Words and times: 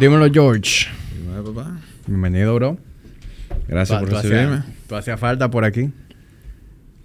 Dímelo, 0.00 0.28
George. 0.32 0.86
Dímelo, 1.16 1.52
papá. 1.52 1.78
Bienvenido, 2.06 2.54
bro. 2.54 2.78
Gracias 3.66 3.98
Tú- 3.98 4.04
por 4.06 4.14
recibirme. 4.14 4.54
hacía- 4.56 4.74
Tú 4.88 4.96
hacías 4.96 5.20
falta 5.20 5.50
por 5.50 5.64
aquí. 5.64 5.90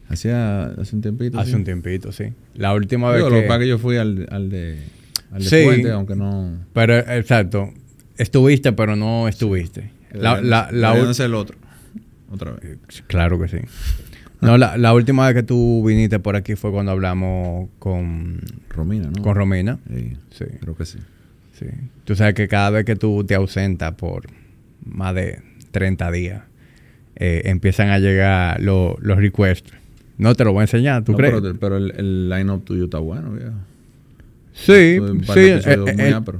Hacía 0.09 0.65
hace 0.79 0.95
un 0.95 1.01
tiempito. 1.01 1.39
Hace 1.39 1.51
sí. 1.51 1.55
un 1.55 1.63
tiempito, 1.63 2.11
sí. 2.11 2.25
La 2.55 2.73
última 2.73 3.09
vez 3.09 3.17
Digo, 3.17 3.29
que... 3.29 3.47
Lo 3.47 3.57
que 3.57 3.63
es 3.63 3.69
yo 3.69 3.77
fui 3.79 3.97
al, 3.97 4.27
al 4.31 4.49
de, 4.49 4.79
al 5.31 5.43
de 5.43 5.49
Sí. 5.49 5.63
Fuente, 5.65 5.91
aunque 5.91 6.15
no. 6.15 6.57
Pero, 6.73 6.97
exacto. 6.97 7.73
Estuviste, 8.17 8.73
pero 8.73 8.95
no 8.95 9.27
estuviste. 9.27 9.91
La, 10.11 10.39
la, 10.41 10.69
la 10.71 10.89
Deberían 10.89 11.07
ul- 11.07 11.11
hacer 11.11 11.25
el 11.27 11.35
otro. 11.35 11.57
Otra 12.31 12.51
vez. 12.51 12.77
Claro 13.07 13.39
que 13.39 13.47
sí. 13.47 13.57
No, 14.41 14.57
la, 14.57 14.77
la 14.77 14.93
última 14.93 15.25
vez 15.25 15.35
que 15.35 15.43
tú 15.43 15.83
viniste 15.85 16.19
por 16.19 16.35
aquí 16.35 16.55
fue 16.55 16.71
cuando 16.71 16.91
hablamos 16.91 17.69
con, 17.79 18.39
Romina, 18.69 19.09
¿no? 19.09 19.23
con 19.23 19.35
Romina. 19.35 19.79
Sí, 19.89 20.17
Sí, 20.31 20.45
creo 20.59 20.75
que 20.75 20.85
sí. 20.85 20.99
Sí. 21.71 21.77
Tú 22.03 22.15
sabes 22.15 22.33
que 22.33 22.47
cada 22.47 22.69
vez 22.69 22.85
que 22.85 22.95
tú 22.95 23.23
te 23.23 23.35
ausentas 23.35 23.93
por 23.93 24.23
más 24.85 25.15
de 25.15 25.39
30 25.71 26.11
días, 26.11 26.41
eh, 27.15 27.41
empiezan 27.45 27.89
a 27.89 27.99
llegar 27.99 28.61
lo- 28.61 28.97
los 29.01 29.17
requests. 29.17 29.71
No 30.17 30.35
te 30.35 30.43
lo 30.43 30.51
voy 30.53 30.61
a 30.61 30.63
enseñar, 30.63 31.03
¿tú 31.03 31.13
No, 31.13 31.17
crees? 31.17 31.33
Pero, 31.33 31.55
pero 31.59 31.77
el, 31.77 31.91
el 31.97 32.29
line-up 32.29 32.63
tuyo 32.65 32.85
está 32.85 32.99
bueno, 32.99 33.31
viejo. 33.31 33.51
Sí, 34.53 34.63
sí. 34.65 34.99
de 34.99 35.11
episodios 35.55 35.65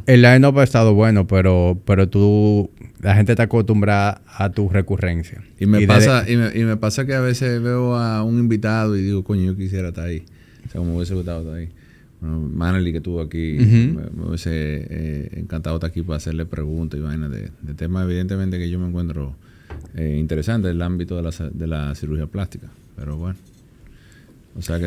el, 0.05 0.22
line-up 0.22 0.59
ha 0.59 0.63
estado 0.63 0.94
bueno, 0.94 1.26
pero, 1.26 1.80
pero 1.84 2.08
tú, 2.08 2.70
la 3.02 3.16
gente 3.16 3.32
está 3.32 3.44
acostumbrada 3.44 4.21
a 4.27 4.52
tu 4.52 4.70
recurrencia. 4.70 5.41
Y 5.60 5.66
me, 5.66 5.88
pasa, 5.88 6.24
y, 6.30 6.38
me, 6.38 6.52
y 6.54 6.63
me 6.63 6.77
pasa 6.77 7.05
que 7.08 7.16
a 7.16 7.21
veces 7.21 7.60
veo 7.62 7.96
a 7.96 8.21
un 8.24 8.38
invitado 8.38 8.96
y 8.96 9.02
digo, 9.02 9.24
coño, 9.24 9.44
yo 9.46 9.55
quisiera 9.58 9.88
estar 9.88 10.05
ahí. 10.05 10.24
O 10.68 10.70
sea, 10.70 10.80
como 10.80 10.96
hubiese 10.98 11.16
gustado 11.16 11.40
estar 11.41 11.55
ahí. 11.55 11.70
Manely 12.27 12.91
que 12.91 12.98
estuvo 12.98 13.21
aquí, 13.21 13.57
Ujú. 13.60 13.99
me, 13.99 14.10
me 14.21 14.27
hubiese 14.29 14.49
eh, 14.90 15.29
encantado 15.38 15.76
estar 15.77 15.90
aquí 15.90 16.02
para 16.02 16.18
hacerle 16.18 16.46
preguntas 16.46 16.99
y 16.99 17.04
vainas 17.04 17.29
de, 17.32 17.49
de 17.62 17.74
temas, 17.74 18.05
evidentemente, 18.05 18.57
que 18.57 18.70
yo 18.70 18.79
me 18.79 18.88
encuentro 18.88 19.35
eh, 19.96 20.18
interesante 20.20 20.70
en 20.70 20.76
el 20.76 20.82
ámbito 20.82 21.16
de 21.16 21.21
la, 21.24 21.32
sa- 21.32 21.49
de 21.49 21.68
la 21.68 21.94
cirugía 21.96 22.27
plástica. 22.27 22.68
Pero 22.96 23.18
bueno, 23.18 23.38
o 24.57 24.62
sea 24.62 24.79
que 24.79 24.85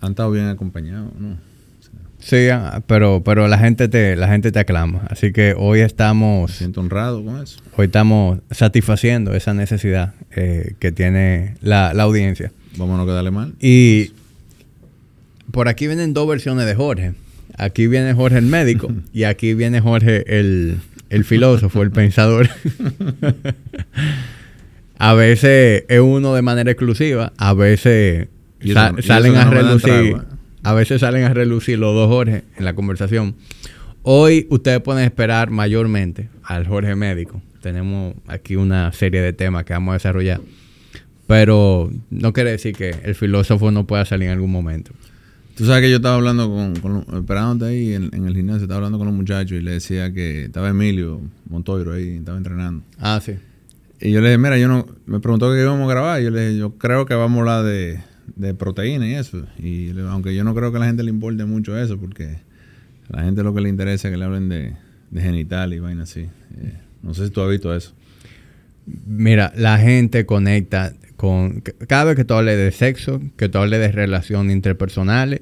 han 0.00 0.10
estado 0.10 0.30
bien 0.30 0.46
acompañados, 0.46 1.12
¿no? 1.18 1.32
O 1.32 1.82
sea, 1.82 2.00
Sí, 2.18 2.48
ah, 2.48 2.82
pero, 2.86 3.22
pero 3.24 3.46
la 3.48 3.58
gente 3.58 3.88
te, 3.88 4.16
la 4.16 4.28
gente 4.28 4.50
te 4.50 4.58
aclama. 4.58 5.02
Así 5.10 5.32
que 5.32 5.54
hoy 5.56 5.80
me 5.80 5.84
estamos, 5.84 6.52
siento 6.52 6.80
honrado 6.80 7.24
con 7.24 7.40
eso. 7.40 7.60
hoy 7.76 7.86
estamos 7.86 8.40
satisfaciendo 8.50 9.34
esa 9.34 9.54
necesidad 9.54 10.14
eh, 10.34 10.74
que 10.80 10.90
tiene 10.90 11.54
la, 11.60 11.94
la 11.94 12.02
audiencia. 12.04 12.50
Vamos 12.76 12.94
a 12.94 12.98
no 12.98 13.06
quedarle 13.06 13.30
mal. 13.30 13.54
Y 13.60 14.12
por 15.50 15.68
aquí 15.68 15.86
vienen 15.86 16.14
dos 16.14 16.28
versiones 16.28 16.66
de 16.66 16.74
Jorge. 16.74 17.14
Aquí 17.56 17.86
viene 17.86 18.12
Jorge 18.14 18.38
el 18.38 18.46
médico 18.46 18.92
y 19.12 19.24
aquí 19.24 19.54
viene 19.54 19.80
Jorge 19.80 20.24
el, 20.38 20.78
el 21.10 21.24
filósofo, 21.24 21.82
el 21.82 21.90
pensador. 21.90 22.48
a 24.98 25.14
veces 25.14 25.84
es 25.88 26.00
uno 26.00 26.34
de 26.34 26.42
manera 26.42 26.70
exclusiva, 26.70 27.32
a 27.36 27.54
veces 27.54 28.28
sa- 28.72 28.94
salen 29.02 29.36
a 29.36 29.50
relucir, 29.50 30.16
a 30.62 30.74
veces 30.74 31.00
salen 31.00 31.24
a 31.24 31.34
relucir 31.34 31.78
los 31.78 31.94
dos 31.94 32.08
Jorge 32.08 32.44
en 32.56 32.64
la 32.64 32.74
conversación. 32.74 33.34
Hoy 34.02 34.46
ustedes 34.50 34.80
pueden 34.80 35.04
esperar 35.04 35.50
mayormente 35.50 36.28
al 36.42 36.66
Jorge 36.66 36.94
médico. 36.94 37.42
Tenemos 37.60 38.14
aquí 38.26 38.56
una 38.56 38.92
serie 38.92 39.20
de 39.20 39.32
temas 39.32 39.64
que 39.64 39.72
vamos 39.72 39.92
a 39.92 39.94
desarrollar. 39.94 40.40
Pero 41.26 41.90
no 42.08 42.32
quiere 42.32 42.52
decir 42.52 42.74
que 42.74 42.90
el 43.02 43.14
filósofo 43.14 43.70
no 43.70 43.86
pueda 43.86 44.06
salir 44.06 44.28
en 44.28 44.34
algún 44.34 44.50
momento. 44.50 44.92
Tú 45.58 45.64
sabes 45.66 45.82
que 45.82 45.90
yo 45.90 45.96
estaba 45.96 46.14
hablando 46.14 46.48
con, 46.48 46.76
con 46.76 47.16
esperándote 47.20 47.70
ahí 47.72 47.92
en, 47.92 48.10
en 48.14 48.26
el 48.26 48.34
gimnasio, 48.36 48.62
estaba 48.62 48.76
hablando 48.76 48.96
con 48.98 49.08
los 49.08 49.16
muchachos 49.16 49.58
y 49.58 49.60
le 49.60 49.72
decía 49.72 50.12
que 50.12 50.44
estaba 50.44 50.68
Emilio 50.68 51.20
Montoiro 51.50 51.92
ahí, 51.94 52.10
estaba 52.16 52.38
entrenando. 52.38 52.84
Ah, 52.98 53.20
sí. 53.20 53.32
Y 54.00 54.12
yo 54.12 54.20
le 54.20 54.28
dije, 54.28 54.38
mira, 54.38 54.56
yo 54.56 54.68
no, 54.68 54.86
me 55.06 55.18
preguntó 55.18 55.52
que 55.52 55.60
íbamos 55.60 55.88
a 55.88 55.90
grabar, 55.92 56.20
y 56.20 56.24
yo 56.24 56.30
le 56.30 56.46
dije, 56.50 56.58
yo 56.60 56.74
creo 56.78 57.06
que 57.06 57.14
vamos 57.14 57.38
a 57.38 57.40
hablar 57.40 57.64
de, 57.64 57.98
de 58.36 58.54
proteína 58.54 59.08
y 59.08 59.14
eso. 59.14 59.44
Y 59.58 59.92
le- 59.92 60.02
aunque 60.02 60.32
yo 60.36 60.44
no 60.44 60.54
creo 60.54 60.70
que 60.70 60.76
a 60.76 60.80
la 60.80 60.86
gente 60.86 61.02
le 61.02 61.10
importe 61.10 61.44
mucho 61.44 61.76
eso, 61.76 61.98
porque 61.98 62.38
a 63.12 63.16
la 63.16 63.24
gente 63.24 63.42
lo 63.42 63.52
que 63.52 63.60
le 63.60 63.68
interesa 63.68 64.06
es 64.06 64.12
que 64.12 64.18
le 64.18 64.24
hablen 64.24 64.48
de, 64.48 64.76
de 65.10 65.20
genital 65.20 65.74
y 65.74 65.80
vaina 65.80 66.04
así. 66.04 66.20
Eh, 66.20 66.74
no 67.02 67.14
sé 67.14 67.24
si 67.26 67.30
tú 67.32 67.40
has 67.40 67.50
visto 67.50 67.74
eso. 67.74 67.92
Mira, 69.06 69.52
la 69.56 69.78
gente 69.78 70.24
conecta 70.24 70.92
con... 71.18 71.62
Cada 71.88 72.04
vez 72.04 72.16
que 72.16 72.24
tú 72.24 72.34
hables 72.34 72.56
de 72.56 72.70
sexo, 72.70 73.20
que 73.36 73.48
tú 73.48 73.58
hables 73.58 73.80
de 73.80 73.90
relaciones 73.90 74.54
interpersonales, 74.54 75.40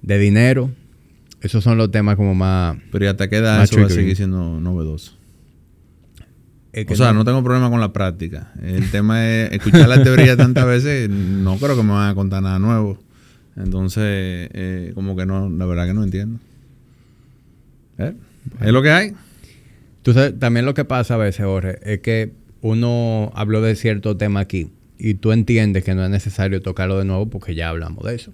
de 0.00 0.18
dinero, 0.18 0.70
esos 1.42 1.62
son 1.62 1.76
los 1.76 1.90
temas 1.90 2.16
como 2.16 2.34
más... 2.34 2.78
Pero 2.90 3.04
¿y 3.04 3.08
hasta 3.08 3.28
qué 3.28 3.36
edad 3.36 3.62
eso 3.62 3.78
va 3.78 3.86
a 3.86 3.90
seguir 3.90 4.16
siendo 4.16 4.58
novedoso? 4.58 5.12
es 6.72 6.86
que 6.86 6.94
O 6.94 6.96
sea, 6.96 7.12
no 7.12 7.26
tengo 7.26 7.44
problema 7.44 7.68
con 7.68 7.78
la 7.78 7.92
práctica. 7.92 8.52
El 8.62 8.90
tema 8.90 9.28
es 9.28 9.52
escuchar 9.52 9.86
la 9.86 10.02
teoría 10.02 10.34
tantas 10.34 10.64
veces, 10.64 11.10
no 11.10 11.58
creo 11.58 11.76
que 11.76 11.82
me 11.82 11.92
van 11.92 12.08
a 12.08 12.14
contar 12.14 12.42
nada 12.42 12.58
nuevo. 12.58 12.98
Entonces, 13.54 14.48
eh, 14.54 14.92
como 14.94 15.14
que 15.14 15.26
no, 15.26 15.50
la 15.50 15.66
verdad 15.66 15.86
que 15.86 15.92
no 15.92 16.04
entiendo. 16.04 16.40
¿Eh? 17.98 18.14
Es 18.62 18.72
lo 18.72 18.80
que 18.80 18.90
hay. 18.90 19.12
Tú 20.00 20.14
sabes, 20.14 20.38
también 20.38 20.64
lo 20.64 20.72
que 20.72 20.86
pasa 20.86 21.14
a 21.14 21.18
veces, 21.18 21.44
Jorge, 21.44 21.78
es 21.82 22.00
que 22.00 22.32
uno 22.62 23.30
habló 23.34 23.60
de 23.60 23.76
cierto 23.76 24.16
tema 24.16 24.40
aquí 24.40 24.70
y 25.04 25.14
tú 25.14 25.32
entiendes 25.32 25.82
que 25.82 25.96
no 25.96 26.04
es 26.04 26.10
necesario 26.10 26.62
tocarlo 26.62 26.96
de 26.96 27.04
nuevo 27.04 27.28
porque 27.28 27.56
ya 27.56 27.70
hablamos 27.70 28.04
de 28.04 28.14
eso. 28.14 28.32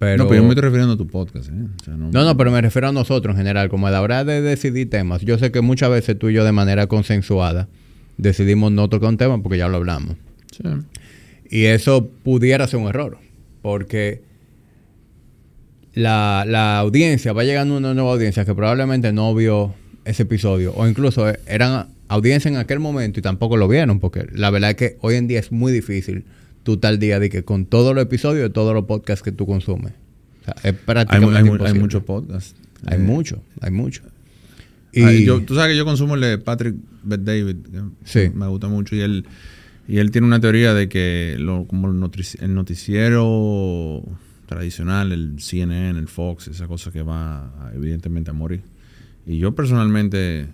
Pero... 0.00 0.24
No, 0.24 0.28
pero 0.28 0.40
yo 0.40 0.42
me 0.42 0.48
estoy 0.48 0.62
refiriendo 0.62 0.94
a 0.94 0.96
tu 0.96 1.06
podcast. 1.06 1.50
¿eh? 1.50 1.52
O 1.80 1.84
sea, 1.84 1.94
no, 1.94 2.10
No, 2.10 2.24
no, 2.24 2.36
pero 2.36 2.50
me 2.50 2.60
refiero 2.60 2.88
a 2.88 2.92
nosotros 2.92 3.34
en 3.34 3.38
general, 3.38 3.68
como 3.68 3.86
a 3.86 3.92
la 3.92 4.02
hora 4.02 4.24
de 4.24 4.42
decidir 4.42 4.90
temas. 4.90 5.22
Yo 5.22 5.38
sé 5.38 5.52
que 5.52 5.60
muchas 5.60 5.88
veces 5.90 6.18
tú 6.18 6.30
y 6.30 6.34
yo 6.34 6.44
de 6.44 6.50
manera 6.50 6.88
consensuada 6.88 7.68
decidimos 8.16 8.72
no 8.72 8.88
tocar 8.88 9.10
un 9.10 9.18
tema 9.18 9.40
porque 9.40 9.56
ya 9.56 9.68
lo 9.68 9.76
hablamos. 9.76 10.16
Sí. 10.50 10.64
Y 11.48 11.66
eso 11.66 12.10
pudiera 12.24 12.66
ser 12.66 12.80
un 12.80 12.88
error, 12.88 13.18
porque 13.62 14.22
la, 15.94 16.44
la 16.44 16.78
audiencia, 16.80 17.32
va 17.32 17.44
llegando 17.44 17.76
una 17.76 17.94
nueva 17.94 18.10
audiencia 18.10 18.44
que 18.44 18.52
probablemente 18.52 19.12
no 19.12 19.32
vio 19.32 19.76
ese 20.04 20.24
episodio, 20.24 20.74
o 20.74 20.88
incluso 20.88 21.32
eran 21.46 21.86
audiencia 22.08 22.48
en 22.50 22.56
aquel 22.56 22.78
momento 22.80 23.18
y 23.20 23.22
tampoco 23.22 23.56
lo 23.56 23.68
vieron, 23.68 24.00
porque 24.00 24.26
la 24.34 24.50
verdad 24.50 24.70
es 24.70 24.76
que 24.76 24.96
hoy 25.00 25.14
en 25.14 25.26
día 25.28 25.40
es 25.40 25.50
muy 25.52 25.72
difícil 25.72 26.24
tú 26.62 26.76
tal 26.76 26.98
día 26.98 27.18
de 27.18 27.28
que 27.30 27.42
con 27.44 27.66
todos 27.66 27.94
los 27.94 28.02
episodios 28.04 28.42
de 28.42 28.50
todos 28.50 28.74
los 28.74 28.84
podcasts 28.84 29.22
que 29.22 29.32
tú 29.32 29.46
consumes. 29.46 29.92
O 30.42 30.44
sea, 30.44 30.54
es 30.62 30.72
prácticamente 30.74 31.38
hay, 31.66 31.74
muchos 31.74 32.02
podcasts. 32.04 32.54
Hay 32.86 32.98
Eh, 32.98 33.02
mucho, 33.02 33.42
hay 33.60 33.70
mucho. 33.70 34.02
ah, 35.02 35.12
yo- 35.12 35.40
tú 35.42 35.54
sabes 35.54 35.72
que 35.72 35.76
yo 35.78 35.84
consumo 35.84 36.14
el 36.16 36.20
de 36.20 36.38
Patrick 36.38 36.74
Bet 37.02 37.20
David. 37.22 37.56
Sí. 38.04 38.30
Me 38.34 38.46
gusta 38.48 38.68
mucho. 38.68 38.94
Y 38.96 39.00
él, 39.00 39.24
y 39.88 39.98
él 39.98 40.10
tiene 40.10 40.26
una 40.26 40.40
teoría 40.40 40.74
de 40.74 40.88
que 40.88 41.36
lo, 41.38 41.64
como 41.66 41.88
el, 41.88 41.94
notri- 41.94 42.36
el 42.40 42.54
noticiero 42.54 44.02
tradicional, 44.46 45.12
el 45.12 45.36
CNN, 45.40 45.98
el 45.98 46.08
Fox, 46.08 46.48
esa 46.48 46.66
cosa 46.66 46.90
que 46.92 47.02
va 47.02 47.70
evidentemente 47.74 48.30
a 48.30 48.34
morir. 48.34 48.62
Y 49.26 49.38
yo 49.38 49.54
personalmente, 49.54 50.46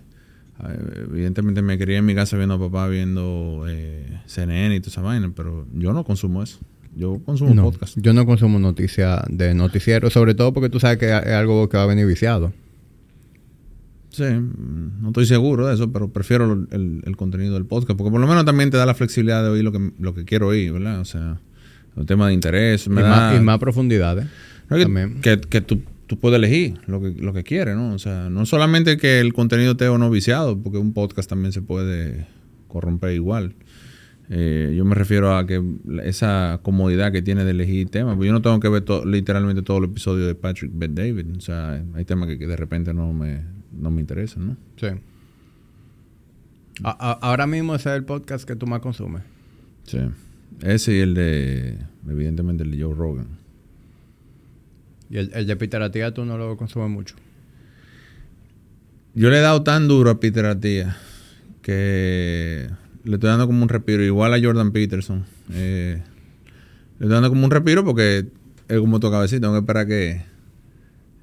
evidentemente 1.09 1.61
me 1.61 1.77
crié 1.77 1.97
en 1.97 2.05
mi 2.05 2.15
casa 2.15 2.37
viendo 2.37 2.55
a 2.55 2.59
papá 2.59 2.87
viendo 2.87 3.65
eh, 3.67 4.19
CNN 4.25 4.75
y 4.75 4.79
toda 4.79 4.91
esa 4.91 5.01
vaina, 5.01 5.31
pero 5.35 5.65
yo 5.73 5.93
no 5.93 6.03
consumo 6.03 6.43
eso. 6.43 6.59
Yo 6.95 7.19
consumo 7.23 7.53
no, 7.53 7.63
podcast. 7.63 7.97
yo 7.99 8.13
no 8.13 8.25
consumo 8.25 8.59
noticias 8.59 9.21
de 9.29 9.53
noticiero, 9.53 10.09
sobre 10.09 10.33
todo 10.33 10.53
porque 10.53 10.69
tú 10.69 10.79
sabes 10.79 10.97
que 10.97 11.05
es 11.05 11.33
algo 11.33 11.69
que 11.69 11.77
va 11.77 11.83
a 11.83 11.87
venir 11.87 12.05
viciado. 12.05 12.51
Sí, 14.09 14.23
mm, 14.23 15.01
no 15.01 15.09
estoy 15.09 15.25
seguro 15.27 15.67
de 15.67 15.75
eso, 15.75 15.91
pero 15.91 16.09
prefiero 16.09 16.51
el, 16.71 17.01
el 17.05 17.15
contenido 17.15 17.53
del 17.53 17.65
podcast, 17.65 17.97
porque 17.97 18.11
por 18.11 18.19
lo 18.19 18.27
menos 18.27 18.43
también 18.43 18.71
te 18.71 18.77
da 18.77 18.85
la 18.85 18.95
flexibilidad 18.95 19.43
de 19.43 19.49
oír 19.49 19.63
lo 19.63 19.71
que, 19.71 19.91
lo 19.99 20.13
que 20.13 20.25
quiero 20.25 20.47
oír, 20.47 20.73
¿verdad? 20.73 20.99
O 20.99 21.05
sea, 21.05 21.39
el 21.95 22.05
tema 22.05 22.27
de 22.27 22.33
interés, 22.33 22.87
Y 22.87 22.89
más, 22.89 23.03
da... 23.03 23.35
y 23.35 23.39
más 23.39 23.59
profundidades. 23.59 24.25
No, 24.69 24.77
que, 24.77 24.83
también. 24.83 25.21
que, 25.21 25.39
que 25.39 25.61
tú, 25.61 25.81
tú 26.09 26.17
puedes 26.19 26.37
elegir 26.39 26.79
lo 26.87 26.99
que, 26.99 27.11
lo 27.11 27.33
que 27.33 27.43
quieres, 27.43 27.75
¿no? 27.75 27.93
O 27.93 27.99
sea, 27.99 28.31
no 28.31 28.47
solamente 28.47 28.97
que 28.97 29.19
el 29.19 29.31
contenido 29.31 29.73
esté 29.73 29.87
o 29.89 29.99
no 29.99 30.09
viciado, 30.09 30.57
porque 30.59 30.79
un 30.79 30.91
podcast 30.91 31.29
también 31.29 31.51
se 31.53 31.61
puede 31.61 32.25
corromper 32.67 33.13
igual. 33.13 33.53
Eh, 34.31 34.73
yo 34.75 34.85
me 34.85 34.95
refiero 34.95 35.37
a 35.37 35.45
que 35.45 35.63
esa 36.03 36.61
comodidad 36.63 37.11
que 37.11 37.21
tiene 37.21 37.45
de 37.45 37.51
elegir 37.51 37.89
temas, 37.89 38.15
pues 38.17 38.25
yo 38.25 38.33
no 38.33 38.41
tengo 38.41 38.59
que 38.59 38.69
ver 38.69 38.81
to- 38.81 39.05
literalmente 39.05 39.61
todo 39.61 39.77
el 39.77 39.83
episodio 39.85 40.25
de 40.25 40.33
Patrick 40.33 40.71
Bet 40.73 40.91
David, 40.93 41.25
o 41.37 41.41
sea, 41.41 41.83
hay 41.93 42.05
temas 42.05 42.27
que, 42.27 42.39
que 42.39 42.47
de 42.47 42.55
repente 42.55 42.91
no 42.91 43.13
me, 43.13 43.41
no 43.71 43.91
me 43.91 44.01
interesan, 44.01 44.47
¿no? 44.47 44.57
Sí. 44.77 44.87
A- 46.83 47.19
ahora 47.21 47.45
mismo 47.45 47.75
ese 47.75 47.89
es 47.89 47.95
el 47.97 48.03
podcast 48.05 48.47
que 48.47 48.55
tú 48.55 48.65
más 48.65 48.79
consumes. 48.81 49.21
Sí. 49.83 49.99
Ese 50.61 50.95
y 50.95 50.99
el 50.99 51.13
de, 51.13 51.77
evidentemente, 52.07 52.63
el 52.63 52.71
de 52.71 52.81
Joe 52.83 52.95
Rogan. 52.95 53.27
Y 55.09 55.17
el, 55.17 55.31
el 55.33 55.47
de 55.47 55.55
Peter 55.55 56.13
tú 56.13 56.25
no 56.25 56.37
lo 56.37 56.55
consumes 56.57 56.89
mucho. 56.89 57.15
Yo 59.15 59.29
le 59.29 59.37
he 59.37 59.41
dado 59.41 59.63
tan 59.63 59.87
duro 59.87 60.11
a 60.11 60.19
Peter 60.19 60.57
que 61.61 62.69
le 63.03 63.13
estoy 63.15 63.29
dando 63.29 63.47
como 63.47 63.63
un 63.63 63.69
respiro, 63.69 64.03
igual 64.03 64.33
a 64.33 64.41
Jordan 64.41 64.71
Peterson. 64.71 65.25
Eh, 65.51 66.01
le 66.99 67.05
estoy 67.05 67.09
dando 67.09 67.29
como 67.29 67.45
un 67.45 67.51
respiro 67.51 67.83
porque 67.83 68.27
es 68.67 68.79
como 68.79 68.99
tu 68.99 69.09
cabecita, 69.09 69.41
tengo 69.41 69.53
que 69.53 69.59
esperar 69.59 69.87
que 69.87 70.21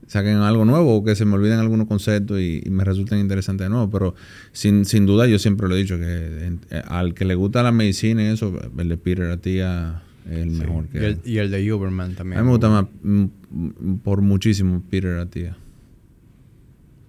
saquen 0.09 0.37
algo 0.37 0.65
nuevo 0.65 0.97
o 0.97 1.05
que 1.05 1.17
se 1.17 1.25
me 1.25 1.35
olviden 1.35 1.59
algunos 1.59 1.87
conceptos 1.87 2.41
y, 2.41 2.62
me 2.71 2.85
resulten 2.85 3.19
interesantes 3.19 3.67
de 3.67 3.71
nuevo. 3.71 3.91
Pero 3.91 4.15
sin, 4.53 4.85
sin 4.85 5.06
duda 5.06 5.27
yo 5.27 5.38
siempre 5.38 5.69
lo 5.69 5.77
he 5.77 5.79
dicho 5.79 5.99
que 5.99 6.59
al 6.87 7.15
que 7.15 7.25
le 7.25 7.35
gusta 7.35 7.62
la 7.62 7.73
medicina 7.73 8.23
y 8.23 8.27
eso, 8.27 8.59
el 8.77 8.88
de 8.88 8.97
Peter 8.97 9.31
es 10.31 10.38
el 10.38 10.50
mejor. 10.50 10.87
Que 10.88 10.99
y, 10.99 11.05
el, 11.05 11.20
y 11.25 11.38
el 11.38 11.50
de 11.50 11.73
Huberman 11.73 12.14
también. 12.14 12.38
A 12.38 12.43
mí 12.43 12.46
me 12.46 12.52
gusta 12.52 12.69
más 12.69 12.87
mm, 13.02 13.96
por 14.02 14.20
muchísimo 14.20 14.82
Peter 14.90 15.19
Attia. 15.19 15.56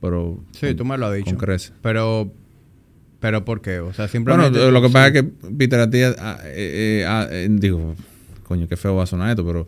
Pero 0.01 0.43
sí, 0.51 0.73
tú 0.75 0.85
me 0.85 0.97
lo 0.97 1.07
has 1.07 1.15
dicho. 1.15 1.37
Crece. 1.37 1.73
Pero 1.81 2.31
pero 3.19 3.43
¿por 3.43 3.61
qué? 3.61 3.79
O 3.79 3.93
sea, 3.93 4.07
simplemente 4.07 4.57
Bueno, 4.59 4.71
lo 4.71 4.81
que 4.81 4.89
pasa 4.89 5.07
es 5.07 5.13
que 5.13 5.23
Peter 5.23 5.79
Attia 5.79 6.15
ah, 6.19 6.39
eh, 6.45 7.01
eh, 7.01 7.05
ah, 7.07 7.27
eh, 7.29 7.47
digo, 7.49 7.95
coño, 8.43 8.67
qué 8.67 8.77
feo 8.77 8.95
va 8.95 9.03
a 9.03 9.07
sonar 9.07 9.29
esto, 9.31 9.45
pero 9.45 9.67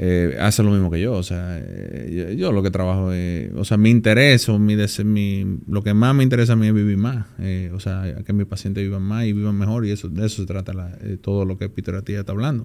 eh, 0.00 0.36
hace 0.40 0.62
lo 0.62 0.70
mismo 0.70 0.92
que 0.92 1.00
yo. 1.00 1.14
O 1.14 1.24
sea, 1.24 1.58
eh, 1.60 2.36
yo, 2.38 2.52
lo 2.52 2.62
que 2.62 2.70
trabajo 2.70 3.12
es, 3.12 3.50
o 3.56 3.64
sea, 3.64 3.76
mi 3.76 3.90
interés 3.90 4.48
o 4.48 4.58
mi, 4.60 4.76
mi, 5.04 5.58
lo 5.66 5.82
que 5.82 5.92
más 5.92 6.14
me 6.14 6.22
interesa 6.22 6.52
a 6.52 6.56
mí 6.56 6.68
es 6.68 6.74
vivir 6.74 6.96
más. 6.96 7.26
Eh, 7.40 7.72
o 7.74 7.80
sea, 7.80 8.04
que 8.24 8.32
mis 8.32 8.46
pacientes 8.46 8.84
vivan 8.84 9.02
más 9.02 9.24
y 9.24 9.32
vivan 9.32 9.56
mejor 9.56 9.84
y 9.84 9.90
eso 9.90 10.08
de 10.08 10.24
eso 10.24 10.42
se 10.42 10.46
trata 10.46 10.72
todo 11.20 11.44
lo 11.44 11.58
que 11.58 11.68
Peter 11.68 11.96
Atía 11.96 12.20
está 12.20 12.30
hablando. 12.30 12.62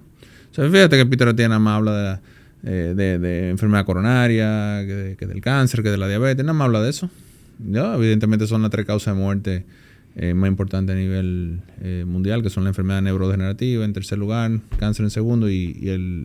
O 0.52 0.54
sea, 0.54 0.70
fíjate 0.70 0.96
que 0.96 1.06
Peter 1.06 1.26
Atía 1.26 1.48
nada 1.48 1.58
más 1.58 1.78
habla 1.78 2.22
de, 2.62 3.18
de, 3.18 3.50
enfermedad 3.50 3.84
coronaria, 3.84 4.84
que, 4.86 5.26
del 5.26 5.40
cáncer, 5.40 5.82
que 5.82 5.90
de 5.90 5.98
la 5.98 6.06
diabetes, 6.06 6.44
nada 6.44 6.56
más 6.56 6.66
habla 6.66 6.82
de 6.82 6.90
eso. 6.90 7.10
Yo, 7.58 7.94
evidentemente 7.94 8.46
son 8.46 8.62
las 8.62 8.70
tres 8.70 8.86
causas 8.86 9.12
de 9.12 9.20
muerte 9.20 9.66
eh, 10.16 10.32
más 10.32 10.48
importante 10.48 10.92
a 10.92 10.94
nivel 10.94 11.60
eh, 11.80 12.04
mundial, 12.06 12.42
que 12.42 12.50
son 12.50 12.64
la 12.64 12.70
enfermedad 12.70 13.02
neurodegenerativa 13.02 13.84
en 13.84 13.92
tercer 13.92 14.16
lugar, 14.16 14.60
cáncer 14.78 15.04
en 15.04 15.10
segundo 15.10 15.50
y, 15.50 15.74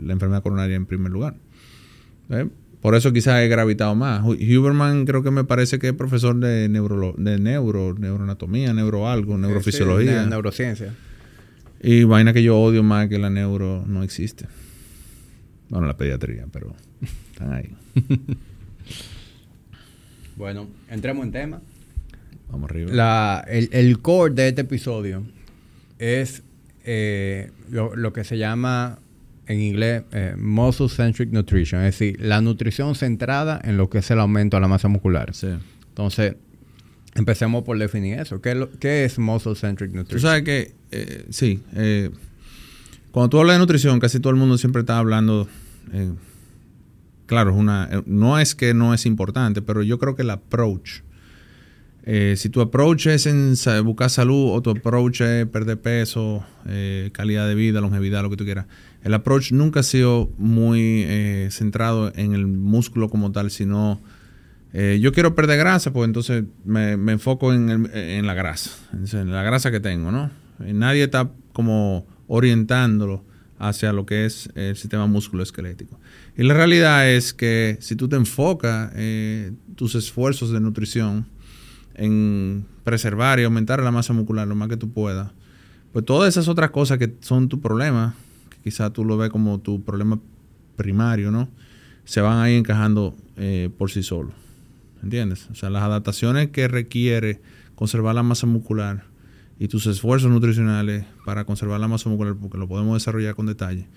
la 0.05 0.13
enfermedad 0.13 0.43
coronaria 0.43 0.75
en 0.75 0.85
primer 0.85 1.11
lugar. 1.11 1.35
¿Eh? 2.29 2.47
Por 2.81 2.95
eso 2.95 3.11
quizás 3.11 3.41
he 3.41 3.47
gravitado 3.47 3.95
más. 3.95 4.23
Huberman 4.23 5.05
creo 5.05 5.23
que 5.23 5.31
me 5.31 5.43
parece 5.43 5.79
que 5.79 5.87
es 5.87 5.93
profesor 5.93 6.39
de, 6.39 6.69
neuro, 6.69 7.15
de 7.17 7.39
neuro, 7.39 7.95
neuroanatomía, 7.97 8.73
neuroalgo, 8.73 9.37
neurofisiología. 9.37 10.25
neurociencia. 10.25 10.93
Y 11.81 12.03
vaina 12.03 12.31
que 12.31 12.43
yo 12.43 12.59
odio 12.59 12.83
más 12.83 13.07
que 13.07 13.17
la 13.17 13.29
neuro 13.29 13.83
no 13.87 14.03
existe. 14.03 14.45
Bueno, 15.69 15.87
la 15.87 15.97
pediatría, 15.97 16.45
pero 16.51 16.75
están 17.31 17.53
ahí. 17.53 17.75
bueno, 20.35 20.67
entremos 20.89 21.25
en 21.25 21.31
tema. 21.31 21.61
Vamos 22.51 22.69
arriba. 22.69 22.91
La, 22.91 23.45
el, 23.47 23.69
el, 23.71 23.99
core 23.99 24.33
de 24.33 24.49
este 24.49 24.61
episodio 24.61 25.23
es 25.97 26.43
eh, 26.83 27.51
lo, 27.69 28.13
que 28.13 28.23
se 28.23 28.37
llama 28.37 28.99
en 29.47 29.61
inglés 29.61 30.03
eh, 30.11 30.35
muscle 30.37 30.89
centric 30.89 31.31
nutrition, 31.31 31.81
es 31.81 31.99
decir, 31.99 32.19
la 32.21 32.41
nutrición 32.41 32.95
centrada 32.95 33.59
en 33.63 33.77
lo 33.77 33.89
que 33.89 33.99
es 33.99 34.11
el 34.11 34.19
aumento 34.19 34.57
de 34.57 34.61
la 34.61 34.67
masa 34.67 34.87
muscular. 34.87 35.33
Sí. 35.33 35.49
Entonces, 35.89 36.35
empecemos 37.15 37.63
por 37.63 37.77
definir 37.77 38.19
eso. 38.19 38.41
¿Qué, 38.41 38.67
qué 38.79 39.05
es 39.05 39.19
muscle 39.19 39.55
centric 39.55 39.91
nutrition? 39.91 40.21
Tú 40.21 40.27
sabes 40.27 40.43
que, 40.43 40.73
eh, 40.91 41.25
sí, 41.29 41.61
cuando 43.11 43.29
tú 43.29 43.39
hablas 43.39 43.55
de 43.55 43.59
nutrición, 43.59 43.99
casi 43.99 44.19
todo 44.19 44.31
el 44.31 44.37
mundo 44.37 44.57
siempre 44.57 44.81
está 44.81 44.97
hablando 44.97 45.47
claro, 47.29 47.51
es 47.51 47.57
una, 47.57 48.03
no 48.07 48.39
es 48.39 48.55
que 48.55 48.73
no 48.73 48.93
es 48.93 49.05
importante, 49.05 49.61
pero 49.61 49.83
yo 49.83 49.99
creo 49.99 50.15
que 50.15 50.23
el 50.23 50.31
approach 50.31 51.01
eh, 52.03 52.35
si 52.37 52.49
tu 52.49 52.61
approach 52.61 53.07
es 53.07 53.25
en 53.25 53.55
buscar 53.83 54.09
salud 54.09 54.51
o 54.53 54.61
tu 54.61 54.69
approach 54.69 55.21
es 55.21 55.45
perder 55.47 55.79
peso, 55.81 56.45
eh, 56.65 57.09
calidad 57.13 57.47
de 57.47 57.55
vida, 57.55 57.81
longevidad, 57.81 58.23
lo 58.23 58.29
que 58.29 58.37
tú 58.37 58.45
quieras, 58.45 58.67
el 59.03 59.13
approach 59.13 59.51
nunca 59.51 59.81
ha 59.81 59.83
sido 59.83 60.31
muy 60.37 61.03
eh, 61.05 61.49
centrado 61.51 62.11
en 62.15 62.33
el 62.33 62.47
músculo 62.47 63.09
como 63.09 63.31
tal, 63.31 63.51
sino 63.51 64.01
yo 64.71 65.11
quiero 65.13 65.33
perder 65.33 65.57
grasa, 65.57 65.91
pues 65.91 66.05
entonces 66.05 66.43
me, 66.63 66.91
enfoco 66.91 67.51
en, 67.51 67.89
en, 67.91 68.27
la 68.27 68.35
grasa, 68.35 68.69
en 69.13 69.31
la 69.31 69.41
grasa 69.41 69.71
que 69.71 69.79
tengo, 69.79 70.11
¿no? 70.11 70.29
nadie 70.59 71.05
está 71.05 71.31
como 71.53 72.05
orientándolo 72.27 73.25
hacia 73.57 73.93
lo 73.93 74.05
que 74.05 74.25
es 74.25 74.47
el 74.53 74.75
sistema 74.75 75.07
musculoesquelético. 75.07 75.99
Y 76.37 76.43
la 76.43 76.53
realidad 76.53 77.09
es 77.09 77.33
que 77.33 77.79
si 77.81 77.95
tú 77.95 78.07
te 78.09 78.15
enfocas 78.15 78.91
tus 79.73 79.95
esfuerzos 79.95 80.51
de 80.51 80.59
nutrición, 80.59 81.25
en 81.99 82.65
preservar 82.85 83.39
y 83.39 83.43
aumentar 83.43 83.83
la 83.83 83.91
masa 83.91 84.13
muscular 84.13 84.47
lo 84.47 84.55
más 84.55 84.69
que 84.69 84.77
tú 84.77 84.89
puedas, 84.89 85.31
pues 85.91 86.05
todas 86.05 86.29
esas 86.29 86.47
otras 86.47 86.71
cosas 86.71 86.97
que 86.97 87.13
son 87.19 87.49
tu 87.49 87.59
problema, 87.59 88.15
que 88.49 88.57
quizás 88.63 88.93
tú 88.93 89.03
lo 89.03 89.17
ves 89.17 89.29
como 89.29 89.59
tu 89.59 89.83
problema 89.83 90.19
primario, 90.77 91.29
¿no? 91.29 91.49
Se 92.05 92.21
van 92.21 92.37
ahí 92.37 92.55
encajando 92.55 93.15
eh, 93.35 93.69
por 93.77 93.91
sí 93.91 94.01
solos. 94.01 94.33
¿Entiendes? 95.03 95.47
O 95.51 95.55
sea, 95.55 95.69
las 95.69 95.83
adaptaciones 95.83 96.49
que 96.49 96.67
requiere 96.67 97.41
conservar 97.75 98.15
la 98.15 98.23
masa 98.23 98.47
muscular 98.47 99.03
y 99.59 99.67
tus 99.67 99.85
esfuerzos 99.85 100.31
nutricionales 100.31 101.05
para 101.25 101.43
conservar 101.43 101.79
la 101.79 101.87
masa 101.87 102.09
muscular, 102.09 102.35
porque 102.35 102.57
lo 102.57 102.67
podemos 102.67 102.95
desarrollar 102.95 103.35
con 103.35 103.45
detalle, 103.45 103.87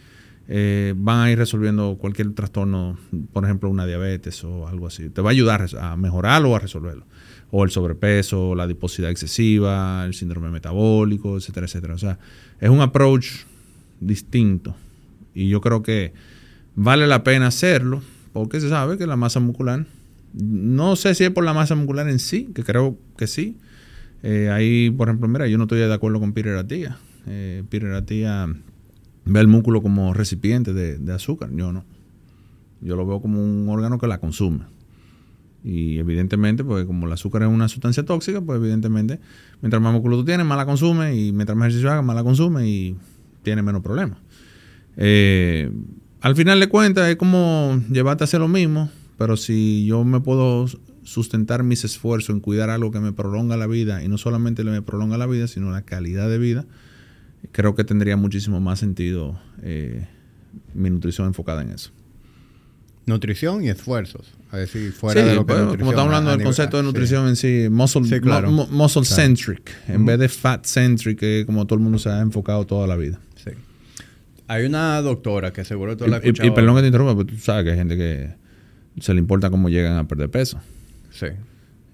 eh, 0.48 0.94
van 0.96 1.20
a 1.20 1.30
ir 1.30 1.38
resolviendo 1.38 1.96
cualquier 1.98 2.32
trastorno, 2.34 2.98
por 3.32 3.44
ejemplo, 3.44 3.70
una 3.70 3.86
diabetes 3.86 4.42
o 4.42 4.66
algo 4.66 4.88
así. 4.88 5.08
Te 5.08 5.20
va 5.22 5.30
a 5.30 5.32
ayudar 5.32 5.68
a 5.80 5.96
mejorarlo 5.96 6.50
o 6.50 6.56
a 6.56 6.58
resolverlo 6.58 7.06
o 7.54 7.64
el 7.64 7.70
sobrepeso, 7.70 8.54
la 8.54 8.62
adiposidad 8.62 9.10
excesiva, 9.10 10.06
el 10.06 10.14
síndrome 10.14 10.48
metabólico, 10.48 11.36
etcétera, 11.36 11.66
etcétera. 11.66 11.94
O 11.94 11.98
sea, 11.98 12.18
es 12.58 12.70
un 12.70 12.80
approach 12.80 13.44
distinto. 14.00 14.74
Y 15.34 15.50
yo 15.50 15.60
creo 15.60 15.82
que 15.82 16.14
vale 16.74 17.06
la 17.06 17.22
pena 17.22 17.48
hacerlo 17.48 18.02
porque 18.32 18.58
se 18.58 18.70
sabe 18.70 18.96
que 18.96 19.06
la 19.06 19.16
masa 19.16 19.38
muscular, 19.38 19.84
no 20.32 20.96
sé 20.96 21.14
si 21.14 21.24
es 21.24 21.30
por 21.30 21.44
la 21.44 21.52
masa 21.52 21.74
muscular 21.74 22.08
en 22.08 22.20
sí, 22.20 22.48
que 22.54 22.64
creo 22.64 22.96
que 23.18 23.26
sí. 23.26 23.58
Eh, 24.22 24.48
ahí, 24.48 24.88
por 24.88 25.08
ejemplo, 25.08 25.28
mira, 25.28 25.46
yo 25.46 25.58
no 25.58 25.64
estoy 25.64 25.80
de 25.80 25.92
acuerdo 25.92 26.20
con 26.20 26.32
Peter 26.32 26.56
Attia. 26.56 26.96
Eh, 27.26 27.62
ve 29.24 29.40
el 29.40 29.48
músculo 29.48 29.82
como 29.82 30.14
recipiente 30.14 30.72
de, 30.72 30.96
de 30.96 31.12
azúcar. 31.12 31.50
Yo 31.52 31.70
no. 31.70 31.84
Yo 32.80 32.96
lo 32.96 33.06
veo 33.06 33.20
como 33.20 33.44
un 33.44 33.68
órgano 33.68 33.98
que 33.98 34.06
la 34.06 34.18
consume. 34.18 34.64
Y 35.64 35.98
evidentemente, 35.98 36.64
pues 36.64 36.86
como 36.86 37.06
el 37.06 37.12
azúcar 37.12 37.42
es 37.42 37.48
una 37.48 37.68
sustancia 37.68 38.04
tóxica, 38.04 38.40
pues 38.40 38.58
evidentemente, 38.58 39.20
mientras 39.60 39.80
más 39.82 39.92
músculo 39.92 40.16
tú 40.18 40.24
tienes, 40.24 40.44
más 40.44 40.58
la 40.58 40.66
consume, 40.66 41.14
y 41.14 41.32
mientras 41.32 41.56
más 41.56 41.66
ejercicio 41.66 41.90
hagas, 41.90 42.04
más 42.04 42.16
la 42.16 42.24
consume 42.24 42.68
y 42.68 42.96
tiene 43.42 43.62
menos 43.62 43.82
problemas. 43.82 44.18
Eh, 44.96 45.70
al 46.20 46.36
final 46.36 46.58
de 46.60 46.68
cuentas, 46.68 47.08
es 47.08 47.16
como 47.16 47.80
llevarte 47.90 48.24
a 48.24 48.26
hacer 48.26 48.40
lo 48.40 48.48
mismo, 48.48 48.90
pero 49.18 49.36
si 49.36 49.86
yo 49.86 50.04
me 50.04 50.20
puedo 50.20 50.66
sustentar 51.04 51.62
mis 51.62 51.84
esfuerzos 51.84 52.34
en 52.34 52.40
cuidar 52.40 52.70
algo 52.70 52.90
que 52.90 53.00
me 53.00 53.12
prolonga 53.12 53.56
la 53.56 53.66
vida, 53.66 54.02
y 54.02 54.08
no 54.08 54.18
solamente 54.18 54.64
me 54.64 54.82
prolonga 54.82 55.16
la 55.16 55.26
vida, 55.26 55.46
sino 55.46 55.70
la 55.70 55.82
calidad 55.82 56.28
de 56.28 56.38
vida, 56.38 56.66
creo 57.52 57.74
que 57.74 57.84
tendría 57.84 58.16
muchísimo 58.16 58.60
más 58.60 58.78
sentido 58.78 59.38
eh, 59.62 60.06
mi 60.74 60.90
nutrición 60.90 61.28
enfocada 61.28 61.62
en 61.62 61.70
eso. 61.70 61.92
Nutrición 63.06 63.64
y 63.64 63.68
esfuerzos. 63.68 64.32
A 64.50 64.58
decir, 64.58 64.92
fuera 64.92 65.24
de 65.24 65.34
lo 65.34 65.46
que 65.46 65.54
Como 65.54 65.90
estamos 65.90 65.98
hablando 65.98 66.30
del 66.30 66.42
concepto 66.42 66.76
de 66.76 66.82
nutrición 66.82 67.26
en 67.26 67.36
sí, 67.36 67.68
muscle, 67.70 68.20
muscle 68.70 69.04
centric, 69.04 69.72
en 69.88 70.04
vez 70.04 70.18
de 70.18 70.28
fat 70.28 70.66
centric, 70.66 71.18
que 71.18 71.44
como 71.46 71.66
todo 71.66 71.78
el 71.78 71.82
mundo 71.82 71.98
se 71.98 72.10
ha 72.10 72.20
enfocado 72.20 72.66
toda 72.66 72.86
la 72.86 72.96
vida. 72.96 73.18
Sí. 73.42 73.50
Hay 74.48 74.66
una 74.66 75.00
doctora 75.00 75.52
que 75.52 75.64
seguro 75.64 75.96
tú 75.96 76.06
la 76.06 76.18
has 76.18 76.24
escuchado. 76.24 76.48
Y, 76.48 76.52
perdón 76.52 76.76
que 76.76 76.82
te 76.82 76.86
interrumpa, 76.88 77.14
pero 77.14 77.26
tú 77.26 77.38
sabes 77.38 77.64
que 77.64 77.70
hay 77.70 77.76
gente 77.76 77.96
que 77.96 78.34
se 79.00 79.14
le 79.14 79.20
importa 79.20 79.48
cómo 79.48 79.68
llegan 79.70 79.96
a 79.96 80.06
perder 80.06 80.30
peso. 80.30 80.60
Sí. 81.10 81.28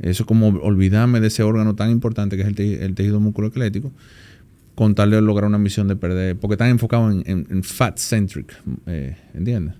Eso 0.00 0.22
es 0.22 0.26
como 0.26 0.48
olvidarme 0.48 1.20
de 1.20 1.28
ese 1.28 1.42
órgano 1.42 1.74
tan 1.74 1.90
importante 1.90 2.36
que 2.36 2.42
es 2.42 2.48
el, 2.48 2.94
tejido 2.94 3.20
musculoesquelético, 3.20 3.92
con 4.74 4.94
tal 4.94 5.10
de 5.10 5.20
lograr 5.20 5.48
una 5.48 5.58
misión 5.58 5.88
de 5.88 5.96
perder, 5.96 6.36
porque 6.36 6.54
están 6.54 6.70
enfocados 6.70 7.14
en, 7.24 7.62
fat 7.62 7.98
centric, 7.98 8.52
eh, 8.86 9.16
¿entiendes? 9.34 9.74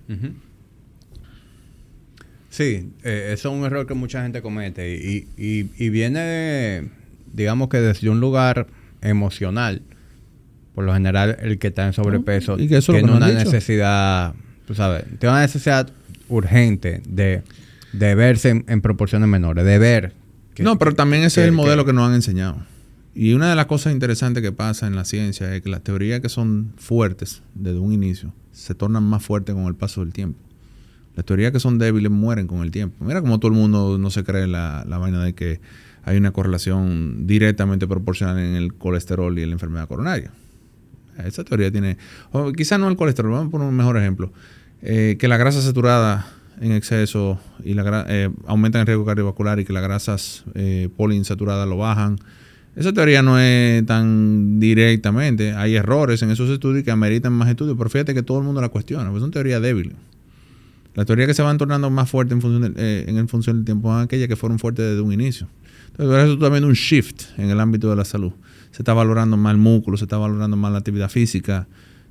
Sí, 2.59 2.91
eh, 3.05 3.29
eso 3.31 3.53
es 3.53 3.57
un 3.57 3.63
error 3.63 3.87
que 3.87 3.93
mucha 3.93 4.21
gente 4.21 4.41
comete 4.41 4.93
y, 4.93 5.29
y, 5.37 5.89
viene, 5.89 6.89
digamos 7.31 7.69
que 7.69 7.79
desde 7.79 8.09
un 8.09 8.19
lugar 8.19 8.67
emocional. 9.01 9.81
Por 10.75 10.83
lo 10.83 10.93
general, 10.93 11.37
el 11.39 11.57
que 11.57 11.67
está 11.67 11.87
en 11.87 11.93
sobrepeso 11.93 12.57
tiene 12.57 13.13
una 13.13 13.29
necesidad, 13.29 14.33
tú 14.67 14.75
sabes, 14.75 15.05
tiene 15.19 15.35
una 15.35 15.39
necesidad 15.43 15.89
urgente 16.27 17.01
de, 17.07 17.43
verse 17.93 18.65
en, 18.67 18.81
proporciones 18.81 19.29
menores, 19.29 19.63
de 19.63 19.79
ver. 19.79 20.11
no, 20.57 20.77
pero 20.77 20.93
también 20.93 21.23
ese 21.23 21.39
es 21.39 21.47
el 21.47 21.53
modelo 21.53 21.85
que, 21.85 21.93
nos 21.93 22.09
han 22.09 22.15
enseñado. 22.15 22.57
Y 23.15 23.31
una 23.31 23.49
de 23.49 23.55
las 23.55 23.67
cosas 23.67 23.93
interesantes 23.93 24.43
que 24.43 24.51
pasa 24.51 24.85
en 24.85 24.97
la 24.97 25.05
ciencia 25.05 25.55
es 25.55 25.61
que 25.61 25.69
las 25.69 25.81
teorías 25.81 26.19
que 26.19 26.27
son 26.27 26.73
fuertes 26.75 27.41
desde 27.55 27.79
un 27.79 27.93
inicio 27.93 28.33
se 28.51 28.75
tornan 28.75 29.03
más 29.03 29.23
fuertes 29.23 29.55
con 29.55 29.63
el 29.67 29.75
paso 29.75 30.01
del 30.01 30.11
tiempo. 30.11 30.48
Las 31.19 31.25
teorías 31.25 31.51
que 31.51 31.59
son 31.59 31.79
débiles 31.79 32.09
mueren 32.09 32.47
con 32.47 32.61
el 32.61 32.71
tiempo. 32.71 33.03
Mira 33.03 33.19
como 33.19 33.41
todo 33.41 33.51
el 33.51 33.57
mundo 33.57 33.97
no 33.97 34.09
se 34.09 34.23
cree 34.23 34.47
la, 34.47 34.85
la 34.87 34.97
vaina 34.99 35.21
de 35.21 35.33
que 35.33 35.59
hay 36.05 36.15
una 36.15 36.31
correlación 36.31 37.27
directamente 37.27 37.89
proporcional 37.89 38.39
en 38.39 38.55
el 38.55 38.73
colesterol 38.75 39.37
y 39.37 39.41
en 39.41 39.49
la 39.49 39.53
enfermedad 39.55 39.89
coronaria. 39.89 40.31
Esa 41.25 41.43
teoría 41.43 41.73
tiene, 41.73 41.97
o 42.31 42.53
quizás 42.53 42.79
no 42.79 42.87
el 42.87 42.95
colesterol, 42.95 43.33
vamos 43.33 43.49
a 43.49 43.51
poner 43.51 43.67
un 43.67 43.75
mejor 43.75 43.97
ejemplo, 43.97 44.31
eh, 44.81 45.17
que 45.19 45.27
la 45.27 45.35
grasa 45.35 45.61
saturada 45.61 46.25
en 46.61 46.71
exceso 46.71 47.37
y 47.65 47.73
la 47.73 48.05
eh, 48.07 48.29
aumentan 48.47 48.79
el 48.79 48.87
riesgo 48.87 49.03
cardiovascular 49.03 49.59
y 49.59 49.65
que 49.65 49.73
las 49.73 49.83
grasas 49.83 50.45
eh, 50.55 50.87
poliinsaturadas 50.95 51.67
lo 51.67 51.75
bajan. 51.75 52.17
Esa 52.77 52.93
teoría 52.93 53.21
no 53.21 53.37
es 53.37 53.85
tan 53.85 54.57
directamente. 54.57 55.51
Hay 55.51 55.75
errores 55.75 56.21
en 56.21 56.31
esos 56.31 56.49
estudios 56.49 56.85
que 56.85 56.91
ameritan 56.91 57.33
más 57.33 57.49
estudios, 57.49 57.75
pero 57.77 57.89
fíjate 57.89 58.13
que 58.13 58.23
todo 58.23 58.37
el 58.37 58.45
mundo 58.45 58.61
la 58.61 58.69
cuestiona, 58.69 59.09
pues 59.09 59.19
son 59.19 59.31
teorías 59.31 59.61
débiles. 59.61 59.95
Las 60.99 61.05
teorías 61.05 61.27
que 61.27 61.33
se 61.33 61.41
van 61.41 61.57
tornando 61.57 61.89
más 61.89 62.09
fuertes 62.09 62.33
en 62.33 62.41
función, 62.41 62.61
del- 62.61 62.73
eh, 62.77 63.05
en 63.07 63.29
función 63.29 63.55
del 63.55 63.63
tiempo 63.63 63.87
son 63.89 64.01
aquellas 64.01 64.27
que 64.27 64.35
fueron 64.35 64.59
fuertes 64.59 64.85
desde 64.85 64.99
un 64.99 65.13
inicio. 65.13 65.47
Entonces, 65.91 66.07
por 66.07 66.19
eso 66.19 66.27
tú 66.27 66.33
estás 66.33 66.49
viendo 66.51 66.67
un 66.67 66.73
shift 66.73 67.21
en 67.37 67.49
el 67.49 67.57
ámbito 67.61 67.89
de 67.89 67.95
la 67.95 68.03
salud. 68.03 68.33
Se 68.71 68.81
está 68.81 68.93
valorando 68.93 69.37
más 69.37 69.53
el 69.53 69.59
músculo, 69.59 69.95
se 69.95 70.03
está 70.03 70.17
valorando 70.17 70.57
más 70.57 70.73
la 70.73 70.79
actividad 70.79 71.09
física. 71.09 71.67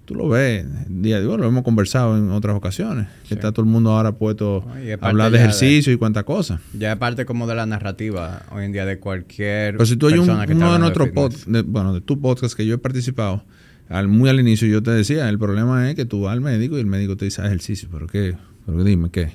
Tú 0.07 0.15
lo 0.15 0.27
ves 0.27 0.65
día 0.89 1.19
a 1.19 1.21
día, 1.21 1.37
lo 1.37 1.47
hemos 1.47 1.65
conversado 1.65 2.17
en 2.17 2.31
otras 2.31 2.57
ocasiones. 2.57 3.09
Que 3.25 3.29
Sí. 3.29 3.35
está 3.35 3.53
todo 3.53 3.63
el 3.67 3.71
mundo 3.71 3.91
ahora 3.91 4.13
puesto 4.13 4.65
a 5.03 5.07
hablar 5.07 5.31
de 5.33 5.37
de- 5.37 5.45
ejercicio 5.45 5.93
y 5.93 5.99
cuántas 5.99 6.25
cosas. 6.25 6.61
Ya 6.73 6.93
es 6.93 6.99
parte 6.99 7.27
como 7.27 7.47
de 7.47 7.55
la 7.57 7.67
narrativa 7.67 8.41
hoy 8.53 8.65
en 8.65 8.73
día 8.73 8.87
de 8.87 8.99
cualquier 8.99 9.75
Pero 9.75 9.85
si 9.85 9.97
tú 9.99 10.07
hay 10.07 10.15
un, 10.15 10.31
está 10.31 10.45
uno 10.55 10.73
de 10.73 10.79
nuestros 10.79 11.09
podcasts, 11.11 11.47
bueno, 11.67 11.93
de 11.93 12.01
tu 12.01 12.19
podcast 12.23 12.57
que 12.57 12.65
yo 12.65 12.75
he 12.77 12.79
participado, 12.79 13.45
al, 13.91 14.09
muy 14.09 14.31
al 14.31 14.41
inicio 14.41 14.67
yo 14.67 14.83
te 14.83 14.91
decía, 14.93 15.29
el 15.29 15.39
problema 15.39 15.91
es 15.91 15.95
que 15.95 16.07
tú 16.07 16.23
vas 16.23 16.33
al 16.33 16.41
médico 16.41 16.77
y 16.79 16.81
el 16.81 16.87
médico 16.87 17.17
te 17.19 17.27
dice 17.27 17.41
"Haz 17.43 17.49
ejercicio, 17.49 17.89
pero 17.93 18.07
qué, 18.07 18.35
pero 18.69 18.85
dime 18.85 19.11
qué. 19.11 19.33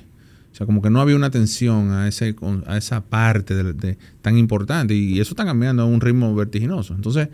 O 0.52 0.56
sea, 0.56 0.64
como 0.64 0.80
que 0.80 0.88
no 0.88 1.00
había 1.00 1.16
una 1.16 1.26
atención 1.26 1.90
a 1.90 2.06
ese 2.06 2.36
a 2.66 2.76
esa 2.76 3.00
parte 3.00 3.96
tan 4.22 4.38
importante 4.38 4.94
y 4.94 5.18
eso 5.18 5.32
está 5.32 5.44
cambiando 5.44 5.82
a 5.82 5.86
un 5.86 6.00
ritmo 6.00 6.32
vertiginoso. 6.36 6.94
Entonces, 6.94 7.28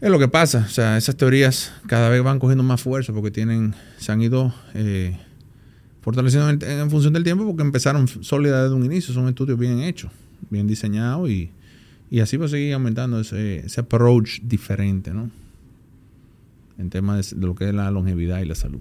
es 0.00 0.10
lo 0.10 0.18
que 0.18 0.28
pasa. 0.28 0.64
O 0.66 0.70
sea, 0.70 0.96
esas 0.96 1.16
teorías 1.16 1.70
cada 1.86 2.08
vez 2.08 2.22
van 2.22 2.38
cogiendo 2.38 2.64
más 2.64 2.80
fuerza 2.80 3.12
porque 3.12 3.30
tienen, 3.30 3.74
se 3.98 4.10
han 4.10 4.22
ido 4.22 4.54
eh, 4.72 5.18
fortaleciendo 6.00 6.48
en, 6.48 6.90
función 6.90 7.12
del 7.12 7.24
tiempo 7.24 7.44
porque 7.44 7.60
empezaron 7.60 8.08
sólidas 8.08 8.62
desde 8.62 8.74
un 8.74 8.86
inicio. 8.86 9.12
Son 9.12 9.28
estudios 9.28 9.58
bien 9.58 9.80
hechos, 9.80 10.10
bien 10.48 10.66
diseñados 10.66 11.28
y, 11.28 11.50
y 12.10 12.20
así 12.20 12.38
va 12.38 12.46
a 12.46 12.48
seguir 12.48 12.72
aumentando 12.72 13.20
ese, 13.20 13.58
ese 13.58 13.80
approach 13.82 14.40
diferente, 14.40 15.12
¿no? 15.12 15.30
En 16.78 16.88
temas 16.88 17.38
de 17.38 17.46
lo 17.46 17.54
que 17.54 17.68
es 17.68 17.74
la 17.74 17.90
longevidad 17.90 18.40
y 18.40 18.46
la 18.46 18.54
salud. 18.54 18.80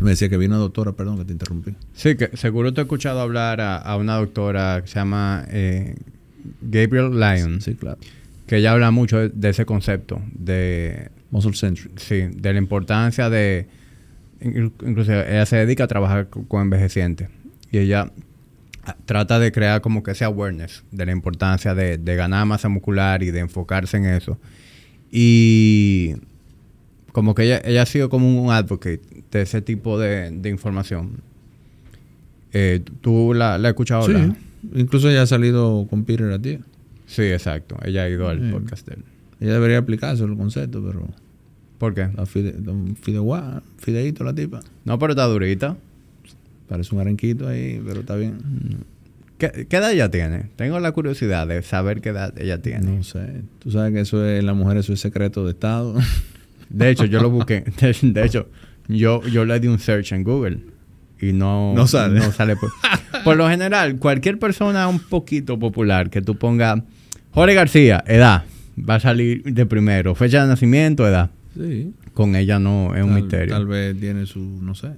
Me 0.00 0.10
decía 0.10 0.28
que 0.28 0.36
vino 0.36 0.54
una 0.54 0.62
doctora, 0.62 0.92
perdón 0.92 1.18
que 1.18 1.24
te 1.24 1.32
interrumpí. 1.32 1.74
Sí, 1.94 2.16
que 2.16 2.36
seguro 2.36 2.72
te 2.74 2.80
he 2.80 2.84
escuchado 2.84 3.20
hablar 3.20 3.60
a, 3.60 3.76
a 3.78 3.96
una 3.96 4.16
doctora 4.16 4.80
que 4.82 4.88
se 4.88 4.96
llama 4.96 5.44
eh, 5.48 5.96
Gabriel 6.60 7.18
Lyon, 7.18 7.60
Sí, 7.62 7.74
claro. 7.74 7.98
que 8.46 8.56
ella 8.58 8.72
habla 8.72 8.90
mucho 8.90 9.18
de, 9.18 9.28
de 9.30 9.48
ese 9.48 9.64
concepto, 9.64 10.20
de, 10.34 11.10
Muscle 11.30 11.54
centric. 11.54 11.98
sí, 11.98 12.28
de 12.34 12.52
la 12.52 12.58
importancia 12.58 13.30
de... 13.30 13.66
inclu- 14.40 14.72
Incluso 14.86 15.12
ella 15.12 15.46
se 15.46 15.56
dedica 15.56 15.84
a 15.84 15.88
trabajar 15.88 16.28
co- 16.28 16.46
con 16.46 16.62
envejecientes 16.62 17.28
y 17.72 17.78
ella 17.78 18.12
ah, 18.84 18.96
trata 19.06 19.38
de 19.40 19.50
crear 19.50 19.80
como 19.80 20.02
que 20.02 20.12
ese 20.12 20.24
awareness 20.24 20.84
de 20.92 21.06
la 21.06 21.12
importancia 21.12 21.74
de, 21.74 21.96
de 21.98 22.16
ganar 22.16 22.44
masa 22.46 22.68
muscular 22.68 23.22
y 23.22 23.30
de 23.32 23.40
enfocarse 23.40 23.96
en 23.96 24.06
eso. 24.06 24.38
Y 25.10 26.14
como 27.16 27.34
que 27.34 27.44
ella, 27.44 27.62
ella 27.64 27.80
ha 27.80 27.86
sido 27.86 28.10
como 28.10 28.42
un 28.44 28.52
advocate 28.52 29.00
de 29.30 29.40
ese 29.40 29.62
tipo 29.62 29.98
de, 29.98 30.30
de 30.30 30.50
información. 30.50 31.12
Eh, 32.52 32.82
¿Tú 33.00 33.32
la, 33.32 33.56
la 33.56 33.68
has 33.68 33.72
escuchado 33.72 34.02
Sí. 34.04 34.12
hablar? 34.12 34.36
Incluso 34.74 35.10
ya 35.10 35.22
ha 35.22 35.26
salido 35.26 35.86
con 35.88 36.04
Peter 36.04 36.30
a 36.30 36.38
ti. 36.38 36.58
Sí, 37.06 37.22
exacto. 37.22 37.78
Ella 37.86 38.02
ha 38.02 38.10
ido 38.10 38.28
al 38.28 38.40
Sí. 38.46 38.52
podcast 38.52 38.86
de 38.86 38.94
él. 38.96 39.04
Ella 39.40 39.54
debería 39.54 39.78
aplicarse 39.78 40.24
el 40.24 40.36
concepto, 40.36 40.84
pero 40.86 41.08
¿Por 41.78 41.94
qué? 41.94 42.06
la 42.14 42.26
fide, 42.26 42.54
fideuá, 43.00 43.62
fideíto 43.78 44.22
la 44.22 44.34
tipa. 44.34 44.60
No, 44.84 44.98
pero 44.98 45.12
está 45.14 45.24
durita. 45.24 45.74
Parece 46.68 46.94
un 46.94 47.00
arenquito 47.00 47.48
ahí, 47.48 47.80
pero 47.86 48.00
está 48.00 48.16
bien. 48.16 48.34
¿Qué, 49.38 49.66
qué 49.70 49.76
edad 49.78 49.90
ella 49.90 50.10
tiene? 50.10 50.50
Tengo 50.56 50.78
la 50.80 50.92
curiosidad 50.92 51.46
de 51.46 51.62
saber 51.62 52.02
qué 52.02 52.10
edad 52.10 52.38
ella 52.38 52.60
tiene. 52.60 52.96
No 52.98 53.02
sé. 53.04 53.40
Tú 53.60 53.70
sabes 53.70 53.94
que 53.94 54.00
eso 54.00 54.22
es, 54.22 54.44
la 54.44 54.52
mujer 54.52 54.76
eso 54.76 54.92
es 54.92 55.00
secreto 55.00 55.46
de 55.46 55.52
Estado. 55.52 55.94
De 56.68 56.90
hecho, 56.90 57.04
yo 57.04 57.20
lo 57.22 57.30
busqué. 57.30 57.60
De, 57.80 57.96
de 58.02 58.24
hecho, 58.24 58.48
yo, 58.88 59.22
yo 59.22 59.44
le 59.44 59.58
di 59.60 59.68
un 59.68 59.78
search 59.78 60.12
en 60.12 60.24
Google 60.24 60.58
y 61.20 61.32
no, 61.32 61.74
No 61.74 61.86
sale. 61.86 62.18
no 62.20 62.30
sale 62.32 62.56
por, 62.56 62.70
por 63.24 63.36
lo 63.36 63.48
general, 63.48 63.96
cualquier 63.98 64.38
persona 64.38 64.86
un 64.88 64.98
poquito 64.98 65.58
popular 65.58 66.10
que 66.10 66.20
tú 66.22 66.36
pongas 66.36 66.82
Jorge 67.32 67.54
García, 67.54 68.02
edad, 68.06 68.44
va 68.78 68.96
a 68.96 69.00
salir 69.00 69.42
de 69.42 69.66
primero. 69.66 70.14
Fecha 70.14 70.42
de 70.42 70.48
nacimiento, 70.48 71.06
edad. 71.06 71.30
sí. 71.56 71.92
Con 72.14 72.34
ella 72.34 72.58
no 72.58 72.94
es 72.94 73.02
un 73.04 73.14
misterio. 73.14 73.54
Tal 73.54 73.66
vez 73.66 73.94
tiene 74.00 74.24
su, 74.24 74.40
no 74.40 74.74
sé. 74.74 74.88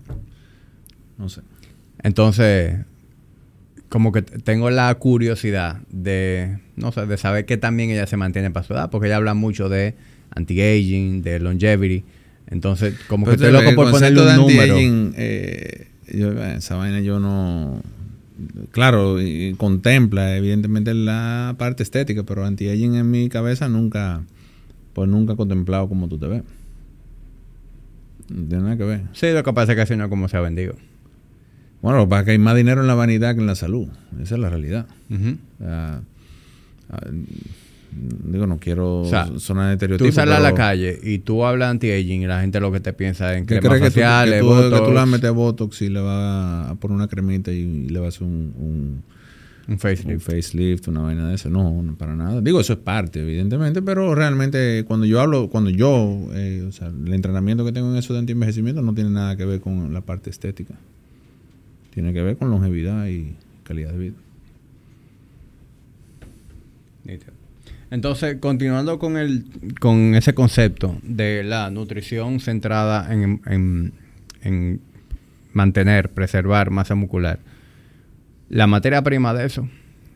No 1.19 1.29
sé. 1.29 1.41
Entonces, 2.05 2.77
como 3.89 4.13
que 4.13 4.23
tengo 4.23 4.71
la 4.71 4.95
curiosidad 4.95 5.81
de, 5.91 6.59
no 6.77 6.93
sé, 6.93 7.07
de 7.07 7.17
saber 7.17 7.45
que 7.45 7.57
también 7.57 7.91
ella 7.91 8.07
se 8.07 8.17
mantiene 8.17 8.53
para 8.53 8.65
su 8.65 8.73
edad, 8.75 8.89
porque 8.91 9.09
ella 9.09 9.17
habla 9.17 9.35
mucho 9.35 9.69
de 9.69 9.97
anti-aging, 10.35 11.23
de 11.23 11.41
longevity. 11.41 12.05
Entonces, 12.51 12.95
como 13.09 13.27
que 13.27 13.37
Pero 13.37 13.49
estoy 13.49 13.65
loco 13.65 13.77
por 13.77 13.91
ponerle 13.91 14.23
un 14.23 14.37
número. 14.37 14.77
eh, 15.17 15.89
yo, 16.13 16.33
eh, 16.33 16.55
esa 16.57 16.77
vaina 16.77 17.01
yo 17.01 17.21
no... 17.21 17.83
Claro, 18.71 19.21
y 19.21 19.55
contempla 19.55 20.37
evidentemente 20.37 20.95
la 20.95 21.57
parte 21.59 21.83
estética, 21.83 22.23
pero 22.23 22.45
anti-aging 22.45 22.95
en 22.95 23.11
mi 23.11 23.29
cabeza 23.29 23.69
nunca, 23.69 24.23
pues 24.93 25.09
nunca 25.09 25.33
he 25.33 25.37
contemplado 25.37 25.89
como 25.89 26.09
tú 26.09 26.19
te 26.19 26.29
ves. 26.29 26.43
No 28.29 28.45
tiene 28.49 28.63
nada 28.63 28.77
que 28.77 28.85
ver. 28.85 29.03
Sí, 29.13 29.27
lo 29.33 29.43
que 29.43 29.53
pasa 29.53 29.73
es 29.73 29.77
que 29.77 29.83
así 29.83 29.97
no 29.97 30.09
como 30.09 30.29
se 30.29 30.37
ha 30.37 30.41
vendido. 30.41 30.77
Bueno, 31.83 31.99
lo 31.99 32.05
que 32.05 32.11
pasa 32.11 32.21
es 32.21 32.25
que 32.27 32.31
hay 32.33 32.39
más 32.39 32.57
dinero 32.57 32.81
en 32.81 32.87
la 32.87 32.95
vanidad 32.95 33.35
que 33.35 33.41
en 33.41 33.47
la 33.47 33.55
salud. 33.55 33.89
Esa 34.23 34.35
es 34.37 34.41
la 34.41 34.51
realidad. 34.51 34.87
Ah, 35.61 36.01
digo, 38.25 38.47
no 38.47 38.59
quiero 38.59 39.01
O 39.01 39.05
sea, 39.05 39.29
sonar 39.39 39.73
estereotipo. 39.73 40.09
Tú 40.09 40.15
sales 40.15 40.35
a 40.37 40.41
la 40.41 40.49
pero- 40.49 40.57
calle 40.57 40.99
y 41.03 41.19
tú 41.19 41.45
hablas 41.45 41.71
anti-aging 41.71 42.23
y 42.23 42.27
la 42.27 42.41
gente 42.41 42.61
lo 42.61 42.71
que 42.73 42.81
te 42.81 42.93
piensa 42.93 43.37
en 43.37 43.47
¿Qué 43.47 43.59
cremas 43.61 43.79
crees 43.79 43.95
que 43.95 44.01
tú, 44.01 44.07
que, 44.31 44.41
tú, 44.41 44.41
que 44.41 44.41
tú 44.41 44.47
botox, 44.47 44.89
le 44.89 44.95
vas 44.95 45.03
a 45.03 45.07
meter 45.07 45.33
Botox 45.33 45.83
y 45.83 45.89
le 45.89 46.01
vas 46.01 46.71
a 46.71 46.75
poner 46.77 46.97
una 46.97 47.09
cremita 47.09 47.53
y 47.53 47.89
le 47.89 47.99
vas 47.99 48.07
a 48.07 48.09
hacer 48.09 48.23
un, 48.27 48.53
un, 48.59 48.69
un 48.69 49.03
un 49.75 49.79
facelift? 49.79 50.23
facelift, 50.25 50.89
una 50.89 51.03
vaina 51.03 51.29
de 51.29 51.35
eso? 51.35 51.51
No, 51.51 51.83
no, 51.83 51.95
para 51.97 52.15
nada. 52.17 52.41
Digo, 52.41 52.59
eso 52.61 52.73
es 52.73 52.79
parte, 52.79 53.21
evidentemente, 53.21 53.83
pero 53.83 54.15
realmente 54.15 54.85
cuando 54.87 55.05
yo 55.05 55.21
hablo, 55.21 55.49
cuando 55.51 55.69
yo, 55.69 56.29
eh, 56.33 56.65
o 56.67 56.73
sea, 56.73 56.89
el 56.89 57.13
entrenamiento 57.13 57.65
que 57.67 57.73
tengo 57.73 57.91
en 57.91 57.97
eso 57.97 58.15
de 58.15 58.21
anti-envejecimiento 58.21 58.81
no 58.81 58.95
tiene 58.95 59.11
nada 59.11 59.37
que 59.37 59.45
ver 59.45 59.61
con 59.61 59.93
la 59.93 60.01
parte 60.01 60.31
estética. 60.31 60.75
Tiene 61.93 62.13
que 62.15 62.23
ver 62.23 62.37
con 62.39 62.51
longevidad 62.51 63.09
y 63.09 63.35
calidad 63.65 63.91
de 63.93 63.99
vida. 63.99 64.15
Entonces, 67.91 68.37
continuando 68.41 68.99
con 68.99 69.17
el 69.17 69.45
con 69.81 70.15
ese 70.15 70.35
concepto 70.35 70.99
de 71.03 71.43
la 71.45 71.71
nutrición 71.71 72.41
centrada 72.41 73.13
en, 73.13 73.41
en- 73.47 73.93
en 74.43 74.81
mantener, 75.53 76.11
preservar 76.11 76.71
masa 76.71 76.95
muscular, 76.95 77.41
la 78.51 78.67
materia 78.67 79.03
prima 79.03 79.33
de 79.35 79.47
eso 79.47 79.69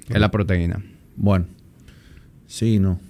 es 0.08 0.20
la 0.20 0.30
proteína. 0.30 0.82
Bueno, 1.16 1.46
sí, 2.46 2.78
no. 2.78 3.00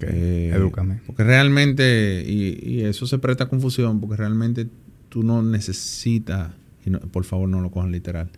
Eh, 0.00 0.52
Edúcame. 0.54 1.00
Porque 1.06 1.24
realmente, 1.24 2.24
y, 2.26 2.58
y 2.62 2.80
eso 2.82 3.06
se 3.06 3.18
presta 3.18 3.44
a 3.44 3.48
confusión, 3.48 4.00
porque 4.00 4.16
realmente 4.16 4.68
tú 5.08 5.22
no 5.24 5.42
necesitas, 5.42 6.52
y 6.86 6.90
no- 6.90 7.00
por 7.00 7.24
favor 7.24 7.48
no 7.48 7.60
lo 7.60 7.70
cojan 7.70 7.90
literal, 7.90 8.30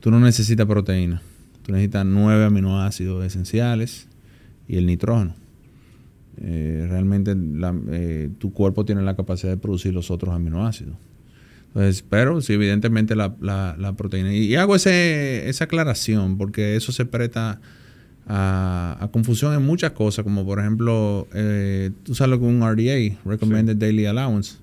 tú 0.00 0.10
no 0.10 0.20
necesitas 0.20 0.66
proteína. 0.66 1.22
Tú 1.64 1.72
necesitas 1.72 2.04
nueve 2.06 2.44
aminoácidos 2.44 3.24
esenciales 3.24 4.06
y 4.68 4.76
el 4.76 4.86
nitrógeno. 4.86 5.34
Eh, 6.40 6.86
realmente 6.88 7.34
la- 7.34 7.74
eh, 7.90 8.30
tu 8.38 8.52
cuerpo 8.52 8.84
tiene 8.84 9.02
la 9.02 9.16
capacidad 9.16 9.50
de 9.52 9.56
producir 9.58 9.92
los 9.92 10.10
otros 10.10 10.34
aminoácidos. 10.34 10.94
Entonces, 11.68 12.04
pero 12.08 12.40
sí, 12.40 12.52
evidentemente 12.52 13.16
la, 13.16 13.34
la- 13.40 13.76
la 13.78 13.92
proteína. 13.94 14.32
Y, 14.32 14.44
y 14.44 14.54
hago 14.56 14.76
ese, 14.76 15.48
esa 15.48 15.64
aclaración 15.64 16.38
porque 16.38 16.76
eso 16.76 16.92
se 16.92 17.04
presta 17.06 17.60
a, 18.26 18.96
a 19.00 19.08
confusión 19.08 19.54
en 19.54 19.62
muchas 19.66 19.92
cosas, 19.92 20.22
como 20.22 20.44
por 20.44 20.60
ejemplo, 20.60 21.26
eh, 21.34 21.90
tú 22.04 22.14
sabes 22.14 22.30
lo 22.30 22.38
que 22.40 22.46
es 22.46 22.52
un 22.52 22.60
RDA, 22.62 23.18
Recommended 23.24 23.76
Daily 23.76 24.06
Allowance, 24.06 24.56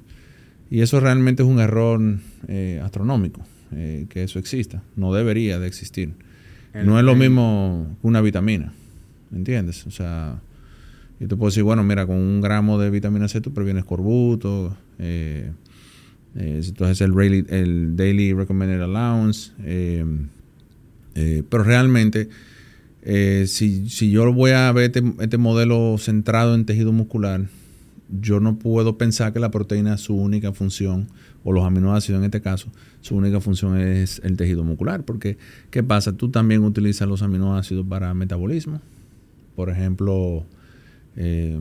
y 0.70 0.82
eso 0.82 1.00
realmente 1.00 1.44
es 1.44 1.50
un 1.50 1.60
error 1.60 2.00
eh, 2.48 2.80
astronómico, 2.84 3.42
que 4.10 4.24
eso 4.24 4.40
exista. 4.40 4.82
No 4.96 5.14
debería 5.14 5.60
de 5.60 5.68
existir. 5.68 6.14
No 6.86 6.98
es 7.00 7.06
lo 7.06 7.14
mismo 7.20 7.98
que 8.02 8.08
una 8.08 8.22
vitamina, 8.22 8.74
¿entiendes? 9.34 9.86
O 9.88 9.92
sea, 9.92 10.40
yo 11.20 11.28
te 11.28 11.36
puedo 11.36 11.50
decir, 11.50 11.64
bueno, 11.64 11.84
mira, 11.84 12.06
con 12.06 12.18
un 12.18 12.42
gramo 12.42 12.80
de 12.80 12.90
vitamina 12.90 13.28
C 13.28 13.42
tú 13.42 13.54
previenes 13.54 13.86
corbuto, 13.86 14.76
eh, 15.00 15.52
eh, 16.36 16.62
entonces 16.66 17.02
el, 17.02 17.14
daily- 17.14 17.46
el 17.50 17.96
Daily 17.96 18.34
Recommended 18.34 18.82
Allowance, 18.82 19.52
eh, 19.64 20.06
eh, 21.16 21.44
pero 21.50 21.64
realmente, 21.64 22.30
eh, 23.04 23.46
si, 23.48 23.90
si 23.90 24.12
yo 24.12 24.32
voy 24.34 24.52
a 24.52 24.72
ver 24.72 24.86
este, 24.86 25.04
este 25.20 25.38
modelo 25.38 25.96
centrado 25.98 26.56
en 26.56 26.66
tejido 26.66 26.92
muscular 26.92 27.46
yo 28.08 28.40
no 28.40 28.60
puedo 28.60 28.98
pensar 29.00 29.34
que 29.34 29.40
la 29.40 29.50
proteína, 29.50 29.98
su 29.98 30.16
única 30.16 30.54
función, 30.54 31.08
o 31.44 31.52
los 31.52 31.66
aminoácidos 31.66 32.20
en 32.20 32.26
este 32.26 32.40
caso, 32.40 32.72
su 33.02 33.16
única 33.16 33.40
función 33.42 33.80
es 33.80 34.22
el 34.24 34.38
tejido 34.38 34.64
muscular. 34.64 35.04
Porque, 35.04 35.38
¿qué 35.72 35.82
pasa? 35.82 36.14
Tú 36.14 36.30
también 36.30 36.64
utilizas 36.64 37.08
los 37.08 37.24
aminoácidos 37.24 37.86
para 37.88 38.14
metabolismo. 38.14 38.80
Por 39.56 39.70
ejemplo, 39.70 40.46
eh, 41.16 41.58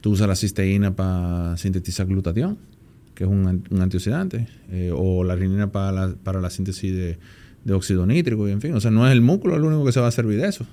tú 0.00 0.12
usas 0.12 0.28
la 0.28 0.36
cisteína 0.36 0.94
para 0.94 1.56
sintetizar 1.56 2.06
glutatión, 2.06 2.58
que 3.14 3.24
es 3.24 3.30
un, 3.30 3.46
antioxidante, 3.80 4.48
eh, 4.70 4.92
o 4.94 5.24
la 5.24 5.34
arginina 5.34 5.70
para 5.70 5.92
la, 5.92 6.14
para 6.14 6.40
la 6.40 6.50
síntesis 6.50 6.92
de, 6.92 7.18
de 7.64 7.74
óxido 7.74 8.06
nítrico, 8.06 8.48
y 8.48 8.52
en 8.52 8.60
fin. 8.60 8.74
O 8.74 8.80
sea, 8.80 8.90
no 8.90 9.06
es 9.06 9.12
el 9.12 9.20
músculo 9.20 9.56
el 9.56 9.64
único 9.64 9.84
que 9.84 9.92
se 9.92 10.00
va 10.00 10.08
a 10.08 10.12
servir 10.12 10.40
de 10.40 10.48
eso. 10.48 10.66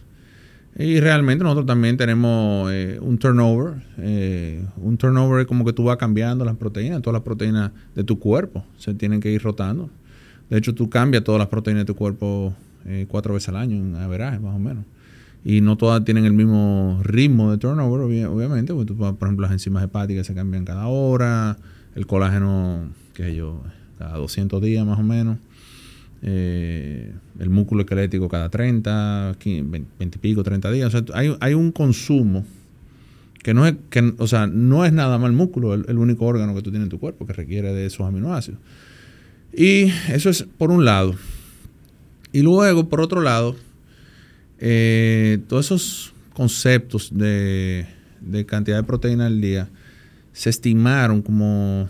Y 0.78 1.02
realmente 1.02 1.44
nosotros 1.44 1.66
también 1.66 1.98
tenemos 1.98 2.72
eh, 2.72 2.98
un 3.02 3.18
turnover. 3.18 3.84
Eh, 3.98 4.66
un 4.78 4.98
turnover 4.98 5.42
es 5.42 5.48
como 5.48 5.66
que 5.66 5.74
tú 5.74 5.84
vas 5.84 5.98
cambiando 5.98 6.46
las 6.46 6.56
proteínas, 6.56 7.02
todas 7.02 7.14
las 7.14 7.24
proteínas 7.24 7.72
de 7.94 8.04
tu 8.06 8.20
cuerpo 8.20 8.64
se 8.78 8.94
tienen 8.94 9.20
que 9.20 9.30
ir 9.32 9.42
rotando. 9.44 9.90
De 10.50 10.58
hecho, 10.58 10.74
tú 10.74 10.90
cambias 10.90 11.24
todas 11.24 11.40
las 11.40 11.50
proteínas 11.50 11.82
de 11.82 11.86
tu 11.86 11.96
cuerpo 11.96 12.54
cuatro 13.08 13.36
veces 13.36 13.50
al 13.50 13.58
año 13.58 13.76
en 13.76 13.96
averaje, 13.96 14.40
más 14.40 14.56
o 14.56 14.60
menos. 14.60 14.86
Y 15.44 15.62
no 15.62 15.76
todas 15.76 16.04
tienen 16.06 16.26
el 16.26 16.34
mismo 16.34 17.00
ritmo 17.04 17.52
de 17.52 17.58
turnover, 17.58 18.02
obviamente. 18.28 18.74
Porque 18.74 18.94
por 18.94 19.16
ejemplo, 19.22 19.44
las 19.44 19.52
enzimas 19.52 19.84
hepáticas 19.84 20.28
se 20.28 20.36
cambian 20.36 20.66
cada 20.66 20.88
hora, 20.88 21.58
el 21.96 22.06
colágeno, 22.06 22.90
qué 23.14 23.24
sé 23.24 23.36
yo, 23.36 23.64
cada 23.98 24.18
200 24.18 24.62
días 24.62 24.86
más 24.86 25.00
o 25.00 25.04
menos. 25.04 25.38
Eh, 26.24 27.12
el 27.40 27.50
músculo 27.50 27.82
esquelético 27.82 28.30
cada 28.30 28.50
30, 28.50 29.38
20, 29.44 29.88
y 30.00 30.20
pico, 30.20 30.44
30 30.44 30.72
días. 30.72 30.94
O 30.94 30.98
sea, 30.98 31.18
hay, 31.18 31.36
hay, 31.40 31.56
un 31.56 31.72
consumo 31.72 32.46
que 33.42 33.56
no 33.56 33.66
es, 33.66 33.76
que, 33.90 34.14
o 34.20 34.28
sea, 34.28 34.46
no 34.46 34.86
es 34.86 34.94
nada 34.94 35.18
más 35.18 35.32
el 35.32 35.36
músculo, 35.36 35.74
el, 35.74 35.86
el, 35.88 35.98
único 35.98 36.26
órgano 36.26 36.54
que 36.54 36.62
tú 36.62 36.70
tienes 36.70 36.86
en 36.86 36.90
tu 36.92 37.00
cuerpo 37.00 37.26
que 37.26 37.34
requiere 37.34 37.74
de 37.74 37.88
esos 37.88 38.06
aminoácidos. 38.06 38.60
Y 39.52 39.92
eso 40.14 40.30
es 40.30 40.44
por 40.44 40.70
un 40.70 40.86
lado. 40.86 41.16
Y 42.32 42.44
luego, 42.44 42.88
por 42.88 43.02
otro 43.02 43.22
lado, 43.22 43.56
eh, 44.62 45.40
todos 45.48 45.66
esos 45.66 46.14
conceptos 46.34 47.10
de, 47.14 47.86
cantidad 48.48 48.78
de 48.78 48.84
proteína 48.84 49.26
al 49.26 49.42
día 49.42 49.68
se 50.32 50.50
estimaron 50.50 51.22
como 51.22 51.90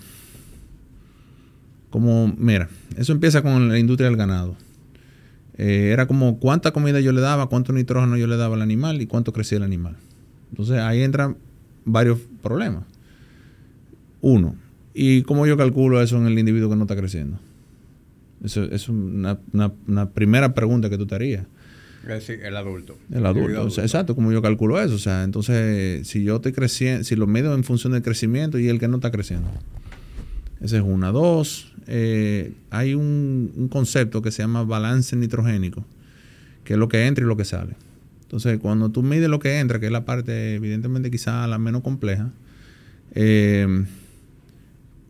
como, 1.91 2.33
mira, 2.37 2.69
eso 2.95 3.11
empieza 3.11 3.41
con 3.41 3.67
la 3.67 3.77
industria 3.77 4.09
del 4.09 4.17
ganado. 4.17 4.55
Eh, 5.57 5.89
era 5.91 6.07
como 6.07 6.39
cuánta 6.39 6.71
comida 6.71 7.01
yo 7.01 7.11
le 7.11 7.19
daba, 7.19 7.47
cuánto 7.47 7.73
nitrógeno 7.73 8.15
yo 8.15 8.27
le 8.27 8.37
daba 8.37 8.55
al 8.55 8.61
animal 8.61 9.01
y 9.01 9.07
cuánto 9.07 9.33
crecía 9.33 9.57
el 9.57 9.63
animal. 9.63 9.97
Entonces 10.49 10.77
ahí 10.79 11.01
entran 11.01 11.35
varios 11.83 12.19
problemas. 12.41 12.83
Uno, 14.21 14.55
¿y 14.93 15.23
cómo 15.23 15.45
yo 15.45 15.57
calculo 15.57 16.01
eso 16.01 16.17
en 16.17 16.27
el 16.27 16.39
individuo 16.39 16.69
que 16.69 16.77
no 16.77 16.83
está 16.83 16.95
creciendo? 16.95 17.39
Eso, 18.43 18.63
es 18.63 18.87
una, 18.89 19.37
primera 20.13 20.53
pregunta 20.53 20.89
que 20.89 20.97
tú 20.97 21.05
te 21.05 21.15
harías. 21.15 21.45
El 22.07 22.57
adulto. 22.57 22.97
El 23.11 23.25
adulto, 23.25 23.81
exacto, 23.81 24.15
como 24.15 24.31
yo 24.31 24.41
calculo 24.41 24.81
eso. 24.81 24.95
O 24.95 24.99
sea, 24.99 25.23
entonces, 25.23 26.07
si 26.07 26.23
yo 26.23 26.37
estoy 26.37 26.51
creciendo, 26.51 27.03
si 27.03 27.15
lo 27.15 27.27
medio 27.27 27.53
en 27.53 27.63
función 27.63 27.93
del 27.93 28.01
crecimiento 28.01 28.57
y 28.57 28.69
el 28.69 28.79
que 28.79 28.87
no 28.87 28.97
está 28.97 29.11
creciendo. 29.11 29.49
Esa 30.61 30.77
es 30.77 30.83
una. 30.83 31.11
Dos, 31.11 31.73
eh, 31.87 32.53
hay 32.69 32.93
un, 32.93 33.67
concepto 33.71 34.21
que 34.21 34.31
se 34.31 34.43
llama 34.43 34.63
balance 34.63 35.15
nitrogénico, 35.15 35.85
que 36.63 36.73
es 36.73 36.79
lo 36.79 36.87
que 36.87 37.05
entra 37.05 37.23
y 37.23 37.27
lo 37.27 37.37
que 37.37 37.45
sale. 37.45 37.75
Entonces, 38.23 38.59
cuando 38.59 38.89
tú 38.89 39.03
mides 39.03 39.29
lo 39.29 39.39
que 39.39 39.59
entra, 39.59 39.79
que 39.79 39.87
es 39.87 39.91
la 39.91 40.05
parte 40.05 40.55
evidentemente 40.55 41.11
quizá 41.11 41.45
la 41.47 41.57
menos 41.57 41.81
compleja, 41.81 42.31
eh, 43.13 43.85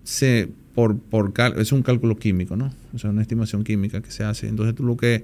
se, 0.04 0.50
por, 0.74 0.98
por 0.98 1.34
es 1.58 1.72
un 1.72 1.84
cálculo 1.84 2.16
químico, 2.16 2.56
¿no? 2.56 2.74
O 2.94 2.98
sea, 2.98 3.12
una 3.12 3.22
estimación 3.22 3.64
química 3.64 4.02
que 4.02 4.12
se 4.12 4.24
hace. 4.24 4.48
Entonces, 4.48 4.74
tú 4.74 4.84
lo 4.84 4.98
que 4.98 5.24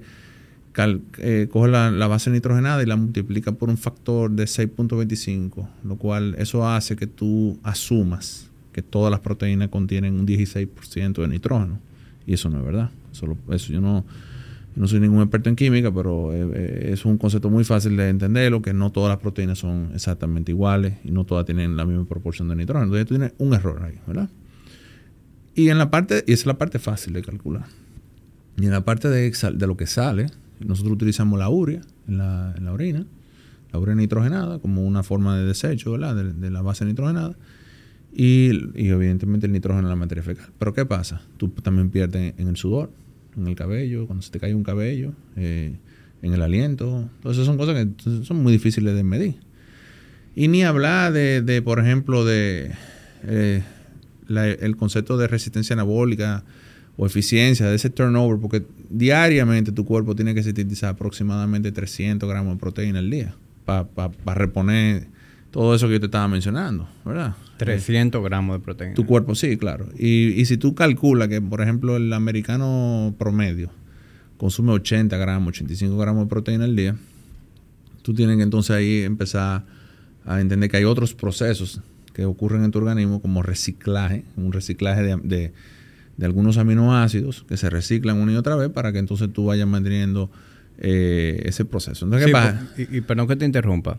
eh, 1.18 1.48
coges 1.50 1.70
la, 1.70 2.06
base 2.06 2.30
nitrogenada 2.30 2.82
y 2.82 2.86
la 2.86 2.96
multiplica 2.96 3.52
por 3.52 3.68
un 3.68 3.76
factor 3.76 4.30
de 4.30 4.44
6.25, 4.44 5.68
lo 5.84 5.96
cual 5.96 6.36
eso 6.38 6.68
hace 6.68 6.94
que 6.96 7.06
tú 7.06 7.58
asumas 7.62 8.48
que 8.72 8.82
todas 8.82 9.10
las 9.10 9.20
proteínas 9.20 9.68
contienen 9.70 10.14
un 10.14 10.26
16% 10.26 11.20
de 11.20 11.28
nitrógeno. 11.28 11.80
Y 12.26 12.34
eso 12.34 12.48
no 12.48 12.58
es 12.58 12.64
verdad. 12.64 12.90
Eso, 13.12 13.36
eso 13.50 13.72
yo 13.72 13.80
no, 13.80 14.04
no 14.76 14.86
soy 14.86 15.00
ningún 15.00 15.20
experto 15.20 15.48
en 15.48 15.56
química, 15.56 15.92
pero 15.92 16.32
eh, 16.32 16.48
eh, 16.54 16.90
es 16.92 17.04
un 17.04 17.18
concepto 17.18 17.50
muy 17.50 17.64
fácil 17.64 17.96
de 17.96 18.08
entenderlo, 18.08 18.62
que 18.62 18.72
no 18.72 18.92
todas 18.92 19.08
las 19.08 19.18
proteínas 19.18 19.58
son 19.58 19.90
exactamente 19.94 20.52
iguales 20.52 20.94
y 21.02 21.10
no 21.10 21.24
todas 21.24 21.44
tienen 21.44 21.76
la 21.76 21.84
misma 21.84 22.04
proporción 22.04 22.48
de 22.48 22.54
nitrógeno. 22.54 22.84
Entonces 22.84 23.06
tú 23.06 23.14
tienes 23.14 23.32
un 23.38 23.52
error 23.52 23.82
ahí, 23.82 23.98
¿verdad? 24.06 24.28
Y 25.56 25.70
en 25.70 25.78
la 25.78 25.90
parte, 25.90 26.22
y 26.28 26.32
esa 26.32 26.42
es 26.42 26.46
la 26.46 26.58
parte 26.58 26.78
fácil 26.78 27.14
de 27.14 27.22
calcular. 27.22 27.66
Y 28.56 28.66
en 28.66 28.70
la 28.70 28.84
parte 28.84 29.08
de 29.08 29.66
lo 29.66 29.76
que 29.76 29.88
sale, 29.88 30.26
nosotros 30.60 30.94
utilizamos 30.94 31.38
la 31.38 31.48
urea 31.48 31.80
en 32.06 32.18
la, 32.18 32.54
en 32.56 32.64
la 32.64 32.72
orina, 32.72 33.06
la 33.72 33.78
urea 33.78 33.94
nitrogenada, 33.94 34.58
como 34.58 34.84
una 34.84 35.02
forma 35.02 35.38
de 35.38 35.44
desecho, 35.44 35.92
¿verdad? 35.92 36.16
De, 36.16 36.50
la 36.50 36.62
base 36.62 36.84
nitrogenada. 36.84 37.36
Y, 38.14 38.50
evidentemente 38.74 39.46
el 39.46 39.52
nitrógeno 39.52 39.86
en 39.86 39.90
la 39.90 39.96
materia 39.96 40.22
fecal. 40.22 40.46
Pero 40.58 40.72
¿qué 40.72 40.86
pasa? 40.86 41.20
Tú 41.36 41.48
también 41.48 41.90
pierdes 41.90 42.34
en 42.38 42.48
el 42.48 42.56
sudor, 42.56 42.90
en 43.36 43.46
el 43.46 43.54
cabello, 43.54 44.06
cuando 44.06 44.22
se 44.22 44.30
te 44.30 44.40
cae 44.40 44.54
un 44.54 44.64
cabello, 44.64 45.12
eh, 45.36 45.76
en 46.22 46.32
el 46.32 46.42
aliento. 46.42 47.08
Entonces 47.16 47.44
son 47.44 47.58
cosas 47.58 47.74
que 47.76 48.24
son 48.24 48.42
muy 48.42 48.52
difíciles 48.52 48.94
de 48.94 49.04
medir. 49.04 49.36
Y 50.34 50.48
ni 50.48 50.64
hablar 50.64 51.12
de, 51.12 51.62
por 51.62 51.80
ejemplo, 51.80 52.24
de 52.24 52.70
eh, 53.24 53.62
el 54.28 54.76
concepto 54.76 55.18
de 55.18 55.26
resistencia 55.26 55.74
anabólica 55.74 56.44
o 56.96 57.06
eficiencia, 57.06 57.66
de 57.66 57.76
ese 57.76 57.90
turnover, 57.90 58.40
porque 58.40 58.64
diariamente 58.90 59.72
tu 59.72 59.84
cuerpo 59.84 60.14
tiene 60.14 60.34
que 60.34 60.42
sintetizar 60.42 60.90
aproximadamente 60.90 61.72
300 61.72 62.28
gramos 62.28 62.54
de 62.54 62.60
proteína 62.60 62.98
al 62.98 63.10
día 63.10 63.34
para 63.64 64.34
reponer 64.34 65.08
todo 65.50 65.74
eso 65.74 65.86
que 65.86 65.94
yo 65.94 66.00
te 66.00 66.06
estaba 66.06 66.28
mencionando, 66.28 66.88
¿verdad? 67.04 67.34
300 67.58 68.22
gramos 68.22 68.56
de 68.58 68.64
proteína. 68.64 68.94
Tu 68.94 69.04
cuerpo, 69.04 69.34
sí, 69.34 69.56
claro. 69.56 69.88
Y, 69.98 70.28
y 70.40 70.44
si 70.44 70.56
tú 70.56 70.74
calculas 70.74 71.28
que, 71.28 71.40
por 71.40 71.60
ejemplo, 71.60 71.96
el 71.96 72.12
americano 72.12 73.14
promedio 73.18 73.70
consume 74.36 74.72
80 74.72 75.16
gramos, 75.18 75.48
85 75.48 75.98
gramos 75.98 76.24
de 76.24 76.28
proteína 76.28 76.64
al 76.64 76.76
día, 76.76 76.96
tú 78.02 78.14
tienes 78.14 78.36
que 78.36 78.42
entonces 78.42 78.74
ahí 78.74 79.02
empezar 79.02 79.64
a 80.24 80.40
entender 80.40 80.70
que 80.70 80.78
hay 80.78 80.84
otros 80.84 81.14
procesos 81.14 81.80
que 82.14 82.24
ocurren 82.24 82.64
en 82.64 82.70
tu 82.70 82.78
organismo 82.78 83.20
como 83.20 83.42
reciclaje, 83.42 84.24
un 84.36 84.52
reciclaje 84.52 85.02
de, 85.02 85.16
de, 85.22 85.52
algunos 86.26 86.58
aminoácidos 86.58 87.44
que 87.48 87.56
se 87.56 87.70
reciclan 87.70 88.18
una 88.18 88.32
y 88.32 88.36
otra 88.36 88.56
vez 88.56 88.70
para 88.70 88.92
que 88.92 88.98
entonces 88.98 89.32
tú 89.32 89.46
vayas 89.46 89.68
manteniendo 89.68 90.30
eh, 90.78 91.42
ese 91.44 91.64
proceso. 91.64 92.04
Entonces, 92.04 92.26
¿qué 92.26 92.32
pasa? 92.32 92.68
Y, 92.76 92.98
y, 92.98 93.00
perdón 93.00 93.28
que 93.28 93.36
te 93.36 93.44
interrumpa. 93.44 93.98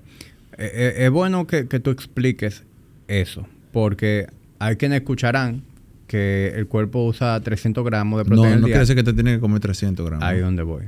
Eh, 0.57 0.71
eh, 0.73 1.05
es 1.05 1.11
bueno 1.11 1.47
que, 1.47 1.63
tú 1.63 1.89
expliques 1.89 2.63
eso, 3.07 3.47
porque 3.71 4.27
hay 4.59 4.75
quienes 4.75 4.99
escucharán 4.99 5.63
que 6.05 6.53
el 6.55 6.67
cuerpo 6.67 7.05
usa 7.05 7.39
300 7.39 7.85
gramos 7.85 8.19
de 8.19 8.25
proteína. 8.25 8.55
No, 8.55 8.61
no 8.61 8.65
quiere 8.65 8.81
decir 8.81 8.95
que 8.95 9.03
te 9.03 9.13
tiene 9.13 9.35
que 9.35 9.39
comer 9.39 9.61
300 9.61 10.05
gramos. 10.05 10.25
Ahí 10.25 10.37
es 10.37 10.43
donde 10.43 10.63
voy. 10.63 10.83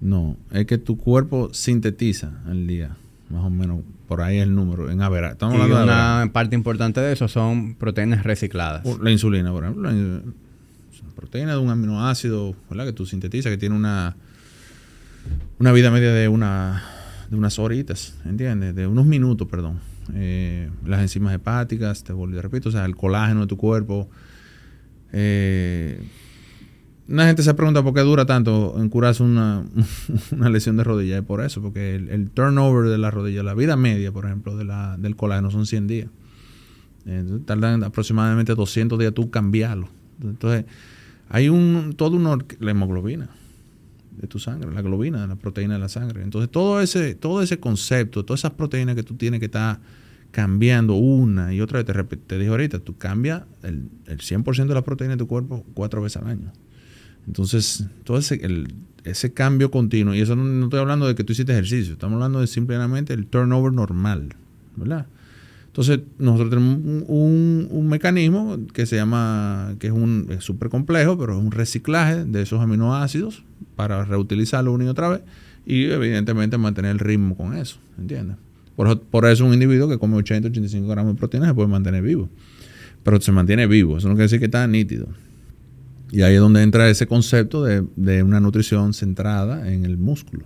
No, 0.00 0.36
es 0.50 0.64
que 0.64 0.78
tu 0.78 0.96
cuerpo 0.96 1.50
sintetiza 1.52 2.40
al 2.46 2.66
día, 2.66 2.96
más 3.28 3.44
o 3.44 3.50
menos, 3.50 3.80
por 4.10 4.22
ahí 4.22 4.38
el 4.38 4.56
número, 4.56 4.90
en 4.90 5.02
average. 5.02 5.34
Estamos 5.34 5.68
y 5.68 5.70
una 5.70 6.28
parte 6.32 6.56
importante 6.56 7.00
de 7.00 7.12
eso 7.12 7.28
son 7.28 7.76
proteínas 7.76 8.24
recicladas. 8.24 8.82
La 9.00 9.12
insulina, 9.12 9.52
por 9.52 9.62
ejemplo. 9.62 9.88
La 9.88 10.20
proteína 11.14 11.52
de 11.52 11.58
un 11.58 11.70
aminoácido, 11.70 12.56
¿verdad? 12.68 12.86
Que 12.86 12.92
tú 12.92 13.06
sintetizas, 13.06 13.52
que 13.52 13.56
tiene 13.56 13.76
una, 13.76 14.16
una 15.60 15.70
vida 15.70 15.92
media 15.92 16.12
de 16.12 16.26
una 16.26 16.82
de 17.30 17.36
unas 17.36 17.60
horitas, 17.60 18.16
¿entiendes? 18.24 18.74
De 18.74 18.88
unos 18.88 19.06
minutos, 19.06 19.46
perdón. 19.46 19.78
Eh, 20.12 20.68
las 20.84 21.02
enzimas 21.02 21.32
hepáticas, 21.32 22.02
te 22.02 22.12
volví, 22.12 22.36
repito, 22.40 22.70
o 22.70 22.72
sea, 22.72 22.84
el 22.86 22.96
colágeno 22.96 23.42
de 23.42 23.46
tu 23.46 23.56
cuerpo. 23.56 24.10
Eh, 25.12 26.02
una 27.10 27.26
gente 27.26 27.42
se 27.42 27.52
pregunta 27.54 27.82
por 27.82 27.92
qué 27.92 28.00
dura 28.00 28.24
tanto 28.24 28.76
en 28.78 28.88
curarse 28.88 29.22
una, 29.22 29.64
una 30.30 30.48
lesión 30.48 30.76
de 30.76 30.84
rodilla. 30.84 31.18
Es 31.18 31.24
por 31.24 31.42
eso, 31.44 31.60
porque 31.60 31.96
el, 31.96 32.30
turnover 32.30 32.88
de 32.88 32.98
la 32.98 33.10
rodilla, 33.10 33.42
la 33.42 33.54
vida 33.54 33.76
media, 33.76 34.12
por 34.12 34.26
ejemplo, 34.26 34.56
de 34.56 34.64
la, 34.64 34.96
del 34.96 35.16
colágeno 35.16 35.50
son 35.50 35.66
100 35.66 35.86
días. 35.86 36.08
Entonces, 37.06 37.46
tardan 37.46 37.82
aproximadamente 37.82 38.54
200 38.54 38.98
días 38.98 39.12
tú 39.12 39.30
cambiarlo. 39.30 39.88
Entonces, 40.22 40.66
hay 41.28 41.48
un 41.48 41.94
todo 41.96 42.16
una 42.16 42.38
la 42.60 42.70
hemoglobina 42.70 43.28
de 44.20 44.28
tu 44.28 44.38
sangre, 44.38 44.70
la 44.72 44.82
globina, 44.82 45.26
la 45.26 45.36
proteína 45.36 45.74
de 45.74 45.80
la 45.80 45.88
sangre. 45.88 46.22
Entonces, 46.22 46.50
todo 46.50 46.80
ese, 46.80 47.14
todo 47.14 47.42
ese 47.42 47.58
concepto, 47.58 48.24
todas 48.24 48.40
esas 48.40 48.52
proteínas 48.52 48.94
que 48.94 49.02
tú 49.02 49.14
tienes 49.14 49.40
que 49.40 49.46
estar 49.46 49.80
cambiando 50.30 50.94
una 50.94 51.52
y 51.52 51.60
otra 51.60 51.82
vez, 51.82 51.86
te, 51.86 52.16
te 52.16 52.38
dije 52.38 52.50
ahorita, 52.50 52.78
tú 52.78 52.96
cambias 52.96 53.42
el, 53.62 53.88
el 54.06 54.18
100% 54.18 54.66
de 54.66 54.74
la 54.74 54.82
proteína 54.82 55.14
de 55.14 55.18
tu 55.18 55.26
cuerpo 55.26 55.64
cuatro 55.74 56.02
veces 56.02 56.22
al 56.22 56.28
año. 56.28 56.52
Entonces, 57.26 57.86
todo 58.04 58.18
ese, 58.18 58.40
ese 59.04 59.32
cambio 59.32 59.70
continuo, 59.70 60.14
y 60.14 60.20
eso 60.20 60.36
no, 60.36 60.64
estoy 60.64 60.80
hablando 60.80 61.06
de 61.06 61.14
que 61.14 61.24
tú 61.24 61.32
hiciste 61.32 61.52
ejercicio, 61.52 61.92
estamos 61.92 62.14
hablando 62.14 62.40
de 62.40 62.46
simplemente 62.46 63.12
el 63.14 63.26
turnover 63.26 63.72
normal, 63.72 64.34
¿verdad? 64.76 65.06
Entonces, 65.66 66.00
nosotros 66.18 66.50
tenemos 66.50 66.78
un, 67.06 67.68
un, 67.70 67.88
mecanismo 67.88 68.58
que 68.72 68.86
se 68.86 68.96
llama, 68.96 69.76
que 69.78 69.86
es 69.86 69.92
un 69.92 70.28
súper 70.40 70.68
complejo, 70.68 71.16
pero 71.16 71.38
es 71.38 71.44
un 71.44 71.52
reciclaje 71.52 72.24
de 72.24 72.42
esos 72.42 72.60
aminoácidos 72.60 73.44
para 73.76 74.04
reutilizarlo 74.04 74.72
una 74.72 74.84
y 74.84 74.88
otra 74.88 75.08
vez 75.08 75.20
y 75.64 75.84
evidentemente 75.84 76.58
mantener 76.58 76.90
el 76.90 76.98
ritmo 76.98 77.36
con 77.36 77.56
eso, 77.56 77.78
¿entiendes? 77.98 78.36
Por, 78.74 79.00
por 79.02 79.26
eso 79.26 79.44
un 79.44 79.52
individuo 79.52 79.88
que 79.88 79.98
come 79.98 80.16
80, 80.16 80.48
85 80.48 80.88
gramos 80.88 81.14
de 81.14 81.18
proteína 81.18 81.46
se 81.46 81.54
puede 81.54 81.68
mantener 81.68 82.02
vivo. 82.02 82.28
Pero 83.02 83.20
se 83.20 83.32
mantiene 83.32 83.66
vivo, 83.66 83.98
eso 83.98 84.08
no 84.08 84.14
quiere 84.14 84.24
decir 84.24 84.40
que 84.40 84.46
está 84.46 84.66
nítido. 84.66 85.06
Y 86.10 86.22
ahí 86.22 86.34
es 86.34 86.40
donde 86.40 86.62
entra 86.62 86.88
ese 86.88 87.06
concepto 87.06 87.62
de, 87.62 87.84
de 87.96 88.22
una 88.22 88.40
nutrición 88.40 88.94
centrada 88.94 89.72
en 89.72 89.84
el 89.84 89.96
músculo. 89.96 90.44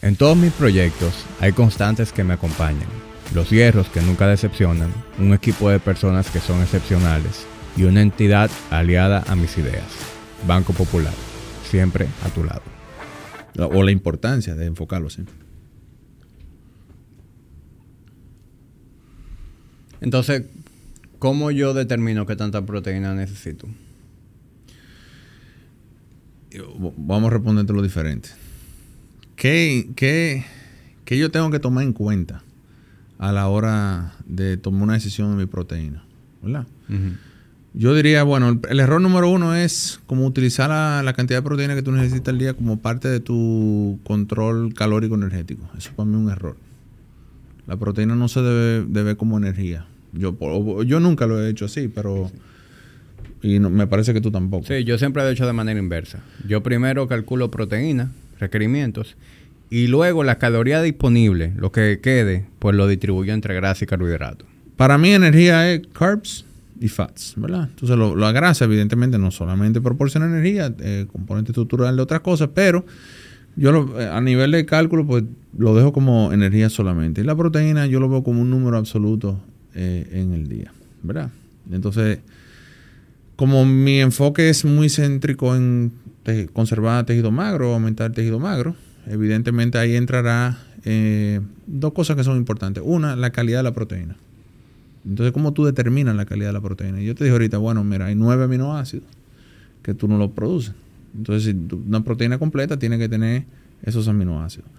En 0.00 0.16
todos 0.16 0.36
mis 0.36 0.52
proyectos 0.52 1.12
hay 1.40 1.52
constantes 1.52 2.12
que 2.12 2.24
me 2.24 2.34
acompañan 2.34 2.88
los 3.34 3.50
hierros 3.50 3.88
que 3.88 4.02
nunca 4.02 4.26
decepcionan, 4.26 4.92
un 5.18 5.32
equipo 5.32 5.70
de 5.70 5.80
personas 5.80 6.30
que 6.30 6.40
son 6.40 6.60
excepcionales 6.60 7.46
y 7.76 7.84
una 7.84 8.02
entidad 8.02 8.50
aliada 8.70 9.24
a 9.26 9.36
mis 9.36 9.56
ideas. 9.56 9.86
Banco 10.46 10.72
Popular, 10.72 11.14
siempre 11.64 12.08
a 12.24 12.28
tu 12.28 12.44
lado. 12.44 12.62
O 13.74 13.82
la 13.82 13.90
importancia 13.90 14.54
de 14.54 14.66
enfocarlo 14.66 15.08
siempre. 15.08 15.34
Entonces, 20.00 20.44
¿cómo 21.18 21.50
yo 21.50 21.74
determino 21.74 22.26
qué 22.26 22.36
tanta 22.36 22.66
proteína 22.66 23.14
necesito? 23.14 23.68
Vamos 26.96 27.30
a 27.30 27.34
responderte 27.34 27.72
lo 27.72 27.82
diferente. 27.82 28.28
¿Qué, 29.36 29.90
qué, 29.96 30.44
¿Qué 31.04 31.18
yo 31.18 31.30
tengo 31.30 31.50
que 31.50 31.58
tomar 31.58 31.84
en 31.84 31.92
cuenta? 31.92 32.42
a 33.22 33.30
la 33.30 33.46
hora 33.46 34.14
de 34.26 34.56
tomar 34.56 34.82
una 34.82 34.92
decisión 34.94 35.30
de 35.30 35.36
mi 35.36 35.46
proteína. 35.46 36.02
¿Verdad? 36.42 36.66
Yo 37.72 37.94
diría, 37.94 38.24
bueno, 38.24 38.60
el, 38.68 38.80
error 38.80 39.00
número 39.00 39.30
uno 39.30 39.54
es 39.54 40.00
como 40.06 40.26
utilizar 40.26 40.70
la, 41.04 41.12
cantidad 41.12 41.38
de 41.38 41.42
proteína 41.42 41.76
que 41.76 41.82
tú 41.82 41.92
necesitas 41.92 42.32
al 42.32 42.40
día 42.40 42.54
como 42.54 42.80
parte 42.80 43.06
de 43.06 43.20
tu 43.20 44.00
control 44.02 44.74
calórico 44.74 45.14
energético. 45.14 45.70
Eso 45.78 45.92
para 45.94 46.08
mí 46.08 46.16
es 46.16 46.20
un 46.20 46.30
error. 46.30 46.56
La 47.68 47.76
proteína 47.76 48.16
no 48.16 48.26
se 48.26 48.42
debe, 48.42 49.02
ver 49.04 49.16
como 49.16 49.38
energía. 49.38 49.86
Yo, 50.12 50.36
yo 50.82 50.98
nunca 50.98 51.26
lo 51.28 51.40
he 51.40 51.48
hecho 51.48 51.66
así, 51.66 51.86
pero... 51.86 52.28
Y 53.42 53.58
me 53.58 53.86
parece 53.86 54.14
que 54.14 54.20
tú 54.20 54.30
tampoco. 54.30 54.66
Sí, 54.66 54.84
yo 54.84 54.98
siempre 54.98 55.22
lo 55.22 55.28
he 55.28 55.32
hecho 55.32 55.46
de 55.46 55.52
manera 55.52 55.78
inversa. 55.78 56.20
Yo 56.46 56.62
primero 56.62 57.08
calculo 57.08 57.50
proteína, 57.50 58.12
requerimientos, 58.38 59.16
y 59.68 59.86
luego 59.86 60.22
la 60.22 60.38
caloría 60.38 60.82
disponible, 60.82 61.52
lo 61.56 61.72
que 61.72 62.00
quede, 62.02 62.46
pues 62.58 62.76
lo 62.76 62.86
distribuyo 62.86 63.32
entre 63.32 63.54
grasa 63.54 63.84
y 63.84 63.86
carbohidratos. 63.86 64.46
Para 64.76 64.98
mí 64.98 65.12
energía 65.12 65.72
es 65.72 65.82
carbs 65.92 66.44
y 66.78 66.88
fats, 66.88 67.34
¿verdad? 67.36 67.68
Entonces 67.70 67.96
lo, 67.96 68.14
la 68.14 68.32
grasa 68.32 68.64
evidentemente 68.64 69.18
no 69.18 69.30
solamente 69.30 69.80
proporciona 69.80 70.26
energía, 70.26 70.74
eh, 70.80 71.06
componente 71.10 71.52
estructural 71.52 71.96
de 71.96 72.02
otras 72.02 72.20
cosas, 72.20 72.50
pero 72.54 72.84
yo 73.56 73.98
eh, 73.98 74.08
a 74.08 74.20
nivel 74.20 74.50
de 74.50 74.66
cálculo 74.66 75.06
pues 75.06 75.24
lo 75.56 75.74
dejo 75.74 75.92
como 75.92 76.32
energía 76.32 76.68
solamente. 76.68 77.20
Y 77.20 77.24
la 77.24 77.36
proteína 77.36 77.86
yo 77.86 77.98
lo 77.98 78.08
veo 78.08 78.22
como 78.22 78.42
un 78.42 78.50
número 78.50 78.76
absoluto 78.76 79.40
eh, 79.74 80.08
en 80.12 80.32
el 80.32 80.48
día, 80.48 80.72
¿verdad? 81.02 81.30
Entonces, 81.70 82.18
como 83.42 83.66
mi 83.66 83.98
enfoque 83.98 84.50
es 84.50 84.64
muy 84.64 84.88
céntrico 84.88 85.56
en 85.56 85.90
conservar 86.52 87.04
tejido 87.06 87.32
magro, 87.32 87.74
aumentar 87.74 88.12
tejido 88.12 88.38
magro, 88.38 88.76
evidentemente 89.08 89.78
ahí 89.78 89.96
entrará 89.96 90.60
eh, 90.84 91.40
dos 91.66 91.92
cosas 91.92 92.14
que 92.14 92.22
son 92.22 92.36
importantes. 92.36 92.84
Una, 92.86 93.16
la 93.16 93.30
calidad 93.30 93.58
de 93.58 93.62
la 93.64 93.74
proteína. 93.74 94.14
Entonces, 95.04 95.32
¿cómo 95.32 95.52
tú 95.52 95.64
determinas 95.64 96.14
la 96.14 96.24
calidad 96.24 96.50
de 96.50 96.52
la 96.52 96.60
proteína? 96.60 97.00
Yo 97.00 97.16
te 97.16 97.24
dije 97.24 97.32
ahorita, 97.32 97.58
bueno, 97.58 97.82
mira, 97.82 98.06
hay 98.06 98.14
nueve 98.14 98.44
aminoácidos 98.44 99.08
que 99.82 99.92
tú 99.92 100.06
no 100.06 100.18
los 100.18 100.30
produces. 100.30 100.74
Entonces, 101.12 101.52
una 101.84 102.04
proteína 102.04 102.38
completa 102.38 102.78
tiene 102.78 102.96
que 102.96 103.08
tener 103.08 103.42
esos 103.82 104.06
aminoácidos. 104.06 104.70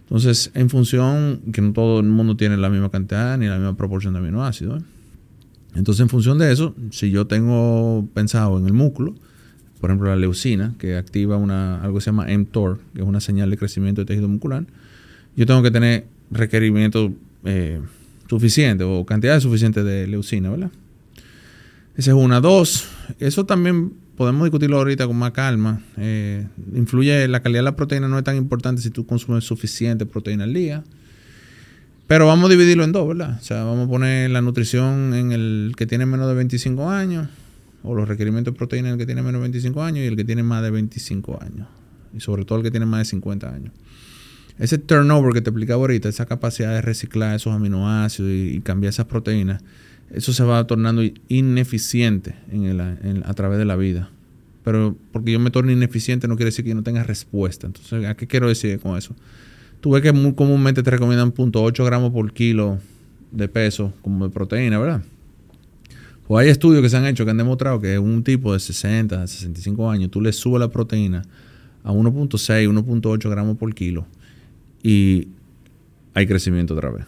Entonces, 0.00 0.50
en 0.54 0.70
función, 0.70 1.40
que 1.52 1.60
no 1.60 1.72
todo 1.72 2.00
el 2.00 2.06
mundo 2.06 2.36
tiene 2.36 2.56
la 2.56 2.68
misma 2.68 2.90
cantidad 2.90 3.38
ni 3.38 3.46
la 3.46 3.58
misma 3.58 3.76
proporción 3.76 4.14
de 4.14 4.18
aminoácidos. 4.18 4.82
¿eh? 4.82 4.84
Entonces, 5.74 6.00
en 6.00 6.08
función 6.08 6.38
de 6.38 6.52
eso, 6.52 6.74
si 6.90 7.10
yo 7.10 7.26
tengo 7.26 8.06
pensado 8.14 8.58
en 8.58 8.66
el 8.66 8.72
músculo, 8.72 9.14
por 9.80 9.90
ejemplo, 9.90 10.08
la 10.08 10.16
leucina, 10.16 10.74
que 10.78 10.96
activa 10.96 11.36
una, 11.36 11.80
algo 11.82 11.98
que 11.98 12.04
se 12.04 12.10
llama 12.10 12.26
mTOR, 12.26 12.80
que 12.94 13.02
es 13.02 13.06
una 13.06 13.20
señal 13.20 13.50
de 13.50 13.56
crecimiento 13.56 14.00
de 14.00 14.06
tejido 14.06 14.28
muscular, 14.28 14.64
yo 15.36 15.46
tengo 15.46 15.62
que 15.62 15.70
tener 15.70 16.06
requerimiento 16.30 17.12
eh, 17.44 17.80
suficiente 18.28 18.84
o 18.84 19.06
cantidad 19.06 19.38
suficiente 19.40 19.84
de 19.84 20.06
leucina, 20.06 20.50
¿verdad? 20.50 20.70
Esa 21.96 22.10
es 22.10 22.16
una. 22.16 22.40
Dos, 22.40 22.88
eso 23.18 23.46
también 23.46 23.92
podemos 24.16 24.44
discutirlo 24.44 24.78
ahorita 24.78 25.06
con 25.06 25.16
más 25.16 25.30
calma. 25.30 25.80
Eh, 25.96 26.46
influye, 26.74 27.28
la 27.28 27.40
calidad 27.40 27.60
de 27.60 27.64
la 27.64 27.76
proteína 27.76 28.08
no 28.08 28.18
es 28.18 28.24
tan 28.24 28.36
importante 28.36 28.82
si 28.82 28.90
tú 28.90 29.06
consumes 29.06 29.44
suficiente 29.44 30.06
proteína 30.06 30.44
al 30.44 30.54
día. 30.54 30.84
Pero 32.08 32.26
vamos 32.26 32.48
a 32.48 32.50
dividirlo 32.50 32.84
en 32.84 32.92
dos, 32.92 33.06
¿verdad? 33.06 33.36
O 33.38 33.44
sea, 33.44 33.64
vamos 33.64 33.86
a 33.86 33.90
poner 33.90 34.30
la 34.30 34.40
nutrición 34.40 35.12
en 35.12 35.30
el 35.30 35.74
que 35.76 35.86
tiene 35.86 36.06
menos 36.06 36.26
de 36.26 36.34
25 36.34 36.88
años 36.88 37.28
o 37.82 37.94
los 37.94 38.08
requerimientos 38.08 38.54
de 38.54 38.58
proteína 38.58 38.88
en 38.88 38.94
el 38.94 38.98
que 38.98 39.04
tiene 39.04 39.20
menos 39.20 39.40
de 39.40 39.42
25 39.42 39.82
años 39.82 39.98
y 39.98 40.06
el 40.06 40.16
que 40.16 40.24
tiene 40.24 40.42
más 40.42 40.62
de 40.62 40.70
25 40.70 41.38
años. 41.42 41.68
Y 42.14 42.20
sobre 42.20 42.46
todo 42.46 42.58
el 42.58 42.64
que 42.64 42.70
tiene 42.70 42.86
más 42.86 43.00
de 43.00 43.04
50 43.04 43.54
años. 43.54 43.72
Ese 44.58 44.78
turnover 44.78 45.34
que 45.34 45.42
te 45.42 45.50
explicaba 45.50 45.80
ahorita, 45.82 46.08
esa 46.08 46.24
capacidad 46.24 46.72
de 46.72 46.80
reciclar 46.80 47.36
esos 47.36 47.54
aminoácidos 47.54 48.30
y, 48.32 48.60
cambiar 48.60 48.88
esas 48.88 49.04
proteínas, 49.04 49.62
eso 50.10 50.32
se 50.32 50.42
va 50.44 50.66
tornando 50.66 51.02
ineficiente 51.28 52.34
en 52.50 53.22
a 53.24 53.34
través 53.34 53.58
de 53.58 53.66
la 53.66 53.76
vida. 53.76 54.08
Pero 54.64 54.96
porque 55.12 55.32
yo 55.32 55.40
me 55.40 55.50
torno 55.50 55.70
ineficiente 55.70 56.26
no 56.26 56.36
quiere 56.36 56.48
decir 56.48 56.64
que 56.64 56.70
yo 56.70 56.74
no 56.74 56.82
tenga 56.82 57.02
respuesta. 57.02 57.66
Entonces, 57.66 58.06
¿a 58.06 58.14
qué 58.16 58.26
quiero 58.26 58.48
decir 58.48 58.80
con 58.80 58.96
eso? 58.96 59.14
Tú 59.80 59.90
ves 59.92 60.02
que 60.02 60.12
muy 60.12 60.34
comúnmente 60.34 60.82
te 60.82 60.90
recomiendan 60.90 61.32
0.8 61.32 61.84
gramos 61.84 62.12
por 62.12 62.32
kilo 62.32 62.78
de 63.30 63.48
peso 63.48 63.92
como 64.02 64.26
de 64.26 64.32
proteína, 64.32 64.78
¿verdad? 64.78 65.02
O 66.26 66.36
hay 66.36 66.48
estudios 66.48 66.82
que 66.82 66.90
se 66.90 66.96
han 66.96 67.06
hecho 67.06 67.24
que 67.24 67.30
han 67.30 67.38
demostrado 67.38 67.80
que 67.80 67.98
un 67.98 68.22
tipo 68.22 68.52
de 68.52 68.60
60, 68.60 69.26
65 69.26 69.90
años, 69.90 70.10
tú 70.10 70.20
le 70.20 70.32
subes 70.32 70.60
la 70.60 70.68
proteína 70.68 71.22
a 71.82 71.92
1.6, 71.92 72.68
1.8 72.68 73.30
gramos 73.30 73.56
por 73.56 73.74
kilo 73.74 74.06
y 74.82 75.28
hay 76.12 76.26
crecimiento 76.26 76.74
otra 76.74 76.90
vez. 76.90 77.06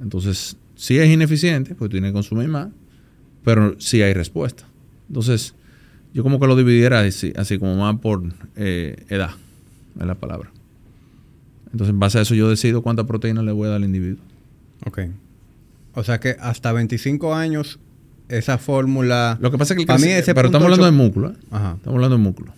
Entonces, 0.00 0.56
si 0.74 0.98
es 0.98 1.08
ineficiente, 1.08 1.74
pues 1.74 1.90
tiene 1.90 2.08
que 2.08 2.12
consumir 2.12 2.48
más, 2.48 2.68
pero 3.42 3.74
sí 3.80 4.02
hay 4.02 4.12
respuesta. 4.12 4.64
Entonces, 5.08 5.54
yo 6.12 6.22
como 6.22 6.38
que 6.38 6.46
lo 6.46 6.56
dividiera 6.56 7.00
así, 7.00 7.32
así 7.36 7.58
como 7.58 7.76
más 7.76 7.98
por 8.00 8.22
eh, 8.56 9.04
edad, 9.08 9.30
es 9.98 10.06
la 10.06 10.14
palabra. 10.14 10.50
Entonces, 11.72 11.90
en 11.90 12.00
base 12.00 12.18
a 12.18 12.22
eso 12.22 12.34
yo 12.34 12.48
decido 12.48 12.82
cuánta 12.82 13.06
proteína 13.06 13.42
le 13.42 13.52
voy 13.52 13.66
a 13.66 13.70
dar 13.70 13.76
al 13.76 13.84
individuo. 13.84 14.22
Ok. 14.86 15.00
O 15.94 16.04
sea 16.04 16.20
que 16.20 16.36
hasta 16.40 16.72
25 16.72 17.34
años 17.34 17.78
esa 18.28 18.58
fórmula. 18.58 19.38
Lo 19.40 19.50
que 19.50 19.58
pasa 19.58 19.74
es 19.74 19.80
que 19.80 19.86
para 19.86 19.98
mí 19.98 20.08
ese 20.08 20.34
Pero 20.34 20.48
estamos 20.48 20.64
hablando 20.64 20.86
de 20.86 20.92
músculo. 20.92 21.30
¿eh? 21.30 21.34
Estamos 21.42 21.86
hablando 21.86 22.16
de 22.16 22.22
músculo. 22.22 22.52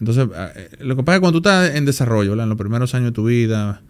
Entonces, 0.00 0.28
eh, 0.56 0.68
lo 0.80 0.96
que 0.96 1.02
pasa 1.02 1.16
es 1.16 1.18
que 1.18 1.20
cuando 1.20 1.40
tú 1.40 1.48
estás 1.48 1.76
en 1.76 1.84
desarrollo, 1.84 2.40
en 2.40 2.48
los 2.48 2.58
primeros 2.58 2.94
años 2.94 3.06
de 3.06 3.12
tu 3.12 3.26
vida, 3.26 3.82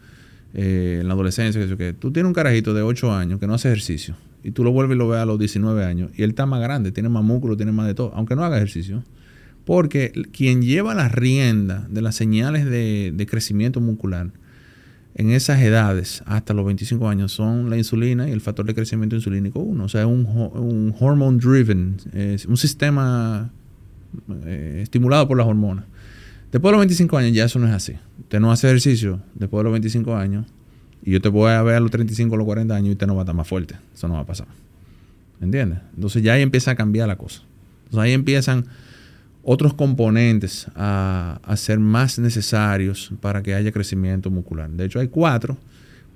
eh, 0.54 0.98
en 1.00 1.08
la 1.08 1.14
adolescencia, 1.14 1.66
que, 1.66 1.76
que 1.76 1.92
tú 1.92 2.12
tienes 2.12 2.28
un 2.28 2.34
carajito 2.34 2.74
de 2.74 2.82
8 2.82 3.12
años 3.14 3.40
que 3.40 3.46
no 3.46 3.54
hace 3.54 3.68
ejercicio 3.68 4.14
y 4.44 4.50
tú 4.50 4.64
lo 4.64 4.72
vuelves 4.72 4.96
y 4.96 4.98
lo 4.98 5.08
ves 5.08 5.20
a 5.20 5.26
los 5.26 5.38
19 5.38 5.84
años 5.84 6.10
y 6.16 6.22
él 6.22 6.30
está 6.30 6.46
más 6.46 6.60
grande, 6.60 6.92
tiene 6.92 7.08
más 7.08 7.22
músculo, 7.22 7.56
tiene 7.56 7.72
más 7.72 7.86
de 7.86 7.94
todo, 7.94 8.12
aunque 8.14 8.36
no 8.36 8.44
haga 8.44 8.56
ejercicio. 8.56 9.02
Porque 9.64 10.10
quien 10.32 10.60
lleva 10.60 10.92
la 10.92 11.08
rienda 11.08 11.86
de 11.88 12.02
las 12.02 12.16
señales 12.16 12.64
de, 12.64 13.12
de 13.14 13.26
crecimiento 13.26 13.80
muscular 13.80 14.32
en 15.14 15.30
esas 15.30 15.60
edades, 15.60 16.22
hasta 16.26 16.54
los 16.54 16.64
25 16.64 17.08
años, 17.08 17.32
son 17.32 17.68
la 17.68 17.76
insulina 17.76 18.28
y 18.28 18.32
el 18.32 18.40
factor 18.40 18.64
de 18.64 18.74
crecimiento 18.74 19.14
insulínico 19.14 19.60
1. 19.60 19.84
O 19.84 19.88
sea, 19.88 20.02
es 20.02 20.06
un, 20.06 20.24
un 20.26 20.94
hormone 20.98 21.38
driven, 21.38 21.96
un 22.48 22.56
sistema 22.56 23.50
eh, 24.44 24.80
estimulado 24.82 25.28
por 25.28 25.36
las 25.36 25.46
hormonas. 25.46 25.84
Después 26.50 26.70
de 26.70 26.72
los 26.72 26.80
25 26.80 27.16
años 27.16 27.32
ya 27.32 27.44
eso 27.44 27.58
no 27.58 27.66
es 27.66 27.72
así. 27.72 27.94
Usted 28.20 28.40
no 28.40 28.52
hace 28.52 28.66
ejercicio 28.66 29.20
después 29.34 29.60
de 29.60 29.64
los 29.64 29.72
25 29.72 30.14
años 30.16 30.46
y 31.02 31.12
yo 31.12 31.20
te 31.20 31.28
voy 31.28 31.50
a 31.50 31.62
ver 31.62 31.76
a 31.76 31.80
los 31.80 31.90
35 31.90 32.34
o 32.34 32.36
los 32.36 32.44
40 32.44 32.74
años 32.74 32.88
y 32.88 32.92
usted 32.92 33.06
no 33.06 33.14
va 33.14 33.22
a 33.22 33.24
estar 33.24 33.34
más 33.34 33.48
fuerte. 33.48 33.74
Eso 33.94 34.08
no 34.08 34.14
va 34.14 34.20
a 34.20 34.26
pasar. 34.26 34.46
¿Entiendes? 35.40 35.78
Entonces 35.94 36.22
ya 36.22 36.34
ahí 36.34 36.42
empieza 36.42 36.72
a 36.72 36.74
cambiar 36.74 37.08
la 37.08 37.16
cosa. 37.16 37.42
Entonces 37.84 38.00
ahí 38.00 38.12
empiezan 38.12 38.66
otros 39.42 39.74
componentes 39.74 40.66
a, 40.74 41.40
ser 41.56 41.78
más 41.78 42.18
necesarios 42.18 43.12
para 43.20 43.42
que 43.42 43.54
haya 43.54 43.72
crecimiento 43.72 44.30
muscular. 44.30 44.70
De 44.70 44.84
hecho, 44.84 45.00
hay 45.00 45.08
cuatro, 45.08 45.56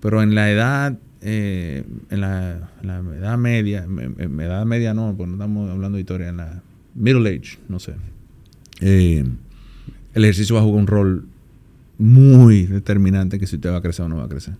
pero 0.00 0.22
en 0.22 0.34
la 0.34 0.50
edad, 0.50 0.98
eh, 1.22 1.84
en, 2.10 2.20
la, 2.20 2.70
edad 2.82 3.38
media, 3.38 3.84
en, 3.84 4.40
edad 4.40 4.64
media 4.64 4.94
no, 4.94 5.14
porque 5.16 5.28
no 5.28 5.34
estamos 5.34 5.70
hablando 5.70 5.96
de 5.96 6.00
historia, 6.00 6.28
en 6.28 6.36
la 6.36 6.62
middle 6.94 7.28
age, 7.28 7.58
no 7.68 7.78
sé. 7.78 7.94
Eh, 8.80 9.24
el 10.14 10.24
ejercicio 10.24 10.54
va 10.54 10.60
a 10.60 10.64
jugar 10.64 10.80
un 10.80 10.86
rol 10.86 11.26
muy 11.98 12.66
determinante 12.66 13.38
que 13.38 13.46
si 13.46 13.56
usted 13.56 13.70
va 13.70 13.78
a 13.78 13.82
crecer 13.82 14.04
o 14.04 14.08
no 14.08 14.18
va 14.18 14.24
a 14.24 14.28
crecer. 14.28 14.54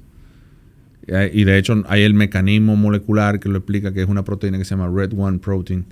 Y 1.32 1.44
de 1.44 1.56
hecho 1.56 1.84
hay 1.86 2.02
el 2.02 2.14
mecanismo 2.14 2.74
molecular 2.74 3.38
que 3.38 3.48
lo 3.48 3.58
explica, 3.58 3.92
que 3.92 4.02
es 4.02 4.08
una 4.08 4.24
proteína 4.24 4.58
que 4.58 4.64
se 4.64 4.70
llama 4.70 4.90
Red 4.92 5.12
One 5.16 5.38
Protein, 5.38 5.84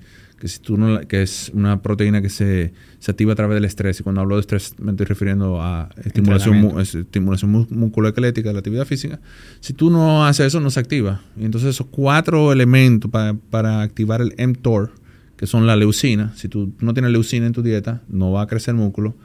que, 0.44 0.48
si 0.48 0.58
tú 0.58 0.76
no, 0.76 1.00
que 1.08 1.22
es 1.22 1.50
una 1.54 1.80
proteína 1.80 2.20
que 2.20 2.28
se, 2.28 2.74
se, 2.98 3.10
activa 3.10 3.32
a 3.32 3.34
través 3.34 3.54
del 3.54 3.64
estrés. 3.64 3.98
Y 4.00 4.02
cuando 4.02 4.20
hablo 4.20 4.34
de 4.34 4.42
estrés 4.42 4.74
me 4.78 4.90
estoy 4.90 5.06
refiriendo 5.06 5.62
a 5.62 5.88
estimulación, 6.04 6.78
estimulación 6.78 7.66
musculoesquelética 7.70 8.50
de 8.50 8.52
la 8.52 8.58
actividad 8.58 8.84
física. 8.84 9.20
Si 9.60 9.72
tú 9.72 9.88
no 9.88 10.26
haces 10.26 10.48
eso, 10.48 10.60
no 10.60 10.68
se 10.68 10.80
activa. 10.80 11.22
Y 11.40 11.46
entonces 11.46 11.70
esos 11.70 11.86
cuatro 11.86 12.52
elementos 12.52 13.10
para, 13.10 13.32
para 13.32 13.80
activar 13.80 14.20
el 14.20 14.34
mTOR, 14.36 14.92
que 15.38 15.46
son 15.46 15.66
la 15.66 15.76
leucina, 15.76 16.34
si 16.36 16.50
tú 16.50 16.74
no 16.78 16.92
tienes 16.92 17.10
leucina 17.10 17.46
en 17.46 17.54
tu 17.54 17.62
dieta, 17.62 18.02
no 18.06 18.30
va 18.30 18.42
a 18.42 18.46
crecer 18.46 18.74
músculo. 18.74 19.16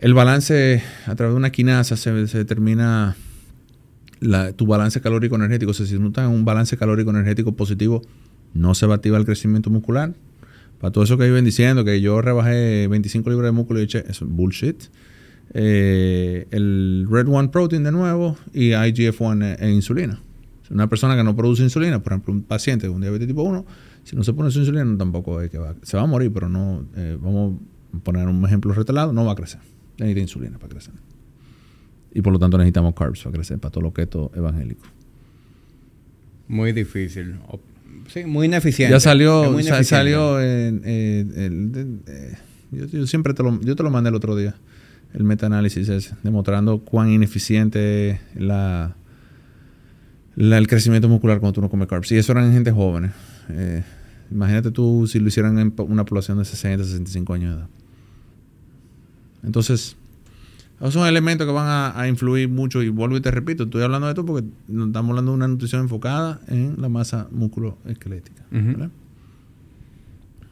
El 0.00 0.12
balance 0.12 0.82
a 1.06 1.14
través 1.14 1.32
de 1.32 1.38
una 1.38 1.48
quinasa 1.48 1.96
se, 1.96 2.26
se 2.26 2.36
determina 2.36 3.16
tu 4.54 4.66
balance 4.66 5.00
calórico 5.00 5.36
energético. 5.36 5.70
O 5.70 5.74
sea, 5.74 5.86
si 5.86 5.98
no 5.98 6.08
estás 6.08 6.28
en 6.28 6.34
un 6.34 6.44
balance 6.44 6.76
calórico 6.76 7.08
energético 7.08 7.56
positivo, 7.56 8.02
no 8.54 8.74
se 8.74 8.86
va 8.86 8.94
a 8.94 8.96
activar 8.96 9.20
el 9.20 9.26
crecimiento 9.26 9.70
muscular. 9.70 10.14
Para 10.80 10.92
todo 10.92 11.04
eso 11.04 11.18
que 11.18 11.24
viven 11.24 11.44
diciendo 11.44 11.84
que 11.84 12.00
yo 12.00 12.22
rebajé 12.22 12.88
25 12.88 13.28
libras 13.30 13.48
de 13.48 13.52
músculo 13.52 13.80
y 13.80 13.84
eché, 13.84 14.04
eso 14.08 14.24
es 14.24 14.30
bullshit. 14.30 14.84
Eh, 15.52 16.46
el 16.50 17.06
Red 17.10 17.28
One 17.28 17.48
Protein 17.48 17.82
de 17.82 17.92
nuevo 17.92 18.36
y 18.54 18.70
IGF-1 18.70 19.56
e, 19.58 19.70
insulina. 19.70 20.20
Una 20.70 20.88
persona 20.88 21.16
que 21.16 21.24
no 21.24 21.34
produce 21.34 21.64
insulina, 21.64 22.00
por 22.00 22.12
ejemplo, 22.12 22.32
un 22.32 22.42
paciente 22.42 22.88
con 22.88 23.00
diabetes 23.00 23.26
tipo 23.26 23.42
1, 23.42 23.66
si 24.04 24.14
no 24.14 24.22
se 24.22 24.32
pone 24.32 24.50
su 24.52 24.60
insulina, 24.60 24.96
tampoco 24.96 25.40
es 25.40 25.50
que 25.50 25.58
va, 25.58 25.74
se 25.82 25.96
va 25.96 26.04
a 26.04 26.06
morir, 26.06 26.32
pero 26.32 26.48
no, 26.48 26.86
eh, 26.96 27.18
vamos 27.20 27.60
a 27.92 27.98
poner 27.98 28.28
un 28.28 28.44
ejemplo 28.44 28.72
retalado, 28.72 29.12
no 29.12 29.24
va 29.24 29.32
a 29.32 29.34
crecer. 29.34 29.60
Necesita 29.98 30.20
insulina 30.20 30.58
para 30.58 30.70
crecer. 30.70 30.94
Y 32.12 32.22
por 32.22 32.32
lo 32.32 32.38
tanto 32.38 32.56
necesitamos 32.56 32.94
carbs 32.94 33.22
para 33.22 33.34
crecer, 33.34 33.58
para 33.58 33.72
todo 33.72 33.82
lo 33.82 33.92
keto 33.92 34.30
evangélico. 34.34 34.86
Muy 36.48 36.72
difícil. 36.72 37.36
Sí, 38.12 38.24
muy 38.24 38.46
ineficiente. 38.46 38.92
Ya 38.92 39.00
salió, 39.00 39.56
salió 39.84 40.40
en, 40.40 40.82
eh, 40.84 42.36
yo, 42.72 43.06
siempre 43.06 43.34
te 43.34 43.42
lo, 43.42 43.60
yo 43.60 43.76
te 43.76 43.82
lo 43.82 43.90
mandé 43.90 44.10
el 44.10 44.16
otro 44.16 44.34
día, 44.36 44.56
el 45.14 45.24
metaanálisis 45.24 45.88
ese, 45.88 46.14
demostrando 46.22 46.80
cuán 46.80 47.10
ineficiente 47.10 48.10
es 48.10 48.20
la, 48.36 48.96
el 50.36 50.66
crecimiento 50.66 51.08
muscular 51.08 51.38
cuando 51.40 51.54
tú 51.54 51.60
no 51.60 51.70
comes 51.70 51.88
carbs. 51.88 52.10
Y 52.12 52.16
eso 52.16 52.32
eran 52.32 52.52
gente 52.52 52.72
jóvenes. 52.72 53.12
Eh, 53.48 53.82
imagínate 54.30 54.70
tú 54.70 55.06
si 55.06 55.20
lo 55.20 55.28
hicieran 55.28 55.58
en 55.58 55.74
una 55.78 56.04
población 56.04 56.38
de 56.38 56.44
60, 56.44 56.84
65 56.84 57.34
años 57.34 57.54
de 57.54 57.60
edad. 57.60 57.68
Entonces, 59.44 59.96
esos 60.80 60.94
son 60.94 61.06
elementos 61.06 61.46
que 61.46 61.52
van 61.52 61.92
a, 61.94 62.08
influir 62.08 62.48
mucho 62.48 62.82
y 62.82 62.88
vuelvo 62.88 63.18
y 63.18 63.20
te 63.20 63.30
repito, 63.30 63.64
estoy 63.64 63.82
hablando 63.82 64.06
de 64.06 64.12
esto 64.12 64.24
porque 64.24 64.48
estamos 64.66 65.10
hablando 65.10 65.32
de 65.32 65.36
una 65.36 65.46
nutrición 65.46 65.82
enfocada 65.82 66.40
en 66.48 66.80
la 66.80 66.88
masa 66.88 67.28
musculoesquelética. 67.30 68.42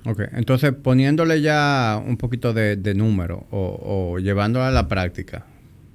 Ok, 0.05 0.21
entonces 0.33 0.73
poniéndole 0.75 1.41
ya 1.41 2.03
un 2.07 2.19
poquito 2.19 2.53
de, 2.53 2.95
número 2.95 3.47
o, 3.51 4.13
o 4.13 4.19
llevándolo 4.19 4.67
a 4.67 4.71
la 4.71 4.87
práctica, 4.87 5.47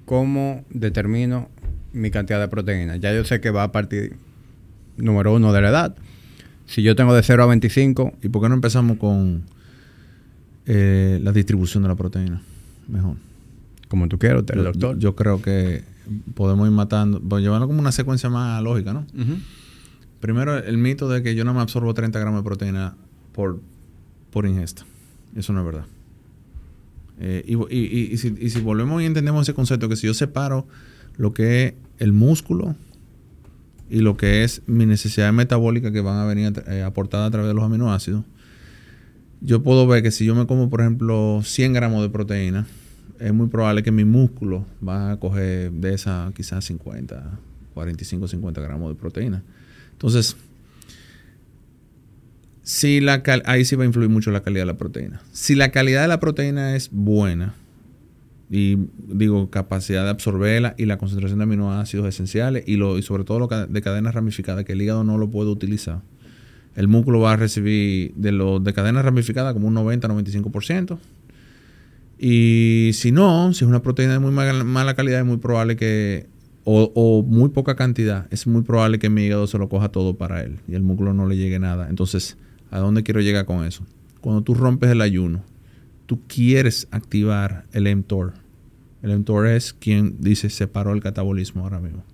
¿cómo 0.06 0.66
determino 0.72 1.50
mi 1.92 2.10
cantidad 2.10 2.40
de 2.40 2.48
proteína? 2.48 2.98
Ya 2.98 3.14
yo 3.14 3.24
sé 3.26 3.40
que 3.40 3.52
va 3.52 3.62
a 3.62 3.72
partir, 3.72 4.16
número 4.98 5.36
uno, 5.36 5.54
de 5.54 5.62
la 5.62 5.70
edad. 5.70 5.96
Si 6.66 6.82
yo 6.82 6.96
tengo 6.96 7.14
de 7.14 7.22
0 7.22 7.44
a 7.44 7.46
25... 7.46 8.14
¿Y 8.24 8.30
por 8.30 8.42
qué 8.42 8.50
no 8.50 8.56
empezamos 8.56 8.98
con 8.98 9.44
eh, 10.66 11.20
la 11.22 11.32
distribución 11.32 11.84
de 11.84 11.90
la 11.90 11.96
proteína? 11.96 12.42
Mejor 12.88 13.18
como 13.94 14.08
tú 14.08 14.18
quieras, 14.18 14.44
el 14.52 14.64
doctor. 14.64 14.98
Yo, 14.98 15.16
creo 15.16 15.40
que 15.40 15.84
podemos 16.34 16.68
ir 16.68 16.74
matando, 16.74 17.22
pues 17.22 17.44
llevando 17.44 17.68
como 17.68 17.80
una 17.80 17.92
secuencia 17.92 18.28
más 18.28 18.60
lógica, 18.64 18.92
¿no? 18.92 19.06
Primero, 20.20 20.58
el 20.58 20.80
mito 20.80 21.08
de 21.08 21.22
que 21.22 21.36
yo 21.36 21.46
no 21.46 21.54
me 21.54 21.62
absorbo 21.62 21.94
30 21.94 22.18
gramos 22.18 22.40
de 22.40 22.44
proteína 22.44 22.96
por, 23.34 23.60
por 24.32 24.48
ingesta. 24.48 24.84
Eso 25.36 25.54
no 25.54 25.60
es 25.60 25.66
verdad. 25.68 25.86
Eh, 27.20 27.46
y, 27.46 28.18
si, 28.18 28.62
volvemos 28.62 29.00
y 29.04 29.06
entendemos 29.06 29.44
ese 29.44 29.54
concepto, 29.54 29.88
que 29.88 29.96
si 29.96 30.08
yo 30.08 30.16
separo 30.16 30.66
lo 31.16 31.36
que 31.36 31.64
es 31.64 31.74
el 32.00 32.14
músculo 32.14 32.76
y 33.92 34.00
lo 34.00 34.18
que 34.18 34.44
es 34.44 34.64
mi 34.66 34.88
necesidad 34.88 35.32
metabólica 35.34 35.92
que 35.92 36.02
van 36.02 36.18
a 36.18 36.26
venir 36.26 36.64
eh, 36.66 36.82
aportada 36.82 37.28
a 37.28 37.30
través 37.30 37.48
de 37.48 37.54
los 37.54 37.64
aminoácidos, 37.64 38.24
yo 39.42 39.62
puedo 39.62 39.86
ver 39.86 40.02
que 40.02 40.10
si 40.10 40.26
yo 40.26 40.34
me 40.34 40.48
como, 40.48 40.72
por 40.72 40.82
ejemplo, 40.82 41.42
100 41.44 41.74
gramos 41.74 42.02
de 42.02 42.10
proteína, 42.10 42.66
es 43.20 43.34
muy 43.34 43.48
probable 43.48 43.84
que 43.84 43.92
mi 43.92 44.06
músculo 44.06 44.66
va 44.86 45.12
a 45.12 45.20
coger 45.20 45.72
de 45.72 45.94
esa 45.94 46.32
quizás 46.36 46.66
50, 46.66 47.40
45, 47.74 48.28
50 48.28 48.62
gramos 48.62 48.90
de 48.90 48.96
proteína. 48.96 49.44
Entonces, 49.92 50.36
si 52.64 53.02
la 53.02 53.22
ahí 53.46 53.66
sí 53.66 53.76
va 53.76 53.84
a 53.84 53.88
influir 53.88 54.10
mucho 54.10 54.32
la 54.32 54.42
calidad 54.42 54.64
de 54.64 54.68
la 54.68 54.78
proteína. 54.78 55.22
Si 55.32 55.56
la 55.56 55.72
calidad 55.72 56.02
de 56.02 56.08
la 56.08 56.20
proteína 56.20 56.76
es 56.76 56.90
buena, 56.92 57.56
y 58.50 58.78
digo, 59.08 59.50
capacidad 59.50 60.04
de 60.04 60.12
absorberla 60.12 60.76
y 60.78 60.86
la 60.86 61.00
concentración 61.00 61.40
de 61.40 61.44
aminoácidos 61.44 62.08
esenciales 62.08 62.64
y, 62.68 62.76
lo, 62.76 63.00
y 63.00 63.02
sobre 63.02 63.24
todo 63.24 63.40
lo 63.40 63.48
de 63.48 63.82
cadenas 63.82 64.14
ramificadas, 64.14 64.64
que 64.64 64.74
el 64.74 64.82
hígado 64.82 65.04
no 65.04 65.18
lo 65.18 65.32
puede 65.32 65.50
utilizar, 65.50 66.02
el 66.76 66.88
músculo 66.88 67.20
va 67.20 67.34
a 67.34 67.36
recibir 67.36 68.14
de, 68.16 68.32
lo, 68.32 68.60
de 68.60 68.74
cadenas 68.74 69.06
ramificadas 69.06 69.54
como 69.54 69.68
un 69.68 69.76
90-95%. 69.76 71.00
Y 72.26 72.92
si 72.94 73.12
no, 73.12 73.52
si 73.52 73.66
es 73.66 73.70
una 73.70 73.82
proteína 73.82 74.14
de 74.14 74.20
muy 74.20 74.32
mala, 74.32 74.94
calidad, 74.94 75.20
es 75.20 75.26
muy 75.26 75.40
probable 75.40 75.76
que, 75.76 76.28
o, 76.64 77.22
muy 77.28 77.50
poca 77.50 77.76
cantidad, 77.76 78.28
es 78.32 78.48
muy 78.48 78.62
probable 78.62 78.98
que 78.98 79.10
mi 79.10 79.24
hígado 79.26 79.46
se 79.46 79.58
lo 79.58 79.68
coja 79.68 79.90
todo 79.90 80.16
para 80.16 80.42
él 80.42 80.60
y 80.70 80.76
el 80.76 80.84
músculo 80.84 81.14
no 81.14 81.28
le 81.28 81.36
llegue 81.36 81.60
nada. 81.60 81.90
Entonces, 81.90 82.38
¿a 82.72 82.80
dónde 82.80 83.04
quiero 83.04 83.20
llegar 83.20 83.44
con 83.44 83.66
eso? 83.66 83.86
Cuando 84.22 84.42
tú 84.42 84.54
rompes 84.54 84.90
el 84.90 85.02
ayuno, 85.02 85.44
tú 86.06 86.22
quieres 86.26 86.88
activar 86.92 87.66
el 87.74 87.94
mTOR. 87.94 88.36
El 89.02 89.20
mTOR 89.20 89.48
es 89.48 89.74
quien 89.74 90.16
dice 90.22 90.50
separó 90.50 90.94
el 90.94 91.02
catabolismo 91.02 91.64
ahora 91.64 91.82
mismo. 91.82 92.06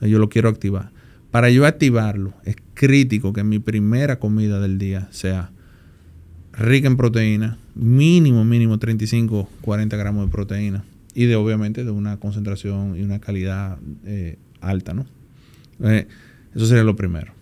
Yo 0.00 0.20
lo 0.20 0.28
quiero 0.28 0.48
activar. 0.48 0.92
Para 1.32 1.50
yo 1.50 1.66
activarlo, 1.66 2.34
es 2.44 2.54
crítico 2.74 3.32
que 3.32 3.42
mi 3.42 3.58
primera 3.58 4.20
comida 4.20 4.60
del 4.60 4.78
día 4.78 5.08
sea 5.10 5.50
rica 6.52 6.86
en 6.86 6.96
proteína, 6.96 7.58
mínimo, 7.80 8.44
mínimo 8.44 8.78
35, 8.78 9.48
40 9.62 9.96
gramos 9.96 10.26
de 10.26 10.30
proteína. 10.30 10.84
Y 11.14 11.24
de 11.24 11.34
obviamente 11.34 11.82
de 11.82 11.90
una 11.90 12.18
concentración 12.18 12.96
y 12.96 13.02
una 13.02 13.18
calidad 13.18 13.78
eh, 14.04 14.36
alta, 14.60 14.94
¿no? 14.94 15.06
Eh, 15.82 16.06
eso 16.54 16.66
sería 16.66 16.84
lo 16.84 16.94
primero. 16.94 17.32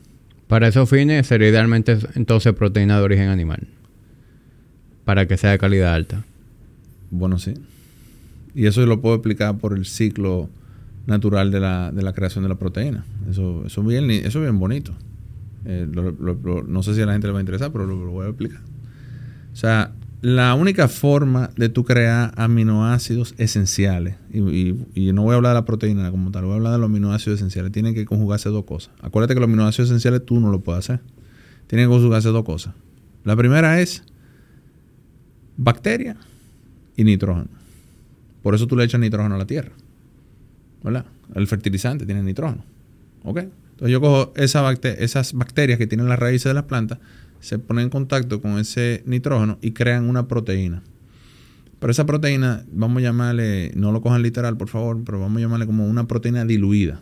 Para 0.47 0.69
esos 0.69 0.89
fines 0.89 1.27
sería 1.27 1.49
idealmente 1.49 1.99
entonces 2.15 2.55
proteína 2.55 2.99
de 2.99 3.03
origen 3.03 3.29
animal. 3.29 3.67
Para 5.05 5.27
que 5.27 5.37
sea 5.37 5.51
de 5.51 5.59
calidad 5.59 5.93
alta. 5.93 6.25
Bueno, 7.11 7.39
sí. 7.39 7.55
Y 8.55 8.67
eso 8.67 8.85
lo 8.87 9.01
puedo 9.01 9.17
explicar 9.17 9.59
por 9.59 9.77
el 9.77 9.85
ciclo 9.85 10.49
natural 11.07 11.51
de 11.51 11.61
la, 11.61 11.91
de 11.93 12.03
la 12.03 12.13
creación 12.13 12.45
de 12.45 12.49
la 12.49 12.59
proteína. 12.59 13.05
Eso, 13.29 13.65
eso, 13.67 13.83
bien, 13.83 14.11
eso 14.11 14.39
es 14.39 14.45
bien 14.45 14.59
bonito. 14.59 14.95
Eh, 15.65 15.87
no 16.67 16.83
sé 16.83 16.95
si 16.95 17.03
a 17.03 17.07
la 17.07 17.13
gente 17.13 17.27
le 17.27 17.33
va 17.33 17.41
a 17.41 17.43
interesar, 17.43 17.73
pero 17.73 17.87
lo 17.87 18.11
voy 18.11 18.27
a 18.27 18.29
explicar. 18.29 18.61
O 19.53 19.57
sea, 19.57 19.93
la 20.21 20.55
única 20.55 20.89
forma 20.89 21.51
de 21.57 21.69
tú 21.69 21.85
crear 21.85 22.33
aminoácidos 22.37 23.35
esenciales, 23.39 24.17
y, 24.33 25.13
no 25.13 25.23
voy 25.23 25.35
a 25.35 25.37
hablar 25.37 25.53
de 25.53 25.61
la 25.61 25.65
proteína 25.65 26.11
como 26.11 26.31
tal, 26.33 26.45
voy 26.45 26.55
a 26.55 26.57
hablar 26.57 26.73
de 26.73 26.79
los 26.79 26.87
aminoácidos 26.87 27.39
esenciales, 27.39 27.71
tienen 27.71 27.95
que 27.95 28.05
conjugarse 28.05 28.49
dos 28.49 28.65
cosas. 28.65 28.93
Acuérdate 29.01 29.35
que 29.35 29.41
los 29.41 29.49
aminoácidos 29.49 29.91
esenciales 29.91 30.25
tú 30.27 30.41
no 30.41 30.51
lo 30.51 30.61
puedes 30.61 30.81
hacer. 30.81 31.01
Tienen 31.69 31.87
que 31.87 31.95
conjugarse 31.95 32.29
dos 32.31 32.45
cosas. 32.45 32.75
La 33.25 33.37
primera 33.37 33.81
es 33.81 34.03
bacteria 35.57 36.17
y 36.97 37.05
nitrógeno. 37.05 37.49
Por 38.43 38.55
eso 38.55 38.67
tú 38.67 38.77
le 38.77 38.85
echas 38.85 39.01
nitrógeno 39.01 39.35
a 39.35 39.39
la 39.39 39.47
tierra. 39.47 39.73
¿Verdad? 40.83 41.05
El 41.35 41.47
fertilizante 41.47 42.07
tiene 42.07 42.23
nitrógeno. 42.23 42.65
¿Ok? 43.25 43.39
Entonces 43.39 43.93
yo 43.93 44.01
cojo 44.01 44.33
esas 44.35 45.33
bacterias 45.35 45.79
que 45.79 45.87
tienen 45.87 46.09
las 46.09 46.19
raíces 46.19 46.51
de 46.51 46.55
las 46.55 46.65
plantas 46.65 46.99
se 47.41 47.59
ponen 47.59 47.85
en 47.85 47.91
contacto 47.91 48.41
con 48.41 48.59
ese 48.59 49.03
nitrógeno 49.07 49.59
y 49.63 49.73
crean 49.73 50.09
una 50.09 50.29
proteína. 50.29 50.83
Pero 51.79 51.91
esa 51.91 52.07
proteína, 52.07 52.65
vamos 52.73 52.99
a 52.99 53.03
llamarle, 53.03 53.73
no 53.77 53.93
lo 53.93 54.01
cojan 54.01 54.23
literal 54.23 54.57
por 54.57 54.69
favor, 54.69 55.03
pero 55.05 55.21
vamos 55.21 55.39
a 55.39 55.41
llamarle 55.41 55.67
como 55.67 55.87
una 55.87 56.09
proteína 56.09 56.45
diluida. 56.45 57.01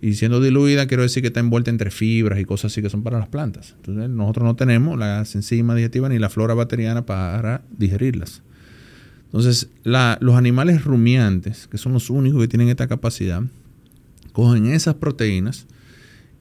Y 0.00 0.14
siendo 0.14 0.40
diluida, 0.40 0.86
quiero 0.86 1.02
decir 1.04 1.22
que 1.22 1.28
está 1.28 1.40
envuelta 1.40 1.70
entre 1.70 1.90
fibras 1.90 2.38
y 2.40 2.44
cosas 2.44 2.72
así 2.72 2.82
que 2.82 2.90
son 2.90 3.02
para 3.02 3.18
las 3.18 3.28
plantas. 3.28 3.74
Entonces, 3.76 4.10
nosotros 4.10 4.44
no 4.44 4.56
tenemos 4.56 4.98
las 4.98 5.34
enzimas 5.34 5.76
digestivas 5.76 6.10
ni 6.10 6.18
la 6.18 6.28
flora 6.28 6.54
bacteriana 6.54 7.06
para 7.06 7.62
digerirlas. 7.78 8.42
Entonces, 9.26 9.68
los 9.84 10.34
animales 10.34 10.84
rumiantes, 10.84 11.68
que 11.68 11.78
son 11.78 11.92
los 11.92 12.10
únicos 12.10 12.40
que 12.40 12.48
tienen 12.48 12.68
esta 12.68 12.86
capacidad, 12.86 13.42
cogen 14.32 14.66
esas 14.66 14.96
proteínas 14.96 15.66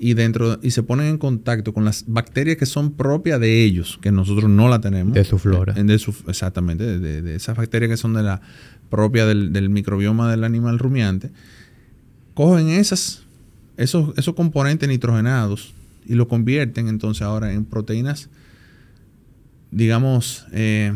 y 0.04 0.16
dentro 0.16 0.60
y 0.62 0.72
se 0.72 0.84
ponen 0.84 1.08
en 1.08 1.18
contacto 1.18 1.74
con 1.74 1.86
las 1.86 2.04
bacterias 2.08 2.58
que 2.58 2.66
son 2.66 2.92
propias 2.92 3.40
de 3.40 3.64
ellos, 3.64 3.98
que 4.02 4.12
nosotros 4.12 4.50
no 4.50 4.68
la 4.68 4.82
tenemos. 4.82 5.14
De 5.14 5.24
su 5.24 5.40
flora. 5.40 5.72
De, 5.72 5.98
su, 5.98 6.14
exactamente, 6.28 7.00
de, 7.00 7.36
esas 7.36 7.56
bacterias 7.56 7.90
que 7.90 7.96
son 7.96 8.14
de 8.14 8.22
la 8.22 8.42
propia 8.90 9.26
del, 9.26 9.70
microbioma 9.70 10.30
del 10.30 10.44
animal 10.44 10.78
rumiante. 10.78 11.32
Cogen 12.34 12.68
esas 12.68 13.24
esos, 13.78 14.14
esos 14.18 14.36
componentes 14.36 14.90
nitrogenados 14.90 15.74
y 16.06 16.16
lo 16.16 16.28
convierten 16.28 16.90
entonces 16.90 17.22
ahora 17.22 17.54
en 17.54 17.64
proteínas, 17.64 18.30
digamos, 19.72 20.46
eh, 20.52 20.92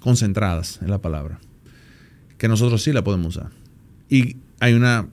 concentradas, 0.00 0.80
en 0.82 0.90
la 0.90 1.00
palabra, 1.00 1.38
que 2.38 2.48
nosotros 2.48 2.82
sí 2.82 2.92
la 2.92 3.04
podemos 3.04 3.36
usar. 3.36 3.52
Y 4.08 4.38
hay 4.58 4.74
una, 4.74 5.06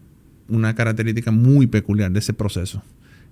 una 0.52 0.76
característica 0.76 1.32
muy 1.32 1.68
peculiar 1.68 2.12
de 2.12 2.20
ese 2.20 2.34
proceso. 2.34 2.84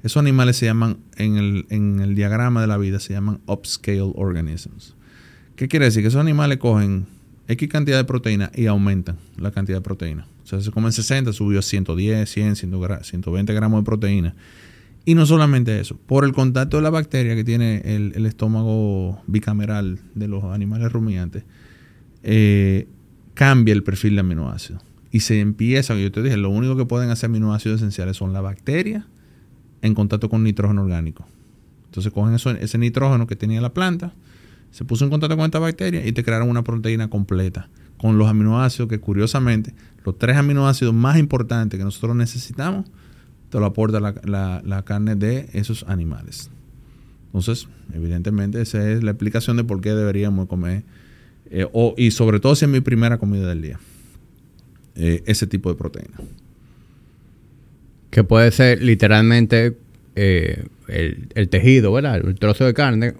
Esos 0.01 0.17
animales 0.17 0.57
se 0.57 0.65
llaman, 0.65 0.97
en 1.17 1.37
el, 1.37 1.65
en 1.69 1.99
el 1.99 2.15
diagrama 2.15 2.61
de 2.61 2.67
la 2.67 2.77
vida, 2.77 2.99
se 2.99 3.13
llaman 3.13 3.41
upscale 3.45 4.01
organisms. 4.15 4.95
¿Qué 5.55 5.67
quiere 5.67 5.85
decir? 5.85 6.01
Que 6.01 6.07
esos 6.07 6.21
animales 6.21 6.57
cogen 6.57 7.05
X 7.49 7.67
cantidad 7.67 7.97
de 7.97 8.05
proteína 8.05 8.51
y 8.55 8.67
aumentan 8.67 9.17
la 9.37 9.51
cantidad 9.51 9.79
de 9.79 9.81
proteína. 9.81 10.25
O 10.43 10.47
sea, 10.47 10.61
se 10.61 10.71
comen 10.71 10.91
60, 10.91 11.33
subió 11.33 11.59
a 11.59 11.61
110, 11.61 12.29
100, 12.29 12.55
120 12.55 13.53
gramos 13.53 13.81
de 13.81 13.85
proteína. 13.85 14.35
Y 15.03 15.15
no 15.15 15.25
solamente 15.25 15.79
eso, 15.79 15.97
por 16.05 16.23
el 16.23 16.33
contacto 16.33 16.77
de 16.77 16.83
la 16.83 16.89
bacteria 16.89 17.35
que 17.35 17.43
tiene 17.43 17.81
el, 17.83 18.25
estómago 18.25 19.21
bicameral 19.27 19.99
de 20.13 20.27
los 20.27 20.43
animales 20.43 20.91
rumiantes, 20.91 21.43
eh, 22.23 22.87
cambia 23.33 23.73
el 23.73 23.83
perfil 23.83 24.15
de 24.15 24.19
aminoácidos. 24.21 24.83
Y 25.11 25.21
se 25.21 25.39
empieza, 25.39 25.95
yo 25.95 26.11
te 26.11 26.21
dije, 26.21 26.37
lo 26.37 26.49
único 26.49 26.75
que 26.75 26.85
pueden 26.85 27.09
hacer 27.09 27.29
aminoácidos 27.29 27.81
esenciales 27.81 28.17
son 28.17 28.33
la 28.33 28.41
bacteria 28.41 29.07
en 29.81 29.95
contacto 29.95 30.29
con 30.29 30.43
nitrógeno 30.43 30.83
orgánico. 30.83 31.25
Entonces 31.85 32.13
cogen 32.13 32.35
ese 32.35 32.77
nitrógeno 32.77 33.25
que 33.25 33.35
tenía 33.35 33.61
la 33.61 33.73
planta, 33.73 34.13
se 34.71 34.85
puso 34.85 35.03
en 35.03 35.09
contacto 35.09 35.35
con 35.35 35.45
esta 35.45 35.59
bacteria 35.59 36.05
y 36.05 36.11
te 36.11 36.23
crearon 36.23 36.49
una 36.49 36.63
proteína 36.63 37.09
completa 37.09 37.69
con 37.97 38.17
los 38.17 38.27
aminoácidos 38.27 38.87
que 38.87 38.99
curiosamente 38.99 39.73
los 40.05 40.17
tres 40.17 40.37
aminoácidos 40.37 40.93
más 40.93 41.17
importantes 41.17 41.77
que 41.77 41.83
nosotros 41.83 42.15
necesitamos 42.15 42.85
te 43.49 43.59
lo 43.59 43.65
aporta 43.65 43.99
la, 43.99 44.83
carne 44.85 45.15
de 45.15 45.49
esos 45.53 45.83
animales. 45.87 46.49
Entonces, 47.27 47.67
evidentemente, 47.93 48.61
esa 48.61 48.89
es 48.89 49.03
la 49.03 49.11
explicación 49.11 49.57
de 49.57 49.63
por 49.63 49.81
qué 49.81 49.89
deberíamos 49.89 50.47
comer, 50.47 50.83
eh, 51.49 51.67
y 51.97 52.11
sobre 52.11 52.39
todo 52.39 52.55
si 52.55 52.65
es 52.65 52.71
mi 52.71 52.81
primera 52.81 53.17
comida 53.17 53.47
del 53.47 53.61
día, 53.61 53.79
eh, 54.99 55.23
ese 55.25 55.47
tipo 55.47 55.69
de 55.69 55.75
proteína. 55.75 56.17
Que 58.11 58.23
puede 58.23 58.51
ser 58.51 58.81
literalmente 58.81 59.77
eh, 60.15 60.65
el, 60.87 61.27
el, 61.35 61.49
tejido, 61.49 61.91
¿verdad? 61.93 62.17
El 62.17 62.35
trozo 62.35 62.65
de 62.65 62.73
carne 62.73 63.13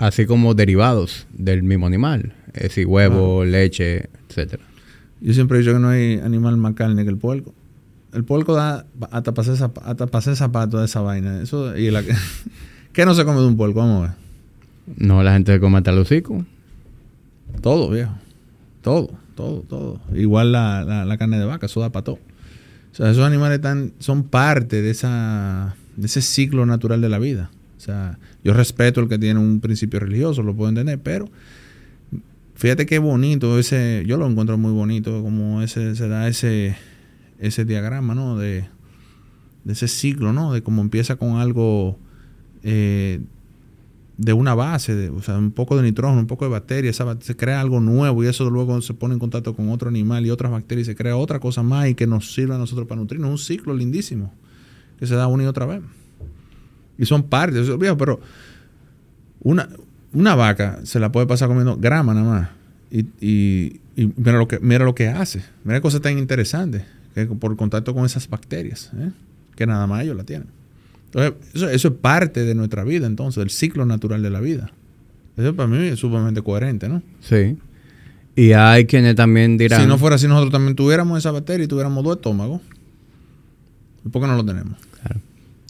así 0.00 0.24
como 0.24 0.54
derivados 0.54 1.26
del 1.32 1.62
mismo 1.62 1.86
animal, 1.86 2.32
es 2.54 2.62
decir, 2.62 2.86
huevo, 2.86 3.44
leche, 3.44 4.08
etcétera. 4.28 4.62
Yo 5.20 5.34
siempre 5.34 5.58
he 5.58 5.60
dicho 5.60 5.74
que 5.74 5.78
no 5.78 5.90
hay 5.90 6.18
animal 6.18 6.56
más 6.56 6.74
carne 6.74 7.04
que 7.04 7.10
el 7.10 7.18
puerco. 7.18 7.54
El 8.14 8.24
puerco 8.24 8.54
da 8.54 8.86
hasta 9.10 9.34
pasar, 9.34 9.70
hasta 9.84 10.34
zapato 10.34 10.78
de 10.78 10.86
esa 10.86 11.02
vaina. 11.02 11.42
Eso, 11.42 11.76
y 11.76 11.90
la, 11.90 12.02
¿Qué 12.92 13.04
no 13.04 13.14
se 13.14 13.24
come 13.26 13.40
de 13.40 13.46
un 13.46 13.56
puerco? 13.58 13.80
Vamos 13.80 13.98
a 13.98 14.02
ver. 14.08 14.16
No, 14.96 15.22
la 15.22 15.34
gente 15.34 15.52
se 15.52 15.60
come 15.60 15.78
hasta 15.78 15.90
el 15.90 15.98
hocico. 15.98 16.44
Todo, 17.60 17.90
viejo. 17.90 18.12
Todo, 18.80 19.10
todo, 19.40 19.62
todo. 19.62 20.00
Igual 20.14 20.52
la, 20.52 20.84
la, 21.04 21.18
carne 21.18 21.38
de 21.38 21.46
vaca, 21.46 21.66
eso 21.66 21.80
da 21.80 21.90
para 21.90 22.04
todo. 22.04 22.18
O 22.92 22.94
sea, 22.94 23.10
esos 23.10 23.24
animales 23.24 23.56
están, 23.56 23.92
son 23.98 24.24
parte 24.24 24.82
de, 24.82 24.90
esa, 24.90 25.76
de 25.96 26.06
ese 26.06 26.20
ciclo 26.20 26.66
natural 26.66 27.00
de 27.00 27.08
la 27.08 27.18
vida. 27.18 27.50
O 27.76 27.80
sea, 27.80 28.18
yo 28.44 28.52
respeto 28.52 29.00
el 29.00 29.08
que 29.08 29.18
tiene 29.18 29.40
un 29.40 29.60
principio 29.60 30.00
religioso, 30.00 30.42
lo 30.42 30.54
puedo 30.54 30.68
entender, 30.68 31.00
pero 31.02 31.30
fíjate 32.54 32.84
qué 32.84 32.98
bonito 32.98 33.58
ese, 33.58 34.04
yo 34.06 34.18
lo 34.18 34.28
encuentro 34.28 34.58
muy 34.58 34.72
bonito, 34.72 35.22
como 35.22 35.62
ese, 35.62 35.94
se 35.94 36.08
da 36.08 36.28
ese, 36.28 36.76
ese 37.38 37.64
diagrama, 37.64 38.14
¿no? 38.14 38.36
De, 38.36 38.68
ese 39.66 39.88
ciclo, 39.88 40.32
¿no? 40.32 40.52
De 40.52 40.62
cómo 40.62 40.82
empieza 40.82 41.16
con 41.16 41.36
algo 41.36 41.98
eh, 42.62 43.20
de 44.20 44.34
una 44.34 44.54
base, 44.54 44.94
de, 44.94 45.08
o 45.08 45.22
sea, 45.22 45.38
un 45.38 45.50
poco 45.50 45.78
de 45.78 45.82
nitrógeno, 45.82 46.20
un 46.20 46.26
poco 46.26 46.44
de 46.44 46.50
bacterias, 46.50 47.02
se 47.20 47.36
crea 47.36 47.58
algo 47.58 47.80
nuevo 47.80 48.22
y 48.22 48.26
eso 48.26 48.50
luego 48.50 48.82
se 48.82 48.92
pone 48.92 49.14
en 49.14 49.18
contacto 49.18 49.56
con 49.56 49.70
otro 49.70 49.88
animal 49.88 50.26
y 50.26 50.30
otras 50.30 50.52
bacterias 50.52 50.88
y 50.88 50.90
se 50.90 50.94
crea 50.94 51.16
otra 51.16 51.40
cosa 51.40 51.62
más 51.62 51.88
y 51.88 51.94
que 51.94 52.06
nos 52.06 52.34
sirve 52.34 52.54
a 52.54 52.58
nosotros 52.58 52.86
para 52.86 53.00
nutrirnos. 53.00 53.30
Un 53.30 53.38
ciclo 53.38 53.72
lindísimo 53.72 54.30
que 54.98 55.06
se 55.06 55.14
da 55.14 55.26
una 55.26 55.44
y 55.44 55.46
otra 55.46 55.64
vez. 55.64 55.80
Y 56.98 57.06
son 57.06 57.22
partes, 57.22 57.66
pero 57.96 58.20
una, 59.40 59.70
una 60.12 60.34
vaca 60.34 60.80
se 60.84 61.00
la 61.00 61.10
puede 61.10 61.26
pasar 61.26 61.48
comiendo 61.48 61.78
grama 61.78 62.12
nada 62.12 62.30
más. 62.30 62.48
Y, 62.90 63.06
y, 63.96 64.12
mira, 64.16 64.36
lo 64.36 64.46
que, 64.46 64.58
mira 64.58 64.84
lo 64.84 64.94
que 64.94 65.08
hace. 65.08 65.42
Mira 65.64 65.80
cosas 65.80 66.02
tan 66.02 66.18
interesantes 66.18 66.82
que 67.14 67.24
por 67.24 67.56
contacto 67.56 67.94
con 67.94 68.04
esas 68.04 68.28
bacterias, 68.28 68.90
¿eh? 68.98 69.12
que 69.56 69.66
nada 69.66 69.86
más 69.86 70.02
ellos 70.02 70.14
la 70.14 70.24
tienen. 70.24 70.59
Entonces, 71.12 71.54
eso, 71.54 71.68
eso, 71.68 71.88
es 71.88 71.94
parte 71.94 72.44
de 72.44 72.54
nuestra 72.54 72.84
vida, 72.84 73.06
entonces, 73.06 73.40
del 73.40 73.50
ciclo 73.50 73.84
natural 73.84 74.22
de 74.22 74.30
la 74.30 74.40
vida. 74.40 74.70
Eso 75.36 75.54
para 75.54 75.68
mí 75.68 75.88
es 75.88 75.98
sumamente 75.98 76.42
coherente, 76.42 76.88
¿no? 76.88 77.02
Sí. 77.20 77.56
Y 78.36 78.52
hay 78.52 78.86
quienes 78.86 79.16
también 79.16 79.58
dirán... 79.58 79.80
Si 79.80 79.86
no 79.86 79.98
fuera 79.98 80.16
así, 80.16 80.28
nosotros 80.28 80.52
también 80.52 80.76
tuviéramos 80.76 81.18
esa 81.18 81.30
bacteria 81.30 81.64
y 81.64 81.68
tuviéramos 81.68 82.04
dos 82.04 82.16
estómagos. 82.16 82.60
¿Por 84.10 84.22
qué 84.22 84.28
no 84.28 84.36
lo 84.36 84.44
tenemos? 84.44 84.78
Claro. 85.02 85.20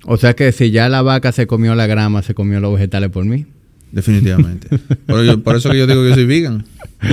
O 0.04 0.16
sea 0.16 0.34
que 0.34 0.52
si 0.52 0.70
ya 0.70 0.88
la 0.88 1.02
vaca 1.02 1.32
se 1.32 1.46
comió 1.46 1.74
la 1.74 1.86
grama, 1.86 2.22
se 2.22 2.34
comió 2.34 2.60
los 2.60 2.74
vegetales 2.74 3.10
por 3.10 3.24
mí. 3.24 3.46
Definitivamente. 3.92 4.68
por, 5.06 5.56
eso 5.56 5.70
que 5.70 5.78
yo 5.78 5.86
digo 5.86 6.02
que 6.02 6.10
yo 6.10 6.14
soy 6.14 6.26
vegan. 6.26 6.64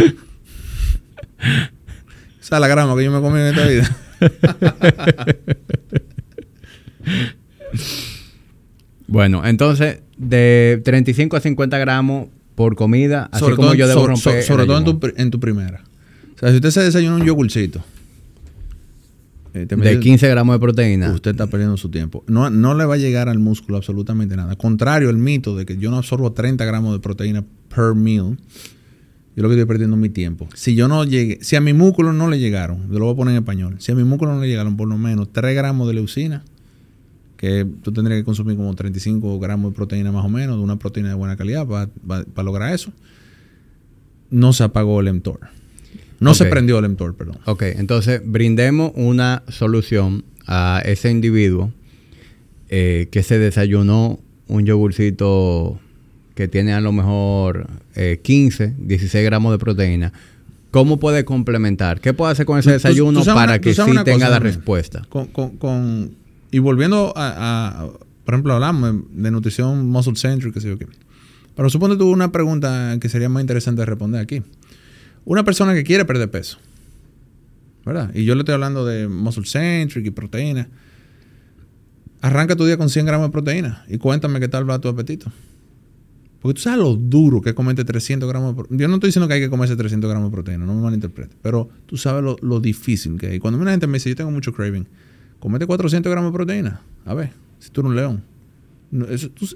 Esa 2.41 2.55
es 2.55 2.61
la 2.61 2.67
grama 2.67 2.95
que 2.95 3.03
yo 3.03 3.11
me 3.11 3.21
comí 3.21 3.39
en 3.39 3.47
esta 3.47 3.67
vida. 3.67 3.95
bueno, 9.07 9.45
entonces, 9.45 9.99
de 10.17 10.81
35 10.83 11.37
a 11.37 11.39
50 11.39 11.77
gramos 11.77 12.27
por 12.55 12.75
comida, 12.75 13.29
así 13.31 13.45
como 13.55 13.73
yo 13.73 13.87
debo 13.87 14.07
romper. 14.07 14.43
sobre 14.43 14.65
todo 14.65 14.77
en 14.77 14.83
tu, 14.83 14.99
en 15.15 15.31
tu, 15.31 15.39
primera. 15.39 15.83
O 16.35 16.39
sea, 16.39 16.49
si 16.49 16.55
usted 16.55 16.71
se 16.71 16.81
desayuna 16.81 17.15
un 17.15 17.25
yogurcito 17.25 17.83
eh, 19.53 19.65
de 19.65 19.99
15 19.99 20.27
gramos 20.27 20.55
de 20.55 20.59
proteína. 20.59 21.11
Usted 21.11 21.31
está 21.31 21.47
perdiendo 21.47 21.77
su 21.77 21.89
tiempo. 21.89 22.23
No, 22.27 22.49
no 22.49 22.73
le 22.73 22.85
va 22.85 22.95
a 22.95 22.97
llegar 22.97 23.29
al 23.29 23.39
músculo 23.39 23.77
absolutamente 23.77 24.35
nada. 24.35 24.55
Contrario 24.55 25.09
al 25.09 25.17
mito 25.17 25.55
de 25.55 25.65
que 25.65 25.77
yo 25.77 25.89
no 25.89 25.97
absorbo 25.97 26.31
30 26.33 26.63
gramos 26.65 26.93
de 26.93 26.99
proteína 26.99 27.43
per 27.73 27.95
meal, 27.95 28.37
yo 29.35 29.43
lo 29.43 29.49
que 29.49 29.55
estoy 29.55 29.67
perdiendo 29.67 29.95
es 29.95 30.01
mi 30.01 30.09
tiempo. 30.09 30.47
Si 30.55 30.75
yo 30.75 30.87
no 30.87 31.03
llegué, 31.03 31.39
si 31.41 31.55
a 31.55 31.61
mi 31.61 31.73
músculo 31.73 32.11
no 32.11 32.27
le 32.27 32.39
llegaron, 32.39 32.91
yo 32.91 32.99
lo 32.99 33.05
voy 33.05 33.13
a 33.13 33.17
poner 33.17 33.33
en 33.33 33.43
español, 33.43 33.75
si 33.79 33.91
a 33.91 33.95
mi 33.95 34.03
músculo 34.03 34.33
no 34.33 34.41
le 34.41 34.47
llegaron 34.47 34.77
por 34.77 34.87
lo 34.87 34.97
menos 34.97 35.31
3 35.31 35.55
gramos 35.55 35.87
de 35.87 35.93
leucina, 35.93 36.43
que 37.38 37.65
tú 37.84 37.93
tendrías 37.93 38.19
que 38.19 38.26
consumir 38.26 38.58
como 38.58 38.73
35 38.76 39.39
gramos 39.39 39.71
de 39.71 39.76
proteína 39.76 40.12
más 40.12 40.26
o 40.26 40.30
menos, 40.30 40.58
de 40.58 40.63
una 40.63 40.78
proteína 40.78 41.10
de 41.10 41.15
buena 41.15 41.38
calidad 41.38 41.67
para 41.67 42.43
lograr 42.43 42.73
eso, 42.73 42.91
no 44.30 44.54
se 44.54 44.63
apagó 44.63 45.00
el 45.00 45.13
mTOR. 45.13 45.39
No 46.19 46.34
se 46.34 46.45
prendió 46.45 46.80
el 46.80 46.89
mTOR, 46.89 47.15
perdón. 47.15 47.38
Ok, 47.45 47.62
entonces 47.63 48.21
brindemos 48.26 48.91
una 48.95 49.43
solución 49.50 50.26
a 50.47 50.82
ese 50.84 51.12
individuo 51.12 51.71
eh, 52.69 53.08
que 53.12 53.21
se 53.21 53.38
desayunó 53.38 54.19
un 54.47 54.65
yogurcito 54.65 55.80
que 56.34 56.47
tiene 56.47 56.73
a 56.73 56.82
lo 56.82 56.91
mejor 56.91 57.67
15, 58.21 58.63
eh, 58.63 58.73
16 58.78 59.26
gramos 59.26 59.52
de 59.52 59.60
proteína. 59.60 60.13
¿Cómo 60.71 61.00
puede 61.00 61.23
complementar? 61.26 62.02
¿Qué 62.02 62.13
puede 62.13 62.32
hacer 62.32 62.45
con 62.45 62.60
ese 62.60 62.71
desayuno 62.71 63.23
para 63.23 63.60
que 63.60 63.73
sí 63.73 63.82
tenga 64.04 64.30
la 64.30 64.39
respuesta? 64.39 65.04
Con, 65.10 66.15
y 66.51 66.60
volviendo 66.60 67.13
a, 67.15 67.89
por 68.25 68.33
ejemplo, 68.33 68.53
hablamos 68.53 69.03
de 69.12 69.31
nutrición 69.31 69.88
muscle 69.88 70.15
centric, 70.15 70.53
que 70.53 70.62
sé 70.62 70.69
yo 70.69 70.77
qué. 70.77 70.88
Pero 71.55 71.69
supongo 71.69 71.95
que 71.95 71.99
tuvo 71.99 72.12
una 72.12 72.31
pregunta 72.31 72.97
que 73.01 73.10
sería 73.10 73.29
más 73.29 73.41
interesante 73.41 73.81
de 73.81 73.86
responder 73.86 74.21
aquí. 74.21 74.43
Una 75.25 75.43
persona 75.43 75.73
que 75.73 75.83
quiere 75.83 76.05
perder 76.05 76.29
peso, 76.29 76.57
¿verdad? 77.86 78.12
Y 78.13 78.25
yo 78.25 78.36
le 78.36 78.41
estoy 78.41 78.53
hablando 78.53 78.86
de 78.86 79.07
muscle 79.07 79.45
centric 79.45 80.05
y 80.05 80.12
proteína. 80.12 80.69
Arranca 82.21 82.56
tu 82.56 82.65
día 82.65 82.77
con 82.77 82.89
100 82.89 83.06
gramos 83.06 83.27
de 83.27 83.31
proteína 83.31 83.85
y 83.89 83.98
cuéntame 83.98 84.39
qué 84.39 84.48
tal 84.48 84.69
va 84.69 84.79
tu 84.79 84.87
apetito. 84.87 85.31
Porque 86.41 86.56
tú 86.56 86.62
sabes 86.62 86.79
lo 86.79 86.95
duro 86.95 87.41
que 87.41 87.50
es 87.50 87.56
comerte 87.56 87.83
300 87.83 88.29
gramos 88.29 88.52
de 88.52 88.56
proteína. 88.56 88.81
Yo 88.81 88.87
no 88.87 88.95
estoy 88.95 89.10
diciendo 89.10 89.27
que 89.27 89.33
hay 89.33 89.41
que 89.41 89.50
comerse 89.50 89.75
300 89.75 90.10
gramos 90.10 90.29
de 90.29 90.35
proteína, 90.35 90.65
no 90.65 90.75
me 90.75 90.81
malinterprete. 90.81 91.35
Pero 91.41 91.69
tú 91.85 91.98
sabes 91.98 92.23
lo, 92.41 92.60
difícil 92.60 93.17
que 93.17 93.27
hay. 93.27 93.39
Cuando 93.39 93.60
una 93.60 93.71
gente 93.71 93.87
me 93.87 93.95
dice, 93.95 94.10
yo 94.10 94.15
tengo 94.15 94.31
mucho 94.31 94.54
craving, 94.54 94.87
comete 95.48 95.65
400 95.65 96.12
gramos 96.12 96.33
de 96.33 96.35
proteína. 96.35 96.81
A 97.06 97.13
ver, 97.13 97.31
si 97.60 97.69
tú 97.69 97.79
eres 97.79 97.89
un 97.91 97.95
león. 97.95 98.23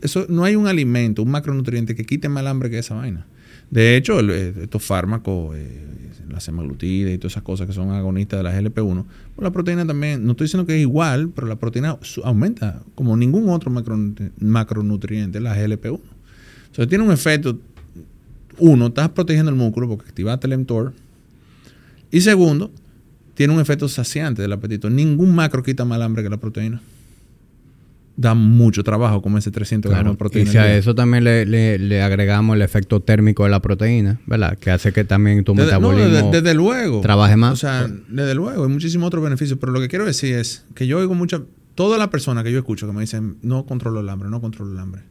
eso, 0.02 0.26
no 0.30 0.46
hay 0.46 0.56
un 0.56 0.66
alimento, 0.68 1.22
un 1.22 1.30
macronutriente 1.30 1.96
que 1.96 2.06
quite 2.06 2.30
más 2.30 2.46
hambre 2.46 2.70
que 2.70 2.80
esa 2.80 2.96
vaina. 2.96 3.26
De 3.70 3.98
hecho, 3.98 4.22
eh, 4.22 4.54
estos 4.62 4.86
fármacos, 4.86 5.54
eh, 5.58 5.86
la 6.30 6.39
semaglutida 6.39 7.12
y 7.12 7.18
todas 7.18 7.34
esas 7.34 7.44
cosas 7.44 7.68
que 7.68 7.74
son 7.74 7.89
agonistas 7.92 8.39
de 8.39 8.44
la 8.44 8.58
GLP-1, 8.58 9.04
pues 9.36 9.44
la 9.44 9.52
proteína 9.52 9.86
también, 9.86 10.24
no 10.24 10.32
estoy 10.32 10.46
diciendo 10.46 10.66
que 10.66 10.76
es 10.76 10.82
igual, 10.82 11.28
pero 11.36 11.46
la 11.46 11.58
proteína 11.58 11.98
aumenta 12.24 12.82
como 12.96 13.18
ningún 13.18 13.50
otro 13.50 13.70
macronutriente, 14.39 15.42
la 15.42 15.58
GLP-1. 15.58 16.00
O 16.00 16.74
sea, 16.74 16.88
tiene 16.88 17.04
un 17.04 17.12
efecto, 17.12 17.60
uno, 18.60 18.88
estás 18.88 19.10
protegiendo 19.10 19.52
el 19.52 19.58
músculo 19.58 19.89
porque 19.89 20.08
activaste 20.08 20.48
el 20.48 20.58
mTOR, 20.60 20.94
y 22.12 22.22
segundo, 22.22 22.72
tiene 23.34 23.54
un 23.54 23.60
efecto 23.60 23.88
saciante 23.88 24.42
del 24.42 24.52
apetito. 24.54 24.90
Ningún 24.90 25.34
macro 25.36 25.64
quita 25.64 25.86
más 25.86 26.00
hambre 26.02 26.24
que 26.24 26.30
la 26.30 26.38
proteína. 26.38 26.82
da 28.18 28.36
mucho 28.36 28.84
trabajo 28.84 29.22
comerse 29.22 29.50
300 29.50 29.90
Claro, 29.90 30.04
gramos 30.04 30.16
de 30.16 30.20
proteína. 30.20 30.50
y 30.50 30.52
si 30.52 30.58
a 30.58 30.78
eso 30.78 30.94
también 30.94 31.24
le, 31.24 31.46
le- 31.46 31.80
le 31.80 32.02
agregamos 32.04 32.56
el 32.56 32.62
efecto 32.62 33.00
térmico 33.00 33.46
de 33.46 33.50
la 33.50 33.62
proteína, 33.62 34.20
¿verdad? 34.28 34.58
Que 34.60 34.70
hace 34.70 34.92
que 34.94 35.04
también 35.06 35.44
tu 35.44 35.54
Desde, 35.56 35.72
no, 35.72 35.80
metabolismo 35.80 36.12
desde, 36.30 36.42
desde 36.42 36.54
luego. 36.54 37.02
trabaje 37.02 37.36
más. 37.38 37.54
O 37.54 37.56
sea, 37.56 37.88
desde 38.10 38.36
luego, 38.36 38.64
hay 38.64 38.70
muchísimos 38.70 39.08
otros 39.08 39.24
beneficios. 39.24 39.58
Pero 39.60 39.72
lo 39.72 39.80
que 39.80 39.88
quiero 39.88 40.06
decir 40.06 40.36
es 40.36 40.66
que 40.76 40.86
yo 40.86 41.00
oigo 41.00 41.16
muchas. 41.16 41.42
Todas 41.74 41.98
las 41.98 42.10
personas 42.10 42.44
que 42.44 42.52
yo 42.52 42.60
escucho 42.60 42.86
que 42.86 42.94
me 42.94 43.00
dicen, 43.02 43.38
no 43.42 43.66
controlo 43.66 44.02
el 44.02 44.10
hambre, 44.10 44.30
no 44.30 44.40
controlo 44.42 44.72
el 44.74 44.78
hambre. 44.78 45.02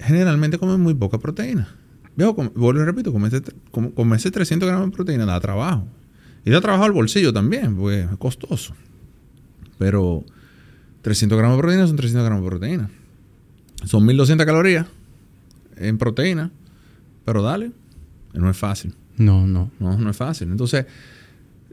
Generalmente 0.00 0.58
comen 0.58 0.80
muy 0.80 0.92
poca 0.94 1.18
proteína. 1.18 1.68
Veo, 2.16 2.34
vuelvo 2.34 2.82
y 2.82 2.84
repito, 2.84 3.10
comerse, 3.12 3.40
comerse 3.94 4.30
300 4.30 4.68
gramos 4.68 4.90
de 4.90 4.96
proteína 4.96 5.24
da 5.24 5.40
trabajo. 5.40 5.86
Y 6.44 6.50
da 6.50 6.60
trabajo 6.60 6.84
al 6.84 6.92
bolsillo 6.92 7.32
también, 7.32 7.76
porque 7.76 8.00
es 8.00 8.16
costoso. 8.18 8.74
Pero 9.78 10.24
300 11.02 11.38
gramos 11.38 11.56
de 11.56 11.62
proteína 11.62 11.86
son 11.86 11.96
300 11.96 12.24
gramos 12.24 12.44
de 12.44 12.50
proteína. 12.50 12.90
Son 13.84 14.04
1200 14.04 14.46
calorías 14.46 14.86
en 15.76 15.98
proteína. 15.98 16.50
Pero 17.24 17.42
dale, 17.42 17.70
no 18.34 18.50
es 18.50 18.56
fácil. 18.56 18.94
no, 19.16 19.46
no. 19.46 19.70
No, 19.78 19.96
no 19.98 20.10
es 20.10 20.16
fácil. 20.16 20.50
Entonces, 20.50 20.86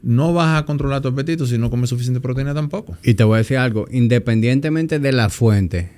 no 0.02 0.32
vas 0.32 0.58
a 0.60 0.64
controlar 0.64 1.02
tu 1.02 1.08
apetito 1.08 1.46
si 1.46 1.58
no 1.58 1.70
comes 1.70 1.90
suficiente 1.90 2.20
proteína 2.20 2.54
tampoco. 2.54 2.96
Y 3.02 3.14
te 3.14 3.24
voy 3.24 3.34
a 3.36 3.38
decir 3.38 3.58
algo, 3.58 3.86
independientemente 3.90 4.98
de 4.98 5.12
la 5.12 5.28
fuente, 5.28 5.90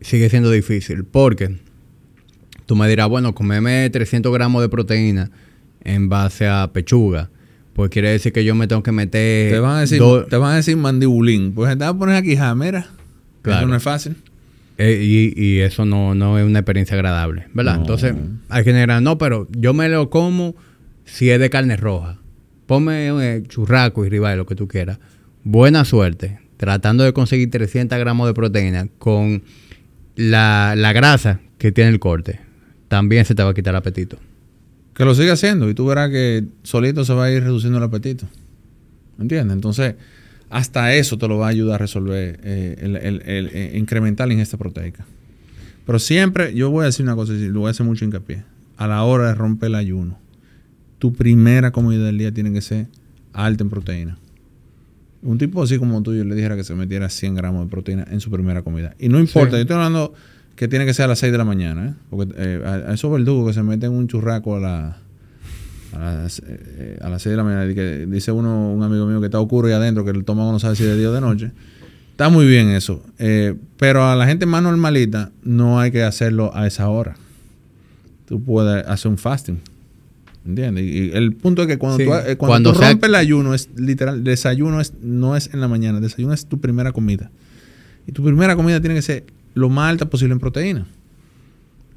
sigue 0.00 0.28
siendo 0.30 0.50
difícil. 0.50 1.04
Porque 1.04 1.58
tú 2.66 2.76
me 2.76 2.88
dirás, 2.88 3.08
bueno, 3.08 3.34
comeme 3.34 3.88
300 3.90 4.32
gramos 4.32 4.62
de 4.62 4.68
proteína 4.68 5.30
en 5.82 6.08
base 6.08 6.46
a 6.46 6.70
pechuga. 6.72 7.30
Pues 7.74 7.90
quiere 7.90 8.10
decir 8.10 8.32
que 8.32 8.44
yo 8.44 8.54
me 8.54 8.66
tengo 8.66 8.82
que 8.82 8.92
meter... 8.92 9.50
te 9.52 9.58
van 9.58 9.76
a 9.76 9.80
decir, 9.80 9.98
do- 9.98 10.24
te 10.26 10.36
van 10.36 10.52
a 10.52 10.56
decir 10.56 10.76
mandibulín. 10.76 11.52
Pues 11.54 11.70
te 11.70 11.76
vas 11.84 11.94
a 11.94 11.98
poner 11.98 12.16
aquí 12.16 12.36
jamera. 12.36 12.86
Claro. 13.40 13.60
Eso 13.60 13.68
no 13.68 13.76
es 13.76 13.82
fácil. 13.82 14.16
Eh, 14.78 15.00
y, 15.36 15.40
y 15.42 15.60
eso 15.60 15.84
no, 15.84 16.14
no 16.14 16.38
es 16.38 16.44
una 16.46 16.58
experiencia 16.60 16.94
agradable, 16.94 17.46
¿verdad? 17.54 17.74
No. 17.76 17.80
Entonces, 17.82 18.14
hay 18.48 18.64
que 18.64 18.70
generar, 18.72 19.00
no, 19.02 19.16
pero 19.18 19.48
yo 19.56 19.74
me 19.74 19.88
lo 19.88 20.10
como 20.10 20.54
si 21.04 21.30
es 21.30 21.38
de 21.40 21.50
carne 21.50 21.76
roja. 21.76 22.18
Ponme 22.66 23.08
eh, 23.08 23.42
churraco 23.48 24.04
y 24.04 24.08
ribeye, 24.08 24.36
lo 24.36 24.46
que 24.46 24.54
tú 24.54 24.66
quieras. 24.68 24.98
Buena 25.44 25.84
suerte, 25.84 26.38
tratando 26.56 27.04
de 27.04 27.12
conseguir 27.12 27.50
300 27.50 27.98
gramos 27.98 28.26
de 28.28 28.34
proteína 28.34 28.88
con 28.98 29.42
la, 30.16 30.74
la 30.76 30.92
grasa 30.92 31.40
que 31.58 31.72
tiene 31.72 31.90
el 31.90 31.98
corte. 31.98 32.40
También 32.88 33.24
se 33.24 33.34
te 33.34 33.42
va 33.42 33.50
a 33.50 33.54
quitar 33.54 33.72
el 33.74 33.78
apetito. 33.78 34.18
Que 34.94 35.04
lo 35.04 35.14
siga 35.14 35.32
haciendo 35.34 35.68
y 35.70 35.74
tú 35.74 35.86
verás 35.86 36.10
que 36.10 36.44
solito 36.62 37.04
se 37.04 37.14
va 37.14 37.24
a 37.24 37.30
ir 37.32 37.42
reduciendo 37.42 37.78
el 37.78 37.84
apetito. 37.84 38.26
¿Entiendes? 39.18 39.54
Entonces, 39.54 39.94
hasta 40.50 40.94
eso 40.94 41.16
te 41.18 41.28
lo 41.28 41.38
va 41.38 41.46
a 41.46 41.50
ayudar 41.50 41.76
a 41.76 41.78
resolver 41.78 42.40
eh, 42.44 42.76
el, 42.80 42.96
el- 42.96 43.22
el- 43.24 43.50
eh, 43.52 43.72
incrementar 43.78 44.26
la 44.28 44.34
ingesta 44.34 44.56
proteica. 44.58 45.06
Pero 45.86 45.98
siempre, 45.98 46.54
yo 46.54 46.70
voy 46.70 46.82
a 46.82 46.86
decir 46.86 47.04
una 47.04 47.14
cosa, 47.16 47.32
y 47.32 47.48
lo 47.48 47.60
voy 47.60 47.68
a 47.68 47.70
hacer 47.70 47.86
mucho 47.86 48.04
hincapié. 48.04 48.44
A 48.76 48.86
la 48.86 49.02
hora 49.04 49.28
de 49.28 49.34
romper 49.34 49.68
el 49.68 49.74
ayuno, 49.76 50.18
tu 50.98 51.12
primera 51.12 51.70
comida 51.72 52.04
del 52.04 52.18
día 52.18 52.32
tiene 52.32 52.52
que 52.52 52.60
ser 52.60 52.86
alta 53.32 53.64
en 53.64 53.70
proteína. 53.70 54.18
Un 55.22 55.38
tipo 55.38 55.62
así 55.62 55.78
como 55.78 56.02
tú, 56.02 56.14
yo 56.14 56.24
le 56.24 56.34
dijera 56.34 56.56
que 56.56 56.64
se 56.64 56.74
metiera 56.74 57.08
100 57.08 57.34
gramos 57.34 57.64
de 57.64 57.70
proteína 57.70 58.06
en 58.10 58.20
su 58.20 58.30
primera 58.30 58.62
comida. 58.62 58.94
Y 58.98 59.08
no 59.08 59.18
importa, 59.20 59.50
Sí. 59.52 59.56
yo 59.56 59.60
estoy 59.62 59.76
hablando 59.76 60.14
que 60.62 60.68
tiene 60.68 60.86
que 60.86 60.94
ser 60.94 61.06
a 61.06 61.08
las 61.08 61.18
6 61.18 61.32
de 61.32 61.38
la 61.38 61.44
mañana, 61.44 61.86
¿eh? 61.88 61.94
Porque 62.08 62.32
eh, 62.36 62.62
a, 62.64 62.90
a 62.90 62.94
esos 62.94 63.10
verdugos 63.10 63.48
que 63.48 63.54
se 63.54 63.62
meten 63.64 63.90
un 63.90 64.06
churraco 64.06 64.56
a, 64.56 64.60
la, 64.60 64.96
a, 65.92 65.98
las, 66.22 66.40
eh, 66.46 66.98
a 67.00 67.08
las 67.08 67.20
6 67.22 67.32
de 67.32 67.36
la 67.36 67.42
mañana, 67.42 67.66
y 67.70 67.74
que 67.74 68.06
dice 68.06 68.30
uno, 68.30 68.72
un 68.72 68.82
amigo 68.82 69.06
mío 69.06 69.18
que 69.20 69.26
está 69.26 69.40
oscuro 69.40 69.66
ahí 69.66 69.74
adentro, 69.74 70.04
que 70.04 70.10
el 70.12 70.18
estómago 70.20 70.52
no 70.52 70.60
sabe 70.60 70.76
si 70.76 70.84
de 70.84 70.96
día 70.96 71.10
o 71.10 71.12
de 71.12 71.20
noche. 71.20 71.50
Está 72.12 72.28
muy 72.28 72.46
bien 72.46 72.68
eso. 72.68 73.02
eh, 73.18 73.54
pero 73.76 74.04
a 74.06 74.14
la 74.14 74.26
gente 74.26 74.46
más 74.46 74.62
normalita 74.62 75.32
no 75.42 75.80
hay 75.80 75.90
que 75.90 76.04
hacerlo 76.04 76.52
a 76.54 76.66
esa 76.68 76.88
hora. 76.88 77.16
Tú 78.26 78.40
puedes 78.42 78.86
hacer 78.86 79.10
un 79.10 79.18
fasting. 79.18 79.58
¿Entiendes? 80.46 80.84
Y 80.84 80.88
y 80.88 81.10
el 81.12 81.32
punto 81.34 81.62
es 81.62 81.68
que 81.68 81.78
cuando 81.78 81.98
Sí. 81.98 82.04
tú, 82.04 82.10
eh, 82.12 82.36
cuando 82.36 82.38
Cuando 82.38 82.72
tú 82.72 82.78
sea- 82.78 82.90
rompes 82.90 83.08
el 83.08 83.14
ayuno, 83.16 83.54
es 83.54 83.68
literal, 83.76 84.22
desayuno 84.24 84.80
es, 84.80 84.92
no 85.02 85.36
es 85.36 85.50
en 85.52 85.60
la 85.60 85.68
mañana, 85.68 85.98
el 85.98 86.02
desayuno 86.04 86.32
es 86.34 86.46
tu 86.46 86.60
primera 86.60 86.92
comida. 86.92 87.30
Y 88.06 88.12
tu 88.12 88.22
primera 88.24 88.54
comida 88.56 88.80
tiene 88.80 88.94
que 88.96 89.02
ser 89.02 89.24
lo 89.54 89.68
más 89.68 89.90
alta 89.90 90.06
posible 90.10 90.32
en 90.32 90.40
proteína 90.40 90.86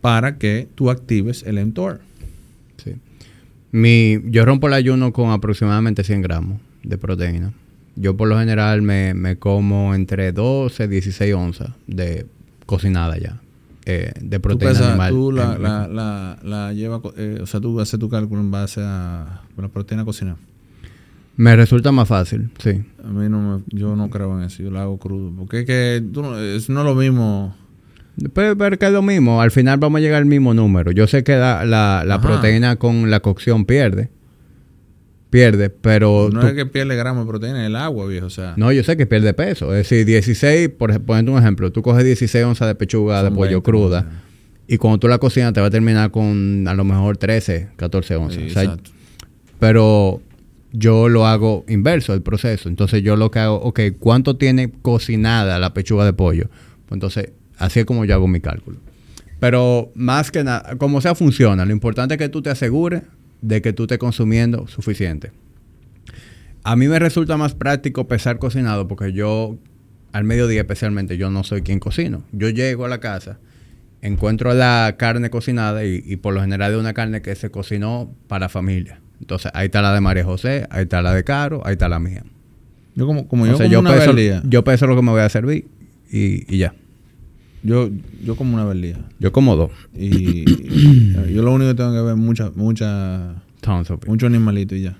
para 0.01 0.37
que 0.37 0.67
tú 0.75 0.89
actives 0.89 1.43
el 1.43 1.63
mTOR. 1.65 2.01
Sí. 2.77 2.93
Mi, 3.71 4.19
yo 4.25 4.45
rompo 4.45 4.67
el 4.67 4.73
ayuno 4.73 5.11
con 5.13 5.31
aproximadamente 5.31 6.03
100 6.03 6.21
gramos 6.21 6.61
de 6.83 6.97
proteína. 6.97 7.53
Yo 7.95 8.15
por 8.17 8.27
lo 8.27 8.37
general 8.37 8.81
me, 8.81 9.13
me 9.13 9.37
como 9.37 9.95
entre 9.95 10.31
12 10.31 10.83
y 10.83 10.87
16 10.87 11.33
onzas 11.33 11.69
de 11.87 12.25
cocinada 12.65 13.17
ya. 13.17 13.41
eh, 13.85 14.11
de 14.19 14.37
Tú, 14.37 14.41
proteína 14.41 14.71
pesas- 14.73 14.87
animal. 14.89 15.11
tú 15.11 15.31
la, 15.31 15.57
la, 15.57 15.87
la, 16.43 16.99
co- 17.01 17.13
eh, 17.17 17.39
o 17.41 17.45
sea, 17.45 17.59
tú 17.61 17.79
haces 17.79 17.99
tu 17.99 18.09
cálculo 18.09 18.41
en 18.41 18.51
base 18.51 18.81
a 18.83 19.41
la 19.57 19.67
proteína 19.69 20.03
cocinada. 20.05 20.37
Me 21.37 21.55
resulta 21.55 21.91
más 21.91 22.07
fácil, 22.07 22.49
sí. 22.59 22.81
A 23.03 23.07
mí 23.09 23.27
no 23.29 23.39
me, 23.57 23.63
yo 23.77 23.95
no 23.95 24.09
creo 24.09 24.37
en 24.37 24.45
eso, 24.45 24.63
yo 24.63 24.71
lo 24.71 24.79
hago 24.79 24.97
crudo. 24.97 25.33
Porque 25.37 25.59
es 25.59 25.65
que 25.65 26.03
tú 26.13 26.21
no, 26.21 26.39
es 26.39 26.69
no 26.69 26.83
lo 26.83 26.95
mismo. 26.95 27.55
Pero, 28.33 28.57
pero 28.57 28.79
que 28.79 28.85
es 28.85 28.91
lo 28.93 29.01
mismo, 29.01 29.41
al 29.41 29.51
final 29.51 29.77
vamos 29.77 29.99
a 29.99 30.01
llegar 30.01 30.19
al 30.19 30.25
mismo 30.25 30.53
número. 30.53 30.91
Yo 30.91 31.05
sé 31.07 31.23
que 31.25 31.35
la, 31.35 31.65
la, 31.65 32.03
la 32.05 32.21
proteína 32.21 32.77
con 32.77 33.11
la 33.11 33.19
cocción 33.19 33.65
pierde. 33.65 34.09
Pierde, 35.29 35.69
pero... 35.69 36.29
No 36.31 36.39
tú- 36.39 36.47
es 36.47 36.53
que 36.53 36.65
pierde 36.65 36.95
gramos 36.95 37.25
de 37.25 37.29
proteína, 37.29 37.63
es 37.63 37.67
el 37.67 37.75
agua, 37.75 38.05
viejo. 38.07 38.27
O 38.27 38.29
sea, 38.29 38.53
No, 38.55 38.71
yo 38.71 38.83
sé 38.83 38.95
que 38.95 39.05
pierde 39.05 39.33
peso. 39.33 39.73
Es 39.75 39.89
decir, 39.89 40.05
16, 40.05 40.69
por 40.69 40.97
ponerte 41.01 41.31
un 41.31 41.37
ejemplo, 41.37 41.71
tú 41.73 41.81
coges 41.81 42.05
16 42.05 42.45
onzas 42.45 42.69
de 42.69 42.75
pechuga 42.75 43.21
de 43.21 43.31
pollo 43.31 43.61
20, 43.61 43.61
cruda 43.63 44.21
y 44.67 44.77
cuando 44.77 44.97
tú 44.99 45.07
la 45.09 45.17
cocinas 45.19 45.51
te 45.53 45.59
va 45.61 45.67
a 45.67 45.69
terminar 45.69 46.09
con 46.11 46.65
a 46.67 46.73
lo 46.73 46.83
mejor 46.85 47.17
13, 47.17 47.69
14 47.75 48.15
onzas. 48.15 48.41
Sí, 48.41 48.47
O 48.47 48.49
sea, 48.49 48.63
exacto. 48.63 48.91
pero 49.59 50.21
yo 50.77 51.09
lo 51.09 51.25
hago 51.25 51.65
inverso 51.67 52.13
el 52.13 52.21
proceso. 52.21 52.69
Entonces 52.69 53.01
yo 53.01 53.15
lo 53.15 53.31
que 53.31 53.39
hago, 53.39 53.55
ok, 53.55 53.79
¿cuánto 53.99 54.37
tiene 54.37 54.71
cocinada 54.71 55.59
la 55.59 55.73
pechuga 55.73 56.05
de 56.05 56.13
pollo? 56.13 56.49
Pues 56.85 56.93
entonces, 56.97 57.31
así 57.57 57.79
es 57.79 57.85
como 57.85 58.05
yo 58.05 58.13
hago 58.15 58.27
mi 58.27 58.41
cálculo. 58.41 58.79
Pero 59.39 59.91
más 59.95 60.31
que 60.31 60.43
nada, 60.43 60.75
como 60.77 61.01
sea, 61.01 61.15
funciona. 61.15 61.65
Lo 61.65 61.71
importante 61.71 62.15
es 62.15 62.17
que 62.17 62.29
tú 62.29 62.41
te 62.41 62.49
asegures 62.49 63.03
de 63.41 63.61
que 63.61 63.73
tú 63.73 63.83
estés 63.83 63.97
consumiendo 63.97 64.67
suficiente. 64.67 65.31
A 66.63 66.75
mí 66.75 66.87
me 66.87 66.99
resulta 66.99 67.37
más 67.37 67.53
práctico 67.53 68.07
pesar 68.07 68.39
cocinado 68.39 68.87
porque 68.87 69.13
yo, 69.13 69.57
al 70.13 70.23
mediodía 70.23 70.61
especialmente, 70.61 71.17
yo 71.17 71.29
no 71.29 71.43
soy 71.43 71.61
quien 71.61 71.79
cocino. 71.79 72.23
Yo 72.31 72.49
llego 72.49 72.85
a 72.85 72.89
la 72.89 72.99
casa, 72.99 73.39
encuentro 74.01 74.53
la 74.53 74.95
carne 74.97 75.29
cocinada 75.29 75.85
y, 75.85 76.01
y 76.05 76.15
por 76.15 76.33
lo 76.33 76.41
general 76.41 76.73
es 76.73 76.79
una 76.79 76.93
carne 76.93 77.21
que 77.21 77.35
se 77.35 77.51
cocinó 77.51 78.11
para 78.27 78.49
familia. 78.49 78.99
Entonces, 79.25 79.51
ahí 79.55 79.65
está 79.65 79.81
la 79.81 79.91
de 79.91 80.01
María 80.01 80.23
José, 80.23 80.67
ahí 80.69 80.83
está 80.83 81.01
la 81.01 81.11
de 81.11 81.23
Caro, 81.23 81.63
ahí 81.65 81.71
está 81.71 81.89
la 81.89 81.97
mía. 81.97 82.23
Yo 82.93 83.07
como, 83.07 83.27
como 83.27 83.45
O 83.45 83.47
yo 83.47 83.57
sea, 83.57 83.65
como 83.65 83.73
yo, 83.73 83.79
una 83.79 83.91
peso, 83.91 84.13
yo 84.47 84.63
peso 84.63 84.85
lo 84.85 84.95
que 84.95 85.01
me 85.01 85.09
voy 85.09 85.21
a 85.21 85.29
servir 85.29 85.65
y, 86.11 86.53
y 86.53 86.59
ya. 86.59 86.75
Yo, 87.63 87.89
yo 88.23 88.35
como 88.35 88.53
una 88.53 88.71
día. 88.75 88.99
Yo 89.19 89.31
como 89.31 89.55
dos. 89.55 89.71
Y, 89.95 90.45
y 90.47 91.33
yo 91.33 91.41
lo 91.41 91.53
único 91.53 91.71
que 91.71 91.75
tengo 91.75 91.91
que 91.91 92.01
ver 92.01 92.11
es 92.11 92.19
mucha, 92.19 92.51
mucha, 92.55 93.33
mucho 94.05 94.27
animalito 94.27 94.75
y 94.75 94.83
ya. 94.83 94.95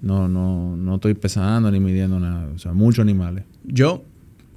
No, 0.00 0.26
no, 0.26 0.74
no 0.78 0.94
estoy 0.94 1.12
pesando 1.12 1.70
ni 1.70 1.78
midiendo 1.78 2.18
nada. 2.18 2.48
O 2.54 2.58
sea, 2.58 2.72
muchos 2.72 3.02
animales. 3.02 3.44
Yo, 3.64 4.02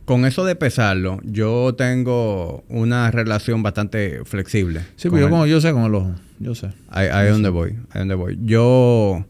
con 0.05 0.23
eso 0.23 0.45
de 0.45 0.55
pesarlo, 0.55 1.19
yo 1.25 1.75
tengo 1.75 2.63
una 2.69 3.11
relación 3.11 3.61
bastante 3.61 4.21
flexible. 4.23 4.79
Sí, 4.95 5.09
pero 5.09 5.23
yo, 5.23 5.29
como, 5.29 5.45
yo 5.47 5.59
sé 5.59 5.73
con 5.73 5.83
el 5.83 5.95
ojo. 5.95 6.13
Yo 6.43 6.55
sé. 6.55 6.67
Ahí, 6.89 7.07
ahí 7.07 7.27
es 7.27 7.33
donde 7.33 7.49
voy, 7.49 7.71
ahí 7.91 7.99
donde 7.99 8.15
voy. 8.15 8.37
Yo 8.43 9.25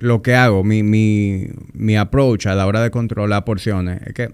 lo 0.00 0.22
que 0.22 0.34
hago, 0.34 0.64
mi, 0.64 0.82
mi, 0.82 1.46
mi 1.72 1.96
approach 1.96 2.46
a 2.46 2.54
la 2.54 2.66
hora 2.66 2.82
de 2.82 2.90
controlar 2.90 3.44
porciones 3.44 4.00
es 4.06 4.14
que 4.14 4.32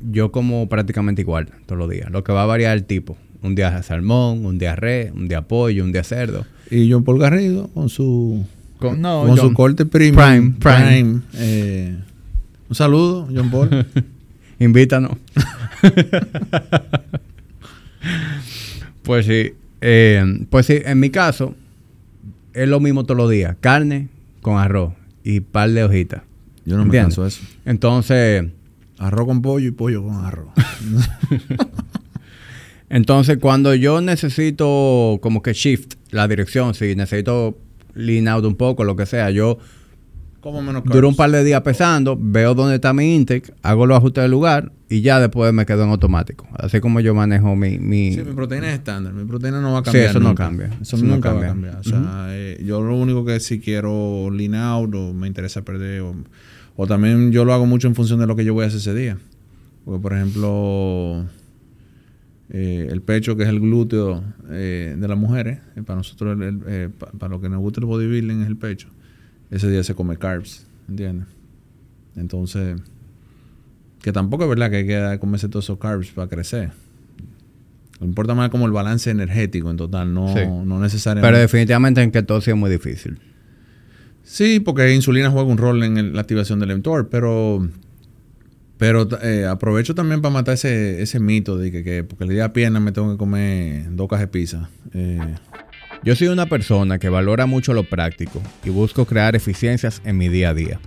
yo 0.00 0.32
como 0.32 0.68
prácticamente 0.68 1.22
igual 1.22 1.48
todos 1.66 1.78
los 1.78 1.90
días. 1.90 2.10
Lo 2.10 2.24
que 2.24 2.32
va 2.32 2.42
a 2.42 2.46
variar 2.46 2.76
el 2.76 2.84
tipo. 2.84 3.16
Un 3.42 3.54
día 3.54 3.82
salmón, 3.82 4.44
un 4.44 4.58
día 4.58 4.76
res, 4.76 5.12
un 5.12 5.28
día 5.28 5.42
pollo, 5.42 5.84
un 5.84 5.92
día 5.92 6.04
cerdo. 6.04 6.44
Y 6.70 6.90
John 6.90 7.04
Paul 7.04 7.18
Garrido 7.18 7.68
con 7.68 7.88
su 7.88 8.44
Con- 8.78 9.00
no, 9.00 9.20
con 9.22 9.28
John- 9.30 9.38
su 9.38 9.52
corte 9.54 9.86
premium, 9.86 10.16
Prime, 10.16 10.54
prime. 10.58 10.90
Prime, 10.90 11.20
eh, 11.34 11.96
un 12.68 12.74
saludo, 12.74 13.28
John 13.34 13.50
Paul. 13.50 13.86
Invítanos. 14.58 15.12
pues 19.02 19.26
sí. 19.26 19.52
Eh, 19.80 20.46
pues 20.50 20.66
sí, 20.66 20.78
en 20.84 21.00
mi 21.00 21.10
caso, 21.10 21.54
es 22.52 22.68
lo 22.68 22.80
mismo 22.80 23.04
todos 23.04 23.16
los 23.16 23.30
días. 23.30 23.56
Carne 23.60 24.08
con 24.42 24.58
arroz 24.58 24.94
y 25.24 25.40
par 25.40 25.70
de 25.70 25.84
hojitas. 25.84 26.22
Yo 26.64 26.76
no 26.76 26.84
me 26.84 26.92
canso 26.92 27.22
de 27.22 27.28
eso. 27.28 27.42
Entonces, 27.64 28.44
Arroz 29.00 29.26
con 29.26 29.40
pollo 29.40 29.66
y 29.66 29.70
pollo 29.70 30.02
con 30.02 30.26
arroz. 30.26 30.50
entonces 32.90 33.38
cuando 33.38 33.74
yo 33.74 34.02
necesito 34.02 35.18
como 35.22 35.40
que 35.40 35.54
shift 35.54 35.94
la 36.10 36.28
dirección, 36.28 36.74
si 36.74 36.94
necesito 36.94 37.56
lean 37.94 38.28
out 38.28 38.44
un 38.44 38.56
poco, 38.56 38.84
lo 38.84 38.96
que 38.96 39.06
sea, 39.06 39.30
yo 39.30 39.56
como 40.40 40.62
menos 40.62 40.82
Duro 40.84 41.08
un 41.08 41.16
par 41.16 41.30
de 41.30 41.44
días 41.44 41.60
pesando, 41.62 42.16
veo 42.20 42.54
dónde 42.54 42.76
está 42.76 42.92
mi 42.92 43.14
intake, 43.14 43.52
hago 43.62 43.86
los 43.86 43.98
ajustes 43.98 44.22
del 44.22 44.30
lugar 44.30 44.72
y 44.88 45.02
ya 45.02 45.20
después 45.20 45.52
me 45.52 45.66
quedo 45.66 45.84
en 45.84 45.90
automático. 45.90 46.48
Así 46.54 46.80
como 46.80 47.00
yo 47.00 47.14
manejo 47.14 47.54
mi... 47.56 47.78
mi 47.78 48.12
Sí, 48.12 48.22
mi 48.24 48.32
proteína 48.32 48.68
es 48.68 48.74
estándar. 48.74 49.12
Mi 49.12 49.24
proteína 49.26 49.60
no 49.60 49.72
va 49.72 49.78
a 49.78 49.82
Sí, 49.82 49.84
cambiar. 49.86 50.10
eso 50.10 50.20
no 50.20 50.34
cambia. 50.34 50.66
Eso, 50.80 50.96
Eso 50.96 51.04
no 51.04 51.14
nunca 51.14 51.32
va 51.32 51.40
a 51.40 51.46
cambia. 51.48 51.70
cambiar. 51.72 51.78
O 51.80 51.84
sea, 51.84 52.26
eh, 52.30 52.62
yo 52.64 52.80
lo 52.80 52.96
único 52.96 53.24
que 53.24 53.38
si 53.40 53.60
quiero 53.60 54.30
lean 54.30 54.54
out 54.54 54.94
o 54.94 55.12
me 55.12 55.26
interesa 55.26 55.62
perder, 55.62 56.00
o, 56.00 56.14
o 56.76 56.86
también 56.86 57.30
yo 57.32 57.44
lo 57.44 57.52
hago 57.52 57.66
mucho 57.66 57.86
en 57.88 57.94
función 57.94 58.18
de 58.20 58.26
lo 58.26 58.34
que 58.34 58.44
yo 58.44 58.54
voy 58.54 58.64
a 58.64 58.68
hacer 58.68 58.78
ese 58.80 58.94
día. 58.94 59.18
Porque, 59.84 60.00
por 60.02 60.12
ejemplo, 60.14 61.26
eh, 62.50 62.88
el 62.90 63.02
pecho, 63.02 63.36
que 63.36 63.44
es 63.44 63.48
el 63.48 63.60
glúteo 63.60 64.24
eh, 64.50 64.96
de 64.98 65.08
las 65.08 65.16
mujeres, 65.18 65.60
eh, 65.76 65.82
para 65.82 65.98
nosotros, 65.98 66.36
el- 66.40 66.62
el- 66.72 66.90
pa- 66.90 67.10
para 67.18 67.30
lo 67.34 67.40
que 67.40 67.48
nos 67.48 67.60
gusta 67.60 67.80
el 67.80 67.86
bodybuilding 67.86 68.40
es 68.42 68.46
el 68.48 68.56
pecho. 68.56 68.88
Ese 69.50 69.68
día 69.70 69.82
se 69.82 69.94
come 69.94 70.16
carbs, 70.16 70.66
¿entiendes? 70.88 71.26
Entonces, 72.16 72.80
que 74.02 74.12
tampoco 74.12 74.44
es 74.44 74.48
verdad 74.50 74.70
que 74.70 74.76
hay 74.76 74.86
que 74.86 75.18
comerse 75.18 75.48
todos 75.48 75.64
esos 75.66 75.78
carbs 75.78 76.08
para 76.10 76.28
crecer. 76.28 76.70
Lo 78.00 78.06
importa 78.06 78.34
más 78.34 78.48
como 78.50 78.66
el 78.66 78.72
balance 78.72 79.10
energético 79.10 79.70
en 79.70 79.76
total, 79.76 80.14
no, 80.14 80.28
Sí. 80.28 80.40
no 80.46 80.64
pero 80.64 80.78
necesariamente. 80.80 81.38
definitivamente 81.38 82.02
en 82.02 82.10
ketosis 82.10 82.48
es 82.48 82.56
muy 82.56 82.70
difícil. 82.70 83.18
sí, 84.22 84.60
porque 84.60 84.94
insulina 84.94 85.30
juega 85.30 85.48
un 85.50 85.58
rol 85.58 85.82
en 85.82 85.96
el- 85.98 86.12
la 86.14 86.20
activación 86.20 86.60
del 86.60 86.76
mTOR, 86.78 87.08
pero 87.08 87.68
pero 88.78 89.06
eh, 89.22 89.44
aprovecho 89.44 89.94
también 89.94 90.22
para 90.22 90.32
matar 90.32 90.54
ese, 90.54 91.02
ese 91.02 91.20
mito 91.20 91.58
de 91.58 91.70
que, 91.70 91.84
que 91.84 92.02
porque 92.04 92.24
el 92.24 92.30
día 92.30 92.44
de 92.44 92.48
pierna 92.50 92.80
me 92.80 92.92
tengo 92.92 93.10
que 93.12 93.18
comer 93.18 93.94
dos 93.94 94.08
cajas 94.08 94.22
de 94.22 94.28
pizza. 94.28 94.70
Eh, 94.94 95.34
Yo 96.02 96.16
soy 96.16 96.28
una 96.28 96.46
persona 96.46 96.98
que 96.98 97.10
valora 97.10 97.44
mucho 97.44 97.74
lo 97.74 97.84
práctico 97.84 98.40
y 98.64 98.70
busco 98.70 99.04
crear 99.04 99.36
eficiencias 99.36 100.00
en 100.06 100.16
mi 100.16 100.30
día 100.30 100.48
a 100.48 100.54
día. 100.54 100.80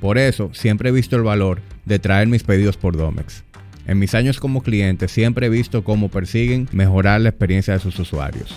Por 0.00 0.18
eso, 0.18 0.50
siempre 0.54 0.88
he 0.88 0.92
visto 0.92 1.14
el 1.14 1.22
valor 1.22 1.60
de 1.84 2.00
traer 2.00 2.26
mis 2.26 2.42
pedidos 2.42 2.76
por 2.76 2.96
Domex. 2.96 3.44
En 3.86 4.00
mis 4.00 4.16
años 4.16 4.40
como 4.40 4.64
cliente, 4.64 5.06
siempre 5.06 5.46
he 5.46 5.50
visto 5.50 5.84
cómo 5.84 6.08
persiguen 6.08 6.68
mejorar 6.72 7.20
la 7.20 7.28
experiencia 7.28 7.74
de 7.74 7.80
sus 7.80 7.96
usuarios. 8.00 8.56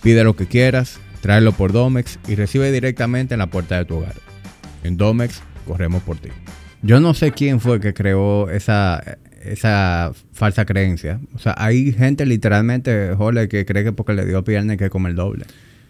Pide 0.00 0.22
lo 0.22 0.36
que 0.36 0.46
quieras, 0.46 1.00
tráelo 1.22 1.50
por 1.50 1.72
Domex 1.72 2.20
y 2.28 2.36
recibe 2.36 2.70
directamente 2.70 3.34
en 3.34 3.40
la 3.40 3.48
puerta 3.48 3.78
de 3.78 3.84
tu 3.84 3.96
hogar. 3.96 4.14
En 4.84 4.96
Domex, 4.96 5.42
corremos 5.66 6.04
por 6.04 6.18
ti. 6.18 6.28
Yo 6.82 7.00
no 7.00 7.14
sé 7.14 7.32
quién 7.32 7.58
fue 7.58 7.80
que 7.80 7.94
creó 7.94 8.48
esa, 8.48 9.18
esa 9.52 10.12
falsa 10.32 10.64
creencia. 10.64 11.20
O 11.34 11.38
sea, 11.38 11.54
hay 11.56 11.92
gente 11.92 12.26
literalmente, 12.26 13.14
jole, 13.16 13.48
que 13.48 13.64
cree 13.64 13.84
que 13.84 13.92
porque 13.92 14.12
le 14.14 14.24
dio 14.26 14.42
pierna 14.44 14.72
hay 14.72 14.78
que 14.78 14.90
comer 14.90 15.14
doble. 15.14 15.44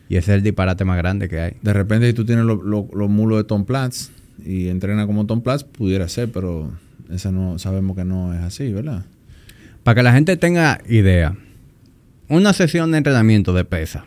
Y 0.09 0.17
ese 0.17 0.33
es 0.33 0.37
el 0.39 0.43
disparate 0.43 0.85
más 0.85 0.97
grande 0.99 1.29
que 1.29 1.41
hay. 1.41 1.53
de 1.63 1.73
repente, 1.73 2.07
si 2.07 2.13
tú 2.13 2.25
tienes 2.25 2.45
lo- 2.45 2.63
lo- 2.63 2.89
los 2.95 3.11
mulos 3.11 3.39
de 3.39 3.45
Tom 3.45 3.65
Platz 3.65 4.11
y 4.45 4.69
entrena 4.69 5.07
como 5.07 5.27
Tom 5.27 5.41
Platz, 5.43 5.65
pudiera 5.65 6.09
ser, 6.09 6.31
pero 6.31 6.71
esa 7.13 7.33
no 7.33 7.59
sabemos 7.59 7.97
que 7.97 8.05
no 8.05 8.33
es 8.35 8.41
así, 8.41 8.73
¿verdad? 8.73 9.05
Para 9.83 9.97
que 9.97 10.03
la 10.03 10.13
gente 10.13 10.37
tenga 10.37 10.81
idea, 10.89 11.37
una 12.29 12.53
sesión 12.53 12.91
de 12.93 12.99
entrenamiento 12.99 13.53
de 13.53 13.65
pesa 13.65 14.05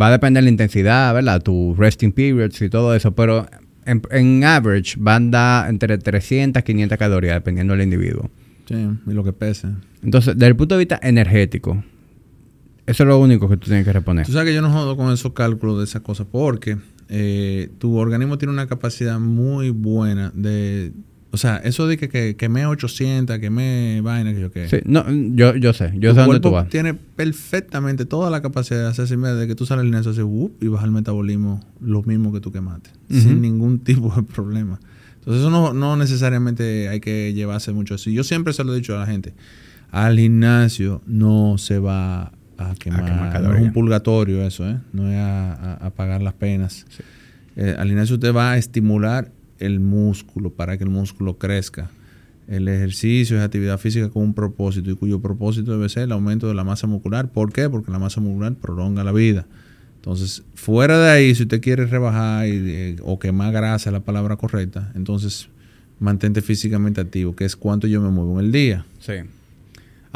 va 0.00 0.08
a 0.08 0.10
depender 0.10 0.42
de 0.42 0.46
la 0.46 0.50
intensidad, 0.50 1.14
¿verdad? 1.14 1.42
Tu 1.42 1.74
resting 1.78 2.12
periods 2.12 2.60
y 2.60 2.68
todo 2.68 2.94
eso, 2.94 3.14
pero 3.14 3.46
en, 3.86 4.02
en 4.10 4.44
average 4.44 4.96
van 4.98 5.28
a 5.28 5.38
dar 5.38 5.70
entre 5.70 5.98
300 5.98 6.60
y 6.60 6.64
500 6.64 6.98
calorías 6.98 7.34
dependiendo 7.34 7.72
del 7.74 7.82
individuo. 7.82 8.30
Sí, 8.66 8.74
y 9.06 9.12
lo 9.12 9.22
que 9.22 9.32
pese. 9.32 9.68
Entonces, 10.02 10.34
desde 10.34 10.48
el 10.48 10.56
punto 10.56 10.74
de 10.74 10.80
vista 10.80 10.98
energético, 11.02 11.82
eso 12.86 13.02
es 13.02 13.08
lo 13.08 13.18
único 13.18 13.48
que 13.48 13.56
tú 13.56 13.66
tienes 13.66 13.84
que 13.84 13.92
reponer. 13.92 14.26
Tú 14.26 14.32
sabes 14.32 14.48
que 14.48 14.54
yo 14.54 14.62
no 14.62 14.70
jodo 14.70 14.96
con 14.96 15.12
esos 15.12 15.32
cálculos 15.32 15.78
de 15.78 15.84
esas 15.84 16.02
cosas 16.02 16.26
porque 16.30 16.76
eh, 17.08 17.70
tu 17.78 17.96
organismo 17.96 18.38
tiene 18.38 18.52
una 18.52 18.66
capacidad 18.66 19.18
muy 19.18 19.70
buena 19.70 20.30
de... 20.34 20.92
O 21.32 21.38
sea, 21.38 21.56
eso 21.58 21.86
de 21.86 21.98
que, 21.98 22.08
que 22.08 22.36
quemé 22.36 22.64
800, 22.66 23.38
quemé 23.40 24.00
vaina, 24.02 24.32
que 24.32 24.40
yo 24.40 24.50
qué. 24.50 24.68
Sí, 24.68 24.78
no, 24.86 25.04
yo, 25.34 25.54
yo 25.56 25.72
sé, 25.72 25.92
yo 25.98 26.10
tu 26.10 26.14
sé 26.14 26.20
dónde 26.22 26.40
tú 26.40 26.50
vas. 26.50 26.68
tiene 26.68 26.94
perfectamente 26.94 28.04
toda 28.06 28.30
la 28.30 28.40
capacidad 28.40 28.82
de 28.84 28.88
hacerse 28.88 29.16
de 29.16 29.46
que 29.46 29.54
tú 29.54 29.66
sales 29.66 29.82
del 29.82 29.88
gimnasio 29.88 30.12
haces 30.12 30.24
whoop, 30.24 30.52
y 30.62 30.68
baja 30.68 30.84
el 30.86 30.92
metabolismo 30.92 31.60
lo 31.80 32.02
mismo 32.04 32.32
que 32.32 32.40
tú 32.40 32.52
quemaste, 32.52 32.90
sin 33.10 33.42
ningún 33.42 33.78
tipo 33.84 34.14
de 34.14 34.22
problema. 34.22 34.78
Entonces 35.18 35.40
eso 35.42 35.50
no, 35.50 35.72
no 35.74 35.96
necesariamente 35.96 36.88
hay 36.88 37.00
que 37.00 37.32
llevarse 37.34 37.72
mucho 37.72 37.94
así. 37.96 38.12
Yo 38.14 38.22
siempre 38.24 38.52
se 38.52 38.62
lo 38.64 38.72
he 38.72 38.76
dicho 38.76 38.96
a 38.96 39.00
la 39.00 39.06
gente, 39.06 39.34
al 39.90 40.16
gimnasio 40.18 41.02
no 41.06 41.58
se 41.58 41.78
va 41.80 42.32
a 42.58 42.74
quemar, 42.78 43.04
quemar 43.04 43.42
no 43.42 43.54
es 43.54 43.62
un 43.62 43.72
purgatorio 43.72 44.42
eso, 44.46 44.66
¿eh? 44.68 44.78
no 44.92 45.10
es 45.10 45.16
a, 45.18 45.52
a- 45.52 45.86
a 45.86 45.90
pagar 45.90 46.22
las 46.22 46.32
penas. 46.34 46.86
Eh, 47.56 47.74
al 47.78 47.88
gimnasio 47.88 48.14
usted 48.14 48.34
va 48.34 48.52
a 48.52 48.58
estimular 48.58 49.32
el 49.58 49.80
músculo 49.80 50.50
para 50.50 50.76
que 50.76 50.84
el 50.84 50.90
músculo 50.90 51.38
crezca. 51.38 51.90
El 52.48 52.68
ejercicio 52.68 53.36
es 53.36 53.42
actividad 53.42 53.78
física 53.78 54.08
con 54.08 54.22
un 54.22 54.34
propósito 54.34 54.90
y 54.90 54.96
cuyo 54.96 55.20
propósito 55.20 55.72
debe 55.72 55.88
ser 55.88 56.04
el 56.04 56.12
aumento 56.12 56.46
de 56.46 56.54
la 56.54 56.62
masa 56.62 56.86
muscular. 56.86 57.28
¿Por 57.32 57.52
qué? 57.52 57.68
Porque 57.68 57.90
la 57.90 57.98
masa 57.98 58.20
muscular 58.20 58.54
prolonga 58.54 59.02
la 59.02 59.12
vida. 59.12 59.46
Entonces, 59.96 60.44
fuera 60.54 60.98
de 60.98 61.10
ahí, 61.10 61.34
si 61.34 61.42
usted 61.42 61.60
quiere 61.60 61.86
rebajar 61.86 62.46
y, 62.46 62.52
eh, 62.52 62.96
o 63.02 63.18
quemar 63.18 63.52
grasa, 63.52 63.90
es 63.90 63.92
la 63.92 64.04
palabra 64.04 64.36
correcta, 64.36 64.92
entonces 64.94 65.48
mantente 65.98 66.42
físicamente 66.42 67.00
activo, 67.00 67.34
que 67.34 67.44
es 67.44 67.56
cuánto 67.56 67.88
yo 67.88 68.00
me 68.00 68.10
muevo 68.10 68.38
en 68.38 68.46
el 68.46 68.52
día. 68.52 68.86
Sí. 69.00 69.14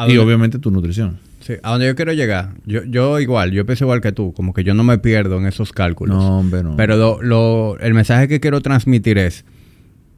Y 0.09 0.17
obviamente 0.17 0.59
tu 0.59 0.71
nutrición. 0.71 1.19
Sí, 1.41 1.55
a 1.63 1.71
donde 1.73 1.87
yo 1.87 1.97
quiero 1.97 2.13
llegar. 2.13 2.55
Yo, 2.67 2.85
yo 2.85 3.19
igual, 3.19 3.51
yo 3.53 3.65
pienso 3.67 3.85
igual 3.85 4.01
que 4.01 4.13
tú, 4.13 4.33
como 4.35 4.53
que 4.53 4.63
yo 4.65 4.75
no 4.75 4.85
me 4.85 4.99
pierdo 4.99 5.39
en 5.39 5.47
esos 5.47 5.73
cálculos. 5.73 6.17
No, 6.19 6.39
hombre, 6.39 6.63
no. 6.63 6.77
Pero 6.77 6.97
lo, 6.97 7.23
lo- 7.23 7.79
el 7.81 7.95
mensaje 7.95 8.29
que 8.29 8.41
quiero 8.41 8.61
transmitir 8.61 9.17
es 9.19 9.45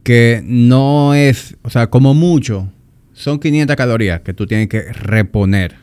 que 0.03 0.43
no 0.45 1.15
es, 1.15 1.57
o 1.63 1.71
sea, 1.71 1.89
como 1.91 2.13
mucho, 2.15 2.71
son 3.13 3.39
500 3.39 3.77
calorías 3.77 4.21
que 4.23 4.35
tú 4.35 4.47
tienes 4.47 4.69
que 4.69 4.83
reponer. 4.93 5.77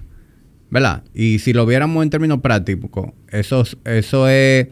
¿Verdad? 0.71 1.03
Y 1.15 1.39
si 1.39 1.51
lo 1.53 1.65
viéramos 1.65 2.03
en 2.03 2.09
términos 2.11 2.41
prácticos, 2.41 3.11
eso, 3.29 3.61
es- 3.61 3.77
eso 3.85 4.27
es 4.27 4.67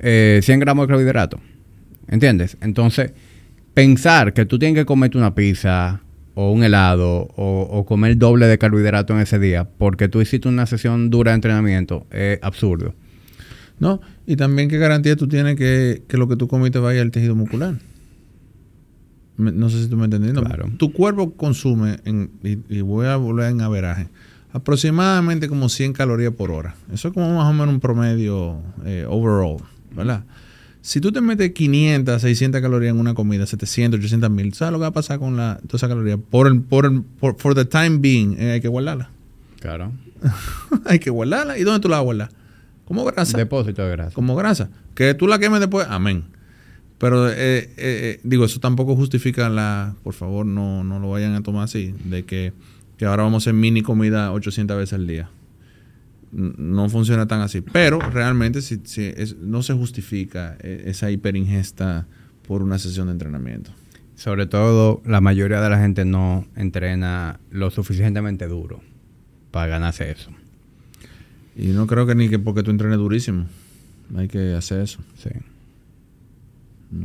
eh, 0.00 0.40
100 0.42 0.60
gramos 0.60 0.84
de 0.84 0.88
carbohidrato. 0.88 1.38
¿Entiendes? 2.08 2.56
Entonces, 2.62 3.12
pensar 3.74 4.32
que 4.32 4.46
tú 4.46 4.58
tienes 4.58 4.76
que 4.76 4.86
comerte 4.86 5.18
una 5.18 5.34
pizza 5.34 6.00
o 6.42 6.52
un 6.52 6.62
helado 6.64 7.28
o, 7.36 7.68
o 7.70 7.84
comer 7.84 8.16
doble 8.16 8.46
de 8.46 8.56
carbohidrato 8.56 9.12
en 9.14 9.20
ese 9.20 9.38
día 9.38 9.68
porque 9.78 10.08
tú 10.08 10.20
hiciste 10.22 10.48
una 10.48 10.64
sesión 10.66 11.10
dura 11.10 11.32
de 11.32 11.34
entrenamiento 11.36 12.06
es 12.10 12.38
absurdo. 12.42 12.94
No, 13.78 14.00
y 14.26 14.36
también 14.36 14.68
qué 14.68 14.78
garantía 14.78 15.16
tú 15.16 15.26
tienes 15.28 15.56
que, 15.56 16.02
que 16.08 16.16
lo 16.16 16.28
que 16.28 16.36
tú 16.36 16.48
comiste 16.48 16.78
vaya 16.78 17.02
al 17.02 17.10
tejido 17.10 17.34
muscular. 17.34 17.74
Me- 19.36 19.52
no 19.52 19.68
sé 19.70 19.82
si 19.82 19.88
tú 19.88 19.96
me 19.96 20.04
entendés. 20.04 20.34
No, 20.34 20.42
Claro. 20.42 20.70
Tu 20.76 20.92
cuerpo 20.92 21.32
consume, 21.32 21.98
en, 22.04 22.30
y, 22.42 22.58
y 22.68 22.80
voy 22.82 23.06
a 23.06 23.16
volver 23.16 23.50
en 23.50 23.60
averaje, 23.62 24.08
aproximadamente 24.52 25.48
como 25.48 25.68
100 25.68 25.92
calorías 25.94 26.32
por 26.34 26.50
hora. 26.50 26.74
Eso 26.92 27.08
es 27.08 27.14
como 27.14 27.34
más 27.34 27.46
o 27.48 27.52
menos 27.52 27.68
un 27.74 27.80
promedio 27.80 28.60
eh, 28.84 29.06
overall, 29.08 29.56
¿verdad? 29.96 30.24
Si 30.82 31.00
tú 31.00 31.12
te 31.12 31.20
metes 31.20 31.52
500, 31.52 32.22
600 32.22 32.60
calorías 32.60 32.94
en 32.94 33.00
una 33.00 33.14
comida, 33.14 33.46
700, 33.46 33.98
800 33.98 34.30
mil, 34.30 34.54
¿sabes 34.54 34.72
lo 34.72 34.78
que 34.78 34.82
va 34.82 34.88
a 34.88 34.92
pasar 34.92 35.18
con 35.18 35.36
la, 35.36 35.60
toda 35.66 35.76
esa 35.76 35.88
caloría? 35.88 36.16
Por 36.16 36.46
el, 36.46 36.62
por 36.62 36.86
el, 36.86 37.02
por, 37.02 37.38
for 37.38 37.54
the 37.54 37.64
time 37.64 37.98
being, 37.98 38.36
eh, 38.38 38.52
hay 38.52 38.60
que 38.60 38.68
guardarla. 38.68 39.10
Claro. 39.60 39.92
hay 40.86 40.98
que 40.98 41.10
guardarla. 41.10 41.58
¿Y 41.58 41.64
dónde 41.64 41.80
tú 41.80 41.88
la 41.88 41.96
vas 41.96 42.02
a 42.02 42.04
guardar? 42.04 42.30
Como 42.86 43.04
grasa 43.04 43.38
Depósito 43.38 43.82
de 43.82 43.90
grasa. 43.90 44.14
como 44.14 44.34
grasa. 44.34 44.68
Que 44.94 45.14
tú 45.14 45.28
la 45.28 45.38
quemes 45.38 45.60
después, 45.60 45.86
amén. 45.88 46.24
Pero 46.98 47.30
eh, 47.30 47.34
eh, 47.36 47.68
eh, 47.78 48.20
digo, 48.24 48.44
eso 48.44 48.60
tampoco 48.60 48.94
justifica 48.94 49.48
la, 49.48 49.94
por 50.02 50.12
favor, 50.12 50.44
no, 50.44 50.84
no 50.84 50.98
lo 50.98 51.10
vayan 51.10 51.34
a 51.34 51.42
tomar 51.42 51.64
así, 51.64 51.94
de 52.04 52.24
que, 52.24 52.52
que 52.98 53.06
ahora 53.06 53.22
vamos 53.22 53.42
a 53.42 53.44
hacer 53.44 53.54
mini 53.54 53.80
comida 53.80 54.32
800 54.32 54.76
veces 54.76 54.92
al 54.92 55.06
día. 55.06 55.30
No 56.32 56.88
funciona 56.88 57.26
tan 57.26 57.40
así. 57.40 57.60
Pero 57.60 57.98
realmente 57.98 58.62
si, 58.62 58.80
si 58.84 59.04
es- 59.16 59.36
no 59.36 59.62
se 59.62 59.74
justifica 59.74 60.56
eh, 60.60 60.84
esa 60.86 61.10
hiperingesta 61.10 62.06
por 62.46 62.62
una 62.62 62.78
sesión 62.78 63.06
de 63.08 63.12
entrenamiento. 63.12 63.72
Sobre 64.14 64.46
todo, 64.46 65.02
la 65.06 65.20
mayoría 65.20 65.60
de 65.60 65.70
la 65.70 65.78
gente 65.80 66.04
no 66.04 66.46
entrena 66.56 67.40
lo 67.50 67.70
suficientemente 67.70 68.46
duro 68.48 68.80
para 69.50 69.66
ganarse 69.68 70.10
eso. 70.10 70.30
Y 71.56 71.68
no 71.68 71.86
creo 71.86 72.06
que 72.06 72.14
ni 72.14 72.28
que 72.28 72.38
porque 72.38 72.62
tú 72.62 72.70
entrenes 72.70 72.98
durísimo. 72.98 73.46
Hay 74.16 74.28
que 74.28 74.54
hacer 74.54 74.80
eso. 74.82 75.00
Sí. 75.16 75.30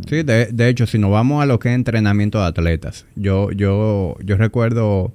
Sí, 0.09 0.23
de, 0.23 0.47
de 0.51 0.69
hecho, 0.69 0.87
si 0.87 0.97
nos 0.97 1.11
vamos 1.11 1.43
a 1.43 1.45
lo 1.45 1.59
que 1.59 1.69
es 1.69 1.75
entrenamiento 1.75 2.39
de 2.39 2.45
atletas, 2.45 3.05
yo, 3.15 3.51
yo, 3.51 4.17
yo 4.23 4.35
recuerdo 4.37 5.13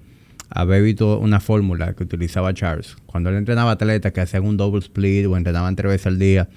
haber 0.51 0.82
visto 0.82 1.18
una 1.18 1.40
fórmula 1.40 1.94
que 1.94 2.05
utilizaba 2.05 2.53
Charles. 2.53 2.96
Cuando 3.07 3.30
él 3.30 3.36
entrenaba 3.36 3.72
atletas 3.72 4.12
que 4.12 4.20
hacían 4.20 4.44
un 4.44 4.57
double 4.57 4.80
split 4.80 5.26
o 5.26 5.36
entrenaban 5.36 5.76
tres 5.76 5.92
veces 5.92 6.07
al 6.09 6.18
día, 6.18 6.48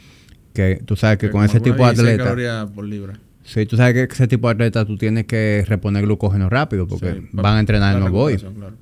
que 0.53 0.81
tú 0.85 0.95
sabes 0.95 1.17
que 1.17 1.29
con 1.29 1.45
ese 1.45 1.59
tipo 1.59 1.77
de 1.85 1.91
atletas... 1.91 2.71
por 2.71 2.85
libra. 2.85 3.13
Sí, 3.43 3.65
tú 3.65 3.77
sabes 3.77 3.93
que 3.93 4.13
ese 4.13 4.27
tipo 4.27 4.47
de 4.47 4.53
atletas 4.53 4.87
tú 4.87 4.97
tienes 4.97 5.25
que 5.25 5.63
reponer 5.67 6.05
glucógeno 6.05 6.49
rápido 6.49 6.87
porque 6.87 7.13
Sí, 7.13 7.27
van 7.31 7.57
a 7.57 7.59
entrenar 7.59 7.97
en 7.97 8.03
recuperación, 8.03 8.53
claro. 8.55 8.75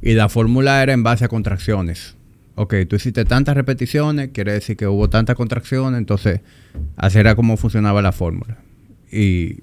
Y 0.00 0.12
la 0.12 0.28
fórmula 0.28 0.82
era 0.82 0.92
en 0.92 1.02
base 1.02 1.24
a 1.24 1.28
contracciones 1.28 2.16
ok, 2.56 2.74
tú 2.88 2.96
hiciste 2.96 3.24
tantas 3.24 3.54
repeticiones, 3.54 4.30
quiere 4.32 4.52
decir 4.52 4.76
que 4.76 4.86
hubo 4.86 5.08
tantas 5.08 5.36
contracciones, 5.36 5.98
entonces 5.98 6.40
así 6.96 7.18
era 7.18 7.34
como 7.34 7.56
funcionaba 7.56 8.02
la 8.02 8.12
fórmula. 8.12 8.58
Y 9.10 9.60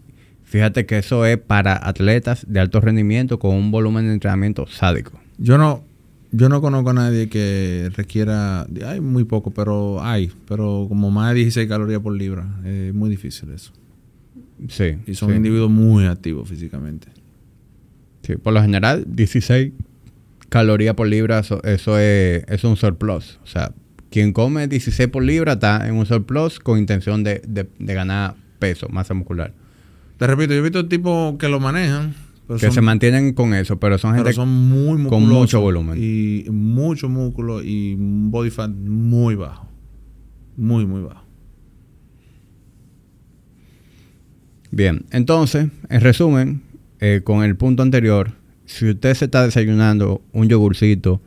fíjate 0.52 0.86
que 0.86 0.98
eso 0.98 1.26
es 1.26 1.38
para 1.38 1.88
atletas 1.88 2.46
de 2.48 2.60
alto 2.60 2.82
rendimiento 2.82 3.40
con 3.40 3.56
un 3.56 3.72
volumen 3.72 4.06
de 4.08 4.14
entrenamiento 4.14 4.68
sádico. 4.68 5.18
Yo 5.38 5.58
no, 5.58 5.84
yo 6.32 6.50
no 6.50 6.60
conozco 6.62 6.90
a 6.90 6.94
nadie 6.94 7.30
que 7.30 7.90
requiera, 7.96 8.68
hay 8.86 9.00
muy 9.00 9.24
poco, 9.24 9.52
pero 9.52 10.04
hay, 10.04 10.30
pero 10.48 10.86
como 10.90 11.10
más 11.10 11.30
de 11.30 11.36
16 11.40 11.68
calorías 11.70 12.02
por 12.02 12.14
libra, 12.14 12.48
es 12.66 12.94
muy 12.94 13.10
difícil 13.10 13.50
eso. 13.52 13.72
Sí. 14.68 14.98
Y 15.08 15.16
son 15.16 15.30
sí. 15.30 15.36
individuos 15.38 15.72
muy 15.72 16.06
activos 16.06 16.50
físicamente. 16.50 17.08
Sí, 18.24 18.36
por 18.36 18.54
lo 18.54 18.62
general, 18.62 19.06
16 19.08 19.72
calorías 20.50 20.94
por 20.96 21.08
libra, 21.08 21.40
eso, 21.40 21.64
eso 21.64 21.98
es, 21.98 22.44
es 22.48 22.64
un 22.66 22.76
surplus. 22.76 23.40
O 23.44 23.48
sea, 23.48 23.72
quien 24.12 24.34
come 24.34 24.68
16 24.68 25.08
por 25.10 25.24
libra 25.24 25.54
está 25.54 25.88
en 25.88 25.96
un 25.96 26.06
surplus 26.06 26.60
con 26.60 26.78
intención 26.78 27.24
de, 27.24 27.42
de- 27.48 27.70
de 27.80 27.94
ganar 27.94 28.36
peso, 28.60 28.90
masa 28.90 29.14
muscular. 29.14 29.54
Te 30.22 30.28
repito, 30.28 30.54
yo 30.54 30.60
he 30.60 30.62
visto 30.62 30.88
tipos 30.88 31.36
que 31.40 31.50
lo 31.50 31.60
manejan, 31.60 32.14
pero 32.46 32.60
que 32.60 32.68
son, 32.68 32.76
se 32.76 32.82
mantienen 32.82 33.34
con 33.34 33.56
eso, 33.56 33.80
pero 33.80 33.98
son 33.98 34.12
pero 34.12 34.26
gente 34.26 34.34
son 34.34 34.50
muy 34.50 35.00
musculosos. 35.00 35.10
con 35.10 35.28
mucho 35.28 35.62
volumen. 35.62 35.98
Y 36.00 36.46
mucho 36.52 37.10
músculo 37.10 37.64
y 37.64 37.96
un 37.96 38.30
body 38.30 38.52
fat 38.52 38.70
muy 38.70 39.34
bajo. 39.34 39.68
Muy, 40.58 40.86
muy 40.86 41.02
bajo. 41.02 41.24
Bien, 44.70 45.06
entonces, 45.10 45.70
en 45.90 46.02
resumen, 46.02 46.62
eh, 47.00 47.22
con 47.24 47.44
el 47.44 47.56
punto 47.56 47.82
anterior, 47.82 48.34
si 48.66 48.92
usted 48.92 49.16
se 49.16 49.26
está 49.26 49.44
desayunando 49.44 50.22
un 50.34 50.48
yogurcito 50.48 51.20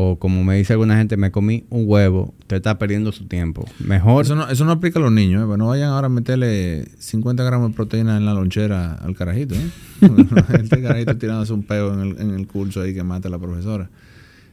o 0.00 0.16
como 0.16 0.44
me 0.44 0.56
dice 0.56 0.74
alguna 0.74 0.96
gente, 0.96 1.16
me 1.16 1.32
comí 1.32 1.64
un 1.70 1.82
huevo, 1.86 2.32
usted 2.38 2.58
está 2.58 2.78
perdiendo 2.78 3.10
su 3.10 3.26
tiempo. 3.26 3.64
Mejor, 3.84 4.24
Eso 4.24 4.36
no, 4.36 4.48
eso 4.48 4.64
no 4.64 4.70
aplica 4.70 5.00
a 5.00 5.02
los 5.02 5.10
niños, 5.10 5.42
¿eh? 5.42 5.46
Pues 5.46 5.58
no 5.58 5.66
vayan 5.66 5.90
ahora 5.90 6.06
a 6.06 6.08
meterle 6.08 6.86
50 6.98 7.42
gramos 7.42 7.70
de 7.70 7.74
proteína 7.74 8.16
en 8.16 8.24
la 8.24 8.32
lonchera 8.32 8.94
al 8.94 9.16
carajito, 9.16 9.56
¿eh? 9.56 9.70
este 10.62 10.80
carajito 10.82 11.18
tirándose 11.18 11.52
un 11.52 11.64
peo 11.64 11.92
en 11.94 12.00
el, 12.00 12.20
en 12.20 12.30
el 12.30 12.46
curso 12.46 12.80
ahí 12.80 12.94
que 12.94 13.02
mata 13.02 13.26
a 13.26 13.30
la 13.32 13.40
profesora. 13.40 13.90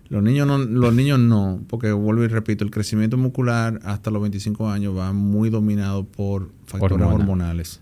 Los 0.10 0.24
niños 0.24 0.48
no, 0.48 0.58
los 0.58 0.94
niños 0.96 1.20
no, 1.20 1.62
porque 1.68 1.92
vuelvo 1.92 2.24
y 2.24 2.28
repito, 2.28 2.64
el 2.64 2.72
crecimiento 2.72 3.16
muscular 3.16 3.80
hasta 3.84 4.10
los 4.10 4.24
25 4.24 4.68
años 4.68 4.98
va 4.98 5.14
muy 5.14 5.52
dominado 5.52 6.06
por 6.06 6.50
factores 6.66 7.06
Hormona. 7.06 7.16
hormonales. 7.24 7.82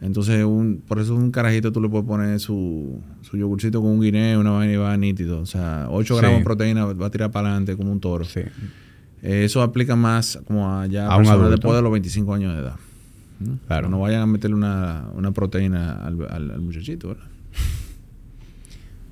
Entonces, 0.00 0.42
un, 0.44 0.82
por 0.86 1.00
eso 1.00 1.14
un 1.14 1.30
carajito 1.30 1.70
tú 1.70 1.82
le 1.82 1.88
puedes 1.90 2.06
poner 2.06 2.40
su, 2.40 2.98
su 3.34 3.40
yogurcito 3.40 3.80
con 3.82 3.90
un 3.90 4.00
guineo, 4.00 4.38
una 4.40 4.50
vaina 4.52 4.72
y 4.72 4.76
va 4.76 4.96
nítido. 4.96 5.40
O 5.40 5.46
sea, 5.46 5.88
8 5.90 6.14
Sí. 6.14 6.20
gramos 6.20 6.38
de 6.38 6.44
proteína 6.44 6.84
va 6.86 7.06
a 7.06 7.10
tirar 7.10 7.30
para 7.32 7.48
adelante 7.48 7.76
como 7.76 7.90
un 7.90 7.98
toro. 8.00 8.24
sí. 8.24 8.40
Eh, 9.22 9.44
Eso 9.44 9.60
aplica 9.62 9.96
más 9.96 10.38
como 10.46 10.70
a 10.70 10.86
ya 10.86 11.06
A 11.08 11.16
un 11.16 11.24
personas 11.24 11.50
después 11.50 11.74
de 11.74 11.82
los 11.82 11.90
25 11.90 12.34
años 12.34 12.52
de 12.54 12.60
edad. 12.60 12.76
¿no? 13.40 13.58
Claro. 13.66 13.88
No 13.88 13.98
vayan 14.00 14.20
a 14.22 14.26
meterle 14.26 14.54
una, 14.54 15.06
una 15.14 15.32
proteína 15.32 15.94
al, 15.94 16.18
al- 16.30 16.50
al 16.52 16.60
muchachito, 16.60 17.08
¿verdad? 17.08 17.24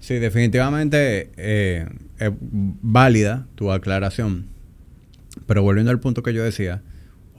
Sí, 0.00 0.14
definitivamente 0.14 1.30
eh, 1.36 1.86
es 2.18 2.30
válida 2.40 3.46
tu 3.54 3.70
aclaración. 3.72 4.46
Pero 5.46 5.62
volviendo 5.62 5.90
al 5.90 6.00
punto 6.00 6.22
que 6.22 6.34
yo 6.34 6.42
decía, 6.42 6.82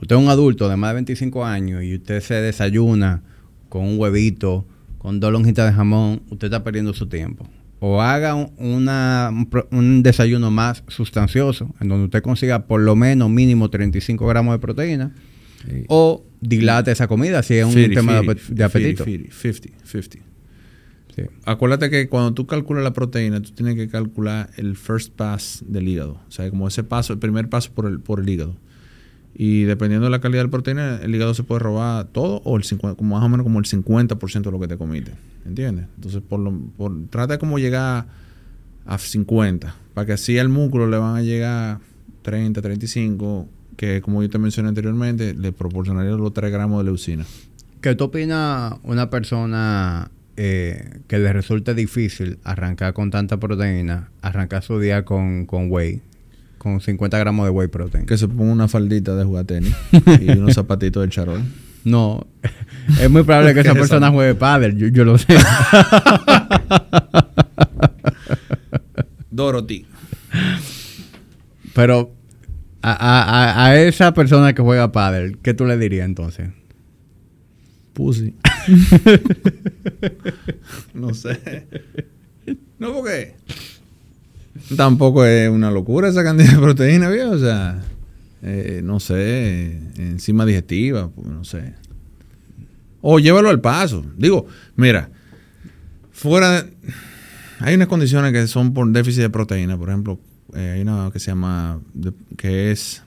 usted 0.00 0.16
es 0.16 0.22
un 0.22 0.28
adulto 0.28 0.68
de 0.68 0.76
más 0.76 0.90
de 0.90 0.94
25 0.94 1.44
años 1.44 1.82
y 1.84 1.94
usted 1.94 2.20
se 2.20 2.34
desayuna 2.34 3.22
con 3.68 3.84
un 3.84 3.98
huevito, 3.98 4.66
con 5.04 5.20
dos 5.20 5.30
lonjitas 5.30 5.66
de 5.68 5.74
jamón, 5.76 6.22
usted 6.30 6.46
está 6.46 6.64
perdiendo 6.64 6.94
su 6.94 7.06
tiempo. 7.08 7.46
O 7.78 8.00
haga 8.00 8.34
un, 8.34 8.50
una- 8.56 9.30
un 9.70 10.02
desayuno 10.02 10.50
más 10.50 10.82
sustancioso, 10.88 11.74
en 11.78 11.88
donde 11.88 12.06
usted 12.06 12.22
consiga 12.22 12.66
por 12.66 12.80
lo 12.80 12.96
menos 12.96 13.28
mínimo 13.28 13.68
35 13.68 14.26
gramos 14.26 14.54
de 14.54 14.60
proteína, 14.60 15.12
o 15.88 16.24
dilate 16.40 16.90
esa 16.90 17.06
comida 17.06 17.42
si 17.42 17.52
es 17.54 17.66
un 17.66 17.72
50, 17.72 18.00
tema 18.00 18.12
de, 18.14 18.18
50, 18.20 18.42
apet- 18.42 18.54
de 18.54 18.64
apetito. 18.64 19.04
50, 19.04 19.34
50, 19.34 19.86
50. 19.86 20.18
Sí. 21.14 21.22
Acuérdate 21.44 21.90
que 21.90 22.08
cuando 22.08 22.32
tú 22.32 22.46
calculas 22.46 22.82
la 22.82 22.94
proteína, 22.94 23.42
tú 23.42 23.50
tienes 23.50 23.74
que 23.74 23.88
calcular 23.88 24.48
el 24.56 24.74
first 24.74 25.12
pass 25.14 25.62
del 25.68 25.86
hígado. 25.86 26.18
O 26.26 26.30
sea, 26.30 26.48
como 26.48 26.66
ese 26.66 26.82
paso, 26.82 27.12
el 27.12 27.18
primer 27.18 27.50
paso 27.50 27.72
por 27.74 27.86
el, 27.86 28.00
por 28.00 28.20
el 28.20 28.28
hígado. 28.30 28.56
Y 29.34 29.64
dependiendo 29.64 30.04
de 30.06 30.10
la 30.10 30.20
calidad 30.20 30.40
de 30.40 30.44
la 30.44 30.50
proteína, 30.50 31.00
el 31.02 31.14
hígado 31.14 31.34
se 31.34 31.42
puede 31.42 31.58
robar 31.58 32.06
todo 32.06 32.40
o 32.44 32.56
el 32.56 32.62
50, 32.62 32.96
como 32.96 33.16
más 33.16 33.24
o 33.24 33.28
menos 33.28 33.44
como 33.44 33.58
el 33.58 33.64
50% 33.64 34.42
de 34.42 34.50
lo 34.50 34.60
que 34.60 34.68
te 34.68 34.76
comiste. 34.76 35.12
¿Entiendes? 35.44 35.86
Entonces, 35.96 36.22
por 36.22 36.40
lo, 36.40 36.52
por, 36.76 36.92
trata 37.10 37.34
de 37.34 37.38
como 37.38 37.58
llegar 37.58 38.06
a 38.86 38.98
50, 38.98 39.74
para 39.92 40.06
que 40.06 40.12
así 40.12 40.38
al 40.38 40.48
músculo 40.48 40.86
le 40.86 40.98
van 40.98 41.16
a 41.16 41.22
llegar 41.22 41.80
30, 42.22 42.62
35, 42.62 43.48
que 43.76 44.00
como 44.00 44.22
yo 44.22 44.30
te 44.30 44.38
mencioné 44.38 44.68
anteriormente, 44.68 45.34
le 45.34 45.52
proporcionaría 45.52 46.12
los 46.12 46.32
3 46.32 46.52
gramos 46.52 46.78
de 46.78 46.84
leucina. 46.84 47.24
¿Qué 47.80 47.94
tú 47.94 48.04
opinas 48.04 48.74
una 48.82 49.10
persona 49.10 50.10
eh, 50.36 51.00
que 51.06 51.18
le 51.18 51.32
resulte 51.32 51.74
difícil 51.74 52.38
arrancar 52.44 52.94
con 52.94 53.10
tanta 53.10 53.38
proteína, 53.38 54.10
arrancar 54.22 54.62
su 54.62 54.80
día 54.80 55.04
con, 55.04 55.46
con 55.46 55.70
whey, 55.70 56.00
con 56.64 56.80
50 56.80 57.16
gramos 57.18 57.44
de 57.46 57.50
whey 57.50 57.68
protein? 57.68 58.04
Que 58.06 58.18
se 58.18 58.26
ponga 58.26 58.50
una 58.52 58.66
faldita 58.66 59.14
de 59.14 59.24
jugar 59.24 59.44
tenis 59.44 59.72
y 60.20 60.30
unos 60.32 60.54
zapatitos 60.54 61.02
del 61.02 61.10
charol. 61.10 61.42
No, 61.84 62.26
es 63.00 63.08
muy 63.10 63.22
probable 63.22 63.54
que 63.54 63.60
esa 63.62 63.72
¿Qué 63.74 63.78
es 63.78 63.82
persona 63.88 64.10
juegue 64.10 64.34
pádel, 64.34 64.76
yo, 64.76 64.88
yo 64.88 65.04
lo 65.04 65.16
sé. 65.18 65.26
Dorothy. 69.30 69.86
Pero 71.74 72.14
a, 72.82 72.92
a- 72.92 73.22
a- 73.22 73.66
a 73.66 73.76
esa 73.80 74.14
persona 74.14 74.54
que 74.54 74.62
juega 74.62 74.92
pádel, 74.92 75.38
¿qué 75.42 75.54
tú 75.54 75.64
le 75.64 75.76
dirías 75.76 76.06
entonces? 76.06 76.50
Pussy. 77.92 78.34
no 80.94 81.14
sé. 81.14 81.66
No, 82.78 82.92
porque 82.94 83.36
tampoco 84.76 85.24
es 85.24 85.48
una 85.50 85.70
locura 85.70 86.08
esa 86.08 86.24
cantidad 86.24 86.52
de 86.52 86.58
proteína, 86.58 87.10
viejo. 87.10 87.30
O 87.32 87.38
sea, 87.38 87.82
eh, 88.42 88.80
no 88.84 89.00
sé, 89.00 89.80
enzima 89.96 90.44
digestiva, 90.46 91.08
pues, 91.10 91.26
no 91.26 91.44
sé. 91.44 91.74
O 93.00 93.18
llévalo 93.18 93.50
al 93.50 93.60
paso. 93.60 94.04
Digo, 94.16 94.46
mira, 94.76 95.10
fuera 96.12 96.62
de- 96.62 96.72
Hay 97.60 97.74
unas 97.74 97.88
condiciones 97.88 98.32
que 98.32 98.46
son 98.46 98.74
por 98.74 98.88
déficit 98.90 99.22
de 99.22 99.30
proteína. 99.30 99.76
Por 99.78 99.88
ejemplo, 99.88 100.18
eh, 100.54 100.72
hay 100.74 100.80
una 100.82 101.10
que 101.12 101.18
se 101.20 101.30
llama... 101.30 101.80
que 102.36 102.70
es 102.72 103.02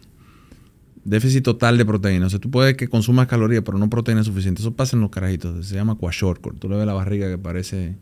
déficit 1.03 1.43
total 1.43 1.77
de 1.77 1.85
proteína. 1.85 2.25
O 2.27 2.29
sea, 2.29 2.39
tú 2.39 2.49
puedes 2.51 2.75
que 2.75 2.87
consumas 2.87 3.27
calorías, 3.27 3.63
pero 3.65 3.77
no 3.77 3.89
proteína 3.89 4.23
suficiente. 4.23 4.61
Eso 4.61 4.73
pasa 4.73 4.95
en 4.95 5.01
los 5.01 5.09
carajitos. 5.09 5.65
Se 5.67 5.75
llama 5.75 5.95
kwashiorkor. 5.95 6.55
Tú 6.59 6.69
le 6.69 6.77
ves 6.77 6.85
la 6.85 6.93
barriga 6.93 7.27
que 7.29 7.37
parece 7.37 7.95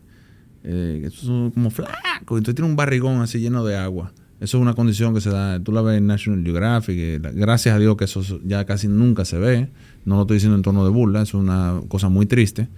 eh, 0.64 1.02
eso 1.06 1.46
es 1.48 1.54
como 1.54 1.70
flaco. 1.70 1.92
Entonces 2.38 2.54
tiene 2.54 2.70
un 2.70 2.76
barrigón 2.76 3.20
así 3.20 3.38
lleno 3.40 3.64
de 3.64 3.76
agua. 3.76 4.12
Eso 4.38 4.58
es 4.58 4.62
una 4.62 4.74
condición 4.74 5.14
que 5.14 5.20
se 5.20 5.30
da. 5.30 5.58
Tú 5.60 5.72
la 5.72 5.80
ves 5.80 5.96
en 5.98 6.06
National 6.06 6.42
Geographic. 6.44 6.96
eh, 6.98 7.20
gracias 7.34 7.74
a 7.74 7.78
Dios 7.78 7.96
que 7.96 8.04
eso 8.04 8.22
ya 8.44 8.64
casi 8.66 8.86
nunca 8.88 9.24
se 9.24 9.38
ve. 9.38 9.70
No 10.04 10.16
lo 10.16 10.22
estoy 10.22 10.36
diciendo 10.36 10.56
en 10.56 10.62
tono 10.62 10.84
de 10.84 10.90
burla. 10.90 11.22
Es 11.22 11.32
una 11.32 11.80
cosa 11.88 12.08
muy 12.10 12.26
triste. 12.26 12.68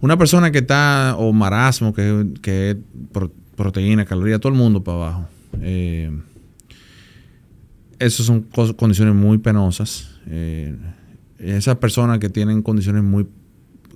Una 0.00 0.16
persona 0.16 0.50
que 0.52 0.58
está, 0.58 1.16
o 1.18 1.32
marasmo, 1.32 1.92
que, 1.92 2.26
que 2.40 2.70
es 2.70 2.76
pro- 3.12 3.32
proteína, 3.56 4.04
caloría, 4.04 4.38
todo 4.38 4.52
el 4.52 4.58
mundo 4.58 4.82
para 4.84 4.96
abajo. 4.96 5.28
Eh, 5.60 6.10
esas 7.98 8.24
son 8.26 8.42
condiciones 8.76 9.14
muy 9.14 9.38
penosas. 9.38 10.08
Eh, 10.26 10.74
esas 11.38 11.76
personas 11.76 12.18
que 12.18 12.28
tienen 12.30 12.62
condiciones 12.62 13.02
muy 13.02 13.26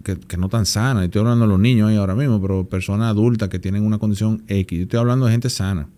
que, 0.02 0.16
que 0.16 0.36
no 0.36 0.48
tan 0.48 0.66
sanas, 0.66 1.04
estoy 1.04 1.20
hablando 1.20 1.44
de 1.44 1.48
los 1.48 1.60
niños 1.60 1.90
ahí 1.90 1.96
ahora 1.96 2.14
mismo, 2.14 2.40
pero 2.40 2.68
personas 2.68 3.08
adultas 3.10 3.48
que 3.48 3.58
tienen 3.58 3.84
una 3.84 3.98
condición 3.98 4.42
X, 4.48 4.78
yo 4.78 4.82
estoy 4.84 4.98
hablando 5.00 5.26
de 5.26 5.32
gente 5.32 5.50
sana. 5.50 5.88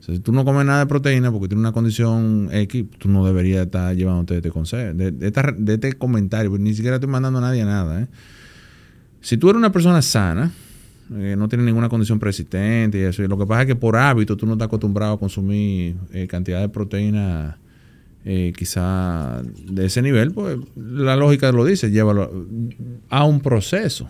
Si 0.00 0.18
tú 0.18 0.32
no 0.32 0.44
comes 0.44 0.64
nada 0.66 0.80
de 0.80 0.86
proteína 0.86 1.30
porque 1.30 1.46
tienes 1.48 1.60
una 1.60 1.72
condición 1.72 2.48
X, 2.50 2.84
tú 2.98 3.08
no 3.08 3.24
deberías 3.24 3.66
estar 3.66 3.94
llevándote 3.94 4.36
este 4.36 4.50
consejo, 4.50 4.94
de, 4.94 5.12
de 5.12 5.26
esta- 5.28 5.54
de 5.56 5.74
este 5.74 5.92
comentario, 5.92 6.56
ni 6.58 6.74
siquiera 6.74 6.96
estoy 6.96 7.08
mandando 7.10 7.38
a 7.38 7.42
nadie 7.42 7.64
nada. 7.64 8.02
¿eh? 8.02 8.06
Si 9.20 9.36
tú 9.36 9.50
eres 9.50 9.58
una 9.58 9.70
persona 9.70 10.00
sana, 10.02 10.50
eh, 11.12 11.36
no 11.38 11.48
tienes 11.48 11.66
ninguna 11.66 11.88
condición 11.88 12.18
persistente 12.18 12.98
y 12.98 13.02
eso, 13.02 13.22
lo 13.22 13.36
que 13.38 13.46
pasa 13.46 13.62
es 13.62 13.66
que 13.68 13.76
por 13.76 13.96
hábito 13.96 14.36
tú 14.36 14.46
no 14.46 14.52
estás 14.54 14.66
acostumbrado 14.66 15.12
a 15.14 15.18
consumir 15.20 15.96
eh, 16.12 16.26
cantidad 16.26 16.60
de 16.60 16.68
proteína 16.70 17.58
eh, 18.24 18.52
quizá 18.56 19.42
de 19.42 19.86
ese 19.86 20.02
nivel, 20.02 20.32
pues 20.32 20.58
la 20.76 21.16
lógica 21.16 21.52
lo 21.52 21.64
dice, 21.64 21.90
llévalo 21.90 22.46
a 23.08 23.24
un 23.24 23.40
proceso. 23.40 24.08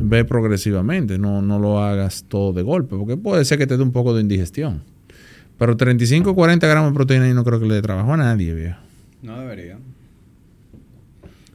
Ve 0.00 0.24
progresivamente, 0.24 1.18
no, 1.18 1.42
no 1.42 1.58
lo 1.58 1.82
hagas 1.82 2.24
todo 2.28 2.52
de 2.52 2.62
golpe, 2.62 2.96
porque 2.96 3.16
puede 3.16 3.44
ser 3.44 3.58
que 3.58 3.66
te 3.66 3.76
dé 3.76 3.82
un 3.82 3.92
poco 3.92 4.14
de 4.14 4.20
indigestión. 4.20 4.82
Pero 5.58 5.76
35 5.76 6.30
o 6.30 6.34
40 6.34 6.66
gramos 6.66 6.90
de 6.90 6.94
proteína 6.94 7.28
yo 7.28 7.34
no 7.34 7.44
creo 7.44 7.60
que 7.60 7.66
le 7.66 7.74
dé 7.74 7.82
trabajo 7.82 8.12
a 8.12 8.16
nadie, 8.16 8.52
viejo. 8.52 8.78
No 9.22 9.40
debería. 9.40 9.78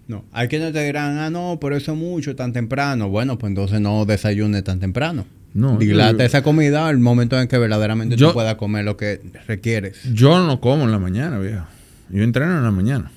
No. 0.08 0.26
Hay 0.32 0.48
quienes 0.48 0.74
te 0.74 0.84
dirán, 0.84 1.20
ah, 1.20 1.30
no, 1.30 1.58
pero 1.62 1.76
eso 1.76 1.94
es 1.94 1.98
mucho, 1.98 2.36
tan 2.36 2.52
temprano. 2.52 3.10
Bueno, 3.10 3.38
pues 3.38 3.52
entonces 3.52 3.80
no 3.80 4.06
desayune 4.06 4.62
tan 4.62 4.80
temprano. 4.80 5.26
No, 5.54 5.78
Dilata 5.78 6.24
esa 6.24 6.44
comida 6.44 6.88
al 6.88 7.00
momento 7.00 7.40
en 7.40 7.48
que 7.48 7.58
verdaderamente 7.58 8.16
tú 8.16 8.32
puedas 8.34 8.56
comer 8.56 8.86
lo 8.86 8.96
que 8.96 9.22
requieres. 9.48 10.02
Yo 10.14 10.46
no 10.46 10.62
como 10.62 10.86
en 10.86 10.92
la 10.92 11.00
mañana, 11.00 11.40
viejo. 11.40 11.66
Yo 12.10 12.24
entreno 12.24 12.58
en 12.58 12.64
la 12.64 12.72
mañana. 12.72 13.12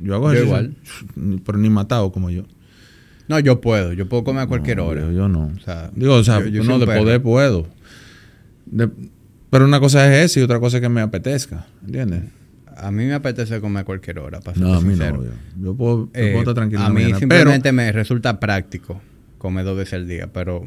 Yo 0.00 0.14
hago 0.14 0.32
yo 0.32 0.42
igual. 0.42 0.74
Pero 1.44 1.58
ni 1.58 1.70
matado 1.70 2.12
como 2.12 2.30
yo. 2.30 2.44
No, 3.28 3.38
yo 3.38 3.60
puedo. 3.60 3.92
Yo 3.92 4.08
puedo 4.08 4.24
comer 4.24 4.42
a 4.42 4.46
cualquier 4.46 4.80
hora. 4.80 5.00
Yo, 5.12 5.28
no. 5.28 5.52
Digo, 5.94 6.14
o 6.14 6.24
sea, 6.24 6.40
no, 6.40 6.78
de 6.78 6.86
poder 6.86 7.22
puedo. 7.22 7.68
pero 9.50 9.64
una 9.64 9.80
cosa 9.80 10.12
es 10.14 10.30
eso 10.30 10.40
y 10.40 10.42
otra 10.42 10.60
cosa 10.60 10.78
es 10.78 10.80
que 10.80 10.88
me 10.88 11.00
apetezca. 11.00 11.66
¿Entiendes? 11.84 12.24
A 12.76 12.90
mí 12.90 13.04
me 13.04 13.14
apetece 13.14 13.60
comer 13.60 13.82
a 13.82 13.84
cualquier 13.84 14.18
hora, 14.18 14.40
para 14.40 14.58
No, 14.58 14.74
a 14.74 14.80
mí 14.80 14.96
no. 14.96 15.24
Yo, 15.60 15.74
puedo, 15.74 16.08
eh, 16.14 16.34
estar 16.38 16.54
tranquilo. 16.54 16.82
A 16.82 16.90
mí 16.90 17.12
simplemente 17.14 17.70
me 17.70 17.92
resulta 17.92 18.40
práctico 18.40 19.00
comer 19.38 19.64
dos 19.64 19.76
veces 19.76 19.94
al 19.94 20.08
día, 20.08 20.28
pero 20.32 20.66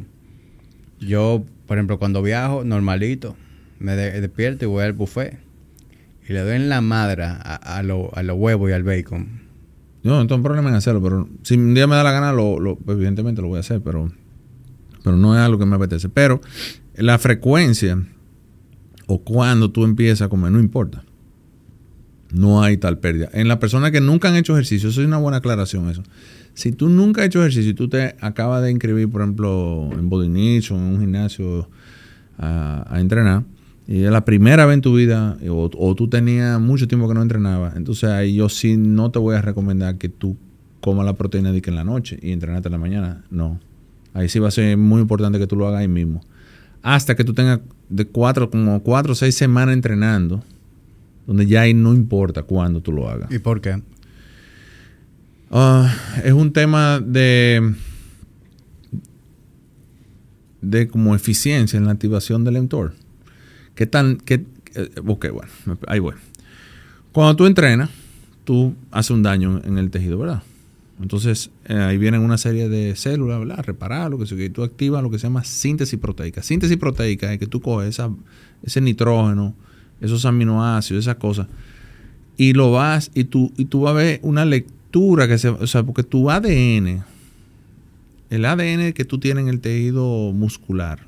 yo, 0.99 1.45
por 1.67 1.77
ejemplo, 1.77 1.99
cuando 1.99 2.21
viajo, 2.21 2.63
normalito, 2.63 3.35
me 3.79 3.95
despierto 3.95 4.65
y 4.65 4.67
voy 4.67 4.83
al 4.83 4.93
buffet 4.93 5.39
y 6.27 6.33
le 6.33 6.41
doy 6.41 6.55
en 6.55 6.69
la 6.69 6.81
madre 6.81 7.23
a, 7.23 7.37
a, 7.37 7.83
los 7.83 8.09
huevos 8.35 8.69
y 8.69 8.73
al 8.73 8.83
bacon. 8.83 9.43
No, 10.03 10.17
no 10.17 10.27
tengo 10.27 10.41
problema 10.43 10.69
en 10.69 10.75
hacerlo, 10.75 11.01
pero 11.01 11.27
si 11.43 11.55
un 11.55 11.73
día 11.73 11.87
me 11.87 11.95
da 11.95 12.03
la 12.03 12.11
gana, 12.11 12.31
lo, 12.31 12.77
evidentemente 12.87 13.41
lo 13.41 13.47
voy 13.47 13.57
a 13.57 13.61
hacer, 13.61 13.81
pero, 13.81 14.11
pero 15.03 15.17
no 15.17 15.35
es 15.35 15.41
algo 15.41 15.57
que 15.59 15.65
me 15.65 15.75
apetece. 15.75 16.09
Pero 16.09 16.41
la 16.95 17.17
frecuencia 17.17 17.99
o 19.07 19.21
cuando 19.21 19.71
tú 19.71 19.83
empiezas 19.83 20.25
a 20.25 20.29
comer, 20.29 20.51
no 20.51 20.59
importa. 20.59 21.03
No 22.31 22.63
hay 22.63 22.77
tal 22.77 22.99
pérdida. 22.99 23.29
En 23.33 23.47
las 23.47 23.57
personas 23.57 23.91
que 23.91 24.01
nunca 24.01 24.29
han 24.29 24.35
hecho 24.35 24.53
ejercicio, 24.53 24.89
eso 24.89 25.01
es 25.01 25.07
una 25.07 25.17
buena 25.17 25.37
aclaración 25.37 25.89
eso. 25.89 26.03
Si 26.55 26.71
tú 26.71 26.87
nunca 26.87 27.21
has 27.21 27.27
hecho 27.27 27.41
ejercicio 27.41 27.71
y 27.71 27.73
tú 27.73 27.89
te 27.89 28.15
acabas 28.21 28.63
de 28.63 28.71
inscribir, 28.71 29.09
por 29.09 29.21
ejemplo, 29.21 29.89
en 29.91 30.09
Body 30.09 30.27
o 30.27 30.75
en 30.75 30.81
un 30.81 30.99
gimnasio 31.01 31.69
a, 32.37 32.97
entrenar, 32.97 33.43
y 33.87 34.03
es 34.03 34.11
la 34.11 34.23
primera 34.23 34.65
vez 34.65 34.75
en 34.75 34.81
tu 34.81 34.95
vida, 34.95 35.37
o, 35.49 35.95
tú 35.95 36.07
tenías 36.07 36.59
mucho 36.59 36.87
tiempo 36.87 37.09
que 37.09 37.13
no 37.13 37.21
entrenabas, 37.21 37.75
entonces 37.75 38.09
ahí 38.09 38.35
yo 38.35 38.47
sí 38.47 38.77
no 38.77 39.11
te 39.11 39.19
voy 39.19 39.35
a 39.35 39.41
recomendar 39.41 39.97
que 39.97 40.07
tú 40.07 40.37
comas 40.79 41.05
la 41.05 41.13
proteína 41.13 41.51
de 41.51 41.61
que 41.61 41.71
en 41.71 41.75
la 41.75 41.83
noche 41.83 42.17
y 42.21 42.31
entrenarte 42.31 42.69
en 42.69 42.71
la 42.71 42.77
mañana. 42.77 43.23
No. 43.29 43.59
Ahí 44.13 44.29
sí 44.29 44.39
va 44.39 44.47
a 44.47 44.51
ser 44.51 44.77
muy 44.77 45.01
importante 45.01 45.37
que 45.39 45.47
tú 45.47 45.57
lo 45.57 45.67
hagas 45.67 45.81
ahí 45.81 45.89
mismo. 45.89 46.21
Hasta 46.83 47.15
que 47.15 47.25
tú 47.25 47.33
tengas 47.33 47.59
de 47.89 48.05
cuatro, 48.05 48.49
como 48.49 48.81
cuatro 48.81 49.11
o 49.11 49.15
seis 49.15 49.35
semanas 49.35 49.73
entrenando, 49.73 50.41
donde 51.27 51.47
ya 51.47 51.61
ahí 51.61 51.73
no 51.73 51.93
importa 51.93 52.43
cuándo 52.43 52.79
tú 52.79 52.93
lo 52.93 53.09
hagas. 53.09 53.29
¿Y 53.29 53.39
por 53.39 53.59
qué? 53.59 53.81
Ah, 55.57 55.89
es 56.21 56.33
un 56.33 56.51
tema 56.51 56.99
de, 56.99 57.75
de 60.59 60.89
como 60.89 61.15
eficiencia 61.15 61.77
en 61.77 61.85
la 61.85 61.93
activación 61.93 62.43
del 62.43 62.61
mTOR. 62.63 62.93
¿Qué 63.73 63.85
tan, 63.85 64.17
qué, 64.17 64.43
eh, 64.73 64.89
ok, 65.07 65.27
bueno, 65.31 65.79
ahí 65.87 65.99
voy. 65.99 66.15
Cuando 67.13 67.37
tú 67.37 67.45
entrenas, 67.45 67.89
tú 68.43 68.75
haces 68.91 69.11
un 69.11 69.23
daño 69.23 69.61
en 69.63 69.77
el 69.77 69.91
tejido, 69.91 70.17
¿verdad? 70.17 70.43
Entonces, 71.01 71.51
eh, 71.69 71.77
ahí 71.77 71.97
vienen 71.97 72.19
una 72.19 72.37
serie 72.37 72.67
de 72.67 72.97
células, 72.97 73.39
¿verdad? 73.39 73.63
Reparar 73.63 74.11
lo 74.11 74.19
que 74.19 74.25
sea, 74.25 74.37
que 74.37 74.49
tú 74.49 74.61
activas 74.61 75.01
lo 75.01 75.09
que 75.09 75.19
se 75.19 75.27
llama 75.27 75.45
síntesis 75.45 75.97
proteica. 75.97 76.43
Síntesis 76.43 76.75
proteica 76.75 77.31
es 77.31 77.39
que 77.39 77.47
tú 77.47 77.61
coges 77.61 77.97
ese 78.61 78.81
nitrógeno, 78.81 79.55
esos 80.01 80.25
aminoácidos, 80.25 81.05
esas 81.05 81.15
cosas, 81.15 81.47
y 82.35 82.51
lo 82.51 82.73
vas, 82.73 83.09
y 83.13 83.23
tú, 83.23 83.53
y 83.55 83.63
tú 83.63 83.83
vas 83.83 83.91
a 83.91 83.93
ver 83.93 84.19
una 84.21 84.43
lectura 84.43 84.75
que 85.27 85.37
se, 85.37 85.49
o 85.49 85.67
sea, 85.67 85.83
porque 85.83 86.03
tu 86.03 86.29
ADN, 86.29 87.03
el 88.29 88.45
ADN 88.45 88.93
que 88.93 89.05
tú 89.05 89.19
tienes 89.19 89.43
en 89.43 89.49
el 89.49 89.59
tejido 89.59 90.31
muscular, 90.31 90.99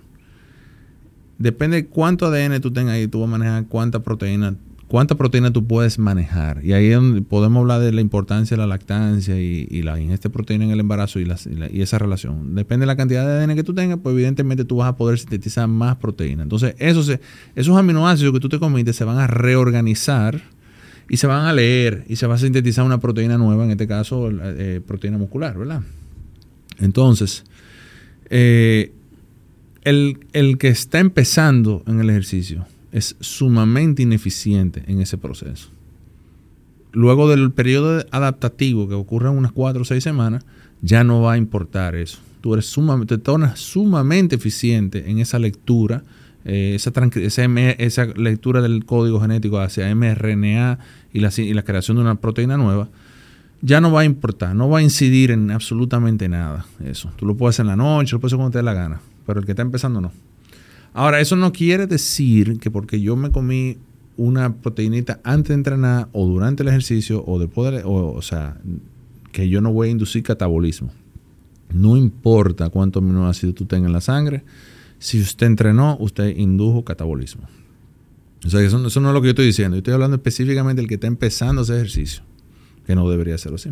depende 1.37 1.77
de 1.77 1.87
cuánto 1.87 2.25
ADN 2.25 2.59
tú 2.61 2.71
tengas 2.71 2.95
ahí, 2.95 3.07
tú 3.07 3.19
vas 3.21 3.29
a 3.29 3.31
manejar 3.31 3.65
cuánta 3.67 3.99
proteína, 4.01 4.55
cuánta 4.89 5.15
proteína 5.15 5.51
tú 5.51 5.65
puedes 5.65 5.99
manejar. 5.99 6.65
Y 6.65 6.73
ahí 6.73 6.87
es 6.87 6.95
donde 6.95 7.21
podemos 7.21 7.61
hablar 7.61 7.79
de 7.79 7.93
la 7.93 8.01
importancia 8.01 8.57
de 8.57 8.61
la 8.61 8.67
lactancia 8.67 9.39
y, 9.39 9.81
la 9.83 9.99
ingesta 10.01 10.27
de 10.27 10.33
proteína 10.33 10.65
en 10.65 10.71
el 10.71 10.81
embarazo 10.81 11.21
y, 11.21 11.27
y, 11.71 11.81
esa 11.81 11.97
relación. 11.97 12.55
Depende 12.55 12.83
de 12.83 12.87
la 12.87 12.97
cantidad 12.97 13.25
de 13.25 13.43
ADN 13.43 13.55
que 13.55 13.63
tú 13.63 13.73
tengas, 13.73 13.99
pues 14.03 14.13
evidentemente 14.13 14.65
tú 14.65 14.77
vas 14.77 14.89
a 14.89 14.97
poder 14.97 15.17
sintetizar 15.17 15.67
más 15.69 15.95
proteína. 15.95 16.43
Entonces, 16.43 16.75
esos, 16.77 17.09
esos 17.55 17.77
aminoácidos 17.77 18.33
que 18.33 18.39
tú 18.41 18.49
te 18.49 18.59
comiste 18.59 18.91
se 18.91 19.05
van 19.05 19.17
a 19.17 19.27
reorganizar 19.27 20.41
y 21.09 21.17
se 21.17 21.27
van 21.27 21.45
a 21.45 21.53
leer 21.53 22.05
y 22.07 22.17
se 22.17 22.27
va 22.27 22.35
a 22.35 22.37
sintetizar 22.37 22.85
una 22.85 22.99
proteína 22.99 23.37
nueva, 23.37 23.65
en 23.65 23.71
este 23.71 23.87
caso 23.87 24.29
eh, 24.31 24.81
proteína 24.85 25.17
muscular, 25.17 25.57
¿verdad? 25.57 25.81
Entonces, 26.79 27.43
eh, 28.29 28.91
el, 29.83 30.19
el, 30.33 30.57
que 30.57 30.67
está 30.67 30.99
empezando 30.99 31.83
en 31.87 31.99
el 31.99 32.09
ejercicio 32.09 32.65
es 32.91 33.15
sumamente 33.19 34.03
ineficiente 34.03 34.83
en 34.87 35.01
ese 35.01 35.17
proceso. 35.17 35.69
Luego 36.91 37.29
del 37.29 37.51
periodo 37.51 38.05
adaptativo 38.11 38.87
que 38.87 38.95
ocurre 38.95 39.29
en 39.29 39.37
unas 39.37 39.51
cuatro 39.51 39.83
o 39.83 39.85
seis 39.85 40.03
semanas, 40.03 40.45
ya 40.81 41.03
no 41.03 41.21
va 41.21 41.33
a 41.33 41.37
importar 41.37 41.95
eso. 41.95 42.19
Tú 42.41 42.53
eres 42.53 42.65
sumamente, 42.65 43.17
te 43.17 43.23
tornas 43.23 43.59
sumamente 43.59 44.35
eficiente 44.35 45.09
en 45.09 45.19
esa 45.19 45.39
lectura 45.39 46.03
eh, 46.49 46.75
esa, 46.75 46.93
esa, 47.77 48.05
lectura 48.05 48.61
del 48.61 48.85
código 48.85 49.19
genético 49.19 49.59
hacia 49.59 49.93
mRNA 49.93 50.79
y 51.11 51.19
la, 51.19 51.29
y 51.35 51.53
la 51.53 51.63
creación 51.63 51.97
de 51.97 52.03
una 52.03 52.15
proteína 52.15 52.55
nueva, 52.55 52.87
ya 53.61 53.81
no 53.81 53.91
va 53.91 54.01
a 54.01 54.05
importar, 54.05 54.55
no 54.55 54.69
va 54.69 54.79
a 54.79 54.81
incidir 54.81 55.31
en 55.31 55.51
absolutamente 55.51 56.29
nada 56.29 56.65
eso. 56.85 57.11
Tú 57.17 57.25
lo 57.25 57.35
puedes 57.35 57.55
hacer 57.55 57.63
en 57.63 57.67
la 57.67 57.75
noche, 57.75 58.15
lo 58.15 58.21
puedes 58.21 58.31
hacer 58.31 58.37
cuando 58.37 58.53
te 58.53 58.59
dé 58.59 58.63
la 58.63 58.73
gana, 58.73 59.01
pero 59.25 59.41
el 59.41 59.45
que 59.45 59.51
está 59.51 59.61
empezando 59.61 59.99
no. 59.99 60.13
Ahora, 60.93 61.19
eso 61.19 61.35
no 61.35 61.51
quiere 61.51 61.85
decir 61.85 62.59
que 62.59 62.71
porque 62.71 63.01
yo 63.01 63.17
me 63.17 63.29
comí 63.29 63.77
una 64.15 64.55
proteinita 64.55 65.19
antes 65.25 65.49
de 65.49 65.55
entrenar 65.55 66.07
o 66.13 66.25
durante 66.25 66.63
el 66.63 66.69
ejercicio 66.69 67.25
o 67.27 67.39
después 67.39 67.73
de, 67.73 67.83
o, 67.83 68.13
o 68.13 68.21
sea, 68.21 68.55
que 69.33 69.49
yo 69.49 69.59
no 69.59 69.73
voy 69.73 69.89
a 69.89 69.91
inducir 69.91 70.23
catabolismo. 70.23 70.91
No 71.73 71.97
importa 71.97 72.69
cuántos 72.69 73.03
aminoácidos 73.03 73.53
tú 73.53 73.65
tengas 73.65 73.87
en 73.87 73.93
la 73.93 74.01
sangre, 74.01 74.45
si 74.99 75.21
usted 75.21 75.47
entrenó, 75.47 75.97
usted 75.99 76.35
indujo 76.35 76.83
catabolismo. 76.83 77.47
O 78.45 78.49
sea, 78.49 78.61
eso, 78.61 78.79
no 78.79 78.87
es 78.87 78.95
lo 78.95 79.21
que 79.21 79.27
yo 79.27 79.31
estoy 79.31 79.45
diciendo. 79.45 79.75
Yo 79.75 79.79
estoy 79.79 79.93
hablando 79.93 80.15
específicamente 80.15 80.81
del 80.81 80.87
que 80.87 80.95
está 80.95 81.07
empezando 81.07 81.63
ese 81.63 81.75
ejercicio, 81.75 82.23
que 82.85 82.95
no 82.95 83.09
debería 83.09 83.35
hacerlo 83.35 83.55
así. 83.55 83.71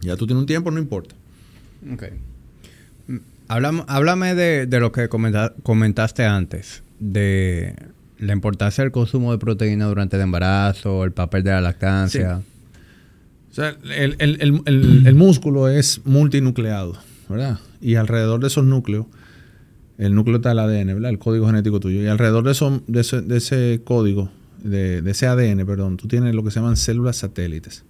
Ya 0.00 0.16
tú 0.16 0.26
tienes 0.26 0.40
un 0.40 0.46
tiempo, 0.46 0.70
no 0.70 0.78
importa. 0.78 1.14
Ok. 1.92 2.04
Háblame, 3.48 4.34
de, 4.34 4.80
lo 4.80 4.92
que 4.92 5.08
comentaste 5.08 6.24
antes, 6.24 6.82
de 6.98 7.74
la 8.18 8.32
importancia 8.32 8.82
del 8.82 8.92
consumo 8.92 9.32
de 9.32 9.38
proteína 9.38 9.86
durante 9.86 10.16
el 10.16 10.22
embarazo, 10.22 11.04
el 11.04 11.12
papel 11.12 11.42
de 11.42 11.50
la 11.50 11.60
lactancia. 11.60 12.40
O 13.50 13.54
sea, 13.54 13.76
el, 13.94 14.16
el, 14.18 15.14
músculo 15.14 15.68
es 15.68 16.00
multinucleado, 16.04 16.96
¿verdad? 17.28 17.58
Y 17.82 17.96
alrededor 17.96 18.40
de 18.40 18.46
esos 18.46 18.64
núcleos 18.64 19.06
el 19.98 20.14
núcleo 20.14 20.36
está 20.36 20.52
el 20.52 20.58
ADN, 20.58 20.86
¿verdad? 20.88 21.10
El 21.10 21.18
código 21.18 21.46
genético 21.46 21.80
tuyo. 21.80 22.02
Y 22.02 22.06
alrededor 22.06 22.44
de, 22.44 23.36
ese, 23.36 23.80
código, 23.84 24.30
de, 24.62 25.02
ese 25.06 25.26
ADN, 25.26 25.66
perdón, 25.66 25.96
tú 25.96 26.08
tienes 26.08 26.34
lo 26.34 26.42
que 26.42 26.50
se 26.50 26.60
llaman 26.60 26.76
células 26.76 27.16
satélites. 27.16 27.84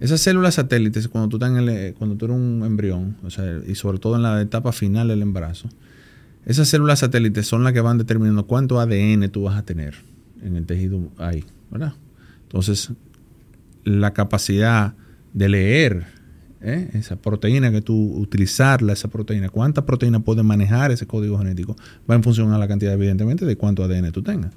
Esas 0.00 0.20
células 0.20 0.54
satélites, 0.54 1.08
cuando 1.08 1.28
tú, 1.28 1.36
estás 1.36 1.56
en 1.56 1.92
cuando 1.94 2.16
tú 2.16 2.24
eres 2.24 2.36
un 2.36 2.62
embrión, 2.66 3.16
o 3.22 3.30
sea, 3.30 3.60
y 3.66 3.76
sobre 3.76 3.98
todo 3.98 4.16
en 4.16 4.22
la 4.22 4.40
etapa 4.40 4.72
final 4.72 5.08
del 5.08 5.22
embarazo, 5.22 5.68
esas 6.44 6.68
células 6.68 6.98
satélites 6.98 7.46
son 7.46 7.62
las 7.62 7.72
que 7.72 7.80
van 7.80 7.98
determinando 7.98 8.46
cuánto 8.46 8.80
ADN 8.80 9.30
tú 9.30 9.44
vas 9.44 9.56
a 9.56 9.64
tener 9.64 9.94
en 10.42 10.56
el 10.56 10.66
tejido 10.66 11.08
ahí. 11.18 11.44
Entonces, 12.42 12.90
la 13.84 14.12
capacidad 14.12 14.94
de 15.32 15.48
leer 15.48 16.06
¿eh? 16.62 16.88
esa 16.94 17.16
proteína 17.16 17.70
que 17.70 17.82
tú 17.82 18.14
utilizarla, 18.16 18.92
esa 18.92 19.08
proteína, 19.08 19.48
cuánta 19.48 19.84
proteína 19.84 20.20
puede 20.20 20.42
manejar 20.42 20.90
ese 20.90 21.06
código 21.06 21.38
genético, 21.38 21.76
va 22.10 22.14
en 22.14 22.22
función 22.22 22.52
a 22.52 22.58
la 22.58 22.68
cantidad, 22.68 22.94
evidentemente, 22.94 23.44
de 23.44 23.56
cuánto 23.56 23.82
ADN 23.84 24.12
tú 24.12 24.22
tengas. 24.22 24.52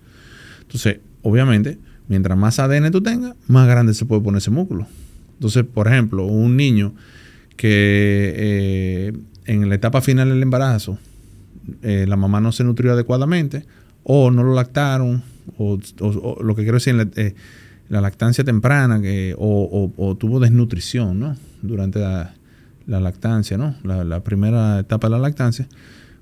Entonces, 0.61 0.99
obviamente, 1.21 1.77
mientras 2.07 2.37
más 2.37 2.59
ADN 2.59 2.91
tú 2.91 3.01
tengas, 3.01 3.35
más 3.47 3.67
grande 3.67 3.93
se 3.93 4.05
puede 4.05 4.21
poner 4.21 4.37
ese 4.39 4.51
músculo. 4.51 4.87
Entonces, 5.33 5.65
por 5.65 5.87
ejemplo, 5.87 6.25
un 6.25 6.55
niño 6.55 6.93
que 7.55 8.33
eh, 8.35 9.13
en 9.45 9.69
la 9.69 9.75
etapa 9.75 10.01
final 10.01 10.29
del 10.29 10.41
embarazo, 10.41 10.97
eh, 11.81 12.05
la 12.07 12.15
mamá 12.15 12.41
no 12.41 12.51
se 12.51 12.63
nutrió 12.63 12.93
adecuadamente, 12.93 13.65
o 14.03 14.29
no 14.31 14.43
lo 14.43 14.53
lactaron, 14.53 15.23
o, 15.57 15.79
lo 16.41 16.55
que 16.55 16.63
quiero 16.63 16.77
decir, 16.77 16.95
la 17.89 18.01
lactancia 18.01 18.43
temprana 18.43 19.01
que, 19.01 19.36
o, 19.38 20.15
tuvo 20.19 20.39
desnutrición 20.39 21.19
¿no? 21.19 21.36
durante 21.61 21.99
la, 21.99 22.33
lactancia, 22.88 23.57
¿no? 23.57 23.75
La, 23.83 24.19
primera 24.21 24.79
etapa 24.79 25.07
de 25.07 25.11
la 25.11 25.19
lactancia, 25.19 25.67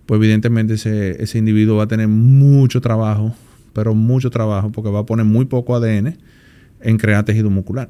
pues 0.06 0.20
evidentemente 0.20 0.74
ese, 0.76 1.22
ese 1.24 1.38
individuo 1.38 1.78
va 1.78 1.84
a 1.84 1.88
tener 1.88 2.08
mucho 2.08 2.82
trabajo, 2.82 3.34
pero 3.74 3.96
mucho 3.96 4.30
trabajo, 4.30 4.72
porque 4.72 4.90
va 4.90 5.00
a 5.00 5.06
poner 5.06 5.26
muy 5.26 5.46
poco 5.46 5.76
ADN 5.76 6.18
en 6.82 6.98
crear 6.98 7.24
tejido 7.24 7.50
muscular. 7.50 7.90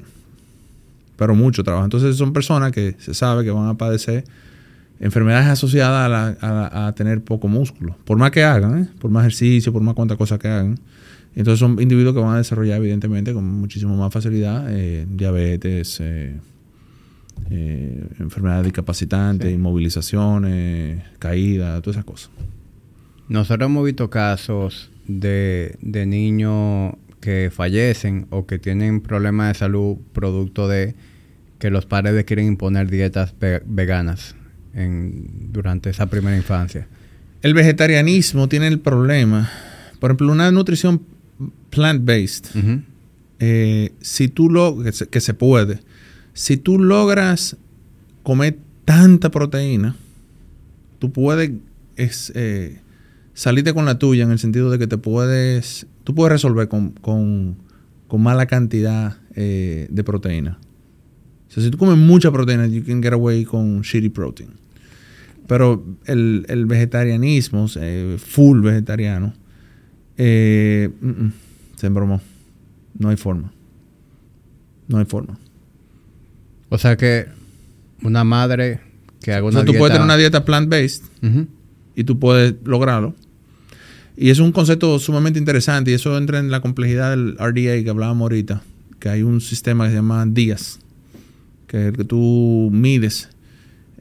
Pero 1.16 1.34
mucho 1.34 1.62
trabajo. 1.62 1.84
Entonces 1.84 2.16
son 2.16 2.32
personas 2.32 2.72
que 2.72 2.96
se 2.98 3.14
sabe 3.14 3.44
que 3.44 3.50
van 3.50 3.68
a 3.68 3.74
padecer 3.74 4.24
enfermedades 5.00 5.48
asociadas 5.48 6.06
a, 6.06 6.08
la- 6.08 6.36
a 6.40 6.86
a 6.88 6.94
tener 6.94 7.22
poco 7.22 7.48
músculo. 7.48 7.96
Por 8.04 8.18
más 8.18 8.30
que 8.30 8.42
hagan, 8.42 8.78
¿eh? 8.78 8.88
por 9.00 9.10
más 9.10 9.22
ejercicio, 9.22 9.72
por 9.72 9.82
más 9.82 9.94
cuantas 9.94 10.16
cosas 10.16 10.38
que 10.38 10.48
hagan. 10.48 10.78
Entonces 11.36 11.58
son 11.58 11.80
individuos 11.80 12.14
que 12.14 12.20
van 12.20 12.34
a 12.34 12.38
desarrollar 12.38 12.78
evidentemente 12.78 13.32
con 13.32 13.44
muchísimo 13.44 13.96
más 13.96 14.12
facilidad 14.12 14.66
eh, 14.70 15.04
diabetes, 15.08 15.98
eh, 16.00 16.36
eh, 17.50 18.04
enfermedades 18.20 18.64
discapacitantes, 18.64 19.48
Sí. 19.48 19.54
inmovilizaciones, 19.54 21.02
caídas, 21.18 21.82
todas 21.82 21.96
esas 21.96 22.04
cosas. 22.04 22.30
Nosotros 23.28 23.66
hemos 23.66 23.84
visto 23.84 24.10
casos 24.10 24.90
de, 25.08 25.76
de 25.80 26.06
niños 26.06 26.94
que 27.20 27.50
fallecen 27.52 28.26
o 28.30 28.46
que 28.46 28.58
tienen 28.58 29.00
problemas 29.00 29.48
de 29.48 29.54
salud 29.58 29.96
producto 30.12 30.68
de 30.68 30.94
que 31.58 31.70
los 31.70 31.86
padres 31.86 32.24
quieren 32.24 32.46
imponer 32.46 32.90
dietas 32.90 33.34
ve- 33.40 33.62
veganas 33.66 34.36
en, 34.74 35.50
durante 35.52 35.90
esa 35.90 36.06
primera 36.06 36.36
infancia. 36.36 36.86
El 37.42 37.54
vegetarianismo 37.54 38.48
tiene 38.48 38.68
el 38.68 38.78
problema, 38.78 39.50
por 40.00 40.10
ejemplo, 40.10 40.30
una 40.32 40.50
nutrición 40.50 41.00
plant-based, 41.70 42.48
eh, 43.40 43.92
si 44.00 44.28
tú 44.28 44.50
lo 44.50 44.82
que 44.82 44.92
se, 44.92 45.06
que 45.08 45.20
se 45.20 45.34
puede, 45.34 45.80
si 46.32 46.56
tú 46.56 46.78
logras 46.78 47.56
comer 48.22 48.58
tanta 48.84 49.30
proteína, 49.30 49.96
tú 50.98 51.12
puedes 51.12 51.50
es, 51.96 52.32
eh, 52.34 52.80
salirte 53.34 53.74
con 53.74 53.84
la 53.84 53.98
tuya 53.98 54.24
en 54.24 54.30
el 54.30 54.38
sentido 54.38 54.70
de 54.70 54.78
que 54.78 54.86
te 54.86 54.98
puedes, 54.98 55.86
tú 56.04 56.14
puedes 56.14 56.32
resolver 56.32 56.68
con, 56.68 56.90
con, 56.90 57.56
con 58.08 58.22
mala 58.22 58.46
cantidad 58.46 59.18
eh, 59.34 59.88
de 59.90 60.04
proteína. 60.04 60.58
O 61.48 61.52
sea, 61.52 61.62
si 61.62 61.70
tú 61.70 61.78
comes 61.78 61.96
mucha 61.96 62.32
proteína, 62.32 62.66
you 62.66 62.84
can 62.84 63.02
get 63.02 63.12
away 63.12 63.44
con 63.44 63.82
shitty 63.82 64.08
protein. 64.08 64.50
Pero 65.46 65.84
el, 66.06 66.46
el 66.48 66.66
vegetarianismo, 66.66 67.68
full 68.18 68.60
vegetariano, 68.60 69.34
eh, 70.16 70.90
mm, 71.00 71.08
mm, 71.08 71.32
se 71.76 71.86
embromó. 71.86 72.20
No 72.98 73.08
hay 73.08 73.16
forma. 73.16 73.52
No 74.88 74.98
hay 74.98 75.04
forma. 75.04 75.38
O 76.68 76.78
sea 76.78 76.96
que 76.96 77.26
una 78.02 78.24
madre 78.24 78.80
que 79.20 79.32
haga 79.32 79.46
O 79.46 79.48
una 79.48 79.58
sea, 79.58 79.64
tú 79.64 79.72
dieta... 79.72 79.78
puedes 79.78 79.92
tener 79.92 80.04
una 80.04 80.16
dieta 80.16 80.44
plant-based 80.44 81.04
y 81.96 82.04
tú 82.04 82.18
puedes 82.18 82.54
lograrlo. 82.64 83.14
Y 84.16 84.30
es 84.30 84.38
un 84.38 84.52
concepto 84.52 84.98
sumamente 84.98 85.38
interesante 85.38 85.90
y 85.90 85.94
eso 85.94 86.16
entra 86.16 86.38
en 86.38 86.50
la 86.50 86.60
complejidad 86.60 87.10
del 87.10 87.36
RDA 87.36 87.82
que 87.82 87.90
hablábamos 87.90 88.22
ahorita, 88.22 88.62
que 89.00 89.08
hay 89.08 89.22
un 89.22 89.40
sistema 89.40 89.84
que 89.84 89.90
se 89.90 89.96
llama 89.96 90.24
DIAS, 90.26 90.78
que 91.66 91.80
es 91.80 91.86
el 91.88 91.96
que 91.96 92.04
tú 92.04 92.70
mides. 92.72 93.28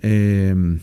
Eh, 0.02 0.78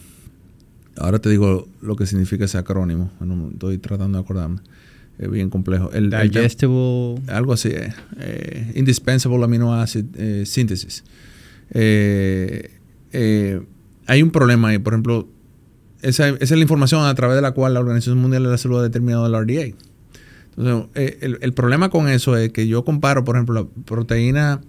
ahora 0.97 1.18
te 1.20 1.31
digo 1.31 1.68
lo 1.81 1.95
que 1.95 2.07
significa 2.07 2.47
ese 2.47 2.59
acrónimo, 2.59 3.11
no, 3.20 3.51
estoy 3.53 3.78
tratando 3.78 4.18
de 4.18 4.24
acordarme, 4.24 4.61
es 5.21 5.31
bien 5.31 5.51
complejo. 5.51 5.91
El, 5.93 6.12
el- 6.12 6.31
Digestible... 6.31 7.21
algo 7.29 7.53
así, 7.53 7.68
eh, 7.68 7.93
eh, 8.18 8.73
indispensable 8.75 9.45
amino 9.45 9.75
acid 9.75 10.07
eh, 10.16 10.45
synthesis. 10.47 11.05
Eh, 11.73 13.61
hay 14.07 14.23
un 14.23 14.31
problema 14.31 14.68
ahí, 14.68 14.79
por 14.79 14.95
ejemplo, 14.95 15.29
esa, 16.03 16.29
esa 16.29 16.39
es 16.41 16.51
la 16.53 16.61
información 16.61 17.05
a 17.05 17.14
través 17.14 17.37
de 17.37 17.43
la 17.43 17.53
cual 17.53 17.75
la 17.75 17.81
Organización 17.81 18.18
Mundial 18.18 18.43
de 18.45 18.49
la 18.51 18.59
Salud 18.59 18.79
ha 18.81 18.83
determinado 18.83 19.27
el 19.27 19.35
RDA. 19.47 19.77
Entonces, 20.57 21.16
el, 21.21 21.39
el 21.41 21.53
problema 21.53 21.91
con 21.91 22.09
eso 22.09 22.37
es 22.37 22.51
que 22.53 22.66
yo 22.66 22.85
comparo, 22.85 23.25
por 23.25 23.37
ejemplo, 23.37 23.55
la 23.55 23.85
proteína 23.85 24.61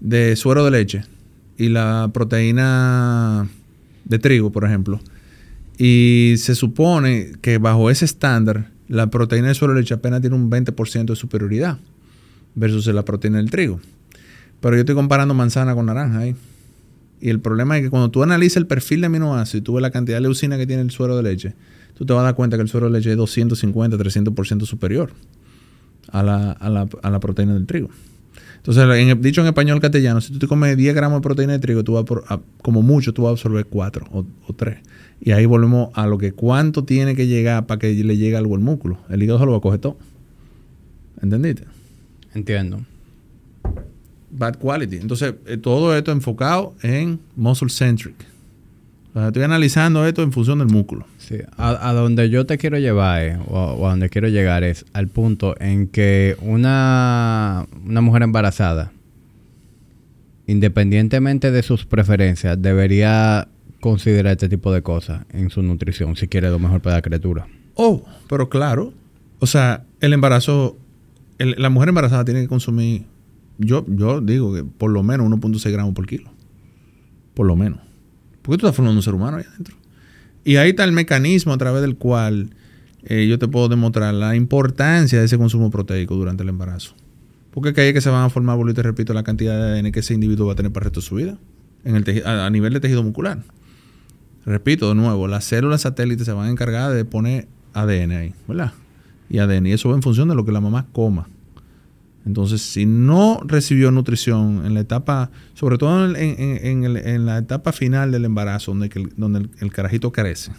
de 0.00 0.36
suero 0.36 0.64
de 0.64 0.70
leche 0.70 1.02
y 1.56 1.68
la 1.68 2.10
proteína 2.14 3.48
de 4.04 4.18
trigo, 4.18 4.50
por 4.52 4.64
ejemplo, 4.64 5.00
y 5.76 6.34
se 6.38 6.54
supone 6.54 7.32
que 7.42 7.58
bajo 7.58 7.90
ese 7.90 8.04
estándar, 8.04 8.70
la 8.88 9.10
proteína 9.10 9.48
de 9.48 9.54
suero 9.54 9.74
de 9.74 9.80
leche 9.80 9.94
apenas 9.94 10.20
tiene 10.20 10.36
un 10.36 10.50
20% 10.50 11.04
de 11.04 11.16
superioridad 11.16 11.78
versus 12.54 12.86
la 12.86 13.04
proteína 13.04 13.38
del 13.38 13.50
trigo. 13.50 13.80
Pero 14.60 14.74
yo 14.76 14.80
estoy 14.80 14.94
comparando 14.94 15.34
manzana 15.34 15.74
con 15.74 15.86
naranja 15.86 16.18
ahí. 16.18 16.36
Y 17.20 17.30
el 17.30 17.40
problema 17.40 17.76
es 17.76 17.84
que 17.84 17.90
cuando 17.90 18.10
tú 18.10 18.22
analizas 18.22 18.58
el 18.58 18.66
perfil 18.66 19.00
de 19.00 19.06
aminoácidos 19.06 19.60
y 19.60 19.64
tú 19.64 19.74
ves 19.74 19.82
la 19.82 19.90
cantidad 19.90 20.16
de 20.16 20.22
leucina 20.22 20.56
que 20.56 20.66
tiene 20.66 20.82
el 20.82 20.90
suero 20.90 21.16
de 21.16 21.22
leche, 21.22 21.54
tú 21.94 22.06
te 22.06 22.12
vas 22.12 22.20
a 22.20 22.24
dar 22.24 22.34
cuenta 22.34 22.56
que 22.56 22.62
el 22.62 22.68
suero 22.68 22.86
de 22.86 22.92
leche 22.92 23.10
es 23.10 23.16
250, 23.16 23.96
300% 23.96 24.66
superior 24.66 25.10
a 26.10 26.22
la, 26.22 26.52
a, 26.52 26.70
la, 26.70 26.88
a 27.02 27.10
la 27.10 27.20
proteína 27.20 27.54
del 27.54 27.66
trigo. 27.66 27.90
Entonces, 28.58 28.84
en, 28.84 29.22
dicho 29.22 29.40
en 29.40 29.46
español 29.46 29.80
castellano, 29.80 30.20
si 30.20 30.32
tú 30.32 30.38
te 30.38 30.46
comes 30.46 30.76
10 30.76 30.94
gramos 30.94 31.18
de 31.18 31.22
proteína 31.22 31.54
de 31.54 31.58
trigo, 31.58 31.82
tú 31.82 31.94
vas 31.94 32.04
por, 32.04 32.24
a, 32.28 32.40
como 32.62 32.82
mucho, 32.82 33.14
tú 33.14 33.22
vas 33.22 33.30
a 33.30 33.32
absorber 33.32 33.66
4 33.66 34.06
o, 34.12 34.26
o 34.46 34.52
3. 34.52 34.78
Y 35.20 35.32
ahí 35.32 35.46
volvemos 35.46 35.90
a 35.94 36.06
lo 36.06 36.18
que 36.18 36.32
cuánto 36.32 36.84
tiene 36.84 37.14
que 37.14 37.26
llegar 37.26 37.66
para 37.66 37.78
que 37.78 37.92
le 37.92 38.16
llegue 38.16 38.36
algo 38.36 38.54
al 38.54 38.60
músculo. 38.60 38.98
El 39.08 39.22
hígado 39.22 39.38
se 39.38 39.46
lo 39.46 39.52
va 39.52 39.58
a 39.58 39.60
coger 39.60 39.80
todo. 39.80 39.96
¿Entendiste? 41.20 41.64
Entiendo. 42.34 42.80
Bad 44.30 44.56
quality. 44.56 44.96
Entonces, 44.96 45.34
eh, 45.46 45.56
todo 45.56 45.96
esto 45.96 46.12
enfocado 46.12 46.74
en 46.82 47.18
muscle 47.34 47.70
centric. 47.70 48.14
Sea, 49.18 49.28
estoy 49.28 49.42
analizando 49.42 50.06
esto 50.06 50.22
en 50.22 50.32
función 50.32 50.58
del 50.58 50.68
músculo. 50.68 51.06
Sí, 51.18 51.36
a, 51.56 51.88
a 51.88 51.92
donde 51.92 52.30
yo 52.30 52.46
te 52.46 52.58
quiero 52.58 52.78
llevar 52.78 53.22
eh, 53.22 53.38
o, 53.48 53.58
o 53.58 53.86
a 53.86 53.90
donde 53.90 54.08
quiero 54.08 54.28
llegar 54.28 54.64
es 54.64 54.84
al 54.92 55.08
punto 55.08 55.54
en 55.60 55.88
que 55.88 56.36
una, 56.40 57.66
una 57.86 58.00
mujer 58.00 58.22
embarazada, 58.22 58.92
independientemente 60.46 61.50
de 61.50 61.62
sus 61.62 61.84
preferencias, 61.84 62.60
debería 62.60 63.48
considerar 63.80 64.32
este 64.32 64.48
tipo 64.48 64.72
de 64.72 64.82
cosas 64.82 65.24
en 65.32 65.50
su 65.50 65.62
nutrición 65.62 66.16
si 66.16 66.26
quiere 66.28 66.50
lo 66.50 66.58
mejor 66.58 66.80
para 66.80 66.96
la 66.96 67.02
criatura. 67.02 67.46
Oh, 67.74 68.02
pero 68.28 68.48
claro. 68.48 68.92
O 69.40 69.46
sea, 69.46 69.84
el 70.00 70.12
embarazo, 70.12 70.76
el- 71.38 71.54
la 71.58 71.70
mujer 71.70 71.90
embarazada 71.90 72.24
tiene 72.24 72.40
que 72.40 72.48
consumir, 72.48 73.04
yo, 73.58 73.84
yo 73.88 74.20
digo 74.20 74.52
que 74.54 74.64
por 74.64 74.90
lo 74.90 75.02
menos 75.02 75.26
1.6 75.28 75.70
gramos 75.72 75.94
por 75.94 76.06
kilo. 76.06 76.30
Por 77.34 77.46
lo 77.46 77.54
menos. 77.54 77.80
Porque 78.48 78.62
tú 78.62 78.66
estás 78.66 78.76
formando 78.76 78.98
un 78.98 79.02
ser 79.02 79.12
humano 79.12 79.36
ahí 79.36 79.44
adentro. 79.46 79.76
Y 80.42 80.56
ahí 80.56 80.70
está 80.70 80.84
el 80.84 80.92
mecanismo 80.92 81.52
a 81.52 81.58
través 81.58 81.82
del 81.82 81.96
cual 81.96 82.48
eh, 83.02 83.26
yo 83.28 83.38
te 83.38 83.46
puedo 83.46 83.68
demostrar 83.68 84.14
la 84.14 84.36
importancia 84.36 85.18
de 85.18 85.26
ese 85.26 85.36
consumo 85.36 85.70
proteico 85.70 86.14
durante 86.14 86.44
el 86.44 86.48
embarazo. 86.48 86.94
Porque 87.50 87.74
que 87.74 87.82
ahí 87.82 87.88
es 87.88 87.92
que 87.92 88.00
se 88.00 88.08
van 88.08 88.24
a 88.24 88.30
formar, 88.30 88.56
vuelvo 88.56 88.70
y 88.70 88.74
te 88.74 88.82
repito, 88.82 89.12
la 89.12 89.22
cantidad 89.22 89.54
de 89.54 89.78
ADN 89.78 89.92
que 89.92 90.00
ese 90.00 90.14
individuo 90.14 90.46
va 90.46 90.54
a 90.54 90.56
tener 90.56 90.72
para 90.72 90.84
el 90.84 90.86
resto 90.86 91.00
de 91.00 91.06
su 91.06 91.16
vida. 91.16 91.36
En 91.84 91.94
el 91.94 92.22
a, 92.24 92.46
a 92.46 92.48
nivel 92.48 92.72
de 92.72 92.80
tejido 92.80 93.02
muscular. 93.02 93.42
Repito 94.46 94.88
de 94.88 94.94
nuevo, 94.94 95.28
las 95.28 95.44
células 95.44 95.82
satélites 95.82 96.24
se 96.24 96.32
van 96.32 96.48
a 96.48 96.50
encargar 96.50 96.94
de 96.94 97.04
poner 97.04 97.48
ADN 97.74 98.12
ahí, 98.12 98.34
¿verdad? 98.48 98.72
Y 99.28 99.40
ADN. 99.40 99.66
Y 99.66 99.72
eso 99.72 99.90
va 99.90 99.94
en 99.94 100.02
función 100.02 100.26
de 100.26 100.34
lo 100.34 100.46
que 100.46 100.52
la 100.52 100.62
mamá 100.62 100.86
coma. 100.94 101.28
Entonces, 102.26 102.60
si 102.60 102.84
no 102.84 103.40
recibió 103.44 103.90
nutrición 103.90 104.66
en 104.66 104.74
la 104.74 104.80
etapa, 104.80 105.30
sobre 105.54 105.78
todo 105.78 106.14
en, 106.14 107.26
la 107.26 107.38
etapa 107.38 107.72
final 107.72 108.12
del 108.12 108.24
embarazo, 108.24 108.72
donde, 108.72 109.48
el, 109.60 109.72
carajito 109.72 110.12
crece, 110.12 110.52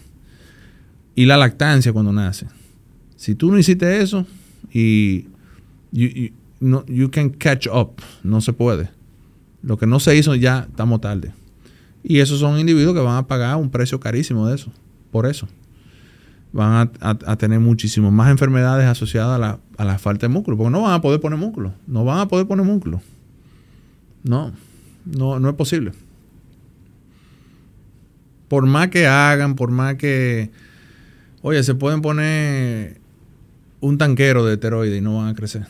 y 1.14 1.26
la 1.26 1.36
lactancia 1.36 1.92
cuando 1.92 2.12
nace, 2.12 2.46
si 3.16 3.34
tú 3.34 3.52
no 3.52 3.58
hiciste 3.58 4.00
eso, 4.00 4.26
y 4.72 5.26
you- 5.92 6.32
no, 6.58 6.84
you 6.86 7.10
can 7.10 7.30
catch 7.30 7.66
up, 7.66 7.92
no 8.22 8.40
se 8.40 8.52
puede. 8.52 8.90
Lo 9.62 9.78
que 9.78 9.86
no 9.86 10.00
se 10.00 10.16
hizo 10.16 10.34
ya 10.34 10.66
estamos 10.68 11.00
tarde. 11.00 11.32
Y 12.02 12.18
esos 12.18 12.40
son 12.40 12.58
individuos 12.58 12.94
que 12.94 13.00
van 13.00 13.16
a 13.16 13.26
pagar 13.26 13.56
un 13.56 13.70
precio 13.70 14.00
carísimo 14.00 14.48
de 14.48 14.56
eso, 14.56 14.72
por 15.10 15.26
eso 15.26 15.46
van 16.52 16.90
a, 17.00 17.36
tener 17.36 17.60
muchísimas 17.60 18.12
más 18.12 18.30
enfermedades 18.30 18.86
asociadas 18.86 19.36
a 19.36 19.38
la, 19.38 19.58
a 19.76 19.84
la 19.84 19.98
falta 19.98 20.26
de 20.26 20.32
músculo, 20.32 20.56
porque 20.56 20.70
no 20.70 20.82
van 20.82 20.92
a 20.94 21.00
poder 21.00 21.20
poner 21.20 21.38
músculo, 21.38 21.72
no 21.86 22.04
van 22.04 22.18
a 22.18 22.28
poder 22.28 22.46
poner 22.46 22.64
músculo. 22.66 23.00
No, 24.24 24.52
no, 25.04 25.38
no 25.40 25.48
es 25.48 25.54
posible. 25.54 25.92
Por 28.48 28.66
más 28.66 28.88
que 28.88 29.06
hagan, 29.06 29.54
por 29.54 29.70
más 29.70 29.94
que, 29.94 30.50
oye, 31.42 31.62
se 31.62 31.74
pueden 31.74 32.02
poner 32.02 32.98
un 33.80 33.96
tanquero 33.96 34.44
de 34.44 34.54
esteroides 34.54 34.98
y 34.98 35.00
no 35.00 35.16
van 35.18 35.28
a 35.28 35.34
crecer. 35.34 35.66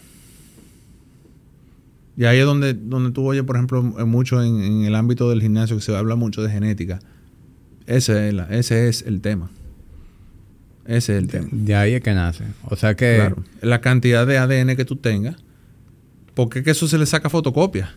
Y 2.16 2.24
ahí 2.24 2.38
es 2.38 2.44
donde, 2.44 2.74
donde 2.74 3.12
tú 3.12 3.24
oyes, 3.26 3.44
por 3.44 3.56
ejemplo, 3.56 3.82
mucho 3.82 4.42
en, 4.42 4.60
en 4.62 4.82
el 4.84 4.94
ámbito 4.94 5.28
del 5.30 5.40
gimnasio 5.42 5.76
que 5.76 5.82
se 5.82 5.94
habla 5.96 6.16
mucho 6.16 6.42
de 6.42 6.50
genética. 6.50 7.00
Ese 7.86 8.28
es, 8.28 8.34
la- 8.34 8.48
ese 8.48 8.88
es 8.88 9.02
el 9.02 9.20
tema. 9.20 9.50
Ese 10.90 11.12
es 11.16 11.22
el 11.22 11.28
tema. 11.28 11.46
De 11.52 11.76
ahí 11.76 11.94
es 11.94 12.02
que 12.02 12.12
nace. 12.12 12.42
O 12.64 12.74
sea 12.74 12.96
que... 12.96 13.14
Claro. 13.14 13.36
La 13.60 13.80
cantidad 13.80 14.26
de 14.26 14.38
ADN 14.38 14.74
que 14.74 14.84
tú 14.84 14.96
tengas. 14.96 15.36
Porque 16.34 16.58
es 16.58 16.64
que 16.64 16.72
eso 16.72 16.88
se 16.88 16.98
le 16.98 17.06
saca 17.06 17.30
fotocopia. 17.30 17.94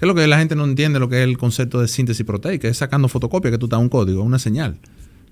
Que 0.00 0.06
es 0.06 0.08
lo 0.08 0.14
que 0.16 0.26
la 0.26 0.38
gente 0.38 0.56
no 0.56 0.64
entiende, 0.64 0.98
lo 0.98 1.08
que 1.08 1.22
es 1.22 1.22
el 1.22 1.38
concepto 1.38 1.80
de 1.80 1.86
síntesis 1.86 2.26
proteica. 2.26 2.66
Es 2.66 2.78
sacando 2.78 3.06
fotocopia 3.06 3.48
que 3.52 3.58
tú 3.58 3.66
estás 3.66 3.78
un 3.78 3.88
código, 3.88 4.24
una 4.24 4.40
señal. 4.40 4.76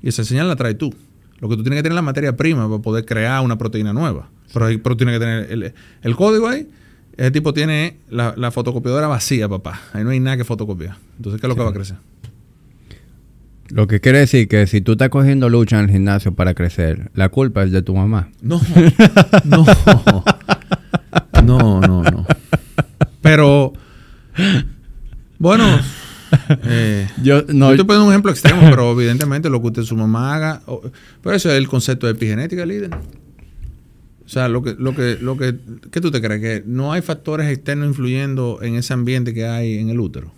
Y 0.01 0.09
esa 0.09 0.23
señal 0.23 0.47
la 0.47 0.55
traes 0.55 0.79
tú. 0.79 0.95
Lo 1.41 1.49
que 1.49 1.57
tú 1.57 1.65
tienes 1.65 1.79
que 1.79 1.83
tener 1.83 1.95
es 1.95 1.97
la 1.97 2.03
materia 2.03 2.37
prima 2.37 2.69
para 2.69 2.81
poder 2.81 3.05
crear 3.05 3.45
una 3.45 3.59
proteína 3.59 3.93
nueva. 3.93 4.31
Pero, 4.55 4.67
pero 4.81 4.97
tienes 4.97 5.17
que 5.17 5.19
tener 5.19 5.51
el, 5.51 5.75
el 6.03 6.17
código 6.17 6.47
ahí. 6.47 6.69
Ese 7.17 7.33
tipo 7.33 7.53
tiene 7.53 7.97
la, 8.09 8.35
la 8.37 8.53
fotocopiadora 8.53 9.09
vacía, 9.09 9.49
papá. 9.49 9.81
Ahí 9.95 10.05
no 10.05 10.11
hay 10.11 10.21
nada 10.21 10.37
que 10.37 10.45
fotocopiar. 10.45 10.97
Entonces, 11.17 11.41
¿qué 11.41 11.49
es 11.49 11.49
lo 11.49 11.57
que 11.57 11.63
va 11.65 11.71
a 11.71 11.75
crecer? 11.75 11.97
Lo 13.71 13.87
que 13.87 14.01
quiere 14.01 14.19
decir 14.19 14.49
que 14.49 14.67
si 14.67 14.81
tú 14.81 14.93
estás 14.93 15.11
cogiendo 15.11 15.49
lucha 15.49 15.79
en 15.79 15.85
el 15.85 15.91
gimnasio 15.91 16.35
para 16.35 16.55
crecer, 16.55 17.11
la 17.15 17.29
culpa 17.29 17.63
es 17.63 17.73
de 17.73 17.83
tu 17.83 17.95
mamá. 17.95 18.31
No, 18.43 18.61
no, 19.45 19.65
no, 21.45 21.81
no, 21.81 22.03
no. 22.03 22.27
Pero, 23.23 23.73
bueno, 25.39 25.81
eh, 26.65 27.09
Yo 27.23 27.43
no, 27.49 27.71
yo 27.71 27.79
te 27.79 27.85
pongo 27.85 28.05
un 28.05 28.11
ejemplo 28.11 28.31
extremo, 28.31 28.63
pero 28.71 28.93
evidentemente 28.93 29.51
lo 29.51 29.61
que 29.61 29.69
usted 29.69 29.83
su 29.83 29.97
mamá 29.97 30.35
haga, 30.35 30.63
pero 31.23 31.37
eso 31.37 31.51
es 31.51 31.57
el 31.57 31.69
concepto 31.69 32.07
de 32.07 32.13
epigenética, 32.13 32.65
líder. 32.67 32.91
O 34.25 34.29
sea, 34.29 34.49
lo 34.49 34.63
que, 34.63 34.77
lo 34.79 34.95
que, 34.95 35.19
lo 35.21 35.37
que, 35.37 35.57
¿qué 35.91 36.01
tú 36.01 36.11
te 36.11 36.21
crees? 36.21 36.41
Que 36.41 36.63
no 36.65 36.93
hay 36.93 37.03
factores 37.03 37.49
externos 37.49 37.89
influyendo 37.89 38.61
en 38.63 38.77
ese 38.77 38.93
ambiente 38.93 39.35
que 39.35 39.47
hay 39.47 39.79
en 39.79 39.91
el 39.91 39.99
útero. 39.99 40.33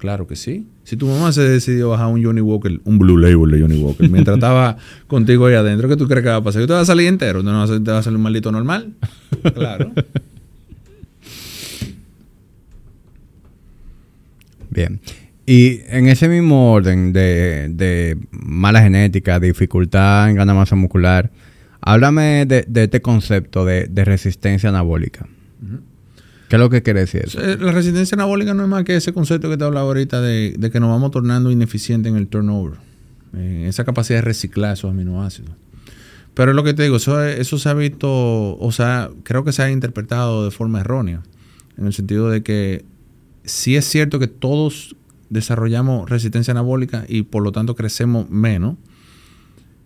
Claro 0.00 0.26
que 0.26 0.34
sí. 0.34 0.66
Si 0.82 0.96
tu 0.96 1.06
mamá 1.06 1.30
se 1.30 1.42
decidió 1.42 1.90
bajar 1.90 2.06
un 2.06 2.24
Johnny 2.24 2.40
Walker, 2.40 2.80
un 2.84 2.98
Blue 2.98 3.18
Label 3.18 3.50
de 3.50 3.60
Johnny 3.60 3.78
Walker, 3.78 4.08
mientras 4.08 4.38
estaba 4.38 4.78
contigo 5.06 5.44
ahí 5.44 5.54
adentro, 5.54 5.90
¿qué 5.90 5.96
tú 5.96 6.08
crees 6.08 6.22
que 6.24 6.30
va 6.30 6.36
a 6.36 6.42
pasar? 6.42 6.62
¿Que 6.62 6.66
te 6.66 6.72
va 6.72 6.80
a 6.80 6.86
salir 6.86 7.06
entero? 7.06 7.42
¿No 7.42 7.66
te 7.66 7.90
va 7.90 7.98
a 7.98 8.02
salir 8.02 8.16
un 8.16 8.22
maldito 8.22 8.50
normal? 8.50 8.94
Claro. 9.54 9.92
Bien. 14.70 15.00
Y 15.46 15.80
en 15.88 16.08
ese 16.08 16.28
mismo 16.28 16.72
orden 16.72 17.12
de, 17.12 17.68
de 17.70 18.16
mala 18.30 18.82
genética, 18.82 19.38
dificultad 19.38 20.30
en 20.30 20.36
ganar 20.36 20.56
masa 20.56 20.76
muscular, 20.76 21.30
háblame 21.80 22.46
de, 22.46 22.64
de 22.66 22.84
este 22.84 23.02
concepto 23.02 23.64
de, 23.64 23.86
de 23.86 24.04
resistencia 24.04 24.68
anabólica. 24.70 25.26
¿Qué 26.50 26.56
es 26.56 26.60
lo 26.60 26.68
que 26.68 26.82
quiere 26.82 26.98
decir 26.98 27.22
eso? 27.26 27.40
Eh, 27.40 27.58
La 27.60 27.70
resistencia 27.70 28.16
anabólica 28.16 28.54
no 28.54 28.64
es 28.64 28.68
más 28.68 28.82
que 28.82 28.96
ese 28.96 29.12
concepto 29.12 29.48
que 29.48 29.56
te 29.56 29.62
hablaba 29.62 29.86
ahorita 29.86 30.20
de, 30.20 30.58
que 30.72 30.80
nos 30.80 30.90
vamos 30.90 31.12
tornando 31.12 31.52
ineficientes 31.52 32.10
en 32.10 32.18
el 32.18 32.26
turnover. 32.26 32.72
Eh, 33.36 33.66
esa 33.68 33.84
capacidad 33.84 34.18
de 34.18 34.22
reciclar 34.22 34.72
esos 34.72 34.90
aminoácidos. 34.90 35.52
Pero 36.34 36.50
es 36.50 36.56
lo 36.56 36.64
que 36.64 36.74
te 36.74 36.82
digo, 36.82 36.96
eso, 36.96 37.22
eso 37.22 37.56
se 37.56 37.68
ha 37.68 37.74
visto, 37.74 38.58
o 38.58 38.72
sea, 38.72 39.10
creo 39.22 39.44
que 39.44 39.52
se 39.52 39.62
ha 39.62 39.70
interpretado 39.70 40.44
de 40.44 40.50
forma 40.50 40.80
errónea. 40.80 41.22
En 41.78 41.86
el 41.86 41.92
sentido 41.92 42.28
de 42.28 42.42
que 42.42 42.84
sí 43.44 43.76
es 43.76 43.84
cierto 43.84 44.18
que 44.18 44.26
todos 44.26 44.96
desarrollamos 45.28 46.10
resistencia 46.10 46.50
anabólica 46.50 47.04
y 47.06 47.22
por 47.22 47.44
lo 47.44 47.52
tanto 47.52 47.76
crecemos 47.76 48.28
menos. 48.28 48.74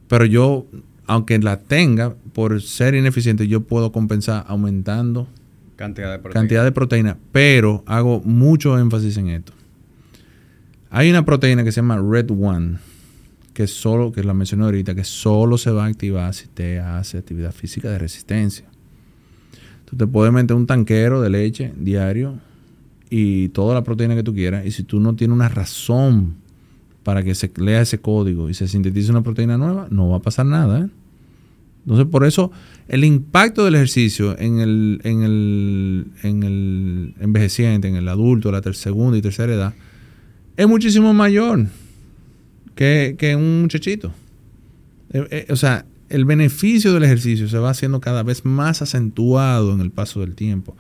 Pero 0.09 0.25
yo, 0.25 0.65
aunque 1.05 1.39
la 1.41 1.61
tenga, 1.61 2.15
por 2.33 2.63
ser 2.63 2.95
ineficiente, 2.95 3.49
yo 3.49 3.61
puedo 3.61 3.93
compensar 3.93 4.47
aumentando 4.49 5.29
Cantidad 5.77 6.19
de 6.19 6.31
cantidad 6.31 6.65
de 6.65 6.73
proteína, 6.73 7.19
pero 7.33 7.83
hago 7.87 8.21
mucho 8.21 8.79
énfasis 8.79 9.17
en 9.17 9.29
esto. 9.29 9.53
Hay 10.91 11.11
una 11.11 11.25
proteína 11.25 11.65
que 11.65 11.73
se 11.73 11.81
llama 11.81 11.99
Red 11.99 12.31
One, 12.31 12.79
que 13.53 13.67
solo, 13.67 14.13
que 14.13 14.23
la 14.23 14.35
mencioné 14.35 14.65
ahorita, 14.65 14.95
que 14.95 15.05
solo 15.05 15.59
se 15.59 15.71
va 15.71 15.85
a 15.85 15.89
activar 15.89 16.33
si 16.35 16.47
te 16.47 16.79
hace 16.79 17.19
actividad 17.19 17.53
física 17.53 17.91
de 17.91 17.99
resistencia. 17.99 18.67
Tú 19.85 19.97
te 19.97 20.07
puedes 20.07 20.33
meter 20.33 20.57
un 20.57 20.67
tanquero 20.67 21.21
de 21.21 21.31
leche 21.31 21.73
diario 21.77 22.39
y 23.11 23.49
toda 23.49 23.75
la 23.75 23.83
proteína 23.83 24.15
que 24.15 24.23
tú 24.23 24.35
quieras, 24.35 24.67
y 24.67 24.71
si 24.71 24.85
tú 24.85 25.01
no 25.01 25.17
tienes 25.17 25.35
una 25.35 25.49
razón 25.49 26.37
para 27.03 27.23
que 27.23 27.35
se 27.35 27.53
lea 27.57 27.83
ese 27.83 27.99
código 28.01 28.49
y 28.49 28.55
se 28.55 28.67
sintetice 28.67 29.11
una 29.11 29.23
proteína 29.23 29.59
nueva, 29.59 29.89
no 29.91 30.09
va 30.09 30.17
a 30.17 30.23
pasar 30.23 30.47
nada. 30.47 30.81
¿eh? 30.81 30.89
Entonces, 31.85 32.07
por 32.07 32.25
eso, 32.25 32.51
el 32.89 33.05
impacto 33.05 33.65
del 33.65 33.77
ejercicio 33.77 34.39
en 34.39 34.61
el, 34.61 35.01
en 35.05 35.23
el, 35.23 36.07
en 36.23 36.43
el 36.43 37.15
envejeciente, 37.21 37.89
en 37.89 37.97
el 37.97 38.09
adulto, 38.09 38.53
la 38.53 38.61
ter- 38.61 38.75
segunda 38.75 39.17
y 39.17 39.23
tercera 39.23 39.55
edad, 39.55 39.75
es 40.57 40.69
muchísimo 40.69 41.15
mayor 41.15 41.67
que, 42.75 43.17
que 43.19 43.37
un 43.37 43.63
muchachito. 43.63 44.13
Eh, 45.13 45.27
eh, 45.31 45.47
o 45.51 45.57
sea, 45.57 45.87
el 46.11 46.25
beneficio 46.25 46.93
del 46.93 47.05
ejercicio 47.05 47.49
se 47.49 47.59
va 47.59 47.71
haciendo 47.71 48.01
cada 48.01 48.23
vez 48.23 48.45
más 48.45 48.83
acentuado 48.83 49.73
en 49.73 49.81
el 49.81 49.91
paso 49.91 50.21
del 50.21 50.35
tiempo. 50.35 50.77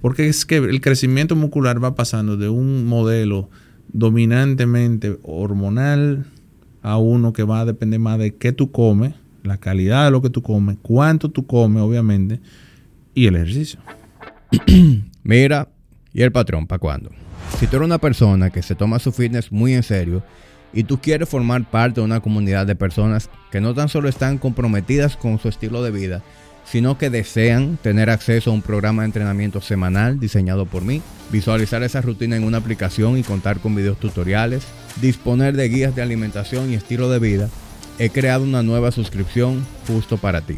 Porque 0.00 0.28
es 0.28 0.46
que 0.46 0.56
el 0.58 0.80
crecimiento 0.80 1.34
muscular 1.34 1.82
va 1.82 1.96
pasando 1.96 2.36
de 2.36 2.48
un 2.48 2.86
modelo 2.86 3.50
dominantemente 3.92 5.18
hormonal 5.22 6.24
a 6.82 6.98
uno 6.98 7.32
que 7.32 7.42
va 7.42 7.60
a 7.60 7.64
depender 7.64 7.98
más 7.98 8.18
de 8.18 8.34
qué 8.34 8.52
tú 8.52 8.70
comes, 8.70 9.14
la 9.42 9.58
calidad 9.58 10.04
de 10.04 10.10
lo 10.10 10.22
que 10.22 10.30
tú 10.30 10.42
comes, 10.42 10.76
cuánto 10.82 11.30
tú 11.30 11.46
comes, 11.46 11.82
obviamente, 11.82 12.40
y 13.14 13.26
el 13.26 13.36
ejercicio. 13.36 13.80
Mira, 15.22 15.68
¿y 16.12 16.22
el 16.22 16.32
patrón 16.32 16.66
para 16.66 16.78
cuándo? 16.78 17.10
Si 17.58 17.66
tú 17.66 17.76
eres 17.76 17.86
una 17.86 17.98
persona 17.98 18.50
que 18.50 18.62
se 18.62 18.74
toma 18.74 18.98
su 18.98 19.12
fitness 19.12 19.50
muy 19.50 19.74
en 19.74 19.82
serio 19.82 20.22
y 20.72 20.84
tú 20.84 21.00
quieres 21.00 21.28
formar 21.28 21.68
parte 21.68 22.00
de 22.00 22.04
una 22.04 22.20
comunidad 22.20 22.66
de 22.66 22.76
personas 22.76 23.30
que 23.50 23.60
no 23.60 23.74
tan 23.74 23.88
solo 23.88 24.08
están 24.08 24.38
comprometidas 24.38 25.16
con 25.16 25.38
su 25.38 25.48
estilo 25.48 25.82
de 25.82 25.90
vida, 25.90 26.22
sino 26.64 26.98
que 26.98 27.10
desean 27.10 27.78
tener 27.82 28.10
acceso 28.10 28.50
a 28.50 28.54
un 28.54 28.62
programa 28.62 29.02
de 29.02 29.06
entrenamiento 29.06 29.60
semanal 29.60 30.20
diseñado 30.20 30.66
por 30.66 30.82
mí, 30.82 31.00
visualizar 31.32 31.82
esa 31.82 32.02
rutina 32.02 32.36
en 32.36 32.44
una 32.44 32.58
aplicación 32.58 33.16
y 33.16 33.22
contar 33.22 33.58
con 33.60 33.74
videos 33.74 33.98
tutoriales, 33.98 34.64
disponer 35.00 35.56
de 35.56 35.68
guías 35.68 35.96
de 35.96 36.02
alimentación 36.02 36.70
y 36.70 36.74
estilo 36.74 37.08
de 37.08 37.18
vida, 37.18 37.48
he 37.98 38.10
creado 38.10 38.44
una 38.44 38.62
nueva 38.62 38.92
suscripción 38.92 39.64
justo 39.86 40.16
para 40.16 40.40
ti. 40.40 40.56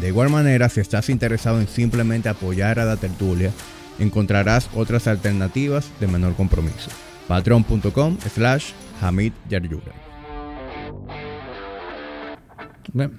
De 0.00 0.08
igual 0.08 0.30
manera, 0.30 0.68
si 0.68 0.80
estás 0.80 1.08
interesado 1.08 1.60
en 1.60 1.68
simplemente 1.68 2.28
apoyar 2.28 2.80
a 2.80 2.84
la 2.84 2.96
tertulia, 2.96 3.52
encontrarás 3.98 4.68
otras 4.74 5.06
alternativas 5.06 5.90
de 6.00 6.08
menor 6.08 6.34
compromiso. 6.34 6.90
Patreon.com 7.28 8.18
slash 8.34 8.72
Hamid 9.00 9.32
Yaryura. 9.48 9.92
Bien. 12.92 13.12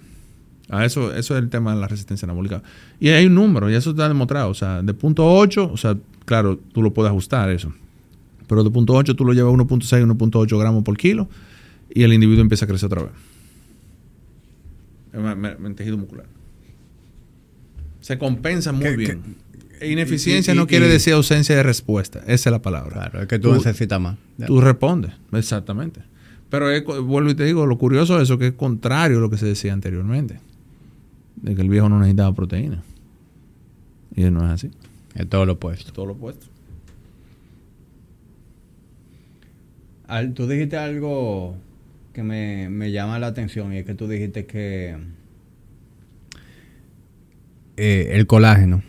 A 0.69 0.83
eso, 0.83 1.13
eso 1.13 1.35
es 1.37 1.43
el 1.43 1.49
tema 1.49 1.75
de 1.75 1.79
la 1.79 1.87
resistencia 1.87 2.25
anabólica. 2.25 2.63
Y 2.99 3.09
hay 3.09 3.27
un 3.27 3.35
número, 3.35 3.69
y 3.69 3.75
eso 3.75 3.91
está 3.91 4.07
demostrado. 4.07 4.49
O 4.49 4.53
sea, 4.53 4.81
de 4.81 4.93
punto 4.93 5.25
8, 5.31 5.69
o 5.71 5.77
sea, 5.77 5.95
claro, 6.25 6.57
tú 6.57 6.81
lo 6.81 6.91
puedes 6.93 7.11
ajustar 7.11 7.49
eso. 7.51 7.71
Pero 8.47 8.63
de 8.63 8.69
punto 8.71 8.93
8 8.93 9.15
tú 9.15 9.25
lo 9.25 9.33
llevas 9.33 9.53
a 9.53 9.57
1.6, 9.57 10.05
1.8 10.05 10.59
gramos 10.59 10.83
por 10.83 10.97
kilo 10.97 11.29
y 11.93 12.03
el 12.03 12.13
individuo 12.13 12.41
empieza 12.41 12.65
a 12.65 12.67
crecer 12.67 12.87
otra 12.87 13.03
vez. 13.03 13.11
En, 15.15 15.75
tejido 15.75 15.97
muscular. 15.97 16.25
Se 18.01 18.17
compensa 18.17 18.71
muy 18.71 18.83
¿Qué- 18.83 18.95
bien. 18.97 19.21
Ineficiencia 19.81 20.53
y- 20.53 20.55
y- 20.55 20.59
no 20.59 20.67
quiere 20.67 20.87
y- 20.87 20.89
decir 20.89 21.13
ausencia 21.13 21.55
de 21.55 21.63
respuesta. 21.63 22.19
Esa 22.27 22.49
es 22.49 22.51
la 22.51 22.61
palabra. 22.61 22.91
Claro, 22.93 23.21
es 23.21 23.27
que 23.27 23.39
tú, 23.39 23.49
Tú- 23.49 23.55
necesitas 23.55 23.99
más. 23.99 24.17
Tú 24.45 24.61
respondes, 24.61 25.11
exactamente. 25.33 26.01
Pero 26.49 26.69
es 26.71 26.83
vuelvo 26.85 27.29
y 27.31 27.35
te 27.35 27.43
digo, 27.43 27.65
lo 27.65 27.77
curioso 27.77 28.17
de 28.17 28.23
eso 28.23 28.33
es 28.35 28.39
que 28.39 28.47
es 28.47 28.53
contrario 28.53 29.17
a 29.17 29.21
lo 29.21 29.29
que 29.29 29.37
se 29.37 29.45
decía 29.45 29.73
anteriormente. 29.73 30.39
De 31.37 31.55
que 31.55 31.61
el 31.61 31.69
viejo 31.69 31.89
no 31.89 31.99
necesitaba 31.99 32.33
proteína. 32.33 32.83
Y 34.15 34.23
no 34.29 34.45
es 34.45 34.51
así. 34.51 34.71
Es 35.15 35.27
todo 35.27 35.45
lo 35.45 35.53
opuesto. 35.53 35.87
Es 35.87 35.93
todo 35.93 36.05
lo 36.05 36.13
opuesto. 36.13 36.45
Al- 40.07 40.33
tú 40.33 40.47
dijiste 40.47 40.77
algo 40.77 41.55
que 42.15 42.23
me, 42.23 42.69
me 42.69 42.91
llama 42.93 43.19
la 43.19 43.27
atención 43.27 43.73
y 43.73 43.77
es 43.79 43.85
que 43.85 43.93
tú 43.93 44.07
dijiste 44.07 44.45
que 44.45 44.95
eh, 47.77 48.11
el 48.13 48.25
colágeno, 48.25 48.81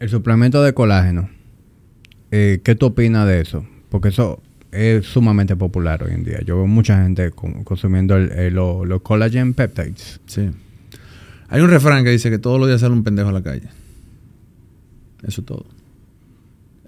el 0.00 0.08
suplemento 0.08 0.62
de 0.62 0.74
colágeno, 0.74 1.30
eh, 2.32 2.60
¿qué 2.64 2.74
tú 2.74 2.86
opinas 2.86 3.26
de 3.28 3.40
eso? 3.40 3.64
Porque 3.90 4.08
eso 4.08 4.42
es 4.72 5.06
sumamente 5.06 5.54
popular 5.56 6.02
hoy 6.02 6.12
en 6.12 6.24
día. 6.24 6.40
Yo 6.44 6.56
veo 6.56 6.66
mucha 6.66 7.00
gente 7.02 7.30
con- 7.30 7.62
consumiendo 7.64 8.16
el- 8.16 8.32
el- 8.32 8.54
lo- 8.54 8.84
los 8.84 9.02
collagen 9.02 9.54
peptides. 9.54 10.20
Sí. 10.26 10.50
Hay 11.48 11.60
un 11.62 11.70
refrán 11.70 12.02
que 12.04 12.10
dice 12.10 12.28
que 12.28 12.38
todos 12.38 12.58
los 12.58 12.68
días 12.68 12.80
sale 12.80 12.92
un 12.92 13.04
pendejo 13.04 13.28
a 13.28 13.32
la 13.32 13.42
calle. 13.42 13.68
Eso 15.22 15.40
es 15.42 15.46
todo. 15.46 15.64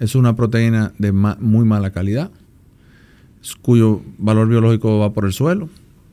Es 0.01 0.16
una 0.16 0.35
proteína 0.35 0.93
de 0.99 1.12
ma- 1.12 1.39
muy 1.41 1.64
mala 1.64 1.93
calidad, 1.93 2.31
cuyo 3.61 4.03
valor 4.18 4.49
biológico 4.49 4.99
va 4.99 5.12
por 5.12 5.24
el 5.24 5.32
suelo. 5.32 5.68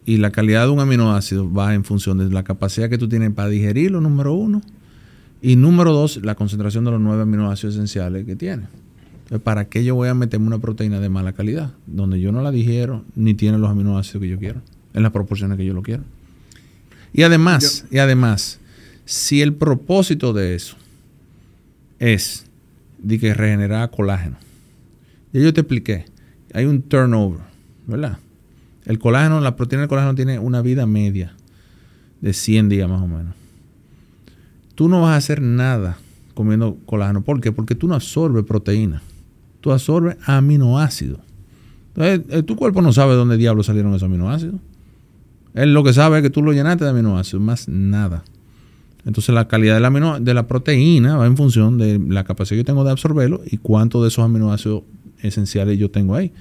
Y 0.05 0.17
la 0.17 0.32
calidad 0.32 0.65
de 0.65 0.71
un 0.71 0.80
aminoácido 0.80 1.51
va 1.51 1.73
en 1.73 1.84
función 1.84 2.17
de 2.19 2.30
la 2.30 2.43
capacidad 2.43 2.89
que 2.89 2.97
tú 2.97 3.09
tienes 3.09 3.32
para 3.34 3.49
digerirlo, 3.49 4.01
número 4.01 4.34
uno. 4.34 4.61
Y 5.41 5.55
número 5.55 5.93
dos, 5.93 6.17
la 6.23 6.36
concentración 6.36 6.86
de 6.86 6.91
los 6.91 7.01
nueve 7.01 7.23
aminoácidos 7.23 7.76
esenciales 7.76 8.26
que 8.26 8.36
tiene. 8.36 8.67
Entonces, 9.23 9.41
¿Para 9.41 9.65
qué 9.65 9.84
yo 9.84 9.95
voy 9.95 10.07
a 10.07 10.13
meterme 10.13 10.45
una 10.45 10.59
proteína 10.59 10.99
de 10.99 11.09
mala 11.09 11.34
calidad? 11.34 11.73
Donde 11.88 12.19
yo 12.19 12.32
no 12.32 12.43
la 12.43 12.51
digiero 12.51 13.03
ni 13.15 13.34
tiene 13.34 13.57
los 13.57 13.71
aminoácidos 13.71 14.21
que 14.21 14.30
yo 14.30 14.38
quiero, 14.38 14.61
en 14.93 15.01
las 15.01 15.11
proporciones 15.11 15.57
que 15.57 15.65
yo 15.65 15.73
lo 15.73 15.82
quiero. 15.82 16.03
Y 17.11 17.23
además, 17.23 17.86
y 17.89 17.97
además, 17.97 18.59
si 19.05 19.41
el 19.41 19.53
propósito 19.53 20.34
de 20.34 20.53
eso 20.53 20.76
es 21.97 22.45
de 22.99 23.17
que 23.17 23.34
regenerar 23.34 23.89
colágeno, 23.89 24.38
ya 25.34 25.41
yo 25.41 25.53
te 25.53 25.61
expliqué, 25.61 26.05
hay 26.56 26.66
un 26.66 26.84
turnover, 26.84 27.41
¿verdad? 27.86 28.18
El 28.86 28.97
colágeno, 28.97 29.41
la 29.41 29.58
proteína 29.58 29.82
del 29.82 29.89
colágeno 29.89 30.16
tiene 30.16 30.39
una 30.39 30.62
vida 30.62 30.86
media 30.86 31.34
de 32.22 32.32
100 32.32 32.70
días 32.70 32.89
más 32.89 33.01
o 33.01 33.08
menos. 33.08 33.36
Tú 34.74 34.88
no 34.88 35.01
vas 35.01 35.12
a 35.12 35.16
hacer 35.18 35.41
nada 35.41 35.97
comiendo 36.34 36.78
colágeno. 36.86 37.24
¿Por 37.24 37.41
qué? 37.41 37.51
Porque 37.51 37.76
tú 37.76 37.89
no 37.89 37.95
absorbes 37.95 38.45
proteína. 38.45 39.01
Tú 39.60 39.74
absorbes 39.74 40.16
aminoácidos. 40.26 41.20
Entonces, 41.93 42.22
eh, 42.30 42.43
tu 42.43 42.56
cuerpo 42.56 42.82
no 42.82 42.93
sabe 42.93 43.16
dónde 43.16 43.36
diablo 43.36 43.62
salieron 43.62 43.93
esos 43.93 44.03
aminoácidos. 44.03 44.56
Él 45.56 45.74
lo 45.74 45.84
que 45.84 45.91
sabe 45.91 46.18
es 46.18 46.24
que 46.24 46.30
tú 46.30 46.41
lo 46.41 46.53
llenaste 46.53 46.86
de 46.86 46.91
aminoácidos, 46.91 47.41
más 47.41 47.68
nada. 47.68 48.24
Entonces 49.06 49.36
la 49.36 49.49
calidad 49.49 49.76
de 49.76 49.82
la, 49.82 50.20
de 50.22 50.34
la 50.34 50.47
proteína 50.47 51.18
va 51.18 51.26
en 51.26 51.36
función 51.36 51.78
de 51.78 51.99
la 51.99 52.24
capacidad 52.24 52.56
que 52.56 52.62
yo 52.62 52.66
tengo 52.66 52.86
de 52.86 52.91
absorberlo 52.91 53.41
y 53.45 53.58
cuánto 53.58 54.01
de 54.01 54.08
esos 54.08 54.24
aminoácidos 54.24 54.84
esenciales 55.28 55.78
yo 55.78 55.91
tengo 55.91 56.15
ahí. 56.15 56.32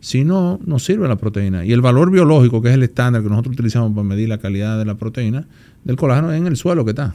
Si 0.00 0.24
no, 0.24 0.58
no 0.64 0.78
sirve 0.78 1.06
la 1.06 1.16
proteína. 1.16 1.64
Y 1.64 1.72
el 1.72 1.80
valor 1.80 2.10
biológico, 2.10 2.60
que 2.60 2.68
es 2.68 2.74
el 2.74 2.82
estándar 2.82 3.22
que 3.22 3.28
nosotros 3.28 3.54
utilizamos 3.54 3.92
para 3.92 4.02
medir 4.02 4.28
la 4.28 4.38
calidad 4.38 4.78
de 4.78 4.84
la 4.84 4.96
proteína, 4.96 5.46
del 5.84 5.96
colágeno 5.96 6.32
es 6.32 6.38
en 6.38 6.46
el 6.48 6.56
suelo 6.56 6.84
que 6.84 6.90
está. 6.90 7.14